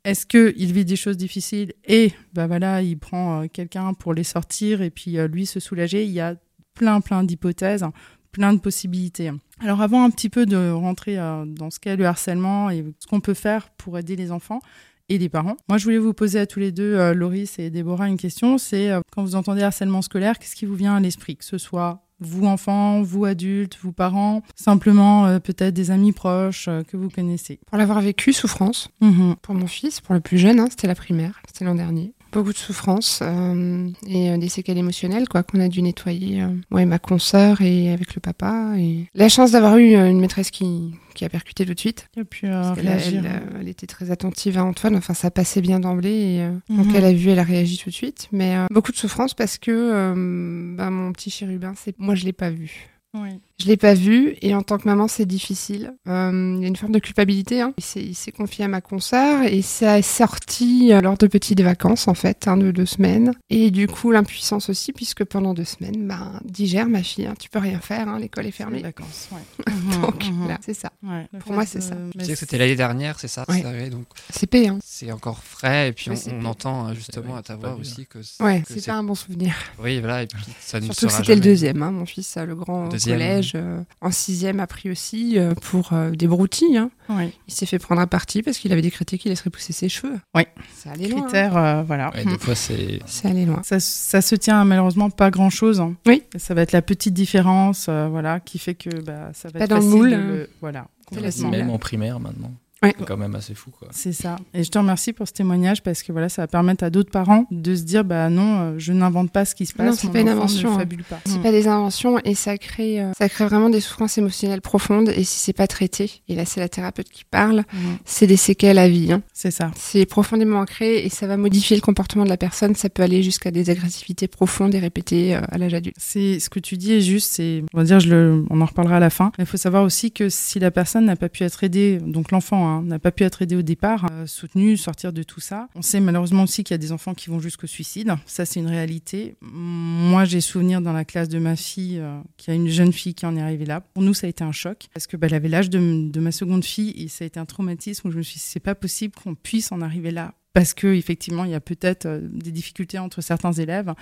Est-ce 0.04 0.26
qu'il 0.26 0.74
vit 0.74 0.86
des 0.86 0.96
choses 0.96 1.18
difficiles 1.18 1.74
et 1.86 2.12
bah 2.34 2.48
voilà, 2.48 2.82
il 2.82 2.98
prend 2.98 3.42
euh, 3.42 3.48
quelqu'un 3.52 3.94
pour 3.94 4.14
les 4.14 4.24
sortir 4.24 4.82
et 4.82 4.90
puis 4.90 5.18
euh, 5.18 5.28
lui 5.28 5.46
se 5.46 5.60
soulager 5.60 6.04
Il 6.04 6.12
y 6.12 6.20
a 6.20 6.36
plein, 6.74 7.00
plein 7.00 7.24
d'hypothèses, 7.24 7.86
plein 8.32 8.54
de 8.54 8.60
possibilités. 8.60 9.32
Alors 9.60 9.82
avant 9.82 10.04
un 10.04 10.10
petit 10.10 10.30
peu 10.30 10.46
de 10.46 10.72
rentrer 10.72 11.18
euh, 11.18 11.46
dans 11.46 11.70
ce 11.70 11.80
qu'est 11.80 11.96
le 11.96 12.06
harcèlement 12.06 12.70
et 12.70 12.84
ce 13.00 13.08
qu'on 13.08 13.22
peut 13.22 13.34
faire 13.34 13.70
pour 13.72 13.98
aider 13.98 14.16
les 14.16 14.32
enfants 14.32 14.60
et 15.08 15.18
les 15.18 15.30
parents, 15.30 15.56
moi 15.70 15.78
je 15.78 15.86
voulais 15.86 15.98
vous 15.98 16.14
poser 16.14 16.40
à 16.40 16.48
tous 16.48 16.60
les 16.60 16.72
deux, 16.72 17.14
Loris 17.14 17.60
et 17.60 17.70
Déborah, 17.70 18.08
une 18.08 18.18
question. 18.18 18.58
C'est 18.58 18.92
quand 19.12 19.22
vous 19.22 19.36
entendez 19.36 19.62
harcèlement 19.62 20.02
scolaire, 20.02 20.40
qu'est-ce 20.40 20.56
qui 20.56 20.66
vous 20.66 20.76
vient 20.76 20.96
à 20.96 21.00
l'esprit? 21.00 21.36
Que 21.36 21.44
ce 21.44 21.58
soit 21.58 22.03
vous 22.26 22.46
enfants, 22.46 23.02
vous 23.02 23.26
adultes, 23.26 23.78
vous 23.82 23.92
parents, 23.92 24.42
simplement 24.56 25.26
euh, 25.26 25.40
peut-être 25.40 25.74
des 25.74 25.92
amis 25.92 26.12
proches 26.12 26.68
euh, 26.68 26.84
que 26.84 26.98
vous 26.98 27.10
connaissez. 27.10 27.60
Pour 27.68 27.78
l'avoir 27.78 28.02
vécu, 28.02 28.34
souffrance. 28.34 28.90
Mmh. 29.02 29.34
Pour 29.42 29.56
mon 29.56 29.68
fils, 29.68 30.02
pour 30.02 30.14
le 30.14 30.22
plus 30.22 30.38
jeune, 30.38 30.60
hein, 30.60 30.68
c'était 30.70 30.88
la 30.88 30.96
primaire, 30.96 31.42
c'était 31.48 31.66
l'an 31.66 31.76
dernier. 31.76 32.14
Beaucoup 32.34 32.52
de 32.52 32.58
souffrance 32.58 33.20
euh, 33.22 33.90
et 34.08 34.32
euh, 34.32 34.38
des 34.38 34.50
séquelles 34.50 34.80
émotionnelles 34.80 35.30
quoi 35.30 35.44
qu'on 35.44 35.60
a 35.60 35.68
dû 35.68 35.84
nettoyer, 35.84 36.42
euh, 36.42 36.48
moi 36.72 36.82
et 36.82 36.86
ma 36.86 36.98
consoeur 36.98 37.62
et 37.62 37.92
avec 37.92 38.16
le 38.16 38.22
papa. 38.22 38.74
Et 38.78 39.08
la 39.14 39.30
chance 39.30 39.52
d'avoir 39.52 39.78
eu 39.78 39.94
une 39.94 40.20
maîtresse 40.20 40.50
qui 40.50 40.96
qui 41.14 41.26
a 41.26 41.30
percuté 41.30 41.64
tout 41.64 41.76
de 41.76 41.80
suite. 41.80 42.08
Et 42.18 42.24
puis 42.24 42.48
elle, 42.48 42.88
elle, 42.88 43.42
elle, 43.60 43.68
était 43.68 43.86
très 43.86 44.10
attentive 44.10 44.58
à 44.58 44.64
Antoine. 44.64 44.96
Enfin, 44.96 45.14
ça 45.14 45.30
passait 45.30 45.62
bien 45.62 45.80
d'emblée. 45.80 46.10
Et, 46.10 46.48
mmh. 46.74 46.76
Donc, 46.84 46.96
elle 46.96 47.06
a 47.06 47.14
vu, 47.14 47.30
elle 47.30 47.38
a 47.38 47.44
réagi 47.44 47.78
tout 47.78 47.92
de 47.92 47.94
suite. 47.94 48.30
Mais 48.32 48.56
beaucoup 48.72 48.92
de 48.92 48.98
souffrance 48.98 49.36
parce 49.36 49.60
que 49.60 50.74
bah, 50.76 50.90
mon 50.90 51.14
petit 51.14 51.30
chérubin, 51.30 51.74
c'est 51.76 51.94
moi, 52.00 52.16
je 52.16 52.26
l'ai 52.26 52.34
pas 52.34 52.50
vu. 52.50 52.90
Oui. 53.14 53.30
Je 53.60 53.68
l'ai 53.68 53.78
pas 53.78 53.94
vu 53.94 54.36
et 54.42 54.56
en 54.56 54.64
tant 54.64 54.78
que 54.78 54.88
maman 54.88 55.08
c'est 55.08 55.26
difficile. 55.26 55.94
Euh, 56.08 56.56
il 56.58 56.62
y 56.62 56.66
a 56.66 56.68
une 56.68 56.76
forme 56.76 56.92
de 56.92 57.00
culpabilité. 57.00 57.62
Hein. 57.62 57.74
Il 57.96 58.16
s'est 58.16 58.32
confié 58.32 58.66
à 58.66 58.68
ma 58.68 58.82
consoeur 58.82 59.44
et 59.44 59.62
ça 59.62 60.00
est 60.00 60.02
sorti 60.02 60.92
lors 61.02 61.18
de 61.18 61.28
petites 61.28 61.62
vacances 61.62 62.08
en 62.08 62.14
fait, 62.14 62.48
hein, 62.48 62.58
de 62.58 62.72
deux 62.72 62.86
semaines. 62.86 63.34
Et 63.50 63.72
du 63.72 63.88
coup 63.88 64.12
l'impuissance 64.12 64.70
aussi 64.70 64.92
puisque 64.92 65.24
pendant 65.24 65.54
deux 65.54 65.66
semaines, 65.66 66.08
ben 66.08 66.40
digère 66.46 66.88
ma 66.88 67.04
fille, 67.04 67.28
hein, 67.28 67.36
tu 67.40 67.50
peux 67.50 67.60
rien 67.60 67.80
faire, 67.80 68.08
hein, 68.08 68.20
l'école 68.20 68.48
est 68.48 68.52
fermée. 68.52 68.78
Les 68.78 68.84
vacances, 68.84 69.30
ouais. 69.32 69.74
donc 70.02 70.26
mmh, 70.26 70.48
là 70.48 70.58
c'est 70.62 70.74
ça. 70.74 70.92
Ouais, 71.04 71.28
Pour 71.40 71.54
moi 71.54 71.66
c'est 71.66 71.82
ça. 71.82 71.96
Tu 72.18 72.26
sais 72.26 72.34
que 72.34 72.40
c'était 72.40 72.58
l'année 72.58 72.76
dernière, 72.76 73.20
c'est 73.20 73.28
ça. 73.28 73.46
Ouais. 73.48 73.90
donc 73.90 74.06
c'est 74.30 74.48
payé. 74.48 74.70
Hein. 74.70 74.80
C'est 74.84 75.12
encore 75.12 75.44
frais 75.44 75.90
et 75.90 75.94
puis 75.94 76.10
on, 76.10 76.46
entend 76.46 76.94
justement 76.94 77.36
à 77.36 77.44
ta 77.44 77.56
voix 77.56 77.76
aussi 77.76 78.08
que. 78.08 78.20
Ouais, 78.44 78.64
c'est 78.68 78.86
pas 78.86 78.94
un 78.94 79.04
bon 79.04 79.16
souvenir. 79.16 79.54
Oui 79.82 80.00
voilà 80.00 80.24
et 80.24 80.28
puis 80.28 80.44
ça 80.60 80.80
ne 80.80 80.86
Surtout 80.86 81.08
que 81.08 81.14
c'était 81.14 81.36
le 81.36 81.42
deuxième, 81.42 81.82
hein, 81.82 81.92
mon 81.92 82.06
fils, 82.06 82.36
euh, 82.38 82.46
le 82.46 82.56
grand 82.56 82.90
collège, 82.90 83.43
euh, 83.56 83.82
en 84.02 84.12
sixième 84.12 84.60
a 84.60 84.68
pris 84.68 84.90
aussi 84.92 85.38
euh, 85.38 85.54
pour 85.56 85.94
euh, 85.94 86.12
des 86.12 86.28
broutilles. 86.28 86.78
Hein. 86.78 86.90
Oui. 87.10 87.32
Il 87.48 87.54
s'est 87.54 87.66
fait 87.66 87.80
prendre 87.80 88.02
à 88.02 88.08
partie 88.08 88.42
parce 88.44 88.58
qu'il 88.58 88.72
avait 88.72 88.82
décrété 88.82 89.18
qu'il 89.18 89.30
laisserait 89.30 89.50
pousser 89.50 89.74
ses 89.74 89.90
cheveux. 89.90 90.20
Oui. 90.36 90.44
Ça 90.76 90.92
allait 90.92 91.08
loin. 91.08 91.28
hein. 91.34 91.56
Euh, 91.58 91.84
voilà. 91.86 92.12
Ouais, 92.16 92.24
des 92.26 92.38
fois, 92.38 92.56
c'est. 92.56 93.00
Ça 93.06 93.30
allait 93.30 93.46
loin. 93.46 93.62
Ça, 93.64 93.80
ça 93.80 94.22
se 94.22 94.36
tient 94.36 94.62
à 94.62 94.66
malheureusement 94.66 95.10
pas 95.10 95.30
grand 95.32 95.50
chose. 95.50 95.84
Oui. 96.06 96.24
Ça 96.38 96.54
va 96.54 96.62
être 96.62 96.72
la 96.72 96.82
petite 96.82 97.14
différence, 97.14 97.88
euh, 97.90 98.08
voilà, 98.10 98.40
qui 98.40 98.60
fait 98.60 98.76
que 98.76 98.90
bah, 99.02 99.32
ça 99.34 99.50
va 99.50 99.60
Pas 99.60 99.66
être 99.66 99.70
dans 99.70 99.76
le 99.78 99.82
facile 99.82 99.98
moule, 99.98 100.10
de 100.12 100.16
hein. 100.16 100.26
le- 100.28 100.50
Voilà. 100.62 100.88
C'est 101.10 101.16
la 101.16 101.22
complètement. 101.28 101.32
cible. 101.52 101.58
Même 101.58 101.70
en 101.70 101.78
primaire 101.80 102.20
maintenant. 102.20 102.52
Ouais. 102.84 102.94
C'est 102.98 103.06
quand 103.06 103.18
même 103.18 103.36
assez 103.36 103.54
fou, 103.56 103.72
quoi. 103.72 103.88
C'est 103.92 104.12
ça. 104.14 104.36
Et 104.54 104.64
je 104.64 104.70
te 104.70 104.78
remercie 104.78 105.14
pour 105.14 105.28
ce 105.28 105.34
témoignage 105.34 105.82
parce 105.84 106.04
que 106.04 106.12
voilà, 106.12 106.30
ça 106.30 106.44
va 106.44 106.48
permettre 106.48 106.84
à 106.84 106.90
d'autres 106.90 107.12
parents 107.12 107.46
de 107.52 107.76
se 107.76 107.84
dire 107.84 108.04
bah 108.04 108.30
non, 108.30 108.60
euh, 108.60 108.74
je 108.78 108.92
n'invente 108.94 109.32
pas 109.32 109.46
ce 109.46 109.56
qui 109.56 109.66
se 109.66 109.74
passe. 109.74 109.86
Non, 109.88 109.94
c'est 109.94 110.08
mon 110.08 110.14
pas 110.14 110.20
une 110.22 110.30
invention, 110.30 110.78
hein. 110.80 110.86
pas. 111.10 111.20
C'est 111.26 111.38
Mm. 111.40 111.42
pas 111.44 111.52
des 111.52 111.68
inventions 111.68 112.20
et 112.26 112.36
ça 112.36 112.58
crée, 112.58 113.02
euh, 113.02 113.12
ça 113.18 113.30
crée 113.30 113.46
vraiment 113.46 113.70
des 113.70 113.80
souffrances 113.80 114.18
émotionnelles 114.18 114.62
profondes. 114.62 115.10
Et 115.10 115.24
si 115.24 115.40
c'est 115.40 115.54
pas 115.54 115.68
traité, 115.68 116.22
et 116.28 116.36
là 116.36 116.46
c'est 116.46 116.60
la 116.60 116.70
thérapeute 116.70 117.10
qui 117.10 117.24
parle, 117.26 117.64
c'est 118.06 118.28
des 118.28 118.38
séquelles 118.38 118.78
à 118.78 118.88
vie. 118.90 119.12
hein. 119.14 119.22
C'est 119.34 119.52
ça. 119.52 119.72
C'est 119.76 120.06
profondément 120.06 120.60
ancré 120.60 121.06
et 121.06 121.10
ça 121.10 121.26
va 121.28 121.38
modifier 121.38 121.76
le 121.78 121.82
comportement 121.82 122.24
de 122.26 122.30
la 122.30 122.38
personne. 122.38 122.76
Ça 122.76 122.90
peut 122.90 123.04
aller 123.04 123.24
jusqu'à 123.24 123.52
des 123.52 123.70
agressivités 123.70 124.28
profondes 124.28 124.76
et 124.76 124.80
répétées 124.80 125.36
euh, 125.36 125.42
à 125.50 125.58
l'âge 125.58 125.74
adulte. 125.74 125.96
C'est 126.00 126.40
ce 126.40 126.50
que 126.50 126.60
tu 126.60 126.78
dis 126.78 126.94
est 126.94 127.02
juste. 127.02 127.32
C'est, 127.34 127.64
on 127.74 127.78
va 127.78 127.84
dire, 127.84 128.00
je 128.00 128.10
le, 128.10 128.46
on 128.50 128.60
en 128.62 128.66
reparlera 128.66 128.98
à 128.98 129.00
la 129.00 129.10
fin. 129.10 129.32
Il 129.40 129.46
faut 129.46 129.58
savoir 129.58 129.84
aussi 129.84 130.12
que 130.12 130.30
si 130.30 130.60
la 130.60 130.72
personne 130.72 131.06
n'a 131.06 131.16
pas 131.16 131.30
pu 131.30 131.44
être 131.44 131.64
aidée, 131.64 132.00
donc 132.00 132.32
l'enfant 132.32 132.68
hein, 132.68 132.73
n'a 132.82 133.00
pas 133.00 133.12
pu 133.12 133.24
être 133.24 133.42
aidé 133.42 133.56
au 133.56 133.62
départ, 133.62 134.08
euh, 134.12 134.26
soutenu, 134.26 134.78
sortir 134.78 135.14
de 135.14 135.24
tout 135.24 135.40
ça. 135.40 135.68
On 135.76 135.82
sait 135.82 136.00
malheureusement 136.00 136.44
aussi 136.44 136.64
qu'il 136.64 136.74
y 136.74 136.76
a 136.76 136.80
des 136.80 136.92
enfants 136.92 137.14
qui 137.14 137.30
vont 137.30 137.40
jusqu'au 137.40 137.68
suicide. 137.68 138.14
Ça, 138.26 138.46
c'est 138.46 138.60
une 138.60 138.68
réalité. 138.68 139.36
Moi, 139.42 140.26
j'ai 140.26 140.42
souvenir 140.42 140.82
dans 140.82 140.94
la 140.94 141.06
classe 141.06 141.30
de 141.30 141.40
ma 141.40 141.56
fille 141.56 142.00
euh, 142.00 142.20
qu'il 142.38 142.54
y 142.54 142.58
a 142.58 142.60
une 142.60 142.70
jeune 142.70 142.94
fille 142.94 143.14
qui 143.14 143.26
en 143.26 143.36
est 143.36 143.42
arrivée 143.42 143.66
là. 143.66 143.82
Pour 143.82 144.04
nous, 144.04 144.14
ça 144.14 144.28
a 144.28 144.30
été 144.30 144.44
un 144.44 144.52
choc 144.52 144.88
parce 144.94 145.08
que 145.08 145.18
bah, 145.18 145.28
elle 145.28 145.36
avait 145.36 145.50
l'âge 145.50 145.70
de, 145.70 146.20
ma 146.20 146.32
seconde 146.32 146.64
fille 146.64 146.94
et 146.96 147.08
ça 147.08 147.24
a 147.24 147.28
été 147.28 147.40
un 147.40 147.46
traumatisme 147.46 148.08
où 148.08 148.12
je 148.12 148.18
me 148.18 148.24
suis 148.24 148.36
dit 148.36 148.46
c'est 148.46 148.60
pas 148.60 148.76
possible 148.76 149.14
qu'on 149.22 149.36
puisse 149.36 149.72
en 149.72 149.82
arriver 149.82 150.12
là 150.12 150.34
parce 150.54 150.74
que 150.74 150.88
effectivement 150.88 151.46
il 151.46 151.52
y 151.52 151.56
a 151.56 151.60
peut-être 151.60 152.06
euh, 152.06 152.20
des 152.22 152.52
difficultés 152.52 153.00
entre 153.00 153.22
certains 153.22 153.52
élèves 153.52 153.94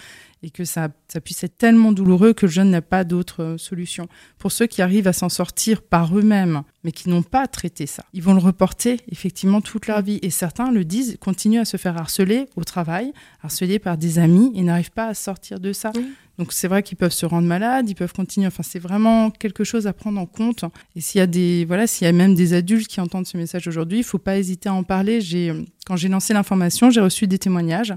et 0.43 0.49
que 0.49 0.65
ça, 0.65 0.89
ça 1.07 1.21
puisse 1.21 1.43
être 1.43 1.57
tellement 1.57 1.91
douloureux 1.91 2.33
que 2.33 2.45
le 2.45 2.51
jeune 2.51 2.69
n'a 2.69 2.81
pas 2.81 3.03
d'autre 3.03 3.55
solution. 3.57 4.07
Pour 4.37 4.51
ceux 4.51 4.67
qui 4.67 4.81
arrivent 4.81 5.07
à 5.07 5.13
s'en 5.13 5.29
sortir 5.29 5.81
par 5.81 6.15
eux-mêmes, 6.17 6.63
mais 6.83 6.91
qui 6.91 7.09
n'ont 7.09 7.23
pas 7.23 7.47
traité 7.47 7.85
ça, 7.85 8.03
ils 8.13 8.23
vont 8.23 8.33
le 8.33 8.39
reporter 8.39 8.99
effectivement 9.09 9.61
toute 9.61 9.87
leur 9.87 10.01
vie. 10.01 10.19
Et 10.21 10.29
certains 10.29 10.71
le 10.71 10.85
disent, 10.85 11.17
continuent 11.19 11.59
à 11.59 11.65
se 11.65 11.77
faire 11.77 11.97
harceler 11.97 12.47
au 12.55 12.63
travail, 12.63 13.13
harceler 13.43 13.79
par 13.79 13.97
des 13.97 14.19
amis 14.19 14.51
et 14.55 14.61
n'arrivent 14.61 14.91
pas 14.91 15.07
à 15.07 15.13
sortir 15.13 15.59
de 15.59 15.73
ça. 15.73 15.91
Oui. 15.95 16.05
Donc 16.37 16.53
c'est 16.53 16.67
vrai 16.67 16.81
qu'ils 16.81 16.97
peuvent 16.97 17.13
se 17.13 17.25
rendre 17.25 17.47
malades, 17.47 17.87
ils 17.89 17.95
peuvent 17.95 18.13
continuer. 18.13 18.47
Enfin, 18.47 18.63
c'est 18.63 18.79
vraiment 18.79 19.29
quelque 19.29 19.63
chose 19.63 19.85
à 19.85 19.93
prendre 19.93 20.19
en 20.19 20.25
compte. 20.25 20.65
Et 20.95 21.01
s'il 21.01 21.19
y 21.19 21.21
a 21.21 21.27
des, 21.27 21.65
voilà, 21.65 21.85
s'il 21.85 22.05
y 22.05 22.07
a 22.07 22.13
même 22.13 22.33
des 22.33 22.53
adultes 22.53 22.87
qui 22.87 22.99
entendent 22.99 23.27
ce 23.27 23.37
message 23.37 23.67
aujourd'hui, 23.67 23.99
il 23.99 24.03
faut 24.03 24.17
pas 24.17 24.37
hésiter 24.37 24.67
à 24.67 24.73
en 24.73 24.83
parler. 24.83 25.21
J'ai, 25.21 25.53
quand 25.85 25.97
j'ai 25.97 26.07
lancé 26.07 26.33
l'information, 26.33 26.89
j'ai 26.89 27.01
reçu 27.01 27.27
des 27.27 27.37
témoignages. 27.37 27.93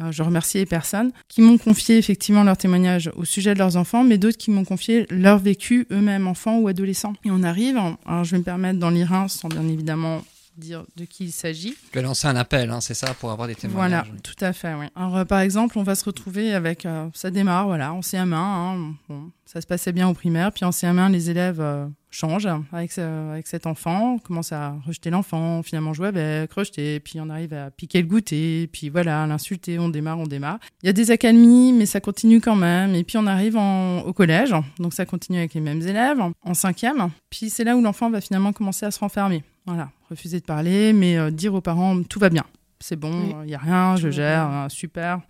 Euh, 0.00 0.12
je 0.12 0.22
remercie 0.22 0.58
les 0.58 0.66
personnes 0.66 1.12
qui 1.28 1.40
m'ont 1.42 1.58
confié 1.58 1.96
effectivement 1.98 2.44
leurs 2.44 2.56
témoignages 2.58 3.10
au 3.16 3.24
sujet 3.24 3.54
de 3.54 3.58
leurs 3.58 3.76
enfants, 3.76 4.04
mais 4.04 4.18
d'autres 4.18 4.36
qui 4.38 4.50
m'ont 4.50 4.64
confié 4.64 5.06
leur 5.10 5.38
vécu 5.38 5.86
eux-mêmes, 5.90 6.26
enfants 6.26 6.58
ou 6.58 6.68
adolescents. 6.68 7.14
Et 7.24 7.30
on 7.30 7.42
arrive, 7.42 7.76
alors 8.04 8.24
je 8.24 8.32
vais 8.32 8.38
me 8.38 8.42
permettre 8.44 8.78
d'en 8.78 8.90
lire 8.90 9.12
un 9.12 9.28
sans 9.28 9.48
bien 9.48 9.66
évidemment 9.68 10.22
dire 10.58 10.84
de 10.96 11.04
qui 11.04 11.24
il 11.24 11.32
s'agit. 11.32 11.74
Tu 11.92 11.98
as 11.98 12.02
lancé 12.02 12.26
un 12.28 12.36
appel, 12.36 12.70
hein, 12.70 12.80
c'est 12.80 12.94
ça, 12.94 13.12
pour 13.12 13.30
avoir 13.30 13.46
des 13.46 13.54
témoignages. 13.54 14.06
Voilà, 14.06 14.20
tout 14.22 14.42
à 14.44 14.54
fait, 14.54 14.72
oui. 14.74 14.86
Alors, 14.96 15.16
euh, 15.18 15.24
par 15.26 15.40
exemple, 15.40 15.78
on 15.78 15.82
va 15.82 15.94
se 15.94 16.04
retrouver 16.04 16.54
avec. 16.54 16.86
euh, 16.86 17.08
ça 17.12 17.30
démarre, 17.30 17.66
voilà, 17.66 17.92
en 17.92 18.00
CM1. 18.00 18.32
hein, 18.34 18.94
bon, 19.08 19.30
ça 19.44 19.60
se 19.60 19.66
passait 19.66 19.92
bien 19.92 20.08
au 20.08 20.14
primaire. 20.14 20.52
Puis 20.52 20.64
en 20.64 20.70
CM1, 20.70 21.10
les 21.12 21.28
élèves 21.28 21.60
euh, 21.60 21.86
changent 22.16 22.48
avec, 22.72 22.92
ce- 22.92 23.30
avec 23.30 23.46
cet 23.46 23.66
enfant. 23.66 24.14
On 24.14 24.18
commence 24.18 24.52
à 24.52 24.74
rejeter 24.86 25.10
l'enfant, 25.10 25.62
finalement 25.62 25.92
jouer 25.92 26.08
avec, 26.08 26.52
rejeter. 26.52 27.00
Puis 27.00 27.20
on 27.20 27.28
arrive 27.28 27.52
à 27.52 27.70
piquer 27.70 28.00
le 28.00 28.08
goûter. 28.08 28.68
Puis 28.72 28.88
voilà, 28.88 29.26
l'insulter. 29.26 29.78
On 29.78 29.88
démarre, 29.88 30.18
on 30.18 30.26
démarre. 30.26 30.58
Il 30.82 30.86
y 30.86 30.88
a 30.88 30.92
des 30.92 31.10
accalmies, 31.10 31.72
mais 31.72 31.86
ça 31.86 32.00
continue 32.00 32.40
quand 32.40 32.56
même. 32.56 32.94
Et 32.94 33.04
puis 33.04 33.18
on 33.18 33.26
arrive 33.26 33.56
en- 33.56 34.00
au 34.00 34.12
collège. 34.12 34.54
Donc 34.78 34.94
ça 34.94 35.04
continue 35.04 35.38
avec 35.38 35.54
les 35.54 35.60
mêmes 35.60 35.82
élèves. 35.82 36.20
En 36.42 36.54
cinquième. 36.54 37.10
Puis 37.30 37.50
c'est 37.50 37.64
là 37.64 37.76
où 37.76 37.82
l'enfant 37.82 38.10
va 38.10 38.20
finalement 38.20 38.52
commencer 38.52 38.86
à 38.86 38.90
se 38.90 38.98
renfermer. 39.00 39.44
Voilà, 39.66 39.90
refuser 40.10 40.38
de 40.40 40.44
parler, 40.44 40.92
mais 40.92 41.18
euh, 41.18 41.30
dire 41.30 41.52
aux 41.54 41.60
parents 41.60 42.02
tout 42.04 42.18
va 42.20 42.28
bien. 42.30 42.44
C'est 42.78 42.94
bon, 42.96 43.10
il 43.30 43.34
Oui. 43.40 43.46
n'y 43.48 43.54
a 43.54 43.58
rien, 43.58 43.96
je 43.96 44.10
gère, 44.10 44.48
euh, 44.50 44.68
super. 44.68 45.20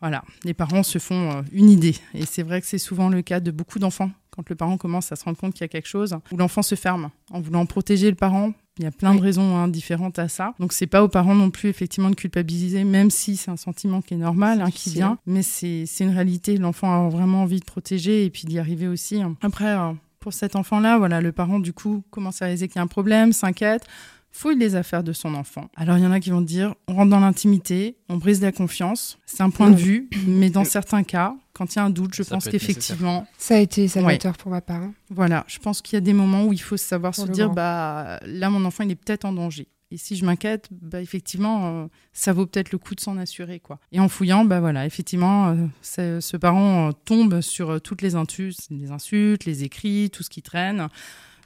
Voilà, 0.00 0.22
les 0.44 0.52
parents 0.54 0.82
se 0.82 0.98
font 0.98 1.30
euh, 1.30 1.42
une 1.52 1.70
idée. 1.70 1.94
Et 2.12 2.26
c'est 2.26 2.42
vrai 2.42 2.60
que 2.60 2.66
c'est 2.66 2.78
souvent 2.78 3.08
le 3.08 3.22
cas 3.22 3.40
de 3.40 3.50
beaucoup 3.50 3.78
d'enfants. 3.78 4.10
Quand 4.38 4.48
le 4.50 4.54
parent 4.54 4.76
commence 4.76 5.10
à 5.10 5.16
se 5.16 5.24
rendre 5.24 5.36
compte 5.36 5.52
qu'il 5.52 5.62
y 5.62 5.64
a 5.64 5.68
quelque 5.68 5.88
chose, 5.88 6.16
où 6.30 6.36
l'enfant 6.36 6.62
se 6.62 6.76
ferme 6.76 7.10
en 7.32 7.40
voulant 7.40 7.66
protéger 7.66 8.08
le 8.08 8.14
parent. 8.14 8.52
Il 8.78 8.84
y 8.84 8.86
a 8.86 8.92
plein 8.92 9.12
de 9.16 9.20
raisons 9.20 9.56
hein, 9.56 9.66
différentes 9.66 10.20
à 10.20 10.28
ça. 10.28 10.54
Donc 10.60 10.72
c'est 10.72 10.86
pas 10.86 11.02
aux 11.02 11.08
parents 11.08 11.34
non 11.34 11.50
plus 11.50 11.68
effectivement 11.68 12.08
de 12.08 12.14
culpabiliser, 12.14 12.84
même 12.84 13.10
si 13.10 13.36
c'est 13.36 13.50
un 13.50 13.56
sentiment 13.56 14.00
qui 14.00 14.14
est 14.14 14.18
normal, 14.18 14.62
hein, 14.62 14.70
qui 14.70 14.90
vient. 14.90 15.18
Mais 15.26 15.42
c'est 15.42 15.88
une 15.98 16.10
réalité. 16.10 16.56
L'enfant 16.56 17.06
a 17.06 17.08
vraiment 17.08 17.42
envie 17.42 17.58
de 17.58 17.64
protéger 17.64 18.24
et 18.24 18.30
puis 18.30 18.44
d'y 18.44 18.60
arriver 18.60 18.86
aussi. 18.86 19.20
Après, 19.42 19.76
euh, 19.76 19.90
pour 20.20 20.32
cet 20.32 20.54
enfant-là, 20.54 20.98
voilà, 20.98 21.20
le 21.20 21.32
parent 21.32 21.58
du 21.58 21.72
coup 21.72 22.04
commence 22.12 22.40
à 22.40 22.44
réaliser 22.44 22.68
qu'il 22.68 22.76
y 22.76 22.78
a 22.78 22.82
un 22.82 22.86
problème, 22.86 23.32
s'inquiète 23.32 23.88
fouille 24.30 24.58
les 24.58 24.76
affaires 24.76 25.02
de 25.02 25.12
son 25.12 25.34
enfant. 25.34 25.68
Alors 25.74 25.98
il 25.98 26.04
y 26.04 26.06
en 26.06 26.12
a 26.12 26.20
qui 26.20 26.30
vont 26.30 26.40
dire 26.40 26.74
on 26.86 26.94
rentre 26.94 27.10
dans 27.10 27.18
l'intimité, 27.18 27.96
on 28.08 28.18
brise 28.18 28.40
la 28.40 28.52
confiance. 28.52 29.18
C'est 29.26 29.42
un 29.42 29.50
point 29.50 29.70
de 29.70 29.76
vue, 29.76 30.08
mais 30.26 30.50
dans 30.50 30.64
certains 30.64 31.02
cas, 31.02 31.34
quand 31.58 31.74
il 31.74 31.76
y 31.76 31.80
a 31.80 31.84
un 31.84 31.90
doute, 31.90 32.14
je 32.14 32.22
Ça 32.22 32.36
pense 32.36 32.44
qu'effectivement, 32.48 33.26
Ça 33.36 33.56
a 33.56 33.58
été 33.58 33.88
salvateur 33.88 34.36
pour 34.36 34.50
ma 34.52 34.60
part. 34.60 34.82
hein. 34.82 34.94
voilà, 35.10 35.44
je 35.48 35.58
pense 35.58 35.82
qu'il 35.82 35.96
y 35.96 35.98
a 35.98 36.00
des 36.00 36.12
moments 36.14 36.44
où 36.44 36.52
il 36.52 36.60
faut 36.62 36.76
savoir 36.76 37.12
Pour 37.12 37.26
se 37.26 37.30
dire 37.32 37.46
grand. 37.46 37.54
bah 37.54 38.20
là 38.24 38.48
mon 38.48 38.64
enfant 38.64 38.84
il 38.84 38.90
est 38.92 38.94
peut-être 38.94 39.24
en 39.24 39.32
danger. 39.32 39.66
Et 39.90 39.96
si 39.96 40.16
je 40.16 40.24
m'inquiète, 40.26 40.68
bah 40.70 41.00
effectivement, 41.00 41.84
euh, 41.84 41.86
ça 42.12 42.34
vaut 42.34 42.44
peut-être 42.44 42.72
le 42.72 42.78
coup 42.78 42.94
de 42.94 43.00
s'en 43.00 43.16
assurer 43.16 43.58
quoi. 43.58 43.78
Et 43.90 43.98
en 44.00 44.08
fouillant, 44.10 44.44
bah 44.44 44.60
voilà, 44.60 44.84
effectivement, 44.84 45.48
euh, 45.48 46.20
ce 46.20 46.36
parent 46.36 46.88
euh, 46.88 46.92
tombe 47.06 47.40
sur 47.40 47.70
euh, 47.70 47.78
toutes 47.78 48.02
les 48.02 48.10
les 48.10 48.90
insultes, 48.90 49.44
les 49.46 49.64
écrits, 49.64 50.10
tout 50.12 50.22
ce 50.22 50.28
qui 50.28 50.42
traîne. 50.42 50.88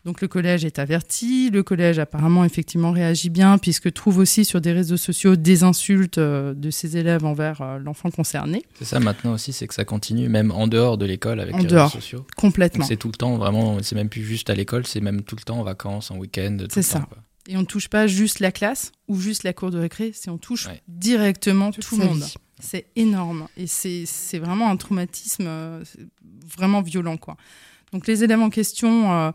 Donc 0.04 0.20
le 0.20 0.26
collège 0.26 0.64
est 0.64 0.80
averti, 0.80 1.48
le 1.50 1.62
collège 1.62 2.00
apparemment 2.00 2.44
effectivement 2.44 2.90
réagit 2.90 3.30
bien 3.30 3.56
puisque 3.58 3.92
trouve 3.92 4.18
aussi 4.18 4.44
sur 4.44 4.60
des 4.60 4.72
réseaux 4.72 4.96
sociaux 4.96 5.36
des 5.36 5.62
insultes 5.62 6.18
euh, 6.18 6.54
de 6.54 6.70
ses 6.70 6.96
élèves 6.96 7.24
envers 7.24 7.60
euh, 7.60 7.78
l'enfant 7.78 8.10
concerné, 8.10 8.64
C'est 8.78 8.84
ça 8.84 8.98
maintenant 8.98 9.34
aussi, 9.34 9.52
c'est 9.52 9.68
que 9.68 9.74
ça 9.74 9.84
continue 9.84 10.28
même 10.28 10.50
en 10.50 10.66
dehors 10.66 10.98
de 10.98 11.06
l'école 11.06 11.38
avec 11.38 11.54
En 11.54 11.58
les 11.58 11.66
dehors. 11.66 11.86
réseaux 11.86 12.00
sociaux. 12.00 12.26
complètement. 12.36 12.84
C'est 12.84 12.96
tout 12.96 13.08
le 13.08 13.14
temps, 13.14 13.36
vraiment, 13.36 13.80
c'est 13.82 13.94
même 13.94 14.08
plus 14.08 14.24
juste 14.24 14.50
à 14.50 14.54
l'école, 14.56 14.86
c'est 14.88 15.00
même 15.00 15.22
tout 15.22 15.36
le 15.36 15.42
temps 15.42 15.60
en 15.60 15.62
vacances, 15.62 16.10
en 16.10 16.16
week-end. 16.16 16.56
tout 16.58 16.66
C'est 16.70 16.80
le 16.80 16.84
ça. 16.84 16.98
temps, 16.98 17.06
quoi. 17.06 17.18
Et 17.48 17.56
on 17.56 17.60
ne 17.60 17.66
touche 17.66 17.88
pas 17.88 18.06
juste 18.08 18.40
la 18.40 18.50
classe 18.52 18.90
ou 19.08 19.20
juste 19.20 19.44
la 19.44 19.52
cour 19.52 19.70
de 19.70 19.78
récré, 19.78 20.10
c'est 20.14 20.30
on 20.30 20.38
touche 20.38 20.66
Ouais. 20.66 20.80
directement 20.88 21.70
tout 21.72 21.96
le 21.98 22.04
monde. 22.06 22.18
vie. 22.22 22.34
C'est 22.60 22.86
énorme 22.94 23.46
et 23.56 23.66
c'est 23.66 24.04
c'est 24.06 24.38
vraiment 24.38 24.70
un 24.70 24.76
traumatisme 24.76 25.44
euh, 25.46 25.82
vraiment 26.56 26.80
violent 26.82 27.16
quoi. 27.16 27.36
Donc 27.92 28.06
les 28.06 28.22
élèves 28.22 28.40
en 28.40 28.50
question 28.50 29.32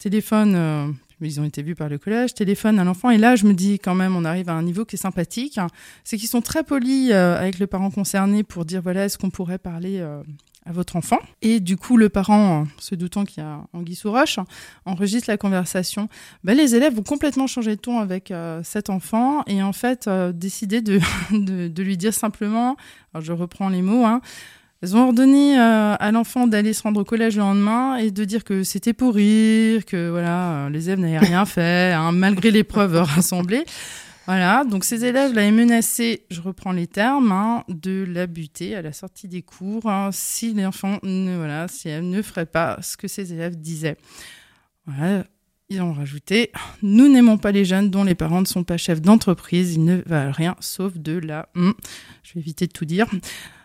téléphonent, 0.00 0.54
euh, 0.56 0.86
ils 1.20 1.40
ont 1.40 1.44
été 1.44 1.62
vus 1.62 1.76
par 1.76 1.88
le 1.88 1.98
collège, 1.98 2.34
téléphonent 2.34 2.80
à 2.80 2.84
l'enfant 2.84 3.10
et 3.10 3.18
là 3.18 3.36
je 3.36 3.46
me 3.46 3.52
dis 3.52 3.78
quand 3.78 3.94
même 3.94 4.16
on 4.16 4.24
arrive 4.24 4.48
à 4.48 4.54
un 4.54 4.62
niveau 4.62 4.84
qui 4.84 4.96
est 4.96 4.98
sympathique, 4.98 5.58
hein. 5.58 5.68
c'est 6.02 6.16
qu'ils 6.16 6.28
sont 6.28 6.40
très 6.40 6.64
polis 6.64 7.10
euh, 7.12 7.38
avec 7.38 7.60
le 7.60 7.68
parent 7.68 7.90
concerné 7.90 8.42
pour 8.42 8.64
dire 8.64 8.82
voilà 8.82 9.04
est-ce 9.04 9.18
qu'on 9.18 9.30
pourrait 9.30 9.58
parler 9.58 9.98
euh, 10.00 10.22
à 10.64 10.72
votre 10.72 10.96
enfant 10.96 11.18
et 11.42 11.60
du 11.60 11.76
coup 11.76 11.98
le 11.98 12.08
parent, 12.08 12.66
se 12.78 12.94
doutant 12.94 13.26
qu'il 13.26 13.42
y 13.42 13.46
a 13.46 13.60
Anguille 13.74 13.94
sous 13.94 14.10
roche, 14.10 14.38
enregistre 14.86 15.30
la 15.30 15.36
conversation. 15.36 16.08
Ben, 16.44 16.56
les 16.56 16.74
élèves 16.74 16.94
vont 16.94 17.02
complètement 17.02 17.46
changer 17.46 17.76
de 17.76 17.80
ton 17.80 17.98
avec 17.98 18.32
cet 18.62 18.90
enfant 18.90 19.42
et 19.46 19.62
en 19.62 19.72
fait 19.72 20.08
décider 20.34 20.80
de, 20.82 21.82
lui 21.82 21.96
dire 21.96 22.12
simplement, 22.12 22.76
je 23.18 23.32
reprends 23.32 23.70
les 23.70 23.80
mots, 23.80 24.04
hein, 24.04 24.20
elles 24.82 24.96
ont 24.96 25.08
ordonné 25.08 25.58
euh, 25.58 25.94
à 25.98 26.10
l'enfant 26.10 26.46
d'aller 26.46 26.72
se 26.72 26.82
rendre 26.82 27.00
au 27.00 27.04
collège 27.04 27.36
le 27.36 27.42
lendemain 27.42 27.96
et 27.96 28.10
de 28.10 28.24
dire 28.24 28.44
que 28.44 28.62
c'était 28.62 28.94
pour 28.94 29.14
rire, 29.14 29.84
que 29.84 30.08
voilà, 30.08 30.66
euh, 30.66 30.70
les 30.70 30.88
élèves 30.88 31.00
n'avaient 31.00 31.18
rien 31.18 31.44
fait, 31.44 31.92
hein, 31.92 32.12
malgré 32.12 32.50
les 32.50 32.64
preuves 32.64 32.96
rassemblées. 33.02 33.64
Voilà, 34.26 34.64
donc 34.64 34.84
ces 34.84 35.04
élèves 35.04 35.34
l'avaient 35.34 35.50
menacé, 35.50 36.24
je 36.30 36.40
reprends 36.40 36.72
les 36.72 36.86
termes, 36.86 37.32
hein, 37.32 37.64
de 37.68 38.06
la 38.08 38.26
buter 38.26 38.74
à 38.74 38.80
la 38.80 38.92
sortie 38.92 39.28
des 39.28 39.42
cours 39.42 39.90
hein, 39.90 40.10
si 40.12 40.54
l'enfant 40.54 40.98
ne, 41.02 41.36
voilà, 41.36 41.68
si 41.68 41.88
elle 41.88 42.08
ne 42.08 42.22
ferait 42.22 42.46
pas 42.46 42.78
ce 42.80 42.96
que 42.96 43.08
ces 43.08 43.34
élèves 43.34 43.56
disaient. 43.56 43.96
Voilà, 44.86 45.24
ils 45.68 45.82
ont 45.82 45.92
rajouté 45.92 46.52
Nous 46.82 47.08
n'aimons 47.08 47.36
pas 47.36 47.52
les 47.52 47.66
jeunes 47.66 47.90
dont 47.90 48.04
les 48.04 48.14
parents 48.14 48.40
ne 48.40 48.46
sont 48.46 48.64
pas 48.64 48.78
chefs 48.78 49.02
d'entreprise, 49.02 49.74
ils 49.74 49.84
ne 49.84 50.00
valent 50.06 50.32
rien 50.32 50.56
sauf 50.60 50.96
de 50.96 51.18
la. 51.18 51.50
Je 51.54 52.34
vais 52.34 52.40
éviter 52.40 52.66
de 52.66 52.72
tout 52.72 52.86
dire. 52.86 53.06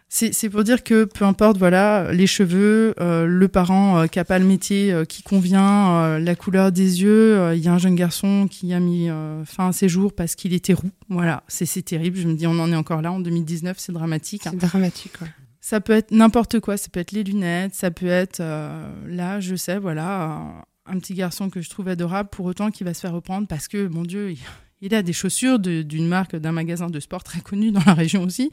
C'est 0.08 0.50
pour 0.50 0.64
dire 0.64 0.84
que 0.84 1.04
peu 1.04 1.26
importe, 1.26 1.58
voilà, 1.58 2.12
les 2.14 2.28
cheveux, 2.28 2.94
euh, 3.02 3.26
le 3.26 3.48
parent 3.50 4.00
euh, 4.00 4.08
qui 4.08 4.18
n'a 4.20 4.24
pas 4.24 4.40
le 4.40 4.46
métier 4.46 4.94
euh, 4.94 5.04
qui 5.04 5.24
convient, 5.24 5.90
euh, 6.04 6.20
la 6.20 6.36
couleur 6.36 6.72
des 6.72 7.02
yeux. 7.02 7.54
Il 7.54 7.60
y 7.60 7.68
a 7.68 7.74
un 7.74 7.78
jeune 7.78 7.96
garçon 7.96 8.48
qui 8.50 8.74
a 8.74 8.80
mis 8.80 9.10
fin 9.46 9.70
à 9.70 9.72
ses 9.74 9.90
jours 9.90 10.14
parce 10.14 10.36
qu'il 10.36 10.54
était 10.54 10.74
roux. 10.74 10.92
Voilà, 11.10 11.44
c'est 11.48 11.82
terrible. 11.84 12.18
Je 12.18 12.28
me 12.28 12.36
dis, 12.36 12.48
on 12.48 12.58
en 12.60 12.72
est 12.72 12.76
encore 12.76 13.02
là 13.02 13.12
en 13.12 13.20
2019, 13.20 13.78
c'est 13.78 13.92
dramatique. 13.92 14.44
C'est 14.46 14.56
dramatique. 14.56 15.14
ouais. 15.22 15.28
Ça 15.60 15.82
peut 15.82 15.94
être 15.94 16.12
n'importe 16.12 16.60
quoi, 16.60 16.78
ça 16.78 16.90
peut 16.92 17.00
être 17.00 17.12
les 17.12 17.24
lunettes, 17.24 17.74
ça 17.74 17.90
peut 17.90 18.06
être 18.06 18.40
là, 18.40 19.40
je 19.40 19.56
sais, 19.56 19.80
voilà, 19.80 20.64
un, 20.86 21.00
petit 21.00 21.16
garçon 21.16 21.50
que 21.50 21.60
je 21.60 21.70
trouve 21.72 21.88
adorable 21.88 22.30
pour 22.30 22.46
autant 22.46 22.70
qu'il 22.70 22.86
va 22.86 22.94
se 22.94 23.00
faire 23.02 23.14
reprendre 23.14 23.48
parce 23.48 23.68
que, 23.68 23.88
mon 23.88 24.04
Dieu, 24.04 24.32
il, 24.34 24.38
il 24.82 24.94
a 24.94 25.02
des 25.02 25.14
chaussures 25.14 25.58
de- 25.58 25.82
d'une 25.82 26.08
marque, 26.08 26.36
d'un 26.36 26.52
magasin 26.52 26.92
de 26.92 27.00
sport 27.00 27.24
très 27.24 27.42
connu 27.42 27.72
dans 27.72 27.82
la 27.88 27.96
région 27.96 28.22
aussi. 28.24 28.52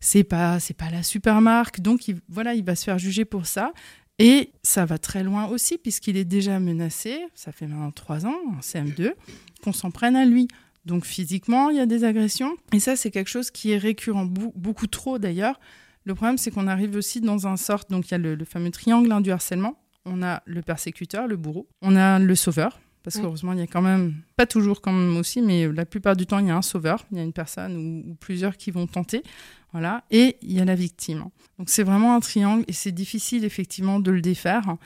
C'est 0.00 0.24
pas, 0.24 0.58
c'est 0.60 0.74
pas 0.74 0.90
la 0.90 1.02
super 1.02 1.40
marque, 1.40 1.80
donc 1.80 2.08
il, 2.08 2.20
voilà, 2.28 2.54
il 2.54 2.64
va 2.64 2.74
se 2.74 2.84
faire 2.84 2.98
juger 2.98 3.24
pour 3.24 3.46
ça. 3.46 3.72
Et 4.18 4.52
ça 4.62 4.84
va 4.84 4.98
très 4.98 5.22
loin 5.22 5.46
aussi, 5.46 5.78
puisqu'il 5.78 6.18
est 6.18 6.26
déjà 6.26 6.60
menacé, 6.60 7.18
ça 7.34 7.52
fait 7.52 7.66
maintenant 7.66 7.90
trois 7.90 8.26
ans, 8.26 8.36
en 8.50 8.60
CM2, 8.60 9.12
qu'on 9.62 9.72
s'en 9.72 9.90
prenne 9.90 10.14
à 10.14 10.26
lui. 10.26 10.46
Donc 10.84 11.06
physiquement, 11.06 11.70
il 11.70 11.76
y 11.76 11.80
a 11.80 11.86
des 11.86 12.04
agressions. 12.04 12.56
Et 12.72 12.80
ça, 12.80 12.96
c'est 12.96 13.10
quelque 13.10 13.30
chose 13.30 13.50
qui 13.50 13.72
est 13.72 13.78
récurrent, 13.78 14.26
beaucoup 14.26 14.86
trop 14.86 15.18
d'ailleurs. 15.18 15.58
Le 16.04 16.14
problème, 16.14 16.36
c'est 16.38 16.50
qu'on 16.50 16.66
arrive 16.66 16.96
aussi 16.96 17.20
dans 17.20 17.46
un 17.46 17.56
sort, 17.56 17.84
donc 17.88 18.08
il 18.08 18.10
y 18.12 18.14
a 18.14 18.18
le, 18.18 18.44
fameux 18.44 18.70
triangle 18.70 19.22
du 19.22 19.30
harcèlement. 19.30 19.82
On 20.04 20.22
a 20.22 20.42
le 20.46 20.62
persécuteur, 20.62 21.26
le 21.26 21.36
bourreau. 21.36 21.68
On 21.80 21.96
a 21.96 22.18
le 22.18 22.34
sauveur, 22.34 22.78
parce 23.02 23.18
qu'heureusement, 23.18 23.52
il 23.52 23.58
y 23.58 23.62
a 23.62 23.66
quand 23.66 23.82
même, 23.82 24.14
pas 24.36 24.46
toujours 24.46 24.80
quand 24.80 24.92
même 24.92 25.16
aussi, 25.16 25.40
mais 25.40 25.66
la 25.72 25.86
plupart 25.86 26.16
du 26.16 26.26
temps, 26.26 26.38
il 26.38 26.46
y 26.46 26.50
a 26.50 26.56
un 26.56 26.62
sauveur. 26.62 27.06
Il 27.10 27.18
y 27.18 27.20
a 27.20 27.24
une 27.24 27.32
personne 27.32 27.76
ou, 27.76 28.10
ou 28.10 28.14
plusieurs 28.14 28.56
qui 28.56 28.70
vont 28.70 28.86
tenter. 28.86 29.22
Voilà. 29.72 30.04
Et 30.10 30.36
il 30.42 30.52
y 30.52 30.60
a 30.60 30.64
la 30.64 30.74
victime. 30.74 31.24
Donc 31.58 31.68
c'est 31.68 31.82
vraiment 31.82 32.14
un 32.14 32.20
triangle 32.20 32.64
et 32.68 32.72
c'est 32.72 32.92
difficile 32.92 33.44
effectivement 33.44 34.00
de 34.00 34.10
le 34.10 34.20
défaire. 34.20 34.76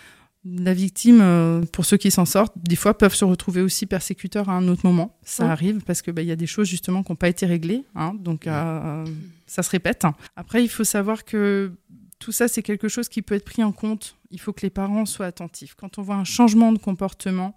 La 0.45 0.75
victime, 0.75 1.21
euh, 1.23 1.63
pour 1.73 1.87
ceux 1.87 1.97
qui 1.97 2.11
s'en 2.11 2.27
sortent, 2.27 2.53
des 2.57 2.77
fois 2.77 2.99
peuvent 2.99 3.15
se 3.15 3.25
retrouver 3.25 3.63
aussi 3.63 3.87
persécuteurs 3.87 4.51
à 4.51 4.53
un 4.53 4.69
autre 4.69 4.83
moment. 4.85 5.17
Ça 5.23 5.51
arrive 5.51 5.81
parce 5.81 6.03
que 6.03 6.11
bah, 6.11 6.21
il 6.21 6.29
y 6.29 6.33
a 6.33 6.37
des 6.37 6.47
choses 6.47 6.69
justement 6.69 7.03
qui 7.03 7.13
n'ont 7.13 7.17
pas 7.17 7.31
été 7.31 7.47
réglées, 7.47 7.85
hein, 7.95 8.13
donc 8.19 8.47
euh, 8.47 9.07
ça 9.47 9.63
se 9.63 9.71
répète. 9.71 10.05
Après, 10.37 10.63
il 10.63 10.69
faut 10.69 10.85
savoir 10.85 11.25
que 11.25 11.73
tout 12.19 12.31
ça, 12.31 12.47
c'est 12.47 12.63
quelque 12.63 12.89
chose 12.89 13.09
qui 13.09 13.23
peut 13.23 13.35
être 13.35 13.45
pris 13.45 13.65
en 13.65 13.73
compte. 13.73 14.17
Il 14.31 14.39
faut 14.39 14.53
que 14.53 14.63
les 14.63 14.71
parents 14.71 15.07
soient 15.07 15.27
attentifs. 15.27 15.75
Quand 15.77 15.97
on 15.97 16.03
voit 16.03 16.17
un 16.17 16.25
changement 16.25 16.73
de 16.73 16.79
comportement, 16.79 17.57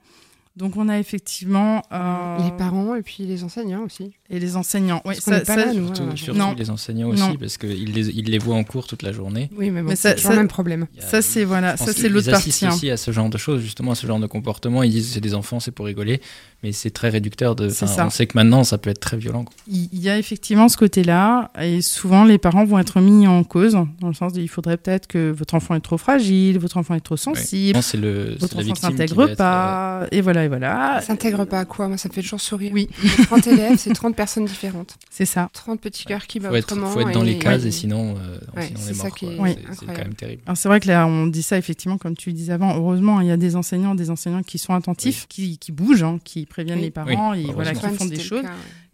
donc 0.57 0.75
on 0.75 0.89
a 0.89 0.97
effectivement 0.97 1.83
euh, 1.91 2.37
les 2.43 2.51
parents 2.57 2.95
et 2.95 3.01
puis 3.01 3.25
les 3.25 3.43
enseignants 3.43 3.83
aussi. 3.85 4.13
Et 4.29 4.39
les 4.39 4.57
enseignants, 4.57 5.01
oui, 5.05 5.15
ça, 5.15 5.45
ça, 5.45 5.71
surtout, 5.71 6.17
surtout 6.17 6.55
les 6.57 6.69
enseignants 6.69 7.09
aussi 7.09 7.37
parce 7.39 7.57
qu'ils 7.57 7.93
les, 7.93 8.09
ils 8.09 8.29
les 8.29 8.39
voient 8.39 8.55
en 8.55 8.63
cours 8.63 8.87
toute 8.87 9.03
la 9.03 9.11
journée. 9.11 9.49
Oui, 9.55 9.69
mais, 9.69 9.81
bon, 9.81 9.93
c'est 9.95 10.21
le 10.21 10.35
même 10.35 10.47
problème. 10.47 10.87
Ça 10.99 11.21
c'est 11.21 11.43
voilà, 11.43 11.77
ça 11.77 11.93
c'est 11.93 12.09
l'autre 12.09 12.31
partie. 12.31 12.49
Ils 12.49 12.51
assistent 12.51 12.75
aussi 12.75 12.89
à 12.89 12.97
ce 12.97 13.11
genre 13.11 13.29
de 13.29 13.37
choses, 13.37 13.61
justement 13.61 13.91
à 13.91 13.95
ce 13.95 14.07
genre 14.07 14.19
de 14.19 14.27
comportement. 14.27 14.83
Ils 14.83 14.91
disent 14.91 15.13
c'est 15.13 15.21
des 15.21 15.35
enfants, 15.35 15.59
c'est 15.59 15.71
pour 15.71 15.85
rigoler, 15.85 16.21
mais 16.63 16.71
c'est 16.71 16.91
très 16.91 17.09
réducteur. 17.09 17.55
De, 17.55 17.69
on 17.69 18.09
sait 18.09 18.27
que 18.27 18.37
maintenant 18.37 18.63
ça 18.63 18.77
peut 18.77 18.89
être 18.89 18.99
très 18.99 19.17
violent. 19.17 19.45
Il 19.67 19.99
y 19.99 20.09
a 20.09 20.17
effectivement 20.17 20.69
ce 20.69 20.77
côté-là 20.77 21.51
et 21.61 21.81
souvent 21.81 22.25
les 22.25 22.37
parents 22.37 22.65
vont 22.65 22.79
être 22.79 22.99
mis 22.99 23.27
en 23.27 23.43
cause 23.43 23.73
dans 23.73 24.07
le 24.07 24.13
sens 24.13 24.33
il 24.35 24.47
faudrait 24.47 24.77
peut-être 24.77 25.07
que 25.07 25.31
votre 25.31 25.55
enfant 25.55 25.75
est 25.75 25.81
trop 25.81 25.97
fragile, 25.97 26.59
votre 26.59 26.77
enfant 26.77 26.95
est 26.95 27.01
trop 27.01 27.17
sensible, 27.17 27.81
c'est 27.81 27.97
le, 27.97 28.35
votre 28.39 28.57
enfant 28.57 28.75
s'intègre 28.75 29.35
pas, 29.35 30.01
euh, 30.01 30.07
et 30.11 30.21
voilà 30.21 30.46
et 30.47 30.49
voilà. 30.49 31.01
S'intègre 31.01 31.45
pas 31.45 31.59
à 31.59 31.65
quoi 31.65 31.87
Moi 31.87 31.97
ça 31.97 32.09
me 32.09 32.13
fait 32.13 32.21
toujours 32.21 32.41
sourire. 32.41 32.71
Oui. 32.73 32.89
30 33.23 33.47
élèves, 33.47 33.77
c'est 33.77 33.93
30 33.93 34.15
personnes 34.15 34.45
différentes. 34.45 34.95
C'est 35.09 35.25
ça. 35.25 35.49
30 35.53 35.79
petits 35.81 36.05
cœurs 36.05 36.27
qui 36.27 36.39
va 36.39 36.51
autrement. 36.51 36.87
Il 36.87 36.93
faut 36.93 37.01
être 37.01 37.11
dans 37.11 37.23
les 37.23 37.37
cases 37.37 37.65
et 37.65 37.71
sinon, 37.71 38.15
euh, 38.17 38.61
sinon 38.61 38.79
on 38.79 38.87
est 38.87 38.97
mort. 38.97 39.75
C'est 39.79 39.85
quand 39.85 39.97
même 39.97 40.13
terrible. 40.13 40.41
C'est 40.55 40.69
vrai 40.69 40.79
que 40.79 40.87
là, 40.87 41.05
on 41.07 41.27
dit 41.27 41.43
ça 41.43 41.57
effectivement, 41.57 41.97
comme 41.97 42.15
tu 42.15 42.33
disais 42.33 42.53
avant. 42.53 42.75
Heureusement, 42.75 43.21
il 43.21 43.27
y 43.27 43.31
a 43.31 43.37
des 43.37 43.55
enseignants, 43.55 43.95
des 43.95 44.09
enseignants 44.09 44.43
qui 44.43 44.57
sont 44.57 44.73
attentifs, 44.73 45.27
qui, 45.27 45.57
qui, 45.57 45.71
bougent, 45.71 46.03
hein, 46.03 46.19
qui 46.23 46.45
préviennent 46.45 46.81
les 46.81 46.91
parents, 46.91 47.33
et 47.33 47.43
voilà, 47.53 47.73
qui 47.73 47.87
font 47.87 48.05
des 48.05 48.19
choses. 48.19 48.45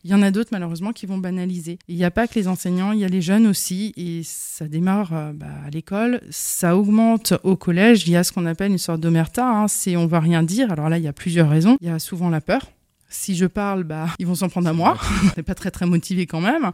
Il 0.04 0.12
y 0.12 0.14
en 0.14 0.22
a 0.22 0.32
d'autres 0.32 0.50
malheureusement 0.52 0.92
qui 0.92 1.06
vont 1.06 1.18
banaliser. 1.18 1.80
Il 1.88 1.96
n'y 1.96 2.04
a 2.04 2.12
pas 2.12 2.28
que 2.28 2.36
les 2.36 2.48
enseignants, 2.48 2.92
il 2.92 3.00
y 3.00 3.06
a 3.06 3.08
les 3.08 3.22
jeunes 3.22 3.48
aussi, 3.48 3.94
et 3.96 4.22
ça 4.24 4.68
démarre 4.68 5.14
euh, 5.14 5.32
bah, 5.34 5.48
à 5.66 5.70
l'école, 5.70 6.20
ça 6.30 6.76
augmente 6.76 7.34
au 7.44 7.56
collège. 7.56 8.06
Il 8.08 8.12
y 8.12 8.18
a 8.18 8.24
ce 8.24 8.34
qu'on 8.34 8.46
appelle 8.46 8.72
une 8.72 8.78
sorte 8.78 9.00
d'omerta, 9.00 9.48
hein, 9.48 9.68
c'est 9.68 9.96
on 9.96 10.08
va 10.08 10.20
rien 10.20 10.44
dire. 10.44 10.72
Alors 10.72 10.90
là, 10.90 10.98
il 10.98 11.04
y 11.04 11.08
a 11.08 11.14
plusieurs 11.14 11.50
raisons. 11.50 11.78
Il 11.80 11.88
y 11.88 11.90
a 11.90 12.00
souvent 12.00 12.30
la 12.30 12.42
peur 12.42 12.73
si 13.14 13.36
je 13.36 13.46
parle, 13.46 13.84
bah, 13.84 14.08
ils 14.20 14.28
vont 14.28 14.36
s'en 14.36 14.50
prendre 14.50 14.68
à 14.68 14.74
moi. 14.74 14.98
n'est 15.38 15.44
pas 15.44 15.56
très 15.56 15.72
très 15.72 15.86
motivé 15.86 16.26
quand 16.26 16.42
même. 16.42 16.72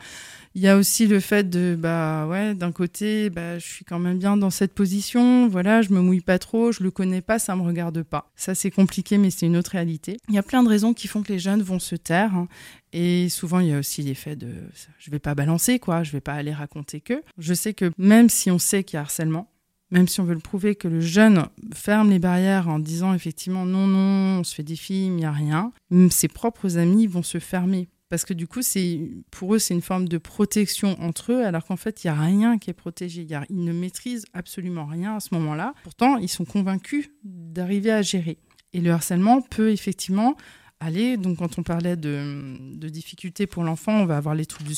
Il 0.55 0.61
y 0.61 0.67
a 0.67 0.77
aussi 0.77 1.05
le 1.05 1.19
fait 1.19 1.47
de, 1.47 1.75
bah 1.77 2.25
ouais, 2.27 2.55
d'un 2.55 2.71
côté, 2.71 3.29
bah, 3.29 3.59
je 3.59 3.67
suis 3.67 3.85
quand 3.85 3.99
même 3.99 4.17
bien 4.17 4.35
dans 4.35 4.49
cette 4.49 4.73
position. 4.73 5.47
Voilà, 5.47 5.81
je 5.81 5.91
me 5.91 6.01
mouille 6.01 6.21
pas 6.21 6.39
trop, 6.39 6.71
je 6.71 6.81
le 6.81 6.89
connais 6.89 7.21
pas, 7.21 7.37
ça 7.37 7.55
me 7.55 7.61
regarde 7.61 8.01
pas. 8.03 8.31
Ça 8.35 8.55
c'est 8.55 8.71
compliqué, 8.71 9.17
mais 9.17 9.29
c'est 9.29 9.45
une 9.45 9.57
autre 9.57 9.71
réalité. 9.71 10.17
Il 10.27 10.35
y 10.35 10.39
a 10.39 10.43
plein 10.43 10.63
de 10.63 10.69
raisons 10.69 10.93
qui 10.93 11.07
font 11.07 11.21
que 11.21 11.31
les 11.31 11.39
jeunes 11.39 11.61
vont 11.61 11.79
se 11.79 11.95
taire. 11.95 12.35
Hein. 12.35 12.47
Et 12.93 13.29
souvent, 13.29 13.59
il 13.59 13.67
y 13.67 13.73
a 13.73 13.79
aussi 13.79 14.01
l'effet 14.01 14.35
de, 14.35 14.49
je 14.97 15.11
vais 15.11 15.19
pas 15.19 15.35
balancer 15.35 15.77
quoi, 15.77 16.03
je 16.03 16.11
vais 16.11 16.21
pas 16.21 16.33
aller 16.33 16.53
raconter 16.53 17.01
que. 17.01 17.21
Je 17.37 17.53
sais 17.53 17.73
que 17.73 17.91
même 17.97 18.29
si 18.29 18.49
on 18.49 18.57
sait 18.57 18.83
qu'il 18.83 18.95
y 18.95 18.97
a 18.97 19.01
harcèlement, 19.01 19.51
même 19.91 20.07
si 20.07 20.21
on 20.21 20.23
veut 20.23 20.33
le 20.33 20.39
prouver, 20.39 20.75
que 20.75 20.87
le 20.87 21.01
jeune 21.01 21.45
ferme 21.73 22.09
les 22.09 22.19
barrières 22.19 22.69
en 22.69 22.79
disant 22.79 23.13
effectivement 23.13 23.65
non, 23.65 23.87
non, 23.87 24.39
on 24.39 24.43
se 24.43 24.55
fait 24.55 24.63
des 24.63 24.75
films, 24.75 25.13
il 25.13 25.21
n'y 25.21 25.25
a 25.25 25.31
rien, 25.31 25.71
ses 26.09 26.27
propres 26.27 26.77
amis 26.77 27.07
vont 27.07 27.23
se 27.23 27.39
fermer. 27.39 27.89
Parce 28.09 28.25
que 28.25 28.33
du 28.33 28.47
coup, 28.47 28.63
c'est 28.63 29.11
pour 29.29 29.53
eux, 29.53 29.59
c'est 29.59 29.75
une 29.75 29.83
forme 29.83 30.07
de 30.07 30.17
protection 30.17 30.99
entre 30.99 31.31
eux, 31.31 31.45
alors 31.45 31.63
qu'en 31.63 31.77
fait, 31.77 32.03
il 32.03 32.07
n'y 32.07 32.11
a 32.11 32.19
rien 32.19 32.57
qui 32.57 32.71
est 32.71 32.73
protégé. 32.73 33.21
Y 33.21 33.45
ils 33.49 33.63
ne 33.63 33.71
maîtrisent 33.71 34.25
absolument 34.33 34.85
rien 34.87 35.17
à 35.17 35.19
ce 35.19 35.33
moment-là. 35.35 35.75
Pourtant, 35.83 36.17
ils 36.17 36.27
sont 36.27 36.45
convaincus 36.45 37.11
d'arriver 37.23 37.91
à 37.91 38.01
gérer. 38.01 38.39
Et 38.73 38.81
le 38.81 38.91
harcèlement 38.91 39.41
peut 39.41 39.69
effectivement 39.69 40.35
aller. 40.79 41.17
Donc, 41.17 41.37
quand 41.37 41.59
on 41.59 41.63
parlait 41.63 41.95
de, 41.95 42.89
difficultés 42.89 43.47
pour 43.47 43.63
l'enfant, 43.63 44.01
on 44.01 44.05
va 44.05 44.17
avoir 44.17 44.35
les 44.35 44.45
troubles 44.45 44.69
du, 44.69 44.75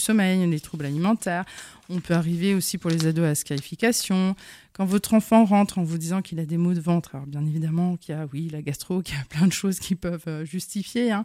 sommeil, 0.00 0.50
les 0.50 0.60
troubles 0.60 0.86
alimentaires. 0.86 1.44
On 1.88 2.00
peut 2.00 2.14
arriver 2.14 2.54
aussi 2.54 2.78
pour 2.78 2.90
les 2.90 3.06
ados 3.06 3.24
à 3.24 3.28
la 3.28 3.34
scarification. 3.34 4.34
Quand 4.72 4.84
votre 4.84 5.14
enfant 5.14 5.44
rentre 5.44 5.78
en 5.78 5.84
vous 5.84 5.98
disant 5.98 6.22
qu'il 6.22 6.40
a 6.40 6.46
des 6.46 6.56
maux 6.56 6.74
de 6.74 6.80
ventre, 6.80 7.14
alors 7.14 7.26
bien 7.26 7.44
évidemment 7.46 7.96
qu'il 7.96 8.14
y 8.14 8.18
a, 8.18 8.26
oui, 8.32 8.48
la 8.50 8.62
gastro, 8.62 9.02
qu'il 9.02 9.16
y 9.16 9.20
a 9.20 9.24
plein 9.24 9.46
de 9.46 9.52
choses 9.52 9.78
qui 9.78 9.94
peuvent 9.94 10.24
euh, 10.26 10.44
justifier, 10.44 11.12
hein, 11.12 11.24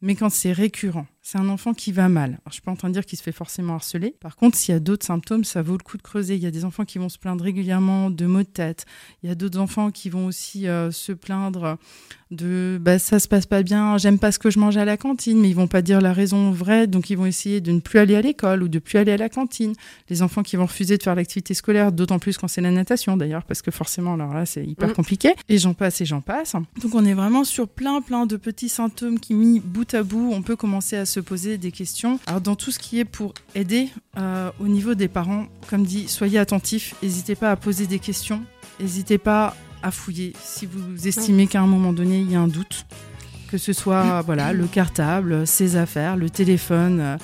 mais 0.00 0.14
quand 0.14 0.30
c'est 0.30 0.52
récurrent, 0.52 1.06
c'est 1.30 1.36
un 1.36 1.50
enfant 1.50 1.74
qui 1.74 1.92
va 1.92 2.08
mal. 2.08 2.30
Alors, 2.30 2.40
je 2.46 2.52
suis 2.54 2.62
pas 2.62 2.70
en 2.70 2.76
train 2.76 2.88
de 2.88 2.94
dire 2.94 3.04
qu'il 3.04 3.18
se 3.18 3.22
fait 3.22 3.32
forcément 3.32 3.74
harceler. 3.74 4.14
Par 4.18 4.34
contre, 4.34 4.56
s'il 4.56 4.72
y 4.72 4.76
a 4.76 4.80
d'autres 4.80 5.04
symptômes, 5.04 5.44
ça 5.44 5.60
vaut 5.60 5.76
le 5.76 5.82
coup 5.82 5.98
de 5.98 6.02
creuser. 6.02 6.36
Il 6.36 6.42
y 6.42 6.46
a 6.46 6.50
des 6.50 6.64
enfants 6.64 6.86
qui 6.86 6.96
vont 6.96 7.10
se 7.10 7.18
plaindre 7.18 7.44
régulièrement 7.44 8.08
de 8.08 8.24
maux 8.24 8.38
de 8.38 8.44
tête. 8.44 8.86
Il 9.22 9.28
y 9.28 9.32
a 9.32 9.34
d'autres 9.34 9.58
enfants 9.58 9.90
qui 9.90 10.08
vont 10.08 10.24
aussi 10.24 10.66
euh, 10.66 10.90
se 10.90 11.12
plaindre 11.12 11.76
de 12.30 12.78
bah, 12.80 12.98
ça 12.98 13.18
se 13.18 13.28
passe 13.28 13.46
pas 13.46 13.62
bien, 13.62 13.96
j'aime 13.96 14.18
pas 14.18 14.32
ce 14.32 14.38
que 14.38 14.50
je 14.50 14.58
mange 14.58 14.76
à 14.76 14.84
la 14.84 14.96
cantine, 14.96 15.40
mais 15.40 15.48
ils 15.48 15.54
vont 15.54 15.66
pas 15.66 15.82
dire 15.82 16.00
la 16.00 16.12
raison 16.12 16.50
vraie, 16.50 16.86
donc 16.86 17.10
ils 17.10 17.16
vont 17.16 17.26
essayer 17.26 17.60
de 17.60 17.72
ne 17.72 17.80
plus 17.80 17.98
aller 17.98 18.16
à 18.16 18.20
l'école 18.20 18.62
ou 18.62 18.68
de 18.68 18.78
plus 18.78 18.98
aller 18.98 19.12
à 19.12 19.16
la 19.16 19.28
cantine. 19.28 19.74
Les 20.08 20.22
enfants 20.22 20.42
qui 20.42 20.56
vont 20.56 20.66
refuser 20.66 20.98
de 20.98 21.02
faire 21.02 21.14
l'activité 21.14 21.54
scolaire, 21.54 21.92
d'autant 21.92 22.18
plus 22.18 22.36
quand 22.36 22.48
c'est 22.48 22.60
la 22.60 22.70
natation 22.70 23.16
d'ailleurs, 23.16 23.44
parce 23.44 23.62
que 23.62 23.70
forcément, 23.70 24.14
alors 24.14 24.34
là, 24.34 24.46
c'est 24.46 24.64
hyper 24.64 24.90
mm. 24.90 24.94
compliqué. 24.94 25.34
Et 25.48 25.58
j'en 25.58 25.74
passe 25.74 26.00
et 26.00 26.04
j'en 26.04 26.20
passe. 26.20 26.54
Donc 26.82 26.94
on 26.94 27.04
est 27.04 27.14
vraiment 27.14 27.44
sur 27.44 27.68
plein, 27.68 28.00
plein 28.02 28.26
de 28.26 28.36
petits 28.36 28.68
symptômes 28.68 29.18
qui, 29.20 29.34
mis 29.34 29.60
bout 29.60 29.92
à 29.94 30.02
bout, 30.02 30.30
on 30.32 30.42
peut 30.42 30.56
commencer 30.56 30.96
à 30.96 31.06
se 31.06 31.17
poser 31.20 31.58
des 31.58 31.72
questions. 31.72 32.18
Alors 32.26 32.40
dans 32.40 32.56
tout 32.56 32.70
ce 32.70 32.78
qui 32.78 32.98
est 32.98 33.04
pour 33.04 33.34
aider 33.54 33.88
euh, 34.16 34.50
au 34.60 34.68
niveau 34.68 34.94
des 34.94 35.08
parents, 35.08 35.46
comme 35.68 35.84
dit, 35.84 36.08
soyez 36.08 36.38
attentifs, 36.38 36.94
n'hésitez 37.02 37.34
pas 37.34 37.50
à 37.50 37.56
poser 37.56 37.86
des 37.86 37.98
questions, 37.98 38.42
n'hésitez 38.80 39.18
pas 39.18 39.56
à 39.82 39.90
fouiller 39.90 40.32
si 40.42 40.66
vous 40.66 41.06
estimez 41.06 41.46
qu'à 41.46 41.60
un 41.60 41.66
moment 41.66 41.92
donné 41.92 42.18
il 42.18 42.30
y 42.30 42.36
a 42.36 42.40
un 42.40 42.48
doute, 42.48 42.86
que 43.48 43.58
ce 43.58 43.72
soit 43.72 44.22
voilà 44.22 44.52
le 44.52 44.66
cartable, 44.66 45.46
ses 45.46 45.76
affaires, 45.76 46.16
le 46.16 46.30
téléphone. 46.30 47.00
Euh, 47.00 47.16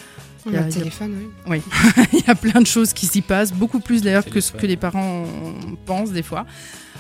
il 0.47 0.53
y 0.53 0.57
a, 0.57 0.67
le 0.67 0.69
téléphone, 0.71 1.17
oui. 1.47 1.63
il 2.13 2.21
y 2.21 2.31
a 2.31 2.35
plein 2.35 2.61
de 2.61 2.67
choses 2.67 2.93
qui 2.93 3.07
s'y 3.07 3.23
passent, 3.23 3.53
beaucoup 3.53 3.81
plus 3.81 4.03
d'ailleurs 4.03 4.27
que 4.27 4.43
ce 4.43 4.53
que 4.53 4.67
les 4.67 4.77
parents 4.77 5.25
pensent 5.87 6.13
des 6.13 6.23
fois. 6.23 6.45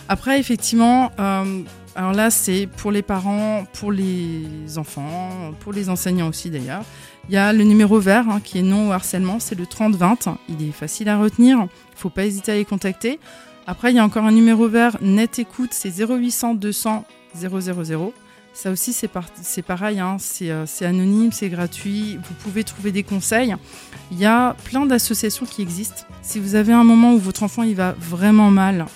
Après, 0.08 0.38
effectivement, 0.38 1.12
euh, 1.18 1.62
alors 1.96 2.12
là, 2.12 2.30
c'est 2.30 2.66
pour 2.66 2.90
les 2.90 3.02
parents, 3.02 3.64
pour 3.72 3.92
les 3.92 4.78
enfants, 4.78 5.52
pour 5.60 5.72
les 5.72 5.88
enseignants 5.88 6.28
aussi 6.28 6.50
d'ailleurs. 6.50 6.82
Il 7.28 7.34
y 7.34 7.38
a 7.38 7.52
le 7.52 7.62
numéro 7.62 8.00
vert 8.00 8.28
hein, 8.28 8.40
qui 8.42 8.58
est 8.58 8.62
non 8.62 8.88
au 8.88 8.92
harcèlement, 8.92 9.38
c'est 9.38 9.54
le 9.54 9.64
3020. 9.64 10.36
Il 10.48 10.68
est 10.68 10.72
facile 10.72 11.08
à 11.08 11.18
retenir, 11.18 11.58
il 11.58 11.62
ne 11.62 11.68
faut 11.96 12.10
pas 12.10 12.26
hésiter 12.26 12.52
à 12.52 12.56
les 12.56 12.64
contacter. 12.64 13.20
Après, 13.66 13.92
il 13.92 13.96
y 13.96 13.98
a 13.98 14.04
encore 14.04 14.24
un 14.24 14.32
numéro 14.32 14.68
vert, 14.68 14.98
net 15.00 15.38
écoute, 15.38 15.70
c'est 15.72 15.90
0800 15.90 16.54
200 16.54 17.04
000. 17.36 18.12
Ça 18.52 18.70
aussi, 18.70 18.92
c'est 18.92 19.62
pareil, 19.62 19.98
hein. 19.98 20.16
euh, 20.42 20.64
c'est 20.66 20.86
anonyme, 20.86 21.32
c'est 21.32 21.48
gratuit, 21.48 22.18
vous 22.22 22.34
pouvez 22.34 22.62
trouver 22.62 22.92
des 22.92 23.02
conseils. 23.02 23.54
Il 24.12 24.18
y 24.18 24.26
a 24.26 24.54
plein 24.64 24.86
d'associations 24.86 25.46
qui 25.46 25.62
existent. 25.62 26.02
Si 26.22 26.38
vous 26.38 26.54
avez 26.54 26.72
un 26.72 26.84
moment 26.84 27.14
où 27.14 27.18
votre 27.18 27.42
enfant 27.42 27.62
il 27.62 27.74
va 27.74 27.96
vraiment 27.98 28.50
mal, 28.50 28.86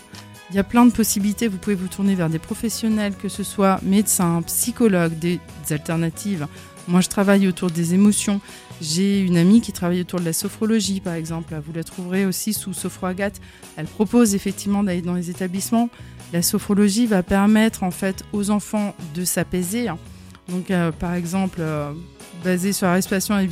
il 0.50 0.56
y 0.56 0.58
a 0.58 0.64
plein 0.64 0.86
de 0.86 0.92
possibilités. 0.92 1.48
Vous 1.48 1.58
pouvez 1.58 1.76
vous 1.76 1.88
tourner 1.88 2.14
vers 2.14 2.30
des 2.30 2.38
professionnels, 2.38 3.14
que 3.14 3.28
ce 3.28 3.42
soit 3.42 3.80
médecins, 3.82 4.42
psychologues, 4.42 5.18
des 5.18 5.40
alternatives. 5.70 6.46
Moi, 6.86 7.02
je 7.02 7.08
travaille 7.08 7.46
autour 7.46 7.70
des 7.70 7.94
émotions. 7.94 8.40
J'ai 8.80 9.20
une 9.20 9.36
amie 9.36 9.60
qui 9.60 9.72
travaille 9.72 10.00
autour 10.00 10.20
de 10.20 10.24
la 10.24 10.32
sophrologie, 10.32 11.00
par 11.00 11.14
exemple. 11.14 11.54
Vous 11.66 11.72
la 11.72 11.84
trouverez 11.84 12.24
aussi 12.24 12.54
sous 12.54 12.72
Sophro 12.72 13.08
Elle 13.76 13.86
propose 13.86 14.34
effectivement 14.34 14.82
d'aller 14.82 15.02
dans 15.02 15.14
les 15.14 15.28
établissements. 15.28 15.90
La 16.32 16.42
sophrologie 16.42 17.06
va 17.06 17.22
permettre 17.22 17.82
en 17.82 17.90
fait 17.90 18.24
aux 18.32 18.50
enfants 18.50 18.94
de 19.14 19.24
s'apaiser. 19.24 19.88
Donc, 20.48 20.70
euh, 20.70 20.92
par 20.92 21.14
exemple, 21.14 21.58
euh, 21.60 21.92
basé 22.42 22.72
sur 22.72 22.86
la 22.86 22.94
respiration 22.94 23.38
et 23.38 23.48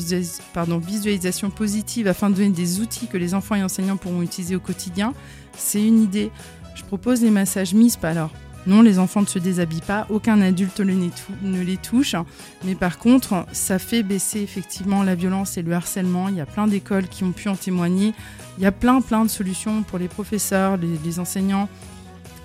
pardon, 0.55 0.79
visualisation 0.79 1.51
positive 1.51 2.07
afin 2.07 2.31
de 2.31 2.37
donner 2.37 2.51
des 2.51 2.81
outils 2.81 3.07
que 3.07 3.17
les 3.17 3.35
enfants 3.35 3.55
et 3.55 3.63
enseignants 3.63 3.97
pourront 3.97 4.23
utiliser 4.23 4.57
au 4.57 4.61
quotidien. 4.61 5.13
C'est 5.57 5.85
une 5.85 6.03
idée. 6.03 6.31
Je 6.77 6.85
propose 6.85 7.23
les 7.23 7.31
massages 7.31 7.75
MISP. 7.75 8.05
Alors, 8.05 8.31
non, 8.67 8.83
les 8.83 8.99
enfants 8.99 9.23
ne 9.23 9.27
se 9.27 9.39
déshabillent 9.39 9.81
pas, 9.81 10.07
aucun 10.11 10.41
adulte 10.41 10.81
ne 10.81 11.61
les 11.63 11.77
touche. 11.77 12.17
Mais 12.65 12.75
par 12.75 12.99
contre, 12.99 13.47
ça 13.53 13.79
fait 13.79 14.03
baisser 14.03 14.41
effectivement 14.41 15.03
la 15.03 15.15
violence 15.15 15.57
et 15.57 15.63
le 15.63 15.73
harcèlement. 15.73 16.29
Il 16.29 16.37
y 16.37 16.41
a 16.41 16.47
plein 16.47 16.67
d'écoles 16.67 17.07
qui 17.09 17.25
ont 17.25 17.33
pu 17.33 17.49
en 17.49 17.57
témoigner. 17.57 18.13
Il 18.59 18.65
y 18.65 18.67
a 18.67 18.73
plein, 18.73 19.01
plein 19.01 19.25
de 19.25 19.31
solutions 19.31 19.83
pour 19.83 19.99
les 19.99 20.09
professeurs, 20.09 20.77
les, 20.77 21.19
enseignants. 21.19 21.69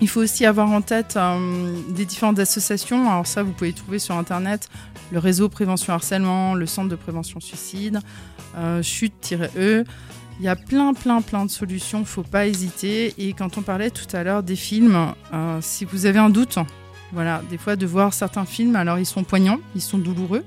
Il 0.00 0.08
faut 0.08 0.20
aussi 0.20 0.46
avoir 0.46 0.70
en 0.70 0.80
tête 0.80 1.14
euh, 1.16 1.76
des 1.90 2.04
différentes 2.04 2.38
associations. 2.38 3.08
Alors 3.10 3.26
ça, 3.26 3.42
vous 3.42 3.52
pouvez 3.52 3.72
trouver 3.72 3.98
sur 3.98 4.16
Internet 4.16 4.68
le 5.10 5.18
réseau 5.18 5.48
prévention 5.48 5.92
harcèlement, 5.92 6.54
le 6.54 6.66
centre 6.66 6.88
de 6.88 6.96
prévention 6.96 7.40
suicide, 7.40 8.00
euh, 8.56 8.82
chute-e. 8.82 9.84
Il 10.42 10.46
y 10.46 10.48
a 10.48 10.56
plein, 10.56 10.92
plein, 10.92 11.22
plein 11.22 11.44
de 11.44 11.50
solutions. 11.52 12.04
Faut 12.04 12.24
pas 12.24 12.48
hésiter. 12.48 13.14
Et 13.16 13.32
quand 13.32 13.58
on 13.58 13.62
parlait 13.62 13.90
tout 13.90 14.08
à 14.12 14.24
l'heure 14.24 14.42
des 14.42 14.56
films, 14.56 15.14
euh, 15.32 15.58
si 15.60 15.84
vous 15.84 16.04
avez 16.04 16.18
un 16.18 16.30
doute, 16.30 16.58
voilà, 17.12 17.42
des 17.48 17.58
fois 17.58 17.76
de 17.76 17.86
voir 17.86 18.12
certains 18.12 18.44
films, 18.44 18.74
alors 18.74 18.98
ils 18.98 19.06
sont 19.06 19.22
poignants, 19.22 19.60
ils 19.76 19.80
sont 19.80 19.98
douloureux. 19.98 20.42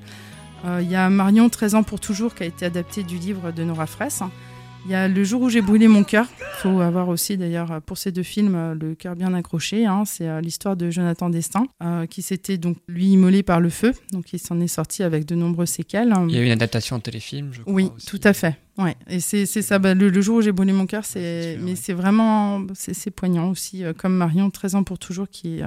Euh, 0.66 0.80
Il 0.82 0.90
y 0.90 0.96
a 0.96 1.08
Marion, 1.08 1.48
13 1.48 1.76
ans 1.76 1.82
pour 1.82 1.98
toujours, 1.98 2.34
qui 2.34 2.42
a 2.42 2.46
été 2.46 2.66
adapté 2.66 3.04
du 3.04 3.16
livre 3.16 3.52
de 3.52 3.64
Nora 3.64 3.86
Fraisse. 3.86 4.20
Il 4.88 4.92
y 4.92 4.94
a 4.94 5.08
Le 5.08 5.24
jour 5.24 5.42
où 5.42 5.48
j'ai 5.48 5.62
brûlé 5.62 5.88
mon 5.88 6.04
cœur. 6.04 6.26
Il 6.40 6.60
faut 6.62 6.80
avoir 6.80 7.08
aussi, 7.08 7.36
d'ailleurs, 7.36 7.82
pour 7.82 7.98
ces 7.98 8.12
deux 8.12 8.22
films, 8.22 8.72
le 8.80 8.94
cœur 8.94 9.16
bien 9.16 9.34
accroché. 9.34 9.84
hein. 9.84 10.04
C'est 10.06 10.28
euh, 10.28 10.40
l'histoire 10.40 10.76
de 10.76 10.90
Jonathan 10.90 11.28
Destin, 11.28 11.66
euh, 11.82 12.06
qui 12.06 12.22
s'était 12.22 12.56
donc 12.56 12.76
lui 12.88 13.06
immolé 13.08 13.42
par 13.42 13.60
le 13.60 13.68
feu. 13.68 13.92
Donc 14.12 14.32
il 14.32 14.38
s'en 14.38 14.60
est 14.60 14.68
sorti 14.68 15.02
avec 15.02 15.24
de 15.26 15.34
nombreuses 15.34 15.70
séquelles. 15.70 16.14
Il 16.28 16.34
y 16.34 16.38
a 16.38 16.42
eu 16.42 16.46
une 16.46 16.52
adaptation 16.52 16.96
en 16.96 17.00
téléfilm, 17.00 17.50
je 17.52 17.62
crois. 17.62 17.72
Oui, 17.74 17.90
aussi. 17.96 18.06
tout 18.06 18.20
à 18.22 18.32
fait. 18.32 18.56
Ouais. 18.78 18.94
Et 19.08 19.20
c'est 19.20 19.46
ça. 19.46 19.78
bah, 19.78 19.94
le, 19.94 20.08
le 20.08 20.20
jour 20.20 20.36
où 20.36 20.42
j'ai 20.42 20.52
brûlé 20.52 20.72
mon 20.72 20.86
cœur, 20.86 21.04
c'est 21.04 21.42
celui-là, 21.42 21.62
mais 21.64 21.70
ouais. 21.72 21.76
c'est 21.76 21.92
vraiment 21.94 22.62
c'est 22.74 23.10
poignant 23.10 23.50
aussi, 23.50 23.84
euh, 23.84 23.92
comme 23.92 24.14
Marion, 24.16 24.50
13 24.50 24.76
ans 24.76 24.84
pour 24.84 24.98
toujours, 24.98 25.28
qui 25.28 25.58
est 25.58 25.62
euh, 25.62 25.66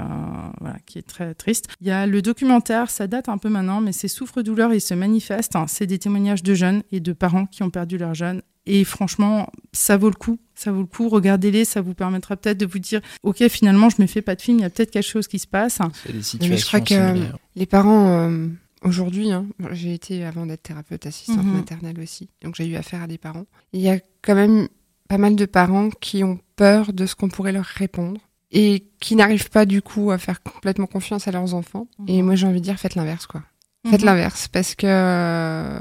voilà, 0.62 0.78
qui 0.86 0.98
est 0.98 1.08
très 1.08 1.34
triste. 1.34 1.68
Il 1.82 1.88
y 1.88 1.92
a 1.92 2.08
le 2.08 2.22
documentaire, 2.22 2.90
ça 2.90 3.08
date 3.08 3.28
un 3.30 3.38
peu 3.38 3.50
maintenant, 3.50 3.82
mais 3.82 3.92
c'est 3.92 4.08
souffre-douleur, 4.08 4.74
il 4.74 4.82
se 4.82 4.94
manifeste. 4.94 5.56
hein. 5.56 5.66
C'est 5.68 5.88
des 5.88 6.00
témoignages 6.00 6.44
de 6.44 6.54
jeunes 6.54 6.84
et 6.92 7.00
de 7.00 7.12
parents 7.14 7.46
qui 7.48 7.64
ont 7.64 7.70
perdu 7.70 7.98
leurs 7.98 8.14
jeunes. 8.16 8.42
Et 8.72 8.84
franchement, 8.84 9.52
ça 9.74 9.98
vaut 9.98 10.10
le 10.10 10.16
coup. 10.16 10.38
Ça 10.54 10.72
vaut 10.72 10.82
le 10.82 10.86
coup. 10.86 11.10
Regardez-les, 11.10 11.66
ça 11.66 11.82
vous 11.82 11.94
permettra 11.96 12.38
peut-être 12.38 12.58
de 12.60 12.66
vous 12.68 12.78
dire, 12.80 13.02
ok, 13.24 13.48
finalement, 13.48 13.90
je 13.90 14.00
me 14.02 14.06
fais 14.08 14.22
pas 14.22 14.36
de 14.36 14.42
film, 14.42 14.60
il 14.60 14.62
y 14.62 14.66
a 14.66 14.70
peut-être 14.70 14.92
quelque 14.92 15.08
chose 15.08 15.28
qui 15.28 15.40
se 15.40 15.48
passe. 15.48 15.80
Des 16.06 16.14
Mais 16.14 16.22
situations 16.22 16.58
je 16.58 16.66
crois 16.66 16.80
que 16.82 17.32
les 17.56 17.66
parents, 17.66 18.08
euh, 18.30 18.48
aujourd'hui, 18.84 19.32
hein, 19.32 19.48
j'ai 19.72 19.94
été 19.96 20.24
avant 20.24 20.46
d'être 20.46 20.62
thérapeute 20.64 21.06
assistante 21.08 21.46
Mhm. 21.46 21.54
maternelle 21.54 22.00
aussi, 22.00 22.30
donc 22.44 22.56
j'ai 22.56 22.68
eu 22.68 22.76
affaire 22.76 23.02
à 23.02 23.08
des 23.08 23.18
parents. 23.18 23.46
Il 23.74 23.82
y 23.82 23.90
a 23.90 23.98
quand 24.22 24.36
même 24.36 24.68
pas 25.08 25.18
mal 25.18 25.36
de 25.36 25.46
parents 25.46 25.90
qui 25.90 26.24
ont 26.24 26.40
peur 26.56 26.94
de 26.94 27.06
ce 27.08 27.16
qu'on 27.16 27.30
pourrait 27.30 27.52
leur 27.54 27.66
répondre 27.66 28.22
et 28.52 28.84
qui 29.00 29.16
n'arrivent 29.16 29.50
pas 29.50 29.66
du 29.66 29.82
coup 29.82 30.12
à 30.12 30.18
faire 30.20 30.44
complètement 30.44 30.86
confiance 30.86 31.28
à 31.28 31.32
leurs 31.32 31.56
enfants. 31.56 31.88
Et 32.08 32.20
Mhm. 32.20 32.26
moi 32.26 32.36
j'ai 32.36 32.46
envie 32.46 32.60
de 32.60 32.66
dire 32.66 32.78
faites 32.80 32.94
l'inverse 32.96 33.26
quoi. 33.26 33.42
Faites 33.90 34.02
Mhm. 34.02 34.06
l'inverse 34.08 34.48
parce 34.48 34.76
que 34.76 34.86
euh, 34.88 35.80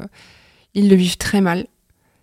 ils 0.74 0.89
le 0.89 0.97
vivent 0.97 1.18
très 1.18 1.41
mal. 1.43 1.66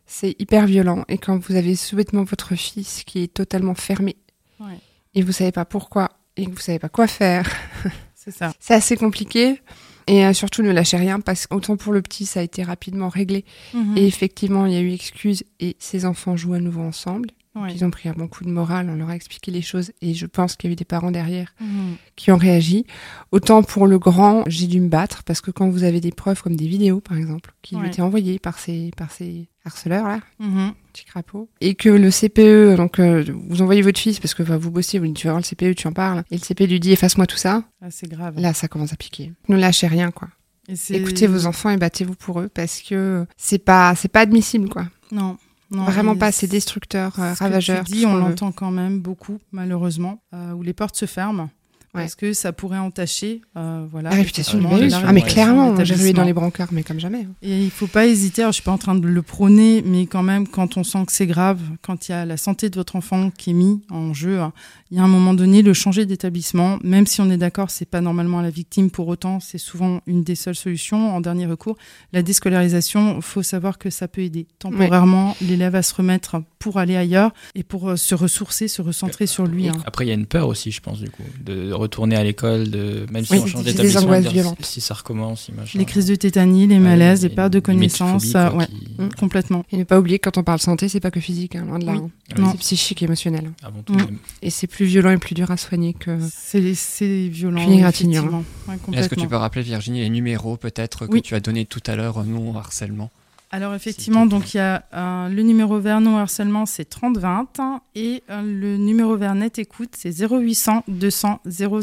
C'est 0.08 0.36
hyper 0.40 0.66
violent 0.68 1.04
et 1.08 1.18
quand 1.18 1.38
vous 1.38 1.56
avez 1.56 1.76
souhaitement 1.76 2.24
votre 2.24 2.56
fils 2.56 3.04
qui 3.06 3.24
est 3.24 3.34
totalement 3.34 3.76
fermé 3.76 4.16
Ouais. 4.60 4.80
et 5.14 5.22
vous 5.22 5.32
savez 5.32 5.52
pas 5.52 5.66
pourquoi 5.66 6.10
et 6.38 6.46
que 6.46 6.52
vous 6.52 6.60
savez 6.62 6.80
pas 6.80 6.90
quoi 6.90 7.08
faire, 7.08 7.50
C'est 8.16 8.32
ça. 8.32 8.54
c'est 8.60 8.74
assez 8.74 8.96
compliqué. 8.98 9.62
Et 10.08 10.24
euh, 10.26 10.34
surtout, 10.34 10.62
ne 10.62 10.70
lâchez 10.72 10.98
rien 10.98 11.20
parce 11.20 11.48
qu'autant 11.48 11.78
pour 11.78 11.92
le 11.92 12.02
petit, 12.04 12.26
ça 12.28 12.40
a 12.40 12.44
été 12.44 12.62
rapidement 12.62 13.10
réglé. 13.10 13.44
Mhm. 13.74 13.98
Et 13.98 14.06
effectivement, 14.06 14.66
il 14.68 14.74
y 14.74 14.76
a 14.78 14.82
eu 14.82 14.92
excuse 14.94 15.44
et 15.60 15.76
ses 15.80 16.06
enfants 16.06 16.36
jouent 16.38 16.54
à 16.54 16.60
nouveau 16.60 16.82
ensemble. 16.82 17.30
Ouais. 17.56 17.74
Ils 17.74 17.86
ont 17.86 17.90
pris 17.90 18.10
un 18.10 18.14
bon 18.14 18.28
coup 18.28 18.44
de 18.44 18.50
morale, 18.50 18.90
on 18.90 18.96
leur 18.96 19.10
a 19.10 19.16
expliqué 19.16 19.50
les 19.50 19.62
choses 19.62 19.94
et 20.02 20.14
je 20.14 20.26
pense 20.26 20.56
qu'il 20.58 20.70
y 20.70 20.72
a 20.72 20.74
eu 20.74 20.76
des 20.76 20.84
parents 20.86 21.12
derrière 21.12 21.54
Mhm. 21.62 21.96
qui 22.18 22.32
ont 22.32 22.38
réagi. 22.38 22.86
Autant 23.32 23.64
pour 23.64 23.88
le 23.88 23.98
grand, 23.98 24.44
j'ai 24.48 24.68
dû 24.68 24.82
me 24.82 24.90
battre 24.90 25.24
parce 25.24 25.40
que 25.40 25.52
quand 25.52 25.70
vous 25.70 25.84
avez 25.86 26.02
des 26.02 26.12
preuves 26.12 26.42
comme 26.44 26.56
des 26.58 26.68
vidéos, 26.68 27.00
par 27.00 27.18
exemple, 27.18 27.54
qui 27.62 27.76
lui 27.78 27.88
étaient 27.88 28.02
envoyées 28.02 28.40
par 28.40 28.60
ces, 28.60 28.92
par 28.98 29.10
ces 29.12 29.48
harceleurs 29.64 30.06
là, 30.08 30.20
Mhm. 30.40 30.74
petit 30.92 31.06
crapaud, 31.06 31.50
et 31.62 31.76
que 31.76 31.88
le 31.90 32.12
CPE, 32.12 32.76
donc 32.76 33.00
euh, 33.00 33.24
vous 33.50 33.62
envoyez 33.62 33.82
votre 33.82 34.00
fils 34.00 34.20
parce 34.20 34.34
que 34.34 34.44
bah, 34.44 34.58
vous 34.58 34.70
bossez, 34.72 35.00
vous 35.00 35.06
dites 35.08 35.16
tu 35.16 35.28
vas 35.28 35.34
voir 35.34 35.42
le 35.42 35.46
CPE, 35.46 35.76
tu 35.76 35.88
en 35.88 35.94
parles, 35.94 36.24
et 36.32 36.36
le 36.36 36.42
CPE 36.42 36.68
lui 36.70 36.80
dit 36.82 36.92
efface-moi 36.92 37.26
tout 37.26 37.38
ça, 37.38 37.64
Ah, 37.82 37.90
c'est 37.90 38.10
grave. 38.10 38.36
là 38.38 38.54
ça 38.54 38.68
commence 38.68 38.92
à 38.92 38.98
piquer. 38.98 39.32
Ne 39.48 39.56
lâchez 39.58 39.88
rien 39.88 40.12
quoi. 40.12 40.28
Et 40.68 40.74
Écoutez 40.96 41.28
vos 41.28 41.46
enfants 41.46 41.70
et 41.70 41.78
battez-vous 41.78 42.16
pour 42.16 42.42
eux 42.42 42.50
parce 42.54 42.82
que 42.82 43.26
c'est 43.38 43.60
pas 43.64 43.96
c'est 43.96 44.08
pas 44.12 44.22
admissible 44.22 44.68
quoi. 44.68 44.88
Non. 45.12 45.38
Non 45.72 45.84
Vraiment 45.86 46.16
pas, 46.16 46.32
c'est 46.32 46.48
destructeur, 46.48 47.14
euh, 47.20 47.34
ce 47.34 47.40
que 47.40 47.44
ravageur. 47.44 47.84
tu 47.86 47.92
dis, 47.94 48.06
on 48.06 48.16
l'entend 48.16 48.52
quand 48.52 48.72
même 48.72 49.00
beaucoup, 49.00 49.40
malheureusement, 49.52 50.22
euh, 50.34 50.52
où 50.54 50.62
les 50.64 50.74
portes 50.74 50.96
se 50.96 51.06
ferment. 51.06 51.50
Ouais. 51.96 52.02
Parce 52.02 52.16
que 52.16 52.34
ça 52.34 52.52
pourrait 52.54 52.78
entacher 52.78 53.42
euh, 53.58 53.86
voilà, 53.90 54.10
La 54.10 54.16
réputation 54.18 54.58
du 54.58 54.64
la 54.90 55.02
Ah 55.06 55.14
mais 55.14 55.22
clairement, 55.22 55.74
de 55.74 55.84
j'ai 55.84 55.96
rué 55.96 56.14
dans 56.14 56.24
les 56.24 56.34
brancards 56.34 56.70
mais 56.72 56.84
comme 56.84 57.00
jamais. 57.00 57.22
hein. 57.24 57.34
Et 57.42 57.64
il 57.64 57.72
faut 57.72 57.88
pas 57.88 58.06
hésiter, 58.06 58.42
alors, 58.42 58.52
je 58.52 58.56
suis 58.56 58.64
pas 58.64 58.72
en 58.72 58.78
train 58.78 58.96
de 58.96 59.08
le 59.08 59.22
prôner, 59.22 59.82
mais 59.86 60.06
quand 60.06 60.24
même, 60.24 60.48
quand 60.48 60.78
on 60.78 60.84
sent 60.84 61.06
que 61.06 61.12
c'est 61.12 61.28
grave, 61.28 61.60
quand 61.82 62.08
il 62.08 62.12
y 62.12 62.16
a 62.16 62.26
la 62.26 62.38
santé 62.38 62.70
de 62.70 62.76
votre 62.76 62.96
enfant 62.96 63.32
qui 63.32 63.52
est 63.52 63.54
mis 63.54 63.82
en 63.90 64.14
jeu, 64.14 64.40
hein, 64.40 64.52
il 64.92 64.98
y 64.98 65.00
a 65.00 65.04
un 65.04 65.08
moment 65.08 65.34
donné, 65.34 65.62
le 65.62 65.74
changer 65.74 66.06
d'établissement, 66.06 66.78
même 66.84 67.08
si 67.08 67.20
on 67.22 67.30
est 67.32 67.38
d'accord, 67.38 67.70
c'est 67.72 67.90
pas 67.90 68.02
normalement 68.02 68.42
la 68.42 68.50
victime, 68.52 68.92
pour 68.92 69.08
autant, 69.08 69.40
c'est 69.40 69.58
souvent 69.58 70.02
une 70.06 70.24
des 70.24 70.36
seules 70.36 70.56
solutions 70.56 71.16
en 71.16 71.22
dernier 71.22 71.46
recours. 71.48 71.78
La 72.14 72.22
déscolarisation, 72.22 73.22
faut 73.22 73.42
savoir 73.44 73.78
que 73.78 73.90
ça 73.90 74.08
peut 74.08 74.22
aider. 74.22 74.48
Temporairement, 74.60 75.36
l'élève 75.42 75.76
à 75.76 75.82
se 75.82 75.94
remettre 75.96 76.42
pour 76.60 76.78
aller 76.78 76.96
ailleurs 76.96 77.32
et 77.56 77.64
pour 77.64 77.90
euh, 77.90 77.96
se 77.96 78.16
ressourcer, 78.16 78.68
se 78.68 78.82
recentrer 78.82 79.28
sur 79.28 79.46
lui. 79.48 79.68
hein. 79.70 79.74
Après, 79.86 80.06
il 80.06 80.10
y 80.10 80.12
a 80.12 80.16
une 80.16 80.26
peur 80.26 80.48
aussi, 80.48 80.72
je 80.72 80.82
pense, 80.82 81.00
du 81.00 81.10
coup, 81.10 81.24
de 81.44 81.72
retourner 81.86 82.16
à 82.16 82.24
l'école, 82.24 82.70
de 82.70 83.06
même 83.12 83.24
si 83.26 83.34
Oui, 83.34 83.40
on 83.44 83.48
change 83.48 83.64
d'établissement, 83.64 84.56
si 84.62 84.82
ça 84.82 84.94
recommence, 84.94 85.50
machin. 85.56 85.80
Les 85.80 85.86
crises 85.86 86.06
de 86.08 86.16
tétanie, 86.16 86.68
les 86.68 86.76
Ouais, 86.76 86.80
malaises, 86.82 87.22
les 87.24 87.30
une 87.30 87.36
pertes 87.36 87.54
de 87.54 87.60
connaissances, 87.60 88.24
phobie, 88.32 88.36
euh, 88.38 88.50
quoi, 88.50 88.58
ouais, 88.60 88.66
qui- 88.68 89.02
Mm. 89.02 89.10
complètement. 89.18 89.64
Et 89.72 89.78
ne 89.78 89.84
pas 89.84 90.00
oublier 90.00 90.20
que 90.20 90.30
quand 90.30 90.38
on 90.40 90.44
parle 90.44 90.60
santé, 90.60 90.90
c'est 90.90 91.00
pas 91.00 91.12
que 91.12 91.20
physique, 91.20 91.56
hein, 91.56 91.66
loin 91.68 91.80
de 91.80 91.86
là. 91.86 91.94
Oui. 91.94 92.00
hein. 92.00 92.10
Oui. 92.38 92.44
C'est 92.52 92.58
psychique 92.60 93.02
et 93.02 93.06
émotionnel. 93.06 93.52
Avant 93.64 93.82
tout, 93.82 93.94
Mm. 93.94 93.98
même. 93.98 94.18
Et 94.42 94.50
c'est 94.50 94.68
plus 94.68 94.86
violent 94.86 95.12
et 95.12 95.18
plus 95.18 95.36
dur 95.36 95.52
à 95.52 95.58
soigner 95.58 95.94
que. 95.94 96.18
C'est 96.32 96.74
c'est 96.76 97.28
violent. 97.28 97.66
Ouais, 97.68 98.76
Est-ce 98.94 99.10
que 99.10 99.16
tu 99.16 99.28
peux 99.28 99.36
rappeler, 99.36 99.62
Virginie, 99.62 100.02
les 100.02 100.10
numéros 100.10 100.58
peut-être 100.58 101.08
que 101.08 101.14
Oui. 101.14 101.22
tu 101.22 101.36
as 101.36 101.40
donné 101.40 101.66
tout 101.66 101.82
à 101.88 101.96
l'heure, 101.96 102.24
non 102.26 102.52
au 102.54 102.58
harcèlement 102.58 103.12
Alors 103.56 103.74
effectivement, 103.74 104.26
donc 104.26 104.54
il 104.54 104.58
y 104.58 104.60
a 104.60 104.84
euh, 104.94 105.30
le 105.30 105.42
numéro 105.42 105.80
vers 105.80 106.02
non 106.02 106.18
harcèlement, 106.18 106.66
c'est 106.66 106.84
3020 106.84 107.48
hein, 107.60 107.80
et 107.96 108.22
euh, 108.30 108.42
le 108.42 108.76
numéro 108.76 109.16
vers 109.16 109.34
net 109.34 109.60
écoute, 109.60 109.92
c'est 109.98 110.12
0800 110.12 110.84
200 110.90 111.40
000. 111.46 111.80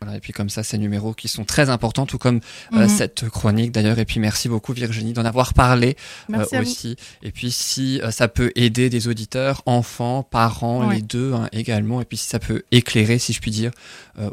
Voilà, 0.00 0.16
et 0.16 0.20
puis 0.20 0.32
comme 0.32 0.48
ça, 0.48 0.62
ces 0.62 0.78
numéros 0.78 1.12
qui 1.12 1.26
sont 1.26 1.44
très 1.44 1.70
importants, 1.70 2.06
tout 2.06 2.18
comme 2.18 2.38
euh, 2.72 2.82
Mhm. 2.84 2.88
cette 2.88 3.28
chronique 3.30 3.72
d'ailleurs. 3.72 3.98
Et 3.98 4.04
puis 4.04 4.20
merci 4.20 4.48
beaucoup 4.48 4.72
Virginie 4.72 5.12
d'en 5.12 5.24
avoir 5.24 5.54
parlé 5.54 5.96
vous. 6.28 6.62
aussi. 6.62 6.94
Et 7.24 7.32
puis 7.32 7.50
si 7.50 8.00
ça 8.12 8.28
peut 8.28 8.52
aider 8.54 8.88
des 8.88 9.08
auditeurs, 9.08 9.62
enfants, 9.66 10.22
parents, 10.22 10.86
Ouais. 10.86 10.96
les 10.96 11.02
deux 11.02 11.32
hein, 11.32 11.48
également. 11.50 12.00
Et 12.00 12.04
puis 12.04 12.16
si 12.16 12.28
ça 12.28 12.38
peut 12.38 12.62
éclairer, 12.70 13.18
si 13.18 13.32
je 13.32 13.40
puis 13.40 13.50
dire, 13.50 13.72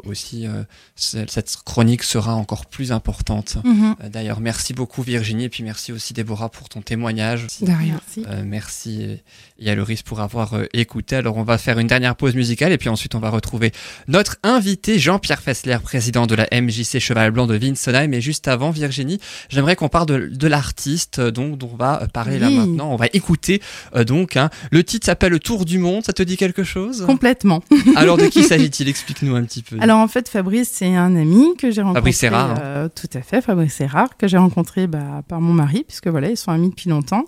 aussi, 0.04 0.46
euh, 0.46 0.62
ce- 0.96 1.24
cette 1.28 1.56
chronique 1.64 2.02
sera 2.02 2.34
encore 2.34 2.66
plus 2.66 2.92
importante. 2.92 3.56
Mhm. 3.64 3.94
Euh, 4.04 4.08
D'ailleurs, 4.08 4.40
merci 4.40 4.74
beaucoup 4.74 5.02
Virginie. 5.02 5.44
Et 5.44 5.48
puis 5.48 5.62
merci 5.62 5.92
aussi 5.92 6.12
Déborah 6.14 6.48
pour 6.50 6.68
ton 6.68 6.82
témoignage. 6.82 7.46
De 7.60 7.66
rien. 7.66 7.98
Merci. 8.16 8.24
Euh, 8.28 8.42
merci 8.44 9.02
et, 9.02 9.22
et 9.58 9.70
à 9.70 9.74
Loris 9.74 10.02
pour 10.02 10.20
avoir 10.20 10.54
euh, 10.54 10.66
écouté. 10.72 11.16
Alors 11.16 11.36
on 11.36 11.42
va 11.42 11.58
faire 11.58 11.78
une 11.78 11.86
dernière 11.86 12.16
pause 12.16 12.34
musicale 12.34 12.72
et 12.72 12.78
puis 12.78 12.88
ensuite 12.88 13.14
on 13.14 13.20
va 13.20 13.30
retrouver 13.30 13.72
notre 14.08 14.36
invité 14.42 14.98
Jean-Pierre 14.98 15.40
Fessler, 15.42 15.78
président 15.82 16.26
de 16.26 16.34
la 16.34 16.46
MJC 16.52 16.98
Cheval 16.98 17.30
Blanc 17.30 17.46
de 17.46 17.56
Winsenheim. 17.58 18.08
Mais 18.08 18.20
juste 18.20 18.48
avant 18.48 18.70
Virginie, 18.70 19.20
j'aimerais 19.48 19.76
qu'on 19.76 19.88
parle 19.88 20.06
de, 20.06 20.30
de 20.32 20.46
l'artiste 20.46 21.18
euh, 21.18 21.30
donc 21.30 21.58
dont 21.58 21.70
on 21.72 21.76
va 21.76 22.02
euh, 22.02 22.06
parler 22.06 22.38
là 22.38 22.50
maintenant. 22.50 22.90
On 22.92 22.96
va 22.96 23.06
écouter 23.12 23.62
euh, 23.96 24.04
donc. 24.04 24.36
hein. 24.36 24.50
Le 24.70 24.82
titre 24.84 25.06
s'appelle 25.06 25.32
Le 25.32 25.38
Tour 25.38 25.64
du 25.64 25.78
Monde. 25.78 26.04
Ça 26.04 26.12
te 26.12 26.22
dit 26.22 26.36
quelque 26.36 26.64
chose? 26.64 27.04
Complètement. 27.06 27.62
Alors 27.96 28.16
de 28.16 28.26
qui 28.26 28.42
s'agit-il? 28.50 28.88
Explique-nous 28.88 29.34
un 29.36 29.44
petit 29.44 29.62
peu. 29.62 29.69
Alors 29.78 29.98
en 29.98 30.08
fait, 30.08 30.28
Fabrice, 30.28 30.70
c'est 30.72 30.94
un 30.94 31.14
ami 31.16 31.56
que 31.56 31.70
j'ai 31.70 31.82
rencontré. 31.82 32.12
Fabrice 32.12 32.58
euh, 32.60 32.88
tout 32.88 33.08
à 33.14 33.22
fait, 33.22 33.40
Fabrice 33.40 33.80
Erard, 33.80 34.16
que 34.16 34.26
j'ai 34.26 34.38
rencontré 34.38 34.86
bah, 34.86 35.22
par 35.28 35.40
mon 35.40 35.52
mari, 35.52 35.84
puisque 35.86 36.08
voilà, 36.08 36.28
ils 36.30 36.36
sont 36.36 36.50
amis 36.50 36.70
depuis 36.70 36.90
longtemps. 36.90 37.24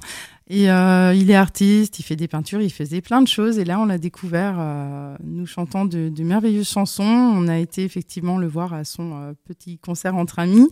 Et 0.48 0.70
euh, 0.70 1.14
il 1.14 1.30
est 1.30 1.34
artiste, 1.34 1.98
il 1.98 2.02
fait 2.02 2.14
des 2.14 2.28
peintures, 2.28 2.60
il 2.60 2.70
faisait 2.70 3.00
plein 3.00 3.22
de 3.22 3.28
choses. 3.28 3.58
Et 3.58 3.64
là, 3.64 3.80
on 3.80 3.86
l'a 3.86 3.96
découvert, 3.96 4.56
euh, 4.58 5.16
nous 5.24 5.46
chantant 5.46 5.86
de, 5.86 6.10
de 6.10 6.22
merveilleuses 6.24 6.68
chansons. 6.68 7.04
On 7.04 7.48
a 7.48 7.58
été 7.58 7.84
effectivement 7.84 8.36
le 8.36 8.48
voir 8.48 8.74
à 8.74 8.84
son 8.84 9.12
euh, 9.14 9.32
petit 9.46 9.78
concert 9.78 10.14
entre 10.14 10.40
amis. 10.40 10.68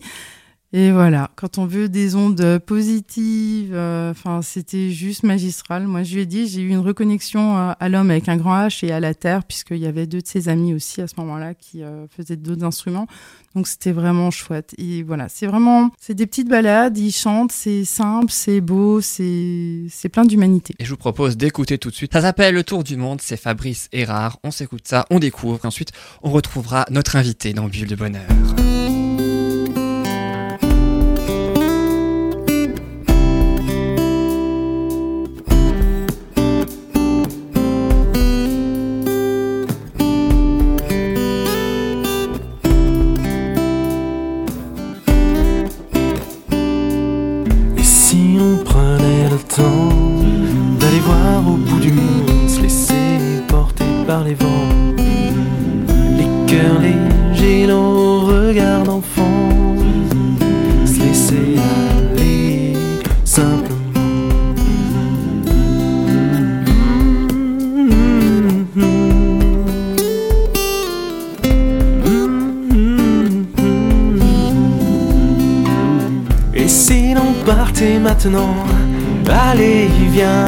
Et 0.73 0.93
voilà, 0.93 1.29
quand 1.35 1.57
on 1.57 1.65
veut 1.65 1.89
des 1.89 2.15
ondes 2.15 2.59
positives, 2.65 3.73
euh, 3.73 4.11
enfin, 4.11 4.41
c'était 4.41 4.89
juste 4.89 5.23
magistral. 5.23 5.85
Moi, 5.85 6.03
je 6.03 6.15
lui 6.15 6.21
ai 6.21 6.25
dit, 6.25 6.47
j'ai 6.47 6.61
eu 6.61 6.69
une 6.69 6.79
reconnexion 6.79 7.57
euh, 7.57 7.73
à 7.77 7.89
l'homme 7.89 8.09
avec 8.09 8.29
un 8.29 8.37
grand 8.37 8.67
H 8.67 8.85
et 8.85 8.93
à 8.93 9.01
la 9.01 9.13
terre, 9.13 9.43
puisqu'il 9.43 9.79
y 9.79 9.85
avait 9.85 10.07
deux 10.07 10.21
de 10.21 10.27
ses 10.27 10.47
amis 10.47 10.73
aussi 10.73 11.01
à 11.01 11.07
ce 11.07 11.15
moment-là 11.17 11.55
qui 11.55 11.83
euh, 11.83 12.07
faisaient 12.07 12.37
d'autres 12.37 12.63
instruments. 12.63 13.05
Donc, 13.53 13.67
c'était 13.67 13.91
vraiment 13.91 14.31
chouette. 14.31 14.73
Et 14.77 15.03
voilà, 15.03 15.27
c'est 15.27 15.45
vraiment, 15.45 15.91
c'est 15.99 16.13
des 16.13 16.25
petites 16.25 16.47
balades, 16.47 16.97
il 16.97 17.11
chante, 17.11 17.51
c'est 17.51 17.83
simple, 17.83 18.31
c'est 18.31 18.61
beau, 18.61 19.01
c'est, 19.01 19.87
c'est 19.89 20.07
plein 20.07 20.23
d'humanité. 20.23 20.73
Et 20.79 20.85
je 20.85 20.91
vous 20.91 20.97
propose 20.97 21.35
d'écouter 21.35 21.79
tout 21.79 21.89
de 21.89 21.95
suite. 21.95 22.13
Ça 22.13 22.21
s'appelle 22.21 22.55
Le 22.55 22.63
Tour 22.63 22.85
du 22.85 22.95
Monde, 22.95 23.19
c'est 23.19 23.35
Fabrice 23.35 23.89
Erard. 23.91 24.39
On 24.45 24.51
s'écoute 24.51 24.87
ça, 24.87 25.05
on 25.09 25.19
découvre. 25.19 25.59
Ensuite, 25.65 25.91
on 26.23 26.31
retrouvera 26.31 26.85
notre 26.89 27.17
invité 27.17 27.51
dans 27.51 27.67
Bulle 27.67 27.89
de 27.89 27.95
Bonheur. 27.95 28.21
Allez, 79.29 79.89
viens, 80.11 80.45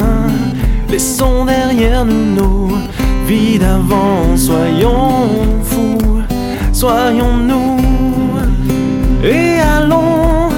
laissons 0.88 1.44
derrière 1.44 2.04
nous 2.04 2.34
nos 2.34 2.68
vies 3.26 3.58
d'avant, 3.58 4.36
soyons 4.36 5.28
fous, 5.62 6.22
soyons-nous, 6.72 7.78
et 9.24 9.58
allons 9.60 10.50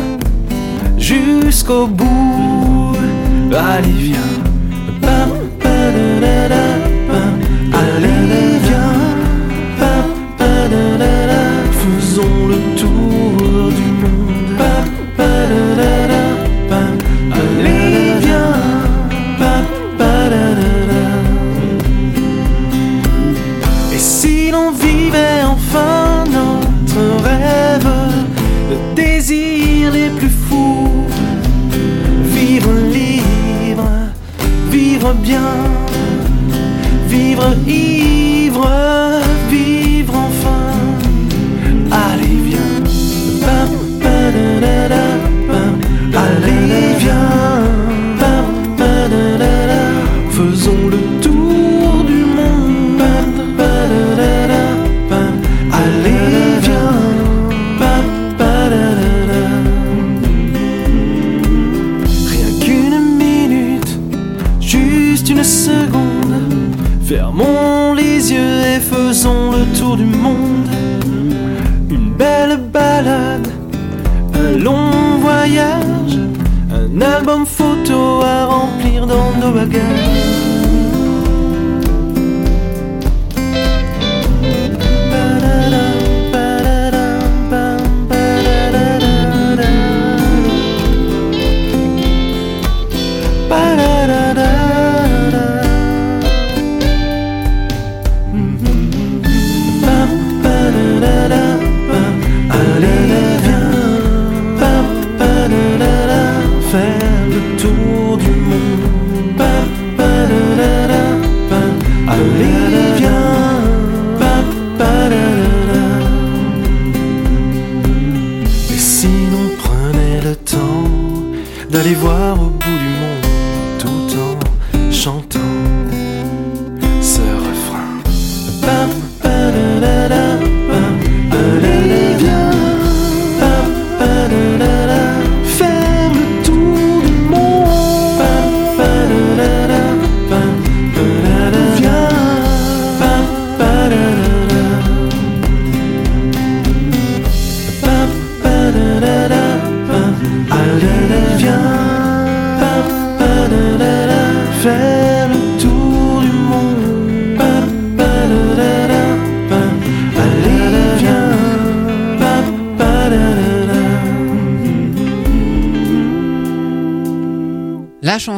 jusqu'au 0.98 1.86
bout. 1.86 2.96
Allez, 3.52 3.92
viens, 3.92 4.25
vivre 37.54 37.70
ivre, 37.70 37.95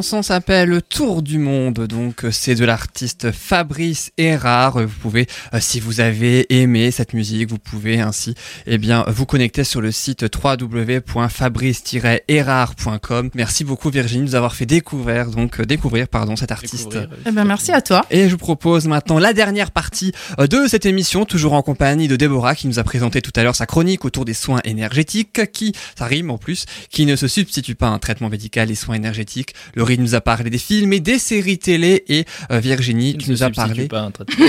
chanson 0.09 0.23
s'appelle 0.23 0.81
Tour 0.89 1.21
du 1.21 1.39
monde, 1.39 1.87
donc 1.87 2.25
euh, 2.25 2.31
c'est 2.31 2.55
de 2.55 2.65
l'artiste 2.65 3.31
Fabrice 3.31 4.11
Erard. 4.17 4.79
Vous 4.79 4.95
pouvez, 5.03 5.27
euh, 5.53 5.59
si 5.61 5.81
vous 5.81 6.01
avez 6.01 6.47
aimé 6.63 6.91
cette 6.91 7.13
musique, 7.13 7.51
vous 7.51 7.59
pouvez 7.59 8.01
ainsi, 8.01 8.35
eh 8.67 8.79
bien, 8.79 9.05
vous 9.09 9.27
connecter 9.27 9.65
sur 9.65 9.83
le 9.83 9.93
site 9.93 10.25
www.fabrice-erard.com. 10.35 13.31
Merci 13.35 13.65
beaucoup 13.65 13.91
Virginie 13.91 14.23
de 14.23 14.29
nous 14.29 14.35
avoir 14.35 14.55
fait 14.55 14.65
découvrir, 14.65 15.29
donc 15.29 15.61
euh, 15.61 15.67
découvrir, 15.67 16.09
pardon, 16.09 16.37
cet 16.37 16.53
artiste. 16.53 16.89
Découvrir, 16.89 17.11
Eh 17.27 17.31
ben, 17.31 17.45
merci 17.45 17.73
à 17.73 17.83
toi. 17.83 18.07
Et 18.11 18.29
je 18.29 18.31
vous 18.31 18.39
propose 18.39 18.87
maintenant 18.87 19.19
la 19.19 19.35
dernière 19.35 19.73
partie 19.73 20.13
de 20.39 20.67
cette 20.69 20.87
émission, 20.87 21.27
toujours 21.27 21.53
en 21.53 21.61
compagnie 21.61 22.09
de 22.09 22.17
Déborah 22.17 22.55
qui 22.55 22.67
nous 22.67 22.79
a 22.79 22.85
présenté 22.85 23.21
tout 23.21 23.33
à 23.37 23.43
l'heure 23.43 23.57
sa 23.57 23.67
chronique 23.67 24.07
autour 24.07 24.25
des 24.25 24.33
soins 24.33 24.61
énergétiques, 24.65 25.53
qui, 25.53 25.75
ça 25.99 26.07
rime 26.07 26.31
en 26.31 26.39
plus, 26.39 26.65
qui 26.89 27.05
ne 27.05 27.15
se 27.15 27.29
substitue 27.29 27.75
pas 27.75 27.89
à 27.89 27.91
un 27.91 27.99
traitement 27.99 28.31
médical 28.31 28.71
et 28.71 28.75
soins 28.75 28.95
énergétiques. 28.95 29.53
Laurie 29.99 30.11
nous 30.11 30.15
a 30.15 30.21
parlé 30.21 30.49
des 30.51 30.59
films 30.59 30.93
et 30.93 31.01
des 31.01 31.19
séries 31.19 31.59
télé 31.59 32.05
et 32.09 32.25
euh, 32.51 32.59
Virginie, 32.61 33.13
Qui 33.17 33.25
tu 33.27 33.31
nous 33.31 33.43
as 33.43 33.51
parlé. 33.51 33.89
pas 33.89 34.01
à 34.01 34.05
un 34.05 34.11
traitement. 34.11 34.47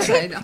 Ça 0.00 0.22
aide. 0.22 0.34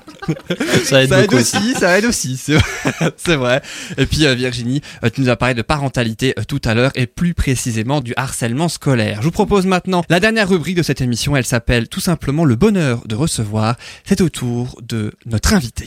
Ça 0.84 1.02
aide 1.02 1.08
Ça 1.08 1.22
aide 1.22 1.34
aussi. 1.34 1.56
aussi, 1.56 1.74
ça 1.74 1.98
aide 1.98 2.04
aussi, 2.04 2.36
c'est 3.16 3.36
vrai. 3.36 3.62
Et 3.96 4.06
puis 4.06 4.26
euh, 4.26 4.34
Virginie, 4.34 4.80
euh, 5.04 5.10
tu 5.10 5.20
nous 5.20 5.28
as 5.28 5.36
parlé 5.36 5.54
de 5.54 5.62
parentalité 5.62 6.34
euh, 6.38 6.42
tout 6.46 6.60
à 6.64 6.74
l'heure 6.74 6.90
et 6.94 7.06
plus 7.06 7.34
précisément 7.34 8.00
du 8.00 8.12
harcèlement 8.16 8.68
scolaire. 8.68 9.18
Je 9.20 9.24
vous 9.26 9.30
propose 9.30 9.66
maintenant 9.66 10.04
la 10.08 10.20
dernière 10.20 10.48
rubrique 10.48 10.76
de 10.76 10.82
cette 10.82 11.00
émission, 11.00 11.36
elle 11.36 11.44
s'appelle 11.46 11.88
tout 11.88 12.00
simplement 12.00 12.44
le 12.44 12.56
bonheur 12.56 13.02
de 13.06 13.14
recevoir. 13.14 13.76
C'est 14.04 14.20
au 14.20 14.28
tour 14.28 14.80
de 14.82 15.12
notre 15.26 15.54
invité. 15.54 15.86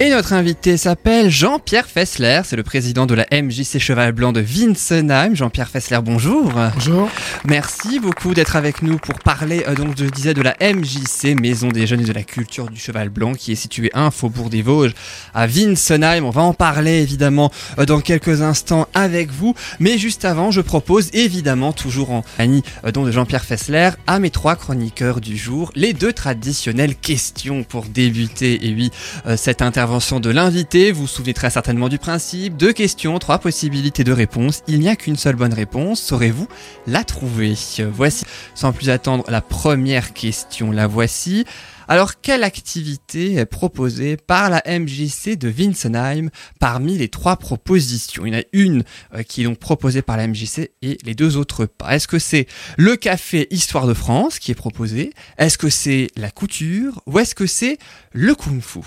Et 0.00 0.10
notre 0.10 0.32
invité 0.32 0.76
s'appelle 0.76 1.30
Jean-Pierre 1.30 1.86
Fessler, 1.86 2.40
c'est 2.44 2.56
le 2.56 2.64
président 2.64 3.06
de 3.06 3.14
la 3.14 3.28
MJC 3.30 3.78
Cheval 3.78 4.10
Blanc 4.10 4.32
de 4.32 4.40
Winsenheim. 4.40 5.36
Jean-Pierre 5.36 5.68
Fessler, 5.68 6.00
bonjour. 6.02 6.52
Bonjour. 6.74 7.08
Merci 7.44 8.00
beaucoup 8.00 8.34
d'être 8.34 8.56
avec 8.56 8.82
nous 8.82 8.98
pour 8.98 9.20
parler, 9.20 9.62
euh, 9.68 9.76
donc 9.76 9.96
je 9.96 10.06
disais, 10.06 10.34
de 10.34 10.42
la 10.42 10.56
MJC, 10.60 11.40
Maison 11.40 11.68
des 11.68 11.86
Jeunes 11.86 12.00
et 12.00 12.06
de 12.06 12.12
la 12.12 12.24
Culture 12.24 12.70
du 12.70 12.80
Cheval 12.80 13.08
Blanc, 13.08 13.34
qui 13.34 13.52
est 13.52 13.54
située 13.54 13.92
un 13.94 14.10
Faubourg 14.10 14.50
des 14.50 14.62
Vosges 14.62 14.94
à 15.32 15.46
Winsenheim. 15.46 16.24
On 16.24 16.30
va 16.30 16.42
en 16.42 16.54
parler 16.54 17.00
évidemment 17.00 17.52
euh, 17.78 17.86
dans 17.86 18.00
quelques 18.00 18.42
instants 18.42 18.88
avec 18.94 19.30
vous, 19.30 19.54
mais 19.78 19.96
juste 19.96 20.24
avant, 20.24 20.50
je 20.50 20.60
propose 20.60 21.08
évidemment, 21.12 21.72
toujours 21.72 22.10
en 22.10 22.24
Annie, 22.40 22.64
euh, 22.84 22.90
donc 22.90 23.06
de 23.06 23.12
Jean-Pierre 23.12 23.44
Fessler, 23.44 23.90
à 24.08 24.18
mes 24.18 24.30
trois 24.30 24.56
chroniqueurs 24.56 25.20
du 25.20 25.36
jour, 25.36 25.70
les 25.76 25.92
deux 25.92 26.12
traditionnelles 26.12 26.96
questions 26.96 27.62
pour 27.62 27.84
débuter, 27.84 28.66
et 28.66 28.74
oui, 28.74 28.90
cette 29.36 29.62
intervention 29.84 30.18
de 30.18 30.30
l'invité. 30.30 30.92
Vous 30.92 31.02
vous 31.02 31.06
souvenez 31.06 31.34
très 31.34 31.50
certainement 31.50 31.90
du 31.90 31.98
principe. 31.98 32.56
Deux 32.56 32.72
questions, 32.72 33.18
trois 33.18 33.38
possibilités 33.38 34.02
de 34.02 34.12
réponse. 34.12 34.62
Il 34.66 34.80
n'y 34.80 34.88
a 34.88 34.96
qu'une 34.96 35.16
seule 35.16 35.36
bonne 35.36 35.52
réponse. 35.52 36.00
Saurez-vous 36.00 36.48
la 36.86 37.04
trouver? 37.04 37.52
Voici, 37.92 38.24
sans 38.54 38.72
plus 38.72 38.88
attendre, 38.88 39.24
la 39.28 39.42
première 39.42 40.14
question. 40.14 40.70
La 40.70 40.86
voici. 40.86 41.44
Alors, 41.88 42.20
quelle 42.20 42.44
activité 42.44 43.34
est 43.34 43.46
proposée 43.46 44.16
par 44.16 44.48
la 44.48 44.62
MJC 44.66 45.36
de 45.36 45.48
Winsenheim 45.48 46.30
parmi 46.58 46.96
les 46.96 47.08
trois 47.08 47.36
propositions? 47.36 48.24
Il 48.24 48.34
y 48.34 48.36
en 48.36 48.40
a 48.40 48.44
une 48.52 48.84
euh, 49.14 49.22
qui 49.22 49.42
est 49.42 49.44
donc 49.44 49.58
proposée 49.58 50.02
par 50.02 50.16
la 50.16 50.26
MJC 50.26 50.70
et 50.82 50.98
les 51.04 51.14
deux 51.14 51.36
autres 51.36 51.66
pas. 51.66 51.94
Est-ce 51.94 52.08
que 52.08 52.18
c'est 52.18 52.46
le 52.78 52.96
café 52.96 53.46
Histoire 53.50 53.86
de 53.86 53.94
France 53.94 54.38
qui 54.38 54.50
est 54.50 54.54
proposé? 54.54 55.12
Est-ce 55.38 55.58
que 55.58 55.68
c'est 55.68 56.08
la 56.16 56.30
couture? 56.30 57.02
Ou 57.06 57.18
est-ce 57.18 57.34
que 57.34 57.46
c'est 57.46 57.78
le 58.12 58.34
kung-fu 58.34 58.80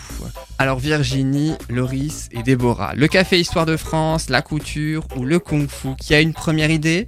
Alors, 0.58 0.80
Virginie, 0.80 1.54
Loris 1.70 2.30
et 2.32 2.42
Déborah, 2.42 2.94
le 2.96 3.08
café 3.08 3.40
Histoire 3.40 3.66
de 3.66 3.78
France, 3.78 4.30
la 4.30 4.42
couture 4.42 5.08
ou 5.16 5.24
le 5.24 5.40
kung-fu 5.40 5.90
Qui 6.00 6.16
a 6.16 6.22
une 6.22 6.34
première 6.34 6.72
idée? 6.72 7.08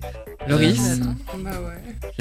Loris 0.50 0.80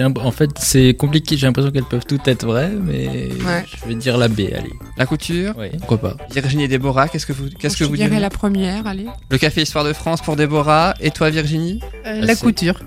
Euh, 0.01 0.09
Bah 0.11 0.21
En 0.25 0.31
fait, 0.31 0.51
c'est 0.59 0.95
compliqué. 0.95 1.37
J'ai 1.37 1.47
l'impression 1.47 1.71
qu'elles 1.73 1.85
peuvent 1.85 2.05
toutes 2.07 2.27
être 2.29 2.45
vraies, 2.47 2.71
mais 2.71 3.29
Ouais. 3.45 3.65
je 3.83 3.89
vais 3.89 3.95
dire 3.97 4.17
la 4.17 4.29
B. 4.29 4.41
Allez. 4.57 4.73
La 4.97 5.07
couture 5.07 5.55
Oui. 5.59 5.69
Pourquoi 5.79 5.99
pas 5.99 6.17
Virginie 6.33 6.65
et 6.65 6.69
Déborah, 6.69 7.09
qu'est-ce 7.09 7.27
que 7.27 7.33
vous, 7.33 7.49
qu'est-ce 7.59 7.77
que 7.77 7.85
je 7.85 7.89
vous 7.89 7.97
dirais 7.97 8.09
direz 8.09 8.21
la 8.21 8.31
première, 8.31 8.87
allez. 8.87 9.07
Le 9.31 9.39
café 9.39 9.63
Histoire 9.63 9.85
de 9.85 9.93
France 9.93 10.21
pour 10.23 10.37
Déborah. 10.37 10.95
Et 11.01 11.11
toi, 11.11 11.31
Virginie 11.31 11.81
Euh, 12.07 12.21
Ah, 12.23 12.27
la 12.27 12.35
c'est- 12.35 12.45
couture. 12.45 12.81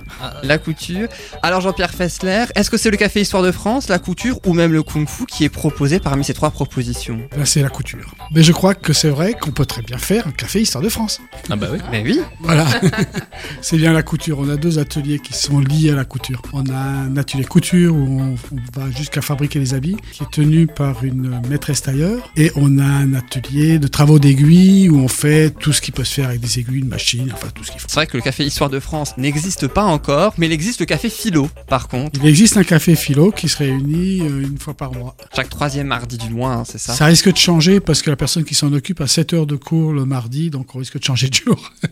La 0.43 0.57
couture. 0.57 1.07
Alors, 1.43 1.61
Jean-Pierre 1.61 1.91
Fessler, 1.93 2.45
est-ce 2.55 2.69
que 2.69 2.77
c'est 2.77 2.91
le 2.91 2.97
café 2.97 3.22
Histoire 3.22 3.43
de 3.43 3.51
France, 3.51 3.88
la 3.89 3.99
couture 3.99 4.39
ou 4.45 4.53
même 4.53 4.72
le 4.72 4.81
Kung 4.84 5.07
Fu 5.07 5.26
qui 5.26 5.43
est 5.43 5.49
proposé 5.49 5.99
parmi 5.99 6.23
ces 6.23 6.34
trois 6.34 6.51
propositions? 6.51 7.19
Là, 7.38 7.45
c'est 7.45 7.61
la 7.61 7.69
couture. 7.69 8.15
Mais 8.34 8.41
je 8.43 8.51
crois 8.53 8.73
que 8.73 8.93
c'est 8.93 9.09
vrai 9.09 9.34
qu'on 9.34 9.51
peut 9.51 9.65
très 9.65 9.81
bien 9.81 9.97
faire 9.97 10.27
un 10.27 10.31
café 10.31 10.61
Histoire 10.61 10.84
de 10.84 10.89
France. 10.89 11.19
Ah 11.49 11.55
bah 11.55 11.68
oui. 11.72 11.80
Mais 11.91 12.03
oui. 12.03 12.19
Voilà. 12.41 12.65
c'est 13.61 13.77
bien 13.77 13.91
la 13.93 14.03
couture. 14.03 14.39
On 14.39 14.49
a 14.49 14.55
deux 14.55 14.80
ateliers 14.80 15.19
qui 15.19 15.30
sont 15.33 15.59
liés 15.59 15.91
à 15.91 15.95
la 15.95 16.05
couture. 16.05 16.41
On 16.53 16.63
a 16.69 16.75
un 16.77 17.17
atelier 17.17 17.43
couture 17.45 17.93
où 17.95 18.21
on, 18.21 18.35
on 18.51 18.79
va 18.79 18.89
jusqu'à 18.91 19.21
fabriquer 19.21 19.59
les 19.59 19.73
habits, 19.73 19.97
qui 20.11 20.23
est 20.23 20.31
tenu 20.31 20.67
par 20.67 21.03
une 21.03 21.41
maîtresse 21.49 21.81
tailleur. 21.81 22.31
Et 22.37 22.51
on 22.55 22.77
a 22.79 22.83
un 22.85 23.13
atelier 23.13 23.79
de 23.79 23.87
travaux 23.87 24.19
d'aiguilles 24.19 24.89
où 24.89 24.97
on 24.99 25.07
fait 25.07 25.49
tout 25.51 25.73
ce 25.73 25.81
qui 25.81 25.91
peut 25.91 26.03
se 26.03 26.13
faire 26.15 26.29
avec 26.29 26.39
des 26.41 26.59
aiguilles, 26.59 26.79
une 26.79 26.87
machine, 26.87 27.31
enfin 27.33 27.47
tout 27.53 27.63
ce 27.63 27.71
qu'il 27.71 27.79
faut. 27.79 27.87
C'est 27.89 27.95
vrai 27.95 28.07
que 28.07 28.17
le 28.17 28.23
café 28.23 28.45
Histoire 28.45 28.69
de 28.69 28.79
France 28.79 29.13
n'existe 29.17 29.67
pas 29.67 29.83
encore, 29.83 30.33
mais 30.37 30.47
il 30.47 30.51
existe 30.51 30.79
le 30.79 30.85
café 30.85 31.09
Philo, 31.09 31.49
par 31.67 31.87
contre, 31.87 32.19
Il 32.21 32.27
existe 32.27 32.57
un 32.57 32.63
café 32.63 32.95
philo 32.95 33.31
qui 33.31 33.47
se 33.49 33.57
réunit 33.57 34.21
euh, 34.21 34.41
une 34.43 34.57
fois 34.57 34.73
par 34.73 34.91
mois. 34.93 35.15
chaque 35.35 35.49
troisième 35.49 35.87
mardi 35.87 36.17
du 36.17 36.29
mois, 36.29 36.53
hein, 36.53 36.63
c'est 36.65 36.77
ça? 36.77 36.93
Ça 36.93 37.05
risque 37.05 37.31
de 37.31 37.37
changer 37.37 37.79
parce 37.79 38.01
que 38.01 38.09
la 38.09 38.15
personne 38.15 38.43
qui 38.43 38.55
s'en 38.55 38.71
occupe 38.73 39.01
a 39.01 39.07
7 39.07 39.33
heures 39.33 39.45
de 39.45 39.55
cours 39.55 39.93
le 39.93 40.05
mardi, 40.05 40.49
donc 40.49 40.73
on 40.75 40.79
risque 40.79 40.99
de 40.99 41.03
changer 41.03 41.29
de 41.29 41.35
jour. 41.35 41.71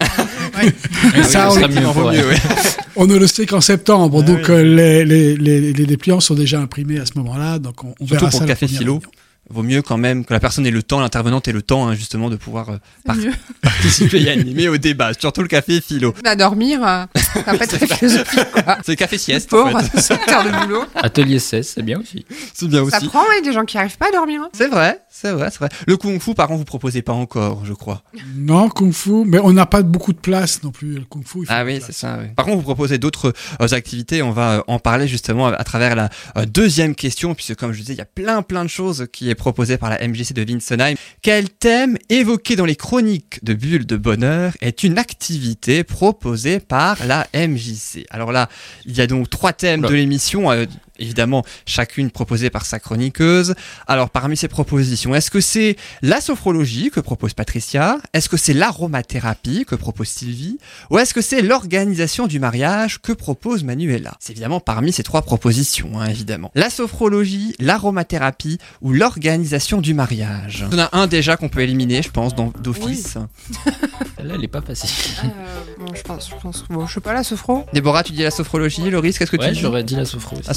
Ça, 1.24 1.30
Ça 1.30 1.49
on- 1.52 1.56
mieux 1.56 1.78
elle. 1.78 1.84
mieux, 2.22 2.28
ouais. 2.28 2.36
On 2.95 3.07
ne 3.07 3.16
le 3.16 3.28
sait 3.30 3.46
qu'en 3.46 3.62
septembre, 3.62 4.24
donc 4.24 4.50
euh, 4.50 4.64
les, 4.64 5.06
les, 5.06 5.36
les, 5.38 5.74
les 5.74 5.86
dépliants 5.86 6.20
sont 6.20 6.36
déjà 6.36 6.60
imprimés 6.60 7.00
à 7.00 7.06
ce 7.06 7.14
moment-là, 7.18 7.60
donc 7.60 7.84
on, 7.84 7.88
on 8.00 8.08
Surtout 8.08 8.14
verra 8.14 8.30
pour 8.30 8.40
ça 8.40 8.46
café 8.46 8.66
première 8.66 8.80
philo. 8.80 8.94
réunion. 8.96 9.12
Vaut 9.52 9.64
mieux 9.64 9.82
quand 9.82 9.98
même 9.98 10.26
que 10.26 10.34
la 10.34 10.40
personne 10.40 10.66
ait 10.68 10.72
le 10.72 10.84
temps, 10.84 11.00
l'intervenante 11.00 11.48
ait 11.48 11.52
le 11.52 11.62
temps, 11.62 11.88
hein, 11.88 11.96
justement, 11.96 12.30
de 12.30 12.36
pouvoir 12.36 12.70
euh, 12.70 12.78
par- 13.06 13.16
mieux. 13.16 13.32
participer 13.62 14.22
et 14.22 14.30
animer 14.30 14.68
au 14.68 14.78
débat. 14.78 15.12
Surtout 15.20 15.42
le 15.42 15.48
café 15.48 15.82
philo. 15.82 16.14
À 16.24 16.36
dormir, 16.36 16.80
euh, 16.86 17.06
ça 17.16 17.44
pas 17.44 17.54
être 17.56 17.78
très 17.78 17.88
philosophique, 17.98 18.52
quoi. 18.52 18.78
C'est 18.86 18.92
le 18.92 18.96
café 18.96 19.18
sieste, 19.18 19.54
en 19.54 19.64
Pauvre, 19.64 19.82
fait. 19.82 20.00
7 20.02 20.20
heures 20.30 20.44
de 20.44 20.66
boulot. 20.66 20.84
Atelier 20.96 21.40
16, 21.40 21.68
c'est 21.76 21.82
bien 21.84 22.00
aussi. 22.00 22.26
C'est 22.54 22.68
bien 22.68 22.88
Ça 22.90 22.98
aussi. 22.98 23.08
prend, 23.08 23.22
ouais, 23.24 23.42
des 23.42 23.54
gens 23.54 23.66
qui 23.66 23.78
arrivent 23.78 23.98
pas 23.98 24.10
à 24.10 24.12
dormir. 24.12 24.42
hein. 24.44 24.50
C'est 24.54 24.68
vrai, 24.68 25.00
c'est 25.10 25.32
vrai, 25.32 25.50
c'est 25.52 25.60
vrai. 25.60 25.70
Le 25.88 25.98
Kung 25.98 26.20
Fu, 26.22 26.34
par 26.36 26.48
contre, 26.48 26.60
vous 26.60 26.66
proposez 26.66 27.02
pas 27.02 27.14
encore, 27.14 27.66
je 27.66 27.74
crois. 27.74 28.04
Non, 28.36 28.70
Kung 28.70 28.92
Fu, 28.94 29.24
mais 29.26 29.40
on 29.42 29.52
n'a 29.54 29.66
pas 29.66 29.82
beaucoup 29.82 30.14
de 30.14 30.20
place 30.20 30.62
non 30.64 30.72
plus. 30.72 30.96
Le 30.96 31.06
Kung 31.06 31.24
Fu, 31.26 31.40
il 31.40 31.46
faut 31.46 31.52
Ah 31.54 31.64
oui, 31.66 31.82
c'est 31.86 31.92
ça. 31.94 32.18
oui. 32.22 32.28
Par 32.36 32.46
contre, 32.46 32.58
vous 32.58 32.64
proposez 32.64 32.98
d'autres 32.98 33.34
euh, 33.62 33.68
activités. 33.72 34.22
On 34.22 34.32
va 34.32 34.52
euh, 34.58 34.62
en 34.68 34.78
parler 34.80 35.08
justement 35.08 35.48
à, 35.48 35.54
à 35.54 35.64
travers 35.64 35.96
la 35.96 36.10
euh, 36.38 36.46
deuxième 36.46 36.94
question, 36.96 37.34
puisque 37.34 37.56
comme 37.56 37.72
je 37.74 37.80
disais, 37.80 37.94
il 37.94 37.98
y 37.98 38.02
a 38.02 38.06
plein 38.06 38.42
plein 38.42 38.64
de 38.64 38.70
choses 38.70 39.08
qui 39.12 39.30
est 39.30 39.36
proposé 39.40 39.78
par 39.78 39.90
la 39.90 40.07
MJC 40.07 40.34
de 40.34 40.44
Winsenheim. 40.44 40.95
Quel 41.24 41.49
thème 41.49 41.98
évoqué 42.10 42.56
dans 42.56 42.66
les 42.66 42.76
chroniques 42.76 43.44
de 43.44 43.53
Bulle 43.56 43.88
de 43.88 43.98
Bonheur 43.98 44.53
est 44.61 44.84
une 44.84 44.99
activité 44.99 45.84
proposée 45.84 46.60
par 46.60 47.03
la 47.07 47.26
MJC 47.34 48.06
Alors 48.11 48.32
là, 48.32 48.48
il 48.86 48.95
y 48.95 49.02
a 49.02 49.07
donc 49.07 49.30
trois 49.32 49.53
thèmes 49.53 49.80
Oula. 49.80 49.90
de 49.90 49.95
l'émission. 49.95 50.52
euh, 50.52 50.66
Évidemment, 51.00 51.44
chacune 51.66 52.12
proposée 52.12 52.50
par 52.50 52.66
sa 52.66 52.80
chroniqueuse. 52.80 53.56
Alors, 53.88 54.10
parmi 54.10 54.38
ces 54.38 54.48
propositions, 54.48 55.16
est-ce 55.16 55.32
que 55.32 55.42
c'est 55.42 55.76
la 56.02 56.22
sophrologie 56.22 56.92
que 56.92 57.00
propose 57.00 57.34
Patricia? 57.34 57.98
Est-ce 58.14 58.30
que 58.30 58.38
c'est 58.38 58.54
l'aromathérapie 58.54 59.66
que 59.66 59.76
propose 59.76 60.08
Sylvie? 60.10 60.58
Ou 60.90 61.00
est-ce 61.00 61.14
que 61.14 61.22
c'est 61.22 61.42
l'organisation 61.42 62.28
du 62.28 62.40
mariage 62.40 63.00
que 63.02 63.12
propose 63.14 63.64
Manuela? 63.64 64.16
C'est 64.20 64.34
évidemment 64.34 64.60
parmi 64.60 64.92
ces 64.92 65.04
trois 65.04 65.22
propositions, 65.22 66.00
hein, 66.00 66.08
évidemment. 66.08 66.52
La 66.56 66.70
sophrologie, 66.70 67.56
l'aromathérapie 67.60 68.58
ou 68.82 68.92
l'organisation 68.94 69.82
du 69.82 69.94
mariage? 69.94 70.66
Il 70.72 70.78
y 70.78 70.82
en 70.82 70.86
a 70.86 70.90
un 70.98 71.08
déjà 71.08 71.38
qu'on 71.38 71.50
peut 71.50 71.62
éliminer, 71.62 72.02
je 72.02 72.10
pense, 72.12 72.36
dans- 72.36 72.54
d'office. 72.62 73.18
Celle-là, 74.18 74.34
elle 74.36 74.44
est 74.44 74.48
pas 74.48 74.62
facile. 74.62 74.90
Euh, 75.24 75.86
bon, 75.86 75.94
je 75.96 76.02
pense, 76.02 76.30
je 76.30 76.36
pense. 76.42 76.66
Bon, 76.70 76.86
je 76.86 76.94
sais 76.94 77.00
pas, 77.00 77.14
la 77.14 77.24
sophro. 77.24 77.66
Déborah, 77.74 78.04
tu 78.04 78.12
dis 78.14 78.24
la 78.24 78.32
sophrologie. 78.32 78.90
Loris, 78.90 79.18
qu'est-ce 79.18 79.32
que 79.32 79.38
Ouais, 79.38 79.48
tu 79.50 79.54
dis? 79.54 79.60
j'aurais 79.62 79.84
dit 79.84 79.96
la 79.96 80.06
sophro 80.06 80.36
aussi. 80.38 80.48
La 80.48 80.54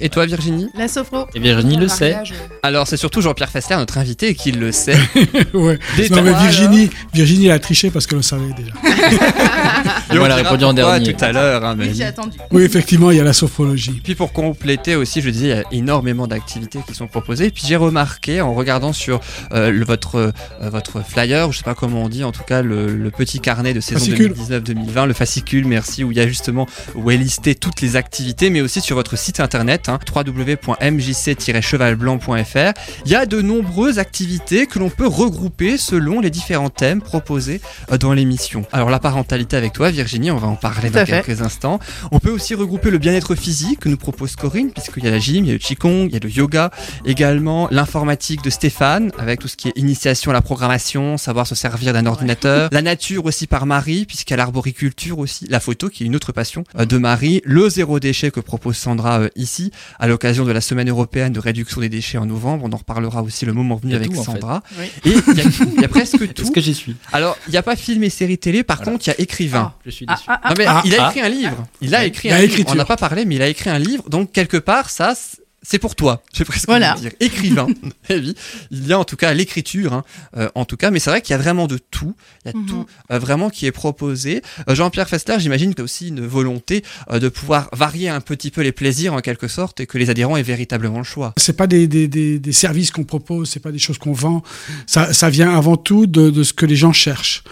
Et 0.00 0.08
toi, 0.08 0.26
Virginie 0.26 0.68
La 0.76 0.88
sophro. 0.88 1.26
Et 1.34 1.40
Virginie 1.40 1.76
le 1.76 1.88
sait. 1.88 2.16
Alors, 2.62 2.86
c'est 2.86 2.96
surtout 2.96 3.20
Jean-Pierre 3.20 3.50
Fessler, 3.50 3.76
notre 3.76 3.98
invité, 3.98 4.34
qui 4.34 4.52
le 4.52 4.72
sait. 4.72 4.96
ouais. 5.54 5.78
Non, 6.10 6.22
mais 6.22 6.32
Virginie, 6.32 6.90
Virginie, 7.14 7.46
elle 7.46 7.52
a 7.52 7.58
triché 7.58 7.90
parce 7.90 8.06
qu'elle 8.06 8.18
le 8.18 8.22
savait 8.22 8.52
déjà. 8.56 8.72
Et 10.12 10.16
Moi, 10.18 10.26
elle 10.26 10.32
a 10.32 10.36
dira 10.36 10.48
répondu 10.50 10.64
en 10.64 10.72
dernier. 10.74 11.14
tout 11.14 11.24
à 11.24 11.32
l'heure. 11.32 11.64
hein, 11.64 11.74
mais- 11.76 11.86
Oui, 11.88 11.94
j'ai 11.94 12.04
attendu. 12.04 12.36
Oui, 12.50 12.62
effectivement, 12.62 13.10
il 13.10 13.16
y 13.16 13.20
a 13.20 13.24
la 13.24 13.32
sophrologie. 13.32 14.00
Puis 14.04 14.14
pour 14.14 14.32
compléter 14.32 14.94
aussi, 14.96 15.20
je 15.22 15.30
disais, 15.30 15.46
il 15.46 15.50
y 15.50 15.52
a 15.52 15.62
énormément 15.72 16.26
d'activités 16.26 16.80
qui 16.86 16.94
sont 16.94 17.06
proposées. 17.06 17.50
Puis 17.50 17.64
j'ai 17.66 17.76
remarqué 17.76 18.40
en 18.40 18.54
regardant 18.54 18.92
sur 18.92 19.20
euh, 19.52 19.70
le- 19.70 19.84
votre, 19.84 20.16
euh, 20.16 20.32
votre 20.70 21.02
flyer, 21.04 21.48
ou 21.48 21.52
je 21.52 21.58
sais 21.58 21.64
pas 21.64 21.74
comment 21.74 22.02
on 22.04 22.08
dit, 22.08 22.24
en 22.24 22.32
tout 22.32 22.42
cas 22.44 22.62
le, 22.62 22.94
le 22.94 23.10
petit 23.10 23.40
carnet 23.40 23.72
de 23.74 23.80
saison 23.80 23.98
Fascicule. 24.00 24.34
2019-2020, 24.34 25.06
le 25.06 25.12
fascicule, 25.14 25.66
merci, 25.66 26.04
où 26.04 26.12
il 26.12 26.18
y 26.18 26.20
a 26.20 26.26
justement, 26.26 26.66
où 26.94 27.10
est 27.10 27.16
listé 27.16 27.54
toutes 27.54 27.80
les 27.80 27.96
activités, 27.96 28.50
mais 28.50 28.60
aussi 28.60 28.80
sur 28.80 28.96
votre 28.96 29.16
site 29.16 29.40
internet, 29.40 29.61
hein, 29.68 29.98
www.mjc-chevalblanc.fr. 30.14 32.72
Il 33.04 33.10
y 33.10 33.14
a 33.14 33.26
de 33.26 33.42
nombreuses 33.42 33.98
activités 33.98 34.66
que 34.66 34.78
l'on 34.78 34.90
peut 34.90 35.06
regrouper 35.06 35.76
selon 35.76 36.20
les 36.20 36.30
différents 36.30 36.70
thèmes 36.70 37.02
proposés 37.02 37.60
euh, 37.90 37.98
dans 37.98 38.12
l'émission. 38.12 38.64
Alors 38.72 38.90
la 38.90 38.98
parentalité 38.98 39.56
avec 39.56 39.72
toi, 39.72 39.90
Virginie, 39.90 40.30
on 40.30 40.38
va 40.38 40.48
en 40.48 40.56
parler 40.56 40.90
dans 40.90 41.06
fait. 41.06 41.22
quelques 41.22 41.42
instants. 41.42 41.78
On 42.10 42.18
peut 42.18 42.30
aussi 42.30 42.54
regrouper 42.54 42.90
le 42.90 42.98
bien-être 42.98 43.34
physique 43.34 43.80
que 43.80 43.88
nous 43.88 43.96
propose 43.96 44.36
Corinne, 44.36 44.70
puisqu'il 44.70 45.04
y 45.04 45.08
a 45.08 45.10
la 45.10 45.18
gym, 45.18 45.44
il 45.44 45.48
y 45.48 45.50
a 45.50 45.54
le 45.54 45.58
qigong, 45.58 46.06
il 46.06 46.12
y 46.12 46.16
a 46.16 46.20
le 46.20 46.30
yoga, 46.30 46.70
également 47.04 47.68
l'informatique 47.70 48.42
de 48.42 48.50
Stéphane, 48.50 49.12
avec 49.18 49.40
tout 49.40 49.48
ce 49.48 49.56
qui 49.56 49.68
est 49.68 49.72
initiation 49.76 50.30
à 50.30 50.34
la 50.34 50.42
programmation, 50.42 51.16
savoir 51.16 51.46
se 51.46 51.54
servir 51.54 51.92
d'un 51.92 52.06
ordinateur, 52.06 52.68
la 52.72 52.82
nature 52.82 53.24
aussi 53.24 53.46
par 53.46 53.66
Marie, 53.66 54.06
puisqu'il 54.06 54.32
y 54.32 54.34
a 54.34 54.38
l'arboriculture 54.38 55.18
aussi, 55.18 55.46
la 55.48 55.60
photo 55.60 55.88
qui 55.88 56.04
est 56.04 56.06
une 56.06 56.16
autre 56.16 56.32
passion 56.32 56.64
euh, 56.78 56.84
de 56.84 56.98
Marie, 56.98 57.42
le 57.44 57.68
zéro 57.68 58.00
déchet 58.00 58.30
que 58.30 58.40
propose 58.40 58.76
Sandra 58.76 59.20
euh, 59.20 59.28
ici, 59.52 59.70
à 59.98 60.06
l'occasion 60.08 60.44
de 60.44 60.52
la 60.52 60.60
semaine 60.60 60.88
européenne 60.88 61.32
de 61.32 61.40
réduction 61.40 61.80
des 61.80 61.88
déchets 61.88 62.18
en 62.18 62.26
novembre, 62.26 62.64
on 62.66 62.72
en 62.72 62.76
reparlera 62.76 63.22
aussi 63.22 63.44
le 63.44 63.52
moment 63.52 63.76
venu 63.76 63.94
avec 63.94 64.10
tout, 64.12 64.18
en 64.18 64.24
fait. 64.24 64.32
Sandra. 64.32 64.62
Oui. 64.78 64.86
Et 65.04 65.14
il 65.28 65.34
y 65.36 65.40
a 65.80 65.84
y 65.84 65.88
presque 65.88 66.16
tout. 66.34 66.42
Est-ce 66.42 66.50
que 66.50 66.60
j'y 66.60 66.74
suis? 66.74 66.96
Alors, 67.12 67.36
il 67.48 67.50
n'y 67.50 67.56
a 67.58 67.62
pas 67.62 67.76
film 67.76 68.02
et 68.04 68.10
série 68.10 68.38
télé, 68.38 68.62
par 68.62 68.78
Voilà. 68.78 68.92
contre, 68.92 69.06
il 69.06 69.10
y 69.10 69.12
a 69.12 69.20
écrivain. 69.20 69.74
Je 69.84 69.90
suis 69.90 70.06
Ah, 70.08 70.14
déçu. 70.14 70.24
ah, 70.28 70.40
ah. 70.42 70.48
Non 70.50 70.54
mais 70.58 70.64
Ah. 70.66 70.82
il 70.84 70.94
a 70.96 71.06
Ah. 71.06 71.08
écrit 71.10 71.20
un 71.20 71.28
livre. 71.28 71.64
Il 71.80 71.94
a 71.94 72.04
écrit 72.04 72.28
Il 72.28 72.34
un 72.34 72.40
livre. 72.40 72.64
On 72.68 72.74
n'a 72.74 72.84
pas 72.84 72.96
parlé, 72.96 73.24
mais 73.24 73.34
il 73.36 73.42
a 73.42 73.48
écrit 73.48 73.70
un 73.70 73.78
livre. 73.78 74.08
Donc 74.08 74.32
quelque 74.32 74.56
part, 74.56 74.88
ça, 74.90 75.14
c'est 75.62 75.78
pour 75.78 75.94
toi, 75.96 76.22
j'ai 76.32 76.44
presque 76.44 76.66
Voilà. 76.66 76.92
envie 76.94 77.04
de 77.04 77.08
dire. 77.08 77.16
Écrivain, 77.20 77.66
Eh 78.08 78.16
oui. 78.18 78.34
il 78.70 78.86
y 78.86 78.92
a 78.92 78.98
en 78.98 79.04
tout 79.04 79.16
cas 79.16 79.32
l'écriture, 79.34 79.92
hein, 79.92 80.04
euh, 80.36 80.48
en 80.54 80.64
tout 80.64 80.76
cas, 80.76 80.90
mais 80.90 80.98
c'est 80.98 81.10
vrai 81.10 81.22
qu'il 81.22 81.32
y 81.32 81.34
a 81.34 81.38
vraiment 81.42 81.66
de 81.66 81.78
tout, 81.78 82.14
il 82.44 82.52
y 82.52 82.54
a 82.54 82.58
Mhm. 82.58 82.66
tout 82.66 82.86
euh, 83.10 83.18
vraiment 83.18 83.50
qui 83.50 83.66
est 83.66 83.72
proposé. 83.72 84.42
Euh, 84.68 84.74
Jean-Pierre 84.74 85.08
Fester, 85.08 85.36
j'imagine 85.38 85.74
que 85.74 85.82
aussi 85.82 86.08
une 86.08 86.26
volonté 86.26 86.84
euh, 87.10 87.18
de 87.18 87.28
pouvoir 87.28 87.68
varier 87.72 88.08
un 88.08 88.20
petit 88.20 88.50
peu 88.50 88.60
les 88.62 88.72
plaisirs 88.72 89.14
en 89.14 89.20
quelque 89.20 89.48
sorte 89.48 89.80
et 89.80 89.86
que 89.86 89.98
les 89.98 90.10
adhérents 90.10 90.36
aient 90.36 90.42
véritablement 90.42 90.98
le 90.98 91.04
choix. 91.04 91.32
C'est 91.36 91.56
pas 91.56 91.66
des, 91.66 91.86
des, 91.86 92.08
des, 92.08 92.38
des 92.38 92.52
services 92.52 92.90
qu'on 92.90 93.04
propose, 93.04 93.48
c'est 93.50 93.60
pas 93.60 93.72
des 93.72 93.78
choses 93.78 93.98
qu'on 93.98 94.12
vend. 94.12 94.42
Ça, 94.86 95.12
ça 95.12 95.30
vient 95.30 95.56
avant 95.56 95.76
tout 95.76 96.06
de, 96.06 96.30
de 96.30 96.42
ce 96.42 96.52
que 96.52 96.66
les 96.66 96.76
gens 96.76 96.92
cherchent. 96.92 97.42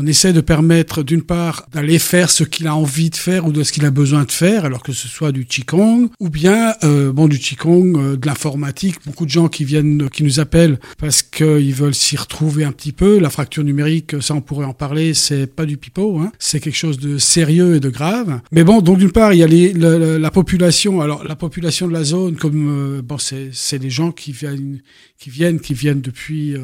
On 0.00 0.06
essaie 0.06 0.32
de 0.32 0.40
permettre, 0.40 1.02
d'une 1.02 1.22
part, 1.22 1.66
d'aller 1.72 1.98
faire 1.98 2.30
ce 2.30 2.44
qu'il 2.44 2.68
a 2.68 2.76
envie 2.76 3.10
de 3.10 3.16
faire 3.16 3.46
ou 3.46 3.52
de 3.52 3.64
ce 3.64 3.72
qu'il 3.72 3.84
a 3.84 3.90
besoin 3.90 4.22
de 4.22 4.30
faire, 4.30 4.64
alors 4.64 4.84
que 4.84 4.92
ce 4.92 5.08
soit 5.08 5.32
du 5.32 5.44
qigong 5.44 6.08
ou 6.20 6.30
bien 6.30 6.74
euh, 6.84 7.12
bon 7.12 7.26
du 7.26 7.40
qigong, 7.40 7.96
euh, 7.96 8.16
de 8.16 8.24
l'informatique. 8.24 8.94
Beaucoup 9.06 9.24
de 9.24 9.30
gens 9.30 9.48
qui 9.48 9.64
viennent, 9.64 10.08
qui 10.08 10.22
nous 10.22 10.38
appellent 10.38 10.78
parce 10.98 11.22
qu'ils 11.22 11.74
veulent 11.74 11.96
s'y 11.96 12.16
retrouver 12.16 12.62
un 12.62 12.70
petit 12.70 12.92
peu. 12.92 13.18
La 13.18 13.28
fracture 13.28 13.64
numérique, 13.64 14.22
ça 14.22 14.34
on 14.34 14.40
pourrait 14.40 14.66
en 14.66 14.72
parler, 14.72 15.14
c'est 15.14 15.48
pas 15.48 15.66
du 15.66 15.76
pipeau, 15.76 16.20
hein. 16.20 16.30
c'est 16.38 16.60
quelque 16.60 16.76
chose 16.76 17.00
de 17.00 17.18
sérieux 17.18 17.74
et 17.74 17.80
de 17.80 17.88
grave. 17.88 18.40
Mais 18.52 18.62
bon, 18.62 18.80
donc 18.82 18.98
d'une 18.98 19.10
part, 19.10 19.32
il 19.32 19.40
y 19.40 19.42
a 19.42 20.18
la 20.18 20.30
population. 20.30 21.00
Alors 21.00 21.24
la 21.24 21.34
population 21.34 21.88
de 21.88 21.92
la 21.92 22.04
zone, 22.04 22.36
comme 22.36 22.98
euh, 22.98 23.02
bon, 23.02 23.18
c'est 23.18 23.82
les 23.82 23.90
gens 23.90 24.12
qui 24.12 24.30
viennent, 24.30 24.78
qui 25.18 25.30
viennent, 25.30 25.58
qui 25.58 25.74
viennent 25.74 26.00
depuis 26.00 26.54
euh, 26.54 26.60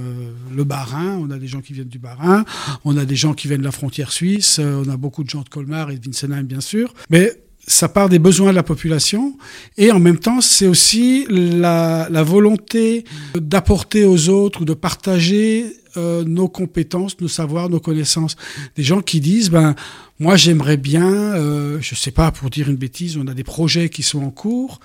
le 0.54 0.64
Bas-Rhin. 0.64 1.18
On 1.20 1.30
a 1.30 1.38
des 1.38 1.48
gens 1.48 1.60
qui 1.60 1.72
viennent 1.72 1.88
du 1.88 1.98
Bas-Rhin, 1.98 2.44
on 2.84 2.96
a 2.96 3.04
des 3.04 3.16
gens 3.16 3.34
qui 3.34 3.48
viennent 3.48 3.60
de 3.60 3.64
la 3.64 3.72
frontière 3.72 4.12
suisse, 4.12 4.58
euh, 4.60 4.82
on 4.86 4.88
a 4.88 4.96
beaucoup 4.96 5.24
de 5.24 5.30
gens 5.30 5.42
de 5.42 5.48
Colmar 5.48 5.90
et 5.90 5.98
de 5.98 6.06
Winsenheim, 6.06 6.44
bien 6.44 6.60
sûr. 6.60 6.94
Mais 7.10 7.32
ça 7.66 7.88
part 7.88 8.08
des 8.08 8.18
besoins 8.18 8.50
de 8.50 8.56
la 8.56 8.62
population 8.62 9.36
et 9.78 9.90
en 9.90 9.98
même 9.98 10.18
temps 10.18 10.42
c'est 10.42 10.66
aussi 10.66 11.26
la, 11.30 12.08
la 12.10 12.22
volonté 12.22 13.04
d'apporter 13.34 14.04
aux 14.04 14.28
autres 14.28 14.60
ou 14.60 14.64
de 14.66 14.74
partager 14.74 15.74
euh, 15.96 16.24
nos 16.24 16.48
compétences, 16.48 17.20
nos 17.20 17.28
savoirs, 17.28 17.68
nos 17.68 17.80
connaissances. 17.80 18.36
Des 18.76 18.82
gens 18.82 19.00
qui 19.00 19.20
disent 19.20 19.50
ben 19.50 19.74
moi 20.20 20.36
j'aimerais 20.36 20.76
bien, 20.76 21.10
euh, 21.10 21.78
je 21.80 21.96
sais 21.96 22.12
pas 22.12 22.30
pour 22.30 22.48
dire 22.48 22.70
une 22.70 22.76
bêtise, 22.76 23.16
on 23.16 23.26
a 23.26 23.34
des 23.34 23.42
projets 23.42 23.88
qui 23.88 24.04
sont 24.04 24.22
en 24.22 24.30
cours. 24.30 24.78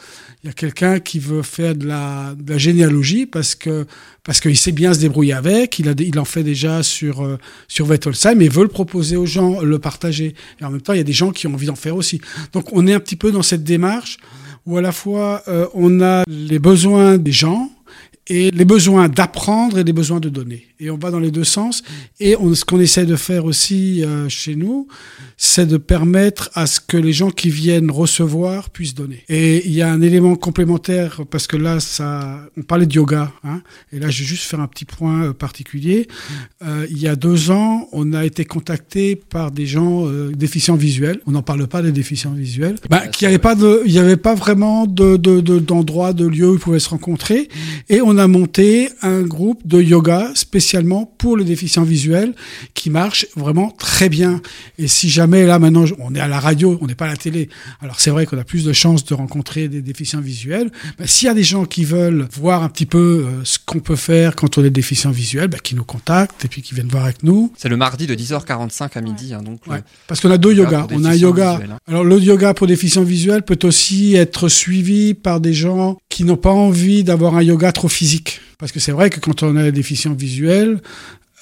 Il 0.43 0.47
y 0.47 0.49
a 0.49 0.53
quelqu'un 0.53 0.99
qui 0.99 1.19
veut 1.19 1.43
faire 1.43 1.75
de 1.75 1.85
la, 1.85 2.33
de 2.35 2.51
la 2.51 2.57
généalogie 2.57 3.27
parce 3.27 3.53
que 3.53 3.85
parce 4.23 4.39
qu'il 4.39 4.57
sait 4.57 4.71
bien 4.71 4.91
se 4.93 4.99
débrouiller 4.99 5.33
avec. 5.33 5.77
Il 5.77 5.87
a 5.87 5.93
il 5.99 6.17
en 6.17 6.25
fait 6.25 6.43
déjà 6.43 6.81
sur 6.81 7.23
euh, 7.23 7.37
sur 7.67 7.87
Wettolsheim 7.87 8.41
et 8.41 8.49
veut 8.49 8.63
le 8.63 8.69
proposer 8.69 9.17
aux 9.17 9.27
gens, 9.27 9.61
le 9.61 9.77
partager. 9.77 10.33
Et 10.59 10.65
en 10.65 10.71
même 10.71 10.81
temps 10.81 10.93
il 10.93 10.97
y 10.97 11.01
a 11.01 11.03
des 11.03 11.13
gens 11.13 11.31
qui 11.31 11.45
ont 11.45 11.53
envie 11.53 11.67
d'en 11.67 11.75
faire 11.75 11.95
aussi. 11.95 12.19
Donc 12.53 12.73
on 12.73 12.87
est 12.87 12.93
un 12.93 12.99
petit 12.99 13.15
peu 13.15 13.31
dans 13.31 13.43
cette 13.43 13.63
démarche 13.63 14.17
où 14.65 14.77
à 14.77 14.81
la 14.81 14.91
fois 14.91 15.43
euh, 15.47 15.67
on 15.75 16.01
a 16.01 16.23
les 16.27 16.59
besoins 16.59 17.19
des 17.19 17.31
gens 17.31 17.69
et 18.25 18.49
les 18.49 18.65
besoins 18.65 19.09
d'apprendre 19.09 19.77
et 19.77 19.83
les 19.83 19.93
besoins 19.93 20.19
de 20.19 20.29
donner. 20.29 20.68
Et 20.81 20.89
on 20.89 20.97
va 20.97 21.11
dans 21.11 21.19
les 21.19 21.31
deux 21.31 21.43
sens. 21.43 21.83
Et 22.21 22.37
on, 22.37 22.55
ce 22.55 22.63
qu'on 22.63 22.79
essaie 22.79 23.05
de 23.05 23.17
faire 23.17 23.43
aussi 23.43 24.03
euh, 24.03 24.29
chez 24.29 24.55
nous, 24.55 24.87
c'est 25.35 25.65
de 25.65 25.75
permettre 25.77 26.49
à 26.53 26.67
ce 26.67 26.79
que 26.79 26.95
les 26.95 27.11
gens 27.11 27.31
qui 27.31 27.49
viennent 27.49 27.91
recevoir 27.91 28.69
puissent 28.69 28.93
donner. 28.95 29.23
Et 29.27 29.65
il 29.67 29.73
y 29.73 29.81
a 29.81 29.91
un 29.91 30.01
élément 30.01 30.35
complémentaire, 30.35 31.21
parce 31.29 31.47
que 31.47 31.57
là, 31.57 31.79
ça, 31.81 32.39
on 32.57 32.61
parlait 32.61 32.85
de 32.85 32.93
yoga, 32.93 33.31
hein, 33.43 33.61
et 33.91 33.99
là, 33.99 34.09
je 34.09 34.19
vais 34.21 34.25
juste 34.25 34.43
faire 34.43 34.61
un 34.61 34.67
petit 34.67 34.85
point 34.85 35.23
euh, 35.25 35.33
particulier. 35.33 36.07
Euh, 36.65 36.87
il 36.89 36.97
y 36.97 37.07
a 37.09 37.15
deux 37.17 37.51
ans, 37.51 37.87
on 37.91 38.13
a 38.13 38.23
été 38.25 38.45
contacté 38.45 39.17
par 39.17 39.51
des 39.51 39.65
gens 39.65 40.07
euh, 40.07 40.31
déficients 40.31 40.75
visuels. 40.75 41.19
On 41.25 41.31
n'en 41.31 41.41
parle 41.41 41.67
pas 41.67 41.81
des 41.81 41.91
déficients 41.91 42.31
visuels. 42.33 42.75
Bah, 42.89 43.07
qui 43.07 43.25
avait 43.25 43.37
pas 43.37 43.55
de, 43.55 43.81
il 43.85 43.91
n'y 43.91 43.99
avait 43.99 44.15
pas 44.17 44.33
vraiment 44.35 44.85
de, 44.87 45.17
de, 45.17 45.41
de- 45.41 45.59
d'endroit, 45.59 46.13
de 46.13 46.25
lieu 46.25 46.49
où 46.51 46.53
ils 46.53 46.59
pouvaient 46.59 46.79
se 46.79 46.89
rencontrer. 46.89 47.49
Et 47.89 47.99
on 48.01 48.17
a 48.17 48.27
monté 48.27 48.89
un 49.01 49.21
groupe 49.23 49.65
de 49.67 49.81
yoga 49.81 50.31
spécialement 50.69 51.05
pour 51.17 51.35
les 51.35 51.45
déficients 51.45 51.81
visuels 51.83 52.35
qui 52.75 52.91
marche 52.91 53.25
vraiment 53.35 53.71
très 53.71 54.07
bien. 54.07 54.39
Et 54.77 54.87
si 54.87 55.09
jamais 55.09 55.47
là 55.47 55.57
maintenant 55.57 55.85
on 55.97 56.13
est 56.13 56.19
à 56.19 56.27
la 56.27 56.39
radio, 56.39 56.77
on 56.81 56.85
n'est 56.85 56.93
pas 56.93 57.05
à 57.05 57.09
la 57.09 57.17
télé, 57.17 57.49
alors 57.81 57.99
c'est 57.99 58.11
vrai 58.11 58.27
qu'on 58.27 58.37
a 58.37 58.43
plus 58.43 58.63
de 58.65 58.71
chances 58.73 59.03
de 59.05 59.15
rencontrer 59.15 59.67
des 59.67 59.81
déficients 59.81 60.21
visuels. 60.21 60.69
Ben, 60.99 61.07
S'il 61.07 61.25
y 61.25 61.29
a 61.29 61.33
des 61.33 61.43
gens 61.43 61.65
qui 61.65 61.85
veulent 61.85 62.27
voir 62.33 62.61
un 62.61 62.69
petit 62.69 62.85
peu 62.85 63.25
euh, 63.27 63.43
ce 63.45 63.57
qu'on 63.65 63.79
peut 63.79 63.95
faire 63.95 64.35
quand 64.35 64.59
on 64.59 64.63
est 64.63 64.69
déficient 64.69 65.09
visuel, 65.09 65.47
ben, 65.47 65.59
qui 65.59 65.73
nous 65.73 65.83
contactent 65.83 66.45
et 66.45 66.47
puis 66.47 66.61
qui 66.61 66.75
viennent 66.75 66.87
voir 66.87 67.05
avec 67.05 67.23
nous. 67.23 67.51
C'est 67.57 67.69
le 67.69 67.77
mardi 67.77 68.05
de 68.05 68.13
10h45 68.13 68.95
à 68.95 69.01
midi, 69.01 69.33
hein, 69.33 69.41
donc 69.41 69.65
Ouais. 69.65 69.77
le- 69.77 69.83
Parce 70.07 70.19
qu'on 70.21 70.29
a 70.29 70.37
deux 70.37 70.53
Yoga 70.53 70.81
yogas. 70.81 70.87
On 70.95 71.03
a 71.05 71.09
un 71.09 71.15
yoga. 71.15 71.51
visuels, 71.53 71.71
hein. 71.71 71.79
Alors 71.87 72.03
le 72.03 72.19
yoga 72.19 72.53
pour 72.53 72.67
déficients 72.67 73.03
visuels 73.03 73.41
peut 73.41 73.57
aussi 73.63 74.13
être 74.15 74.49
suivi 74.49 75.15
par 75.15 75.39
des 75.39 75.53
gens 75.53 75.97
qui 76.09 76.25
n'ont 76.25 76.37
pas 76.37 76.51
envie 76.51 77.03
d'avoir 77.03 77.35
un 77.35 77.41
yoga 77.41 77.71
trop 77.71 77.87
physique. 77.89 78.41
Parce 78.59 78.71
que 78.71 78.79
c'est 78.79 78.91
vrai 78.91 79.09
que 79.09 79.19
quand 79.19 79.41
on 79.41 79.55
a 79.55 79.63
un 79.63 79.71
déficient 79.71 80.13
visuel, 80.13 80.81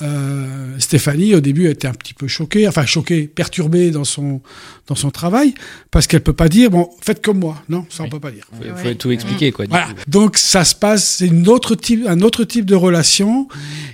euh, 0.04 0.76
Stéphanie 0.78 1.34
au 1.34 1.40
début 1.40 1.68
était 1.68 1.88
un 1.88 1.94
petit 1.94 2.14
peu 2.14 2.28
choquée, 2.28 2.68
enfin 2.68 2.86
choquée, 2.86 3.24
perturbée 3.28 3.90
dans 3.90 4.04
son 4.04 4.42
dans 4.86 4.94
son 4.94 5.10
travail, 5.10 5.56
parce 5.90 6.06
qu'elle 6.06 6.22
peut 6.22 6.34
pas 6.34 6.48
dire 6.50 6.70
bon 6.70 6.88
faites 7.02 7.24
comme 7.26 7.40
moi, 7.40 7.64
non 7.68 7.84
ça 7.90 8.04
on 8.04 8.06
Oui. 8.06 8.12
peut 8.12 8.20
pas 8.20 8.30
dire. 8.32 8.46
Faut, 8.56 8.64
Ouais. 8.64 8.84
faut 8.92 8.94
tout 8.94 9.10
expliquer, 9.12 9.52
quoi. 9.52 9.66
Voilà. 9.68 9.88
Donc 10.08 10.38
ça 10.38 10.64
se 10.64 10.76
passe, 10.76 11.16
c'est 11.18 11.26
une 11.28 11.48
autre 11.50 11.74
type, 11.74 12.06
un 12.08 12.22
autre 12.22 12.44
type 12.44 12.66
de 12.66 12.76
relation, 12.76 13.48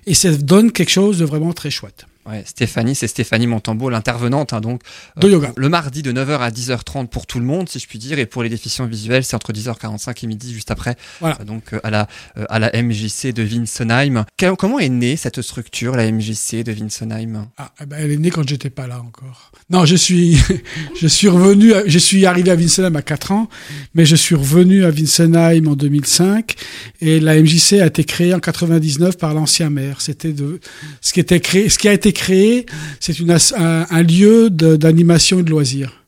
et 0.06 0.14
ça 0.14 0.30
donne 0.36 0.74
quelque 0.74 0.92
chose 0.92 1.20
de 1.20 1.26
vraiment 1.26 1.54
très 1.54 1.72
chouette. 1.72 2.06
Ouais, 2.26 2.44
Stéphanie, 2.46 2.96
c'est 2.96 3.08
Stéphanie 3.08 3.48
Montambeau, 3.48 3.90
l'intervenante, 3.90 4.54
hein, 4.54 4.62
donc 4.62 4.82
De 5.18 5.30
yoga. 5.30 5.52
le 5.58 5.68
mardi 5.68 6.02
de 6.04 6.12
9h 6.14 6.40
à 6.40 6.52
10h30 6.52 7.08
pour 7.08 7.28
tout 7.28 7.38
le 7.40 7.46
monde, 7.46 7.68
si 7.68 7.80
je 7.80 7.88
puis 7.88 8.00
dire, 8.00 8.18
et 8.18 8.26
pour 8.26 8.44
les 8.44 8.50
déficients 8.50 8.86
visuels, 8.86 9.26
c'est 9.26 9.36
entre 9.36 9.52
10h45 9.52 10.24
et 10.24 10.28
midi, 10.28 10.54
juste 10.54 10.72
après, 10.72 10.96
Voilà. 11.20 11.38
euh, 11.42 11.44
donc 11.44 11.74
euh, 11.74 11.80
à 11.84 11.90
la 11.90 12.08
euh, 12.38 12.46
à 12.50 12.60
la 12.60 12.72
MJC 12.82 13.34
de 13.34 13.44
Winsenheim. 13.44 14.26
Quel- 14.38 14.56
comment 14.56 14.80
est 14.80 14.88
née 14.88 15.18
cette 15.18 15.42
structure, 15.42 15.98
la 15.98 16.10
MJC 16.10 16.64
de 16.64 16.72
Winsenheim 16.72 17.48
Ah, 17.58 17.74
eh 17.82 17.86
ben, 17.86 17.98
elle 18.00 18.12
est 18.12 18.18
née 18.18 18.30
quand 18.32 18.48
j'étais 18.48 18.70
pas 18.70 18.88
là 18.88 19.02
encore. 19.02 19.52
Non, 19.70 19.84
je 19.86 19.96
suis, 19.98 20.38
je 21.02 21.08
suis 21.08 21.28
revenu, 21.28 21.74
à- 21.74 21.84
je 21.86 22.00
suis 22.00 22.26
arrivé 22.26 22.52
à 22.52 22.56
Winsenheim 22.56 22.96
à 22.96 23.02
4 23.02 23.34
ans, 23.34 23.50
mais 23.96 24.06
je 24.06 24.16
suis 24.16 24.36
revenu 24.36 24.86
à 24.86 24.90
Winsenheim 24.92 25.68
en 25.68 25.76
2005 25.76 26.56
et 27.02 27.20
la 27.20 27.36
MJC 27.42 27.82
a 27.82 27.88
été 27.88 28.06
créée 28.06 28.34
en 28.34 28.40
99 28.40 29.18
par 29.18 29.34
l'ancien 29.34 29.70
maire. 29.70 30.00
C'était 30.00 30.32
de, 30.32 30.62
ce 31.02 31.12
qui 31.12 31.20
était 31.20 31.42
créé, 31.42 31.68
ce 31.68 31.78
qui 31.78 31.90
a 31.90 31.94
été 31.94 32.13
créé, 32.14 32.66
c'est 33.00 33.16
un, 33.58 33.86
un 33.90 34.02
lieu 34.02 34.50
d'animation 34.50 35.40
et 35.40 35.44
de 35.44 35.50
loisirs 35.50 36.04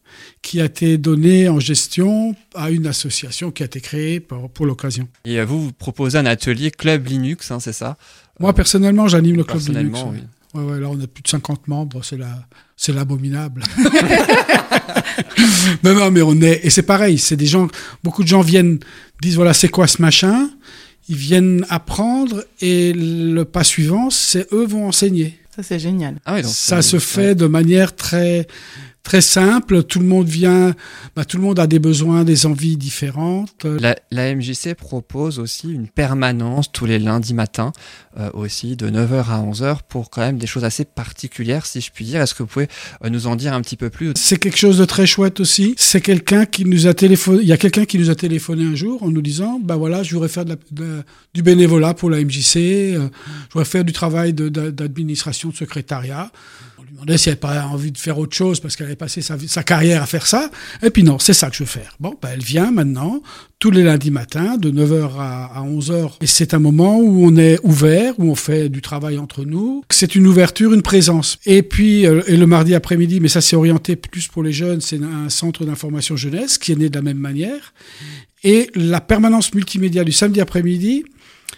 qui 0.45 0.61
a 0.61 0.65
été 0.65 0.99
donné 0.99 1.49
en 1.49 1.59
gestion 1.59 2.35
à 2.53 2.69
une 2.69 2.85
association 2.85 3.49
qui 3.49 3.63
a 3.63 3.65
été 3.65 3.81
créée 3.81 4.19
pour, 4.19 4.47
pour 4.51 4.67
l'occasion. 4.67 5.07
Et 5.25 5.39
euh, 5.39 5.45
vous, 5.45 5.65
vous 5.65 5.71
proposez 5.71 6.19
un 6.19 6.27
atelier 6.27 6.69
Club 6.69 7.07
Linux, 7.07 7.49
hein, 7.49 7.59
c'est 7.59 7.73
ça? 7.73 7.97
Moi, 8.39 8.53
personnellement, 8.53 9.07
j'anime 9.07 9.37
le 9.37 9.43
club 9.43 9.59
Linux. 9.69 9.99
Oui. 10.07 10.19
Ouais, 10.53 10.63
ouais, 10.63 10.79
là, 10.79 10.87
on 10.89 11.01
a 11.01 11.07
plus 11.07 11.23
de 11.23 11.27
50 11.27 11.67
membres, 11.67 12.03
c'est 12.03 12.17
la, 12.17 12.45
c'est 12.77 12.93
l'abominable. 12.93 13.63
non, 15.83 15.95
non, 15.95 16.11
mais 16.11 16.21
on 16.21 16.39
est, 16.41 16.63
et 16.63 16.69
c'est 16.69 16.83
pareil, 16.83 17.17
c'est 17.17 17.35
des 17.35 17.47
gens, 17.47 17.67
beaucoup 18.03 18.21
de 18.21 18.27
gens 18.27 18.41
viennent, 18.41 18.79
disent 19.21 19.35
voilà, 19.35 19.53
c'est 19.53 19.69
quoi 19.69 19.87
ce 19.87 19.99
machin? 19.99 20.49
Ils 21.09 21.15
viennent 21.15 21.65
apprendre 21.69 22.43
et 22.61 22.93
le 22.93 23.43
pas 23.45 23.63
suivant, 23.63 24.11
c'est 24.11 24.51
eux 24.53 24.65
vont 24.65 24.87
enseigner. 24.87 25.39
Ça, 25.55 25.63
c'est 25.63 25.79
génial. 25.79 26.15
Ah 26.25 26.41
donc 26.41 26.51
Ça 26.51 26.81
se 26.81 26.99
fait 26.99 27.33
de 27.33 27.47
manière 27.47 27.95
très, 27.95 28.45
très 29.05 29.21
simple. 29.21 29.83
Tout 29.83 29.99
le 29.99 30.05
monde 30.05 30.27
vient, 30.27 30.73
bah, 31.15 31.23
tout 31.23 31.37
le 31.37 31.43
monde 31.43 31.59
a 31.59 31.67
des 31.67 31.79
besoins, 31.79 32.25
des 32.25 32.45
envies 32.45 32.75
différentes. 32.75 33.63
La, 33.63 33.95
la 34.11 34.35
MJC 34.35 34.73
propose 34.75 35.39
aussi 35.39 35.71
une 35.71 35.87
permanence 35.87 36.71
tous 36.71 36.85
les 36.85 36.99
lundis 36.99 37.33
matins, 37.35 37.71
euh, 38.19 38.29
aussi 38.33 38.75
de 38.75 38.89
9h 38.89 39.29
à 39.29 39.41
11h, 39.41 39.77
pour 39.87 40.09
quand 40.09 40.21
même 40.21 40.37
des 40.39 40.47
choses 40.47 40.65
assez 40.65 40.83
particulières, 40.83 41.65
si 41.65 41.79
je 41.79 41.91
puis 41.91 42.03
dire. 42.03 42.19
Est-ce 42.21 42.33
que 42.33 42.43
vous 42.43 42.47
pouvez 42.49 42.67
euh, 43.05 43.09
nous 43.09 43.27
en 43.27 43.35
dire 43.37 43.53
un 43.53 43.61
petit 43.61 43.77
peu 43.77 43.89
plus? 43.89 44.11
C'est 44.17 44.37
quelque 44.37 44.57
chose 44.57 44.79
de 44.79 44.85
très 44.85 45.05
chouette 45.05 45.39
aussi. 45.39 45.75
C'est 45.77 46.01
quelqu'un 46.01 46.45
qui 46.45 46.65
nous 46.65 46.87
a 46.87 46.93
téléphoné. 46.93 47.39
Il 47.43 47.47
y 47.47 47.53
a 47.53 47.57
quelqu'un 47.57 47.85
qui 47.85 47.99
nous 47.99 48.09
a 48.09 48.15
téléphoné 48.15 48.65
un 48.65 48.75
jour 48.75 49.03
en 49.03 49.09
nous 49.09 49.21
disant, 49.21 49.59
bah 49.63 49.75
voilà, 49.77 50.01
je 50.03 50.13
voudrais 50.13 50.29
faire 50.29 50.45
de 50.45 50.49
la- 50.49 50.55
de- 50.71 51.03
du 51.33 51.43
bénévolat 51.43 51.93
pour 51.93 52.09
la 52.09 52.17
MJC. 52.19 52.55
euh, 52.95 53.07
je 53.49 53.53
voudrais 53.53 53.65
faire 53.65 53.85
du 53.85 53.93
travail 53.93 54.33
de- 54.33 54.49
de- 54.49 54.71
d'administration, 54.71 55.49
de, 55.49 55.55
secrétariat. 55.55 56.31
Demandait 56.95 57.17
si 57.17 57.27
elle 57.27 57.37
n'avait 57.41 57.59
pas 57.59 57.65
envie 57.65 57.91
de 57.91 57.97
faire 57.97 58.17
autre 58.17 58.33
chose 58.33 58.61
parce 58.61 58.77
qu'elle 58.77 58.87
avait 58.87 58.95
passé 58.95 59.21
sa, 59.21 59.63
carrière 59.63 60.01
à 60.01 60.05
faire 60.05 60.25
ça. 60.25 60.49
Et 60.81 60.89
puis 60.91 61.03
non, 61.03 61.19
c'est 61.19 61.33
ça 61.33 61.49
que 61.49 61.55
je 61.57 61.63
veux 61.63 61.67
faire. 61.67 61.97
Bon, 61.99 62.15
bah 62.21 62.29
elle 62.31 62.41
vient 62.41 62.71
maintenant 62.71 63.21
tous 63.59 63.69
les 63.69 63.83
lundis 63.83 64.11
matins 64.11 64.55
de 64.57 64.71
9h 64.71 65.09
à, 65.19 65.45
à 65.57 65.63
11h. 65.63 66.11
Et 66.21 66.27
c'est 66.27 66.53
un 66.53 66.59
moment 66.59 66.97
où 66.97 67.25
on 67.25 67.35
est 67.35 67.59
ouvert, 67.63 68.17
où 68.17 68.31
on 68.31 68.35
fait 68.35 68.69
du 68.69 68.81
travail 68.81 69.17
entre 69.17 69.43
nous. 69.43 69.83
C'est 69.89 70.15
une 70.15 70.25
ouverture, 70.25 70.71
une 70.71 70.83
présence. 70.83 71.37
Et 71.45 71.63
puis, 71.63 72.07
euh, 72.07 72.21
et 72.27 72.37
le 72.37 72.47
mardi 72.47 72.73
après-midi, 72.73 73.19
mais 73.19 73.27
ça 73.27 73.41
c'est 73.41 73.57
orienté 73.57 73.97
plus 73.97 74.29
pour 74.29 74.41
les 74.41 74.53
jeunes, 74.53 74.79
c'est 74.79 75.01
un 75.03 75.27
centre 75.27 75.65
d'information 75.65 76.15
jeunesse 76.15 76.57
qui 76.57 76.71
est 76.71 76.75
né 76.77 76.87
de 76.87 76.95
la 76.95 77.01
même 77.01 77.17
manière. 77.17 77.73
Et 78.45 78.69
la 78.73 79.01
permanence 79.01 79.53
multimédia 79.53 80.05
du 80.05 80.13
samedi 80.13 80.39
après-midi, 80.39 81.03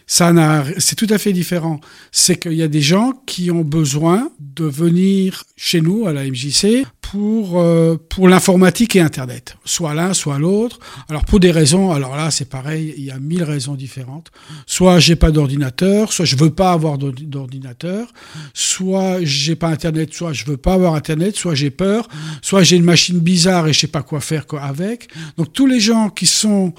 ça 0.10 0.32
c'est 0.78 0.96
tout 0.96 1.08
à 1.10 1.18
fait 1.18 1.34
différent. 1.34 1.82
C'est 2.14 2.38
qu'il 2.38 2.54
y 2.54 2.64
a 2.64 2.70
des 2.70 2.82
gens 2.82 3.12
qui 3.26 3.52
ont 3.52 3.64
besoin 3.64 4.32
de 4.40 4.64
venir 4.64 5.44
chez 5.58 5.82
nous 5.82 6.08
à 6.08 6.14
la 6.14 6.24
MJC 6.24 6.86
pour 7.02 7.60
euh, 7.60 7.98
pour 8.10 8.30
l'informatique 8.30 8.96
et 8.96 9.02
Internet, 9.02 9.58
soit 9.66 9.94
l'un, 9.94 10.14
soit 10.14 10.40
l'autre. 10.40 10.80
Alors 11.10 11.26
pour 11.26 11.42
des 11.42 11.52
raisons, 11.52 11.92
alors 11.92 12.16
là 12.16 12.32
c'est 12.32 12.50
pareil, 12.50 12.94
il 12.98 13.04
y 13.04 13.12
a 13.12 13.20
mille 13.20 13.44
raisons 13.44 13.76
différentes. 13.76 14.32
Soit 14.66 15.00
j'ai 15.00 15.18
pas 15.18 15.32
d'ordinateur, 15.32 16.14
soit 16.14 16.26
je 16.26 16.38
veux 16.38 16.52
pas 16.52 16.72
avoir 16.72 16.98
d'ordinateur, 16.98 18.14
soit 18.54 19.18
j'ai 19.24 19.58
pas 19.58 19.68
Internet, 19.68 20.14
soit 20.14 20.32
je 20.32 20.46
veux 20.46 20.58
pas 20.58 20.74
avoir 20.74 20.96
Internet, 20.96 21.36
soit 21.36 21.54
j'ai 21.54 21.70
peur, 21.70 22.08
soit 22.42 22.64
j'ai 22.64 22.78
une 22.78 22.86
machine 22.86 23.20
bizarre 23.20 23.68
et 23.68 23.74
je 23.74 23.80
sais 23.82 23.88
pas 23.88 24.04
quoi 24.04 24.22
faire 24.22 24.46
avec. 24.62 25.10
Donc 25.38 25.52
tous 25.52 25.68
les 25.68 25.82
gens 25.82 26.10
qui 26.10 26.26
sont 26.26 26.74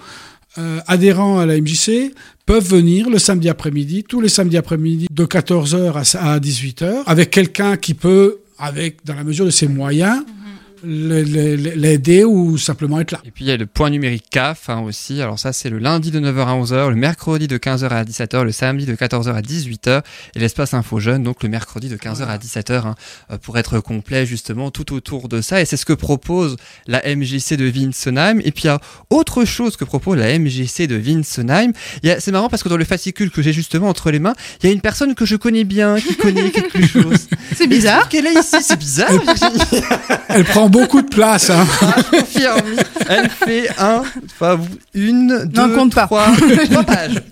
euh, 0.59 0.80
adhérents 0.86 1.39
à 1.39 1.47
la 1.47 1.60
MJC 1.60 2.12
peuvent 2.47 2.68
venir 2.68 3.10
le 3.10 3.18
samedi 3.18 3.48
après-midi, 3.48 4.05
tous 4.05 4.20
les 4.20 4.28
samedis 4.28 4.56
après-midi, 4.56 5.06
de 5.10 5.24
14h 5.24 6.16
à 6.16 6.39
18h, 6.39 7.02
avec 7.06 7.30
quelqu'un 7.30 7.76
qui 7.76 7.94
peut, 7.94 8.39
avec 8.59 9.05
dans 9.05 9.14
la 9.14 9.24
mesure 9.24 9.44
de 9.44 9.51
ses 9.51 9.68
moyens, 9.68 10.22
l'aider 10.84 12.24
ou 12.24 12.59
simplement 12.59 13.00
être 13.00 13.12
là. 13.12 13.20
Et 13.24 13.30
puis 13.30 13.44
il 13.44 13.48
y 13.48 13.50
a 13.50 13.56
le 13.56 13.66
point 13.66 13.90
numérique 13.90 14.24
CAF 14.30 14.68
hein, 14.68 14.80
aussi. 14.80 15.20
Alors 15.20 15.38
ça 15.38 15.52
c'est 15.52 15.70
le 15.70 15.78
lundi 15.78 16.10
de 16.10 16.20
9h 16.20 16.40
à 16.40 16.55
11h, 16.55 16.88
le 16.90 16.96
mercredi 16.96 17.48
de 17.48 17.59
15h 17.59 17.88
à 17.88 18.05
17h, 18.05 18.42
le 18.42 18.52
samedi 18.52 18.86
de 18.86 18.94
14h 18.94 19.32
à 19.32 19.40
18h 19.40 20.02
et 20.34 20.38
l'espace 20.38 20.74
info 20.74 20.98
jeune 21.00 21.22
donc 21.22 21.42
le 21.42 21.48
mercredi 21.48 21.88
de 21.88 21.96
15h 21.96 22.26
à 22.26 22.38
17h 22.38 22.86
hein, 22.86 22.94
euh, 23.30 23.38
pour 23.38 23.59
être 23.59 23.80
complet 23.80 24.26
justement 24.26 24.70
tout 24.70 24.94
autour 24.94 25.28
de 25.28 25.40
ça 25.40 25.60
et 25.60 25.64
c'est 25.64 25.76
ce 25.76 25.86
que 25.86 25.92
propose 25.92 26.56
la 26.86 27.02
MJC 27.05 27.55
de 27.56 27.68
Winsenheim. 27.68 28.40
Et 28.44 28.52
puis 28.52 28.64
il 28.64 28.66
y 28.66 28.70
a 28.70 28.80
autre 29.10 29.44
chose 29.44 29.76
que 29.76 29.84
propose 29.84 30.18
la 30.18 30.38
MJC 30.38 30.86
de 30.86 30.96
Winsenheim. 30.96 31.72
C'est 32.02 32.32
marrant 32.32 32.48
parce 32.48 32.62
que 32.62 32.68
dans 32.68 32.76
le 32.76 32.84
fascicule 32.84 33.30
que 33.30 33.42
j'ai 33.42 33.52
justement 33.52 33.88
entre 33.88 34.10
les 34.10 34.18
mains, 34.18 34.34
il 34.62 34.66
y 34.66 34.70
a 34.70 34.72
une 34.72 34.80
personne 34.80 35.14
que 35.14 35.24
je 35.24 35.36
connais 35.36 35.64
bien 35.64 36.00
qui 36.00 36.16
connaît 36.16 36.50
quelque 36.50 36.86
chose. 36.86 37.28
C'est 37.56 37.66
bizarre. 37.66 38.09
Qu'elle 38.09 38.26
est 38.26 38.38
ici, 38.38 38.56
c'est 38.60 38.78
bizarre. 38.78 39.10
Elle 40.28 40.44
prend 40.44 40.67
beaucoup 40.68 41.02
de 41.02 41.08
place. 41.08 41.50
Hein. 41.50 41.66
Ah, 41.82 41.96
Elle 43.08 43.30
fait 43.30 43.68
un, 43.78 44.02
une, 44.94 45.44
deux, 45.46 45.74
compte 45.74 45.92
trois, 45.92 46.08
trois 46.70 46.82
pages. 46.84 47.22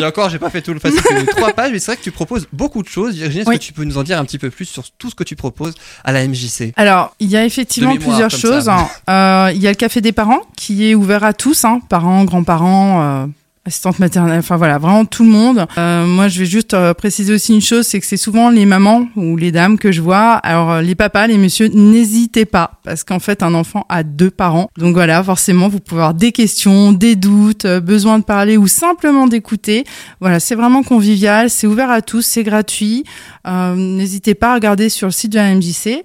Et 0.00 0.04
encore, 0.04 0.30
j'ai 0.30 0.38
pas 0.38 0.50
fait 0.50 0.62
tout 0.62 0.72
le 0.72 0.80
fascicule. 0.80 1.26
Trois 1.26 1.52
pages, 1.52 1.72
mais 1.72 1.78
c'est 1.78 1.92
vrai 1.92 1.96
que 1.96 2.02
tu 2.02 2.10
proposes 2.10 2.46
beaucoup 2.52 2.82
de 2.82 2.88
choses. 2.88 3.14
Virginie, 3.14 3.42
est-ce 3.42 3.50
que 3.50 3.56
tu 3.56 3.72
peux 3.72 3.84
nous 3.84 3.98
en 3.98 4.02
dire 4.02 4.18
un 4.18 4.24
petit 4.24 4.38
peu 4.38 4.50
plus 4.50 4.64
sur 4.64 4.84
tout 4.98 5.10
ce 5.10 5.14
que 5.14 5.24
tu 5.24 5.36
proposes 5.36 5.74
à 6.04 6.12
la 6.12 6.26
MJC 6.26 6.72
Alors, 6.76 7.14
il 7.20 7.28
y 7.28 7.36
a 7.36 7.44
effectivement 7.44 7.96
plusieurs 7.96 8.30
choses. 8.30 8.68
Hein. 8.68 8.88
Euh, 9.08 9.50
il 9.54 9.60
y 9.60 9.66
a 9.66 9.70
le 9.70 9.76
café 9.76 10.00
des 10.00 10.12
parents 10.12 10.42
qui 10.56 10.90
est 10.90 10.94
ouvert 10.94 11.24
à 11.24 11.32
tous, 11.32 11.64
hein, 11.64 11.80
parents, 11.88 12.24
grands-parents. 12.24 13.02
Euh 13.02 13.26
assistante 13.66 13.98
maternelle, 13.98 14.38
enfin 14.38 14.56
voilà, 14.56 14.78
vraiment 14.78 15.04
tout 15.04 15.24
le 15.24 15.30
monde. 15.30 15.66
Euh, 15.76 16.06
moi, 16.06 16.28
je 16.28 16.38
vais 16.38 16.46
juste 16.46 16.72
euh, 16.74 16.94
préciser 16.94 17.34
aussi 17.34 17.52
une 17.52 17.60
chose, 17.60 17.84
c'est 17.84 17.98
que 17.98 18.06
c'est 18.06 18.16
souvent 18.16 18.48
les 18.48 18.64
mamans 18.64 19.08
ou 19.16 19.36
les 19.36 19.50
dames 19.50 19.76
que 19.76 19.90
je 19.90 20.00
vois. 20.00 20.34
Alors 20.34 20.70
euh, 20.70 20.82
les 20.82 20.94
papas, 20.94 21.26
les 21.26 21.36
messieurs, 21.36 21.68
n'hésitez 21.74 22.44
pas, 22.44 22.80
parce 22.84 23.02
qu'en 23.02 23.18
fait, 23.18 23.42
un 23.42 23.54
enfant 23.54 23.84
a 23.88 24.04
deux 24.04 24.30
parents. 24.30 24.70
Donc 24.78 24.94
voilà, 24.94 25.22
forcément, 25.24 25.68
vous 25.68 25.80
pouvez 25.80 26.00
avoir 26.00 26.14
des 26.14 26.30
questions, 26.30 26.92
des 26.92 27.16
doutes, 27.16 27.66
besoin 27.66 28.20
de 28.20 28.24
parler 28.24 28.56
ou 28.56 28.68
simplement 28.68 29.26
d'écouter. 29.26 29.84
Voilà, 30.20 30.38
c'est 30.38 30.54
vraiment 30.54 30.84
convivial, 30.84 31.50
c'est 31.50 31.66
ouvert 31.66 31.90
à 31.90 32.02
tous, 32.02 32.22
c'est 32.22 32.44
gratuit. 32.44 33.04
n'hésitez 33.44 34.34
pas 34.34 34.52
à 34.52 34.54
regarder 34.54 34.88
sur 34.88 35.08
le 35.08 35.12
site 35.12 35.32
de 35.32 35.38
la 35.38 35.52
MJC. 35.54 36.02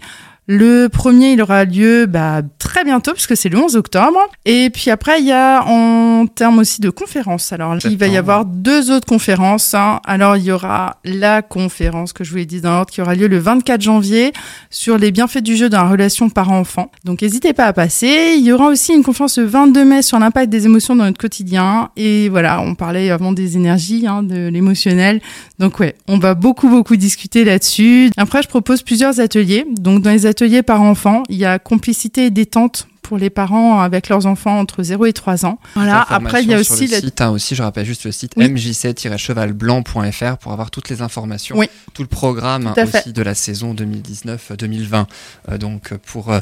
Le 0.47 0.87
premier, 0.87 1.33
il 1.33 1.41
aura 1.41 1.65
lieu 1.65 2.07
bah, 2.07 2.41
très 2.57 2.83
bientôt, 2.83 3.13
puisque 3.13 3.37
c'est 3.37 3.47
le 3.47 3.59
11 3.59 3.75
octobre. 3.75 4.19
Et 4.45 4.69
puis 4.71 4.89
après, 4.89 5.21
il 5.21 5.27
y 5.27 5.31
a 5.31 5.63
en 5.65 6.25
termes 6.25 6.59
aussi 6.59 6.81
de 6.81 6.89
conférences. 6.89 7.53
Alors, 7.53 7.77
il 7.85 7.97
va 7.97 8.07
y 8.07 8.17
avoir 8.17 8.43
deux 8.45 8.91
autres 8.91 9.05
conférences. 9.05 9.73
Hein. 9.75 10.01
Alors, 10.03 10.35
il 10.35 10.43
y 10.43 10.51
aura 10.51 10.97
la 11.05 11.41
conférence 11.41 12.11
que 12.11 12.23
je 12.23 12.31
vous 12.31 12.39
ai 12.39 12.45
dit 12.45 12.59
dans 12.59 12.71
l'ordre, 12.71 12.91
qui 12.91 13.01
aura 13.01 13.13
lieu 13.13 13.27
le 13.27 13.37
24 13.37 13.81
janvier 13.81 14.33
sur 14.71 14.97
les 14.97 15.11
bienfaits 15.11 15.43
du 15.43 15.55
jeu 15.55 15.69
dans 15.69 15.83
la 15.83 15.89
relation 15.89 16.29
parent-enfant. 16.29 16.91
Donc, 17.05 17.21
n'hésitez 17.21 17.53
pas 17.53 17.65
à 17.65 17.73
passer. 17.73 18.33
Il 18.35 18.43
y 18.43 18.51
aura 18.51 18.67
aussi 18.67 18.93
une 18.93 19.03
conférence 19.03 19.37
le 19.37 19.45
22 19.45 19.85
mai 19.85 20.01
sur 20.01 20.19
l'impact 20.19 20.49
des 20.49 20.65
émotions 20.65 20.95
dans 20.97 21.05
notre 21.05 21.19
quotidien. 21.19 21.91
Et 21.95 22.29
voilà, 22.29 22.61
on 22.61 22.73
parlait 22.75 23.09
avant 23.09 23.31
des 23.31 23.57
énergies, 23.57 24.05
hein, 24.05 24.21
de 24.21 24.47
l'émotionnel. 24.47 25.21
Donc, 25.59 25.79
ouais, 25.79 25.95
on 26.07 26.17
va 26.17 26.33
beaucoup, 26.33 26.67
beaucoup 26.67 26.95
discuter 26.95 27.45
là-dessus. 27.45 28.09
Après, 28.17 28.41
je 28.41 28.47
propose 28.47 28.81
plusieurs 28.81 29.19
ateliers. 29.19 29.65
Donc, 29.79 30.01
dans 30.01 30.09
les 30.09 30.25
ateliers 30.25 30.40
par 30.63 30.81
enfant. 30.81 31.23
Il 31.29 31.37
y 31.37 31.45
a 31.45 31.59
complicité 31.59 32.25
et 32.25 32.31
détente 32.31 32.87
pour 33.11 33.17
les 33.17 33.29
parents 33.29 33.81
avec 33.81 34.07
leurs 34.07 34.25
enfants 34.25 34.57
entre 34.57 34.83
0 34.83 35.05
et 35.05 35.11
3 35.11 35.45
ans. 35.45 35.59
Voilà. 35.75 36.05
Après, 36.07 36.43
il 36.43 36.49
y 36.49 36.53
a 36.53 36.59
aussi 36.61 36.87
le 36.87 36.95
site, 36.95 37.19
hein, 37.19 37.31
aussi, 37.31 37.55
je 37.55 37.61
rappelle 37.61 37.85
juste 37.85 38.05
le 38.05 38.13
site 38.13 38.37
mjc-chevalblanc.fr 38.37 40.37
pour 40.37 40.53
avoir 40.53 40.71
toutes 40.71 40.87
les 40.87 41.01
informations, 41.01 41.57
tout 41.93 42.03
le 42.03 42.07
programme 42.07 42.73
aussi 42.77 43.11
de 43.11 43.21
la 43.21 43.35
saison 43.35 43.73
2019-2020. 43.73 45.07
Euh, 45.49 45.57
donc 45.57 45.93
pour 46.05 46.31
euh, 46.31 46.39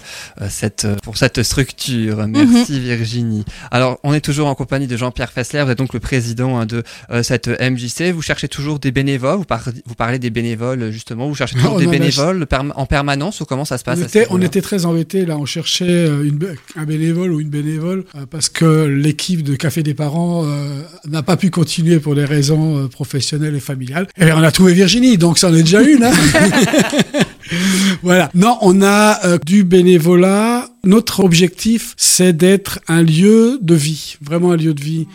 cette 0.48 0.86
pour 1.02 1.18
cette 1.18 1.42
structure, 1.42 2.28
merci 2.28 2.74
mhm. 2.74 2.80
Virginie. 2.82 3.46
Alors 3.72 3.98
on 4.04 4.14
est 4.14 4.22
toujours 4.22 4.48
en 4.48 4.54
compagnie 4.54 4.86
de 4.86 4.96
Jean-Pierre 4.96 5.32
Fessler, 5.32 5.64
vous 5.64 5.72
êtes 5.72 5.78
donc 5.80 5.96
le 5.96 6.00
président 6.00 6.60
hein, 6.60 6.68
de 6.68 6.84
euh, 7.10 7.24
cette 7.24 7.48
MJC. 7.48 8.12
Vous 8.14 8.22
cherchez 8.22 8.48
toujours 8.48 8.78
des 8.78 8.92
bénévoles, 8.92 9.40
vous, 9.40 9.46
vous 9.88 9.96
parlez 9.96 10.20
des 10.20 10.30
bénévoles 10.30 10.92
justement, 10.92 11.28
vous 11.28 11.34
cherchez 11.34 11.56
toujours 11.56 11.80
des 11.80 11.88
bénévoles 11.88 12.46
en 12.76 12.86
permanence 12.86 13.42
ou 13.42 13.46
comment 13.46 13.66
ça 13.66 13.80
se 13.80 13.84
passe 13.84 13.98
On, 14.00 14.04
était, 14.04 14.28
on 14.30 14.40
était 14.40 14.62
très 14.62 14.86
embêtés 14.86 15.26
là, 15.26 15.36
on 15.36 15.48
cherchait 15.48 16.06
une 16.06 16.38
un 16.76 16.86
bénévole 16.86 17.32
ou 17.32 17.40
une 17.40 17.50
bénévole 17.50 18.06
euh, 18.16 18.26
parce 18.30 18.50
que 18.50 18.86
l'équipe 18.86 19.44
de 19.44 19.56
Café 19.56 19.84
des 19.84 19.94
parents 19.94 20.46
euh, 20.46 20.82
n'a 21.08 21.24
pas 21.24 21.38
pu 21.38 21.50
continuer 21.50 22.00
pour 22.00 22.16
des 22.16 22.26
raisons 22.26 22.78
euh, 22.78 22.88
professionnelles 22.88 23.56
et 23.56 23.60
familiales. 23.60 24.08
Et 24.18 24.32
on 24.32 24.38
a 24.38 24.52
trouvé 24.52 24.74
Virginie, 24.74 25.18
donc 25.18 25.38
ça 25.38 25.50
en 25.50 25.56
est 25.56 25.64
déjà 25.64 25.82
une. 25.82 26.04
Hein 26.04 26.12
voilà. 28.04 28.30
Non, 28.36 28.58
on 28.62 28.82
a 28.82 29.38
du 29.40 29.64
bénévolat. 29.64 30.70
Notre 30.86 31.22
objectif, 31.22 31.94
c'est 31.98 32.32
d'être 32.34 32.80
un 32.88 33.02
lieu 33.02 33.60
de 33.62 33.76
vie, 33.76 34.18
vraiment 34.22 34.52
un 34.52 34.58
lieu 34.58 34.74
de 34.74 34.82
vie. 34.82 35.08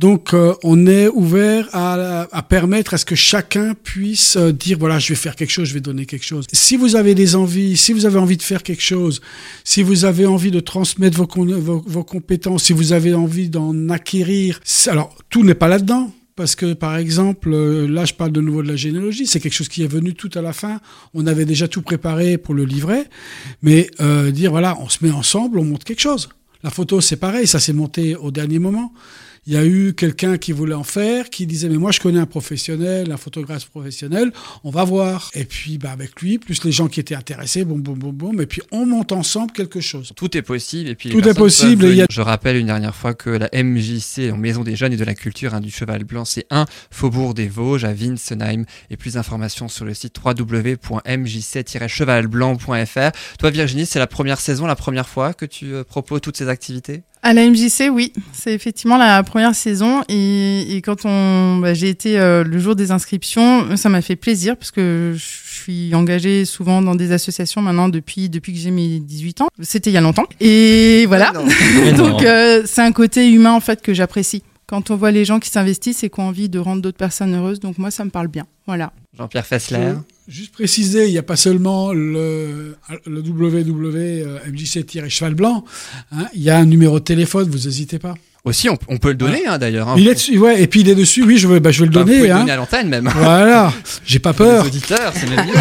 Donc, 0.00 0.32
euh, 0.32 0.54
on 0.62 0.86
est 0.86 1.08
ouvert 1.08 1.68
à, 1.74 2.42
permettre 2.48 2.94
à 2.94 2.96
ce 2.96 3.04
que 3.04 3.14
chacun 3.14 3.74
puisse 3.74 4.36
euh, 4.36 4.50
dire 4.50 4.78
voilà, 4.78 4.98
je 4.98 5.10
vais 5.10 5.14
faire 5.14 5.36
quelque 5.36 5.50
chose, 5.50 5.68
je 5.68 5.74
vais 5.74 5.82
donner 5.82 6.06
quelque 6.06 6.24
chose. 6.24 6.46
Si 6.54 6.78
vous 6.78 6.96
avez 6.96 7.14
des 7.14 7.36
envies, 7.36 7.76
si 7.76 7.92
vous 7.92 8.06
avez 8.06 8.18
envie 8.18 8.38
de 8.38 8.42
faire 8.42 8.62
quelque 8.62 8.80
chose, 8.80 9.20
si 9.62 9.82
vous 9.82 10.06
avez 10.06 10.24
envie 10.24 10.50
de 10.50 10.60
transmettre 10.60 11.18
vos, 11.18 12.02
compétences, 12.02 12.64
si 12.64 12.72
vous 12.72 12.94
avez 12.94 13.12
envie 13.12 13.50
d'en 13.50 13.90
acquérir, 13.90 14.60
alors 14.86 15.14
tout 15.28 15.44
n'est 15.44 15.54
pas 15.54 15.68
là-dedans. 15.68 16.10
Parce 16.34 16.54
que, 16.54 16.72
par 16.72 16.96
exemple, 16.96 17.52
euh, 17.52 17.86
là, 17.86 18.06
je 18.06 18.14
parle 18.14 18.32
de 18.32 18.40
nouveau 18.40 18.62
de 18.62 18.68
la 18.68 18.76
généalogie. 18.76 19.26
C'est 19.26 19.40
quelque 19.40 19.52
chose 19.52 19.68
qui 19.68 19.82
est 19.82 19.92
venu 19.92 20.14
tout 20.14 20.30
à 20.32 20.40
la 20.40 20.54
fin. 20.54 20.80
On 21.12 21.26
avait 21.26 21.44
déjà 21.44 21.68
tout 21.68 21.82
préparé 21.82 22.38
pour 22.38 22.54
le 22.54 22.64
livret. 22.64 23.04
Mais 23.60 23.90
dire, 24.32 24.50
voilà, 24.50 24.78
on 24.80 24.88
se 24.88 25.04
met 25.04 25.10
ensemble, 25.10 25.58
on 25.58 25.64
monte 25.64 25.84
quelque 25.84 26.00
chose. 26.00 26.30
La 26.62 26.70
photo, 26.70 27.02
c'est 27.02 27.16
pareil. 27.16 27.46
Ça 27.46 27.60
s'est 27.60 27.74
monté 27.74 28.16
au 28.16 28.30
dernier 28.30 28.58
moment 28.58 28.94
il 29.50 29.54
y 29.54 29.56
a 29.56 29.66
eu 29.66 29.94
quelqu'un 29.94 30.38
qui 30.38 30.52
voulait 30.52 30.76
en 30.76 30.84
faire, 30.84 31.28
qui 31.28 31.44
disait 31.44 31.68
mais 31.68 31.76
moi 31.76 31.90
je 31.90 31.98
connais 31.98 32.20
un 32.20 32.26
professionnel, 32.26 33.10
un 33.10 33.16
photographe 33.16 33.68
professionnel, 33.68 34.30
on 34.62 34.70
va 34.70 34.84
voir. 34.84 35.28
Et 35.34 35.44
puis 35.44 35.76
bah, 35.76 35.90
avec 35.90 36.22
lui, 36.22 36.38
plus 36.38 36.62
les 36.62 36.70
gens 36.70 36.86
qui 36.86 37.00
étaient 37.00 37.16
intéressés, 37.16 37.64
boum 37.64 37.82
boum 37.82 37.98
boum 37.98 38.12
boum, 38.12 38.40
et 38.40 38.46
puis 38.46 38.62
on 38.70 38.86
monte 38.86 39.10
ensemble 39.10 39.50
quelque 39.50 39.80
chose. 39.80 40.12
Tout 40.14 40.36
est 40.36 40.42
possible 40.42 40.90
et 40.90 40.94
puis 40.94 41.08
tout 41.08 41.28
est 41.28 41.34
possible. 41.34 41.84
Et 41.86 42.04
Je 42.08 42.20
rappelle 42.20 42.58
une 42.58 42.68
dernière 42.68 42.94
fois 42.94 43.12
que 43.12 43.28
la 43.28 43.50
MJC, 43.52 44.32
Maison 44.38 44.62
des 44.62 44.76
Jeunes 44.76 44.92
et 44.92 44.96
de 44.96 45.02
la 45.02 45.16
Culture 45.16 45.52
hein, 45.52 45.60
du 45.60 45.72
Cheval 45.72 46.04
Blanc, 46.04 46.24
c'est 46.24 46.46
un 46.50 46.64
Faubourg 46.92 47.34
des 47.34 47.48
Vosges 47.48 47.82
à 47.82 47.90
Winsenheim. 47.90 48.66
Et 48.88 48.96
plus 48.96 49.14
d'informations 49.14 49.66
sur 49.66 49.84
le 49.84 49.94
site 49.94 50.14
www.mjc-chevalblanc.fr. 50.24 53.10
Toi 53.40 53.50
Virginie, 53.50 53.86
c'est 53.86 53.98
la 53.98 54.06
première 54.06 54.38
saison, 54.38 54.66
la 54.66 54.76
première 54.76 55.08
fois 55.08 55.34
que 55.34 55.44
tu 55.44 55.74
euh, 55.74 55.82
proposes 55.82 56.20
toutes 56.20 56.36
ces 56.36 56.48
activités? 56.48 57.02
À 57.22 57.34
la 57.34 57.48
MJC, 57.48 57.90
oui, 57.92 58.12
c'est 58.32 58.52
effectivement 58.54 58.96
la 58.96 59.22
première 59.22 59.54
saison 59.54 60.02
et, 60.08 60.76
et 60.76 60.80
quand 60.80 61.04
on, 61.04 61.58
bah, 61.58 61.74
j'ai 61.74 61.88
été 61.88 62.18
euh, 62.18 62.44
le 62.44 62.58
jour 62.58 62.76
des 62.76 62.92
inscriptions, 62.92 63.76
ça 63.76 63.90
m'a 63.90 64.00
fait 64.00 64.16
plaisir 64.16 64.56
parce 64.56 64.70
que 64.70 65.14
je 65.14 65.60
suis 65.60 65.94
engagée 65.94 66.46
souvent 66.46 66.80
dans 66.80 66.94
des 66.94 67.12
associations 67.12 67.60
maintenant 67.60 67.88
depuis 67.88 68.30
depuis 68.30 68.54
que 68.54 68.58
j'ai 68.58 68.70
mes 68.70 69.00
18 69.00 69.42
ans. 69.42 69.48
C'était 69.60 69.90
il 69.90 69.94
y 69.94 69.98
a 69.98 70.00
longtemps 70.00 70.26
et 70.40 71.04
voilà. 71.06 71.32
Donc 71.96 72.22
euh, 72.22 72.62
c'est 72.64 72.82
un 72.82 72.92
côté 72.92 73.30
humain 73.30 73.52
en 73.52 73.60
fait 73.60 73.82
que 73.82 73.92
j'apprécie. 73.92 74.42
Quand 74.70 74.90
on 74.92 74.96
voit 74.96 75.10
les 75.10 75.24
gens 75.24 75.40
qui 75.40 75.50
s'investissent 75.50 76.04
et 76.04 76.10
qui 76.10 76.20
ont 76.20 76.28
envie 76.28 76.48
de 76.48 76.60
rendre 76.60 76.80
d'autres 76.80 76.96
personnes 76.96 77.34
heureuses, 77.34 77.58
donc 77.58 77.76
moi 77.76 77.90
ça 77.90 78.04
me 78.04 78.10
parle 78.10 78.28
bien. 78.28 78.46
Voilà. 78.68 78.92
Jean-Pierre 79.18 79.44
Fessler. 79.44 79.94
Juste 80.28 80.52
préciser, 80.52 81.08
il 81.08 81.10
n'y 81.10 81.18
a 81.18 81.24
pas 81.24 81.34
seulement 81.34 81.92
le, 81.92 82.76
le 83.04 83.20
www.mjc-cheval 83.20 85.34
blanc, 85.34 85.64
hein, 86.12 86.28
il 86.34 86.42
y 86.42 86.50
a 86.50 86.56
un 86.56 86.66
numéro 86.66 87.00
de 87.00 87.04
téléphone, 87.04 87.50
vous 87.50 87.66
n'hésitez 87.66 87.98
pas. 87.98 88.14
Aussi, 88.44 88.70
on, 88.70 88.76
peut 88.76 89.08
le 89.08 89.14
donner 89.14 89.46
hein, 89.46 89.58
d'ailleurs. 89.58 89.88
Hein. 89.88 89.96
Il 89.98 90.08
est 90.08 90.14
dessus, 90.14 90.38
ouais, 90.38 90.62
et 90.62 90.66
puis 90.66 90.80
il 90.80 90.88
est 90.88 90.94
dessus, 90.94 91.22
oui, 91.22 91.36
je 91.36 91.46
vais, 91.46 91.60
bah, 91.60 91.70
je 91.70 91.80
vais 91.80 91.86
le 91.86 91.92
donner. 91.92 92.12
Vous 92.12 92.18
pouvez 92.20 92.30
hein. 92.30 92.38
donner 92.40 92.52
à 92.52 92.56
l'antenne 92.56 92.88
même. 92.88 93.10
Voilà, 93.14 93.70
j'ai 94.06 94.18
pas 94.18 94.32
peur. 94.32 94.64
Les 94.64 94.70
auditeurs, 94.70 95.12
c'est 95.14 95.28
même 95.28 95.46
mieux. 95.46 95.52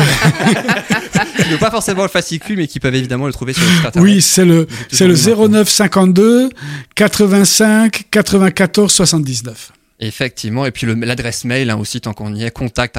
Pas 1.59 1.71
forcément 1.71 2.03
le 2.03 2.09
fascicule, 2.09 2.57
mais 2.57 2.67
qui 2.67 2.79
peuvent 2.79 2.93
évidemment 2.93 3.25
le 3.25 3.33
trouver 3.33 3.53
sur 3.53 3.63
le 3.63 3.69
site 3.69 3.85
internet. 3.85 4.03
Oui, 4.03 4.21
c'est 4.21 4.45
le, 4.45 4.67
c'est 4.91 5.07
le 5.07 5.15
09 5.15 5.67
52 5.67 6.49
85 6.95 8.03
94 8.11 8.91
79. 8.91 9.71
Effectivement, 9.99 10.65
et 10.65 10.71
puis 10.71 10.87
le- 10.87 10.93
l'adresse 10.93 11.43
mail 11.43 11.69
hein, 11.69 11.77
aussi, 11.77 11.99
tant 12.01 12.13
qu'on 12.13 12.33
y 12.33 12.43
est, 12.43 12.51
contact 12.51 12.97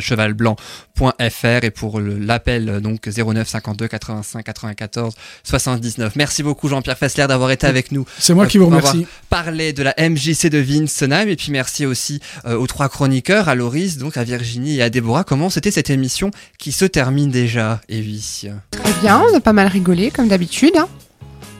chevalblanc.fr 0.00 1.64
et 1.64 1.70
pour 1.70 2.00
l'appel 2.00 2.68
euh, 2.68 2.80
donc 2.80 3.06
09 3.08 3.48
52 3.48 3.88
85 3.88 4.44
94 4.44 5.14
79. 5.42 6.14
Merci 6.16 6.42
beaucoup 6.42 6.68
Jean-Pierre 6.68 6.98
Fessler 6.98 7.26
d'avoir 7.26 7.50
été 7.50 7.66
avec 7.66 7.92
nous, 7.92 8.04
C'est 8.18 8.34
moi 8.34 8.46
qui 8.46 8.58
vous 8.58 8.66
remercie. 8.66 9.06
parler 9.28 9.72
de 9.72 9.82
la 9.82 9.94
MJC 9.98 10.46
de 10.48 10.60
Winsenheim 10.60 11.28
et 11.28 11.36
puis 11.36 11.50
merci 11.50 11.86
aussi 11.86 12.20
euh, 12.46 12.56
aux 12.56 12.66
trois 12.66 12.88
chroniqueurs, 12.88 13.48
à 13.48 13.54
Loris, 13.54 13.98
donc 13.98 14.16
à 14.16 14.24
Virginie 14.24 14.76
et 14.78 14.82
à 14.82 14.90
Déborah. 14.90 15.24
Comment 15.24 15.50
c'était 15.50 15.70
cette 15.70 15.90
émission 15.90 16.30
qui 16.58 16.72
se 16.72 16.84
termine 16.84 17.30
déjà 17.30 17.80
oui. 17.88 18.22
Très 18.70 18.92
bien, 19.02 19.20
on 19.20 19.36
a 19.36 19.40
pas 19.40 19.52
mal 19.52 19.66
rigolé 19.68 20.10
comme 20.10 20.28
d'habitude. 20.28 20.76
hein. 20.76 20.88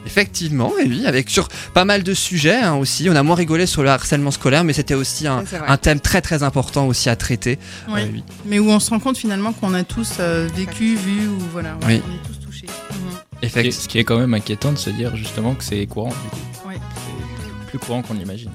Effectivement, 0.06 0.72
et 0.78 0.84
oui, 0.84 1.06
avec 1.06 1.28
sur 1.28 1.48
pas 1.74 1.84
mal 1.84 2.02
de 2.02 2.14
sujets 2.14 2.56
hein, 2.56 2.74
aussi. 2.76 3.08
On 3.10 3.16
a 3.16 3.22
moins 3.22 3.36
rigolé 3.36 3.66
sur 3.66 3.82
le 3.82 3.90
harcèlement 3.90 4.30
scolaire, 4.30 4.64
mais 4.64 4.72
c'était 4.72 4.94
aussi 4.94 5.26
un, 5.26 5.44
thème 5.76 6.00
très 6.00 6.20
très 6.20 6.42
important 6.42 6.86
aussi 6.86 7.08
à 7.08 7.16
traiter. 7.16 7.58
Oui. 7.88 8.00
Euh, 8.00 8.06
oui. 8.12 8.24
Mais 8.46 8.58
où 8.58 8.70
on 8.70 8.80
se 8.80 8.90
rend 8.90 9.00
compte 9.00 9.18
finalement 9.18 9.52
qu'on 9.52 9.74
a 9.74 9.84
tous 9.84 10.14
euh, 10.20 10.48
vécu, 10.54 10.96
vu, 10.96 11.28
ou 11.28 11.38
voilà, 11.52 11.74
ouais, 11.82 11.86
Oui. 11.86 12.02
on 12.08 12.14
est 12.14 12.28
tous 12.28 12.46
touchés. 12.46 12.66
Ce 13.70 13.88
qui 13.88 13.98
est 13.98 14.04
quand 14.04 14.18
même 14.18 14.34
inquiétant 14.34 14.72
de 14.72 14.78
se 14.78 14.90
dire 14.90 15.14
justement 15.16 15.54
que 15.54 15.64
c'est 15.64 15.84
courant, 15.86 16.08
du 16.10 16.30
coup. 16.30 16.36
Oui. 16.66 16.74
C'est 16.94 17.66
plus 17.70 17.78
courant 17.78 18.02
qu'on 18.02 18.16
imagine. 18.16 18.50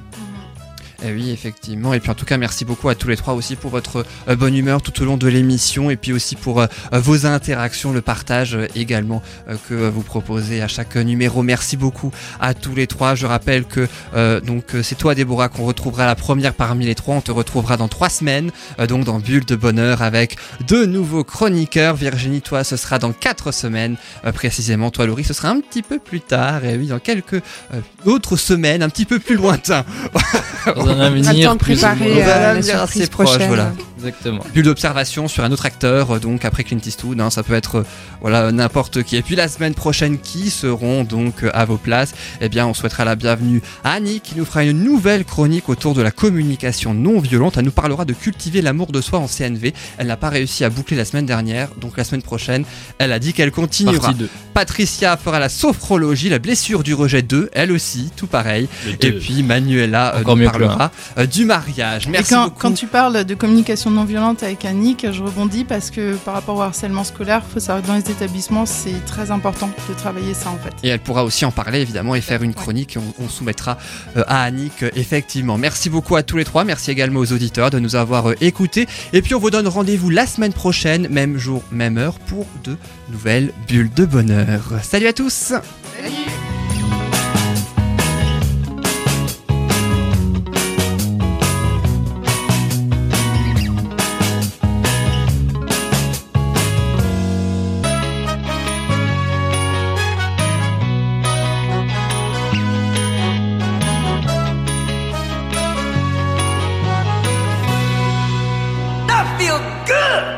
Eh 1.06 1.12
oui, 1.12 1.32
effectivement. 1.32 1.94
Et 1.94 2.00
puis 2.00 2.10
en 2.10 2.16
tout 2.16 2.24
cas, 2.24 2.38
merci 2.38 2.64
beaucoup 2.64 2.88
à 2.88 2.96
tous 2.96 3.10
les 3.10 3.18
trois 3.18 3.34
aussi 3.34 3.58
pour 3.58 3.70
votre 3.70 4.06
euh, 4.30 4.36
bonne 4.38 4.56
humeur 4.56 4.82
tout 4.82 5.02
au 5.02 5.06
long 5.06 5.18
de 5.18 5.28
l'émission 5.28 5.90
et 5.90 5.98
puis 5.98 6.14
aussi 6.14 6.38
pour 6.38 6.62
euh, 6.62 6.68
vos 6.94 7.26
interactions, 7.26 7.92
le 7.92 8.02
partage 8.02 8.56
euh, 8.56 8.68
également 8.76 9.22
que 9.68 9.74
vous 9.90 10.02
proposez 10.02 10.62
à 10.62 10.70
chaque 10.70 10.96
numéro. 10.96 11.44
Merci 11.44 11.76
beaucoup 11.76 12.12
à 12.40 12.54
tous 12.54 12.74
les 12.74 12.88
trois. 12.88 13.16
Je 13.16 13.26
rappelle 13.26 13.66
que 13.66 13.88
euh, 14.16 14.40
donc 14.40 14.76
c'est 14.82 14.98
toi 14.98 15.14
Déborah 15.14 15.50
qu'on 15.50 15.66
retrouvera 15.66 16.06
la 16.06 16.16
première 16.16 16.54
parmi 16.54 16.86
les 16.86 16.96
trois. 16.96 17.16
On 17.16 17.22
te 17.22 17.32
retrouvera 17.32 17.76
dans 17.76 17.90
trois 17.90 18.10
semaines, 18.10 18.52
donc 18.88 19.04
dans 19.04 19.20
Bulle 19.20 19.46
de 19.46 19.56
Bonheur 19.56 20.02
avec 20.02 20.38
deux 20.68 20.86
nouveaux 20.86 21.26
chroniqueurs. 21.26 21.96
Virginie, 21.96 22.42
toi, 22.42 22.64
ce 22.64 22.78
sera 22.78 23.00
dans 23.00 23.12
quatre 23.12 23.52
semaines 23.52 23.98
précisément. 24.34 24.90
Toi, 24.90 25.06
Laurie, 25.06 25.26
ce 25.26 25.34
sera 25.34 25.50
un 25.50 25.60
petit 25.60 25.82
peu 25.82 26.00
plus 26.00 26.22
tard. 26.22 26.64
Et 26.64 26.78
oui, 26.78 26.88
dans 26.88 27.00
quelques 27.00 27.42
autres 28.06 28.38
semaines, 28.38 28.84
un 28.84 28.90
petit 28.90 29.06
peu 29.06 29.20
plus 29.20 29.36
lointain. 29.36 29.84
Un 30.94 31.06
avenir 31.06 31.54
de 31.54 31.58
plus 31.58 31.80
préparer 31.80 32.24
euh, 32.24 32.62
la 32.62 32.82
assez 32.84 33.08
proche, 33.08 33.38
voilà. 33.48 33.74
Exactement. 34.06 34.44
bulle 34.54 34.66
d'observation 34.66 35.28
sur 35.30 35.44
un 35.46 35.52
autre 35.52 35.66
acteur, 35.66 36.12
euh, 36.12 36.20
donc 36.20 36.44
après 36.44 36.64
Clint 36.64 36.80
Eastwood, 36.86 37.22
hein, 37.22 37.30
ça 37.30 37.42
peut 37.42 37.54
être 37.54 37.78
euh, 37.78 37.86
voilà 38.22 38.52
n'importe 38.52 39.04
qui. 39.04 39.16
Et 39.16 39.22
puis 39.22 39.36
la 39.36 39.48
semaine 39.48 39.74
prochaine, 39.74 40.18
qui 40.18 40.50
seront 40.50 41.04
donc 41.04 41.44
euh, 41.44 41.52
à 41.54 41.64
vos 41.64 41.78
places? 41.78 42.14
Eh 42.42 42.50
bien, 42.50 42.68
on 42.68 42.74
souhaitera 42.74 43.06
la 43.06 43.16
bienvenue 43.16 43.62
à 43.84 43.94
Annie 43.94 44.20
qui 44.20 44.36
nous 44.36 44.44
fera 44.44 44.64
une 44.66 44.84
nouvelle 44.84 45.24
chronique 45.24 45.70
autour 45.70 45.94
de 45.94 46.02
la 46.02 46.12
communication 46.12 46.94
non 46.94 47.20
violente. 47.20 47.58
Elle 47.58 47.66
nous 47.66 47.72
parlera 47.72 48.04
de 48.04 48.14
cultiver 48.14 48.62
l'amour 48.62 48.92
de 48.92 49.00
soi 49.00 49.20
en 49.20 49.28
CNV. 49.28 49.74
Elle 49.98 50.08
n'a 50.08 50.18
pas 50.18 50.30
réussi 50.30 50.66
à 50.66 50.70
boucler 50.70 50.98
la 50.98 51.06
semaine 51.06 51.26
dernière, 51.26 51.70
donc 51.80 51.96
la 51.96 52.04
semaine 52.04 52.24
prochaine, 52.24 52.66
elle 52.98 53.14
a 53.14 53.20
dit 53.20 53.32
qu'elle 53.34 53.52
continuera. 53.52 54.00
Partie 54.00 54.20
2. 54.20 54.30
Patricia 54.54 55.18
fera 55.18 55.40
la 55.40 55.50
sophrologie, 55.50 56.30
la 56.30 56.40
blessure 56.40 56.84
du 56.84 56.94
rejet 56.94 57.22
2, 57.22 57.50
elle 57.54 57.72
aussi, 57.72 58.12
tout 58.16 58.28
pareil. 58.28 58.68
Et 59.02 59.12
puis 59.14 59.44
Manuela 59.44 60.16
euh, 60.16 60.24
nous 60.36 60.46
parlera 60.46 60.83
du 61.32 61.46
mariage. 61.46 62.08
Merci 62.08 62.34
Et 62.34 62.36
quand, 62.36 62.44
beaucoup. 62.46 62.60
quand 62.60 62.72
tu 62.74 62.88
parles 62.88 63.24
de 63.24 63.36
communication 63.36 63.90
non 63.90 64.04
violente 64.04 64.44
avec 64.44 64.66
Annick, 64.66 65.12
je 65.12 65.22
rebondis 65.24 65.64
parce 65.64 65.92
que 65.92 66.16
par 66.16 66.34
rapport 66.34 66.58
au 66.58 66.62
harcèlement 66.62 67.04
scolaire, 67.04 67.44
faut 67.52 67.60
savoir 67.60 67.82
que 67.82 67.88
dans 67.88 67.96
les 67.96 68.10
établissements, 68.12 68.66
c'est 68.66 69.04
très 69.06 69.32
important 69.32 69.70
de 69.90 69.94
travailler 69.94 70.34
ça 70.34 70.50
en 70.50 70.58
fait. 70.58 70.74
Et 70.84 70.90
elle 70.90 71.00
pourra 71.00 71.24
aussi 71.24 71.46
en 71.46 71.52
parler 71.52 71.82
évidemment 71.82 72.16
et 72.16 72.22
faire 72.22 72.44
une 72.44 72.54
chronique. 72.54 72.96
et 72.96 73.00
On, 73.00 73.24
on 73.26 73.30
soumettra 73.30 73.78
euh, 74.18 74.24
à 74.28 74.44
Annick 74.44 74.84
euh, 74.84 74.90
effectivement. 74.96 75.58
Merci 75.58 75.90
beaucoup 75.90 76.16
à 76.16 76.24
tous 76.24 76.38
les 76.38 76.46
trois. 76.46 76.64
Merci 76.64 76.92
également 76.92 77.20
aux 77.20 77.32
auditeurs 77.34 77.70
de 77.70 77.80
nous 77.80 77.96
avoir 77.96 78.30
euh, 78.32 78.36
écoutés. 78.42 78.88
Et 79.14 79.22
puis 79.22 79.36
on 79.36 79.40
vous 79.40 79.52
donne 79.52 79.68
rendez-vous 79.68 80.10
la 80.10 80.28
semaine 80.28 80.54
prochaine, 80.54 81.08
même 81.10 81.38
jour, 81.38 81.64
même 81.72 81.98
heure, 81.98 82.20
pour 82.20 82.46
de 82.64 82.78
nouvelles 83.10 83.52
bulles 83.68 83.92
de 83.94 84.06
bonheur. 84.06 84.62
Salut 84.82 85.08
à 85.08 85.14
tous. 85.14 85.34
Salut 85.34 86.53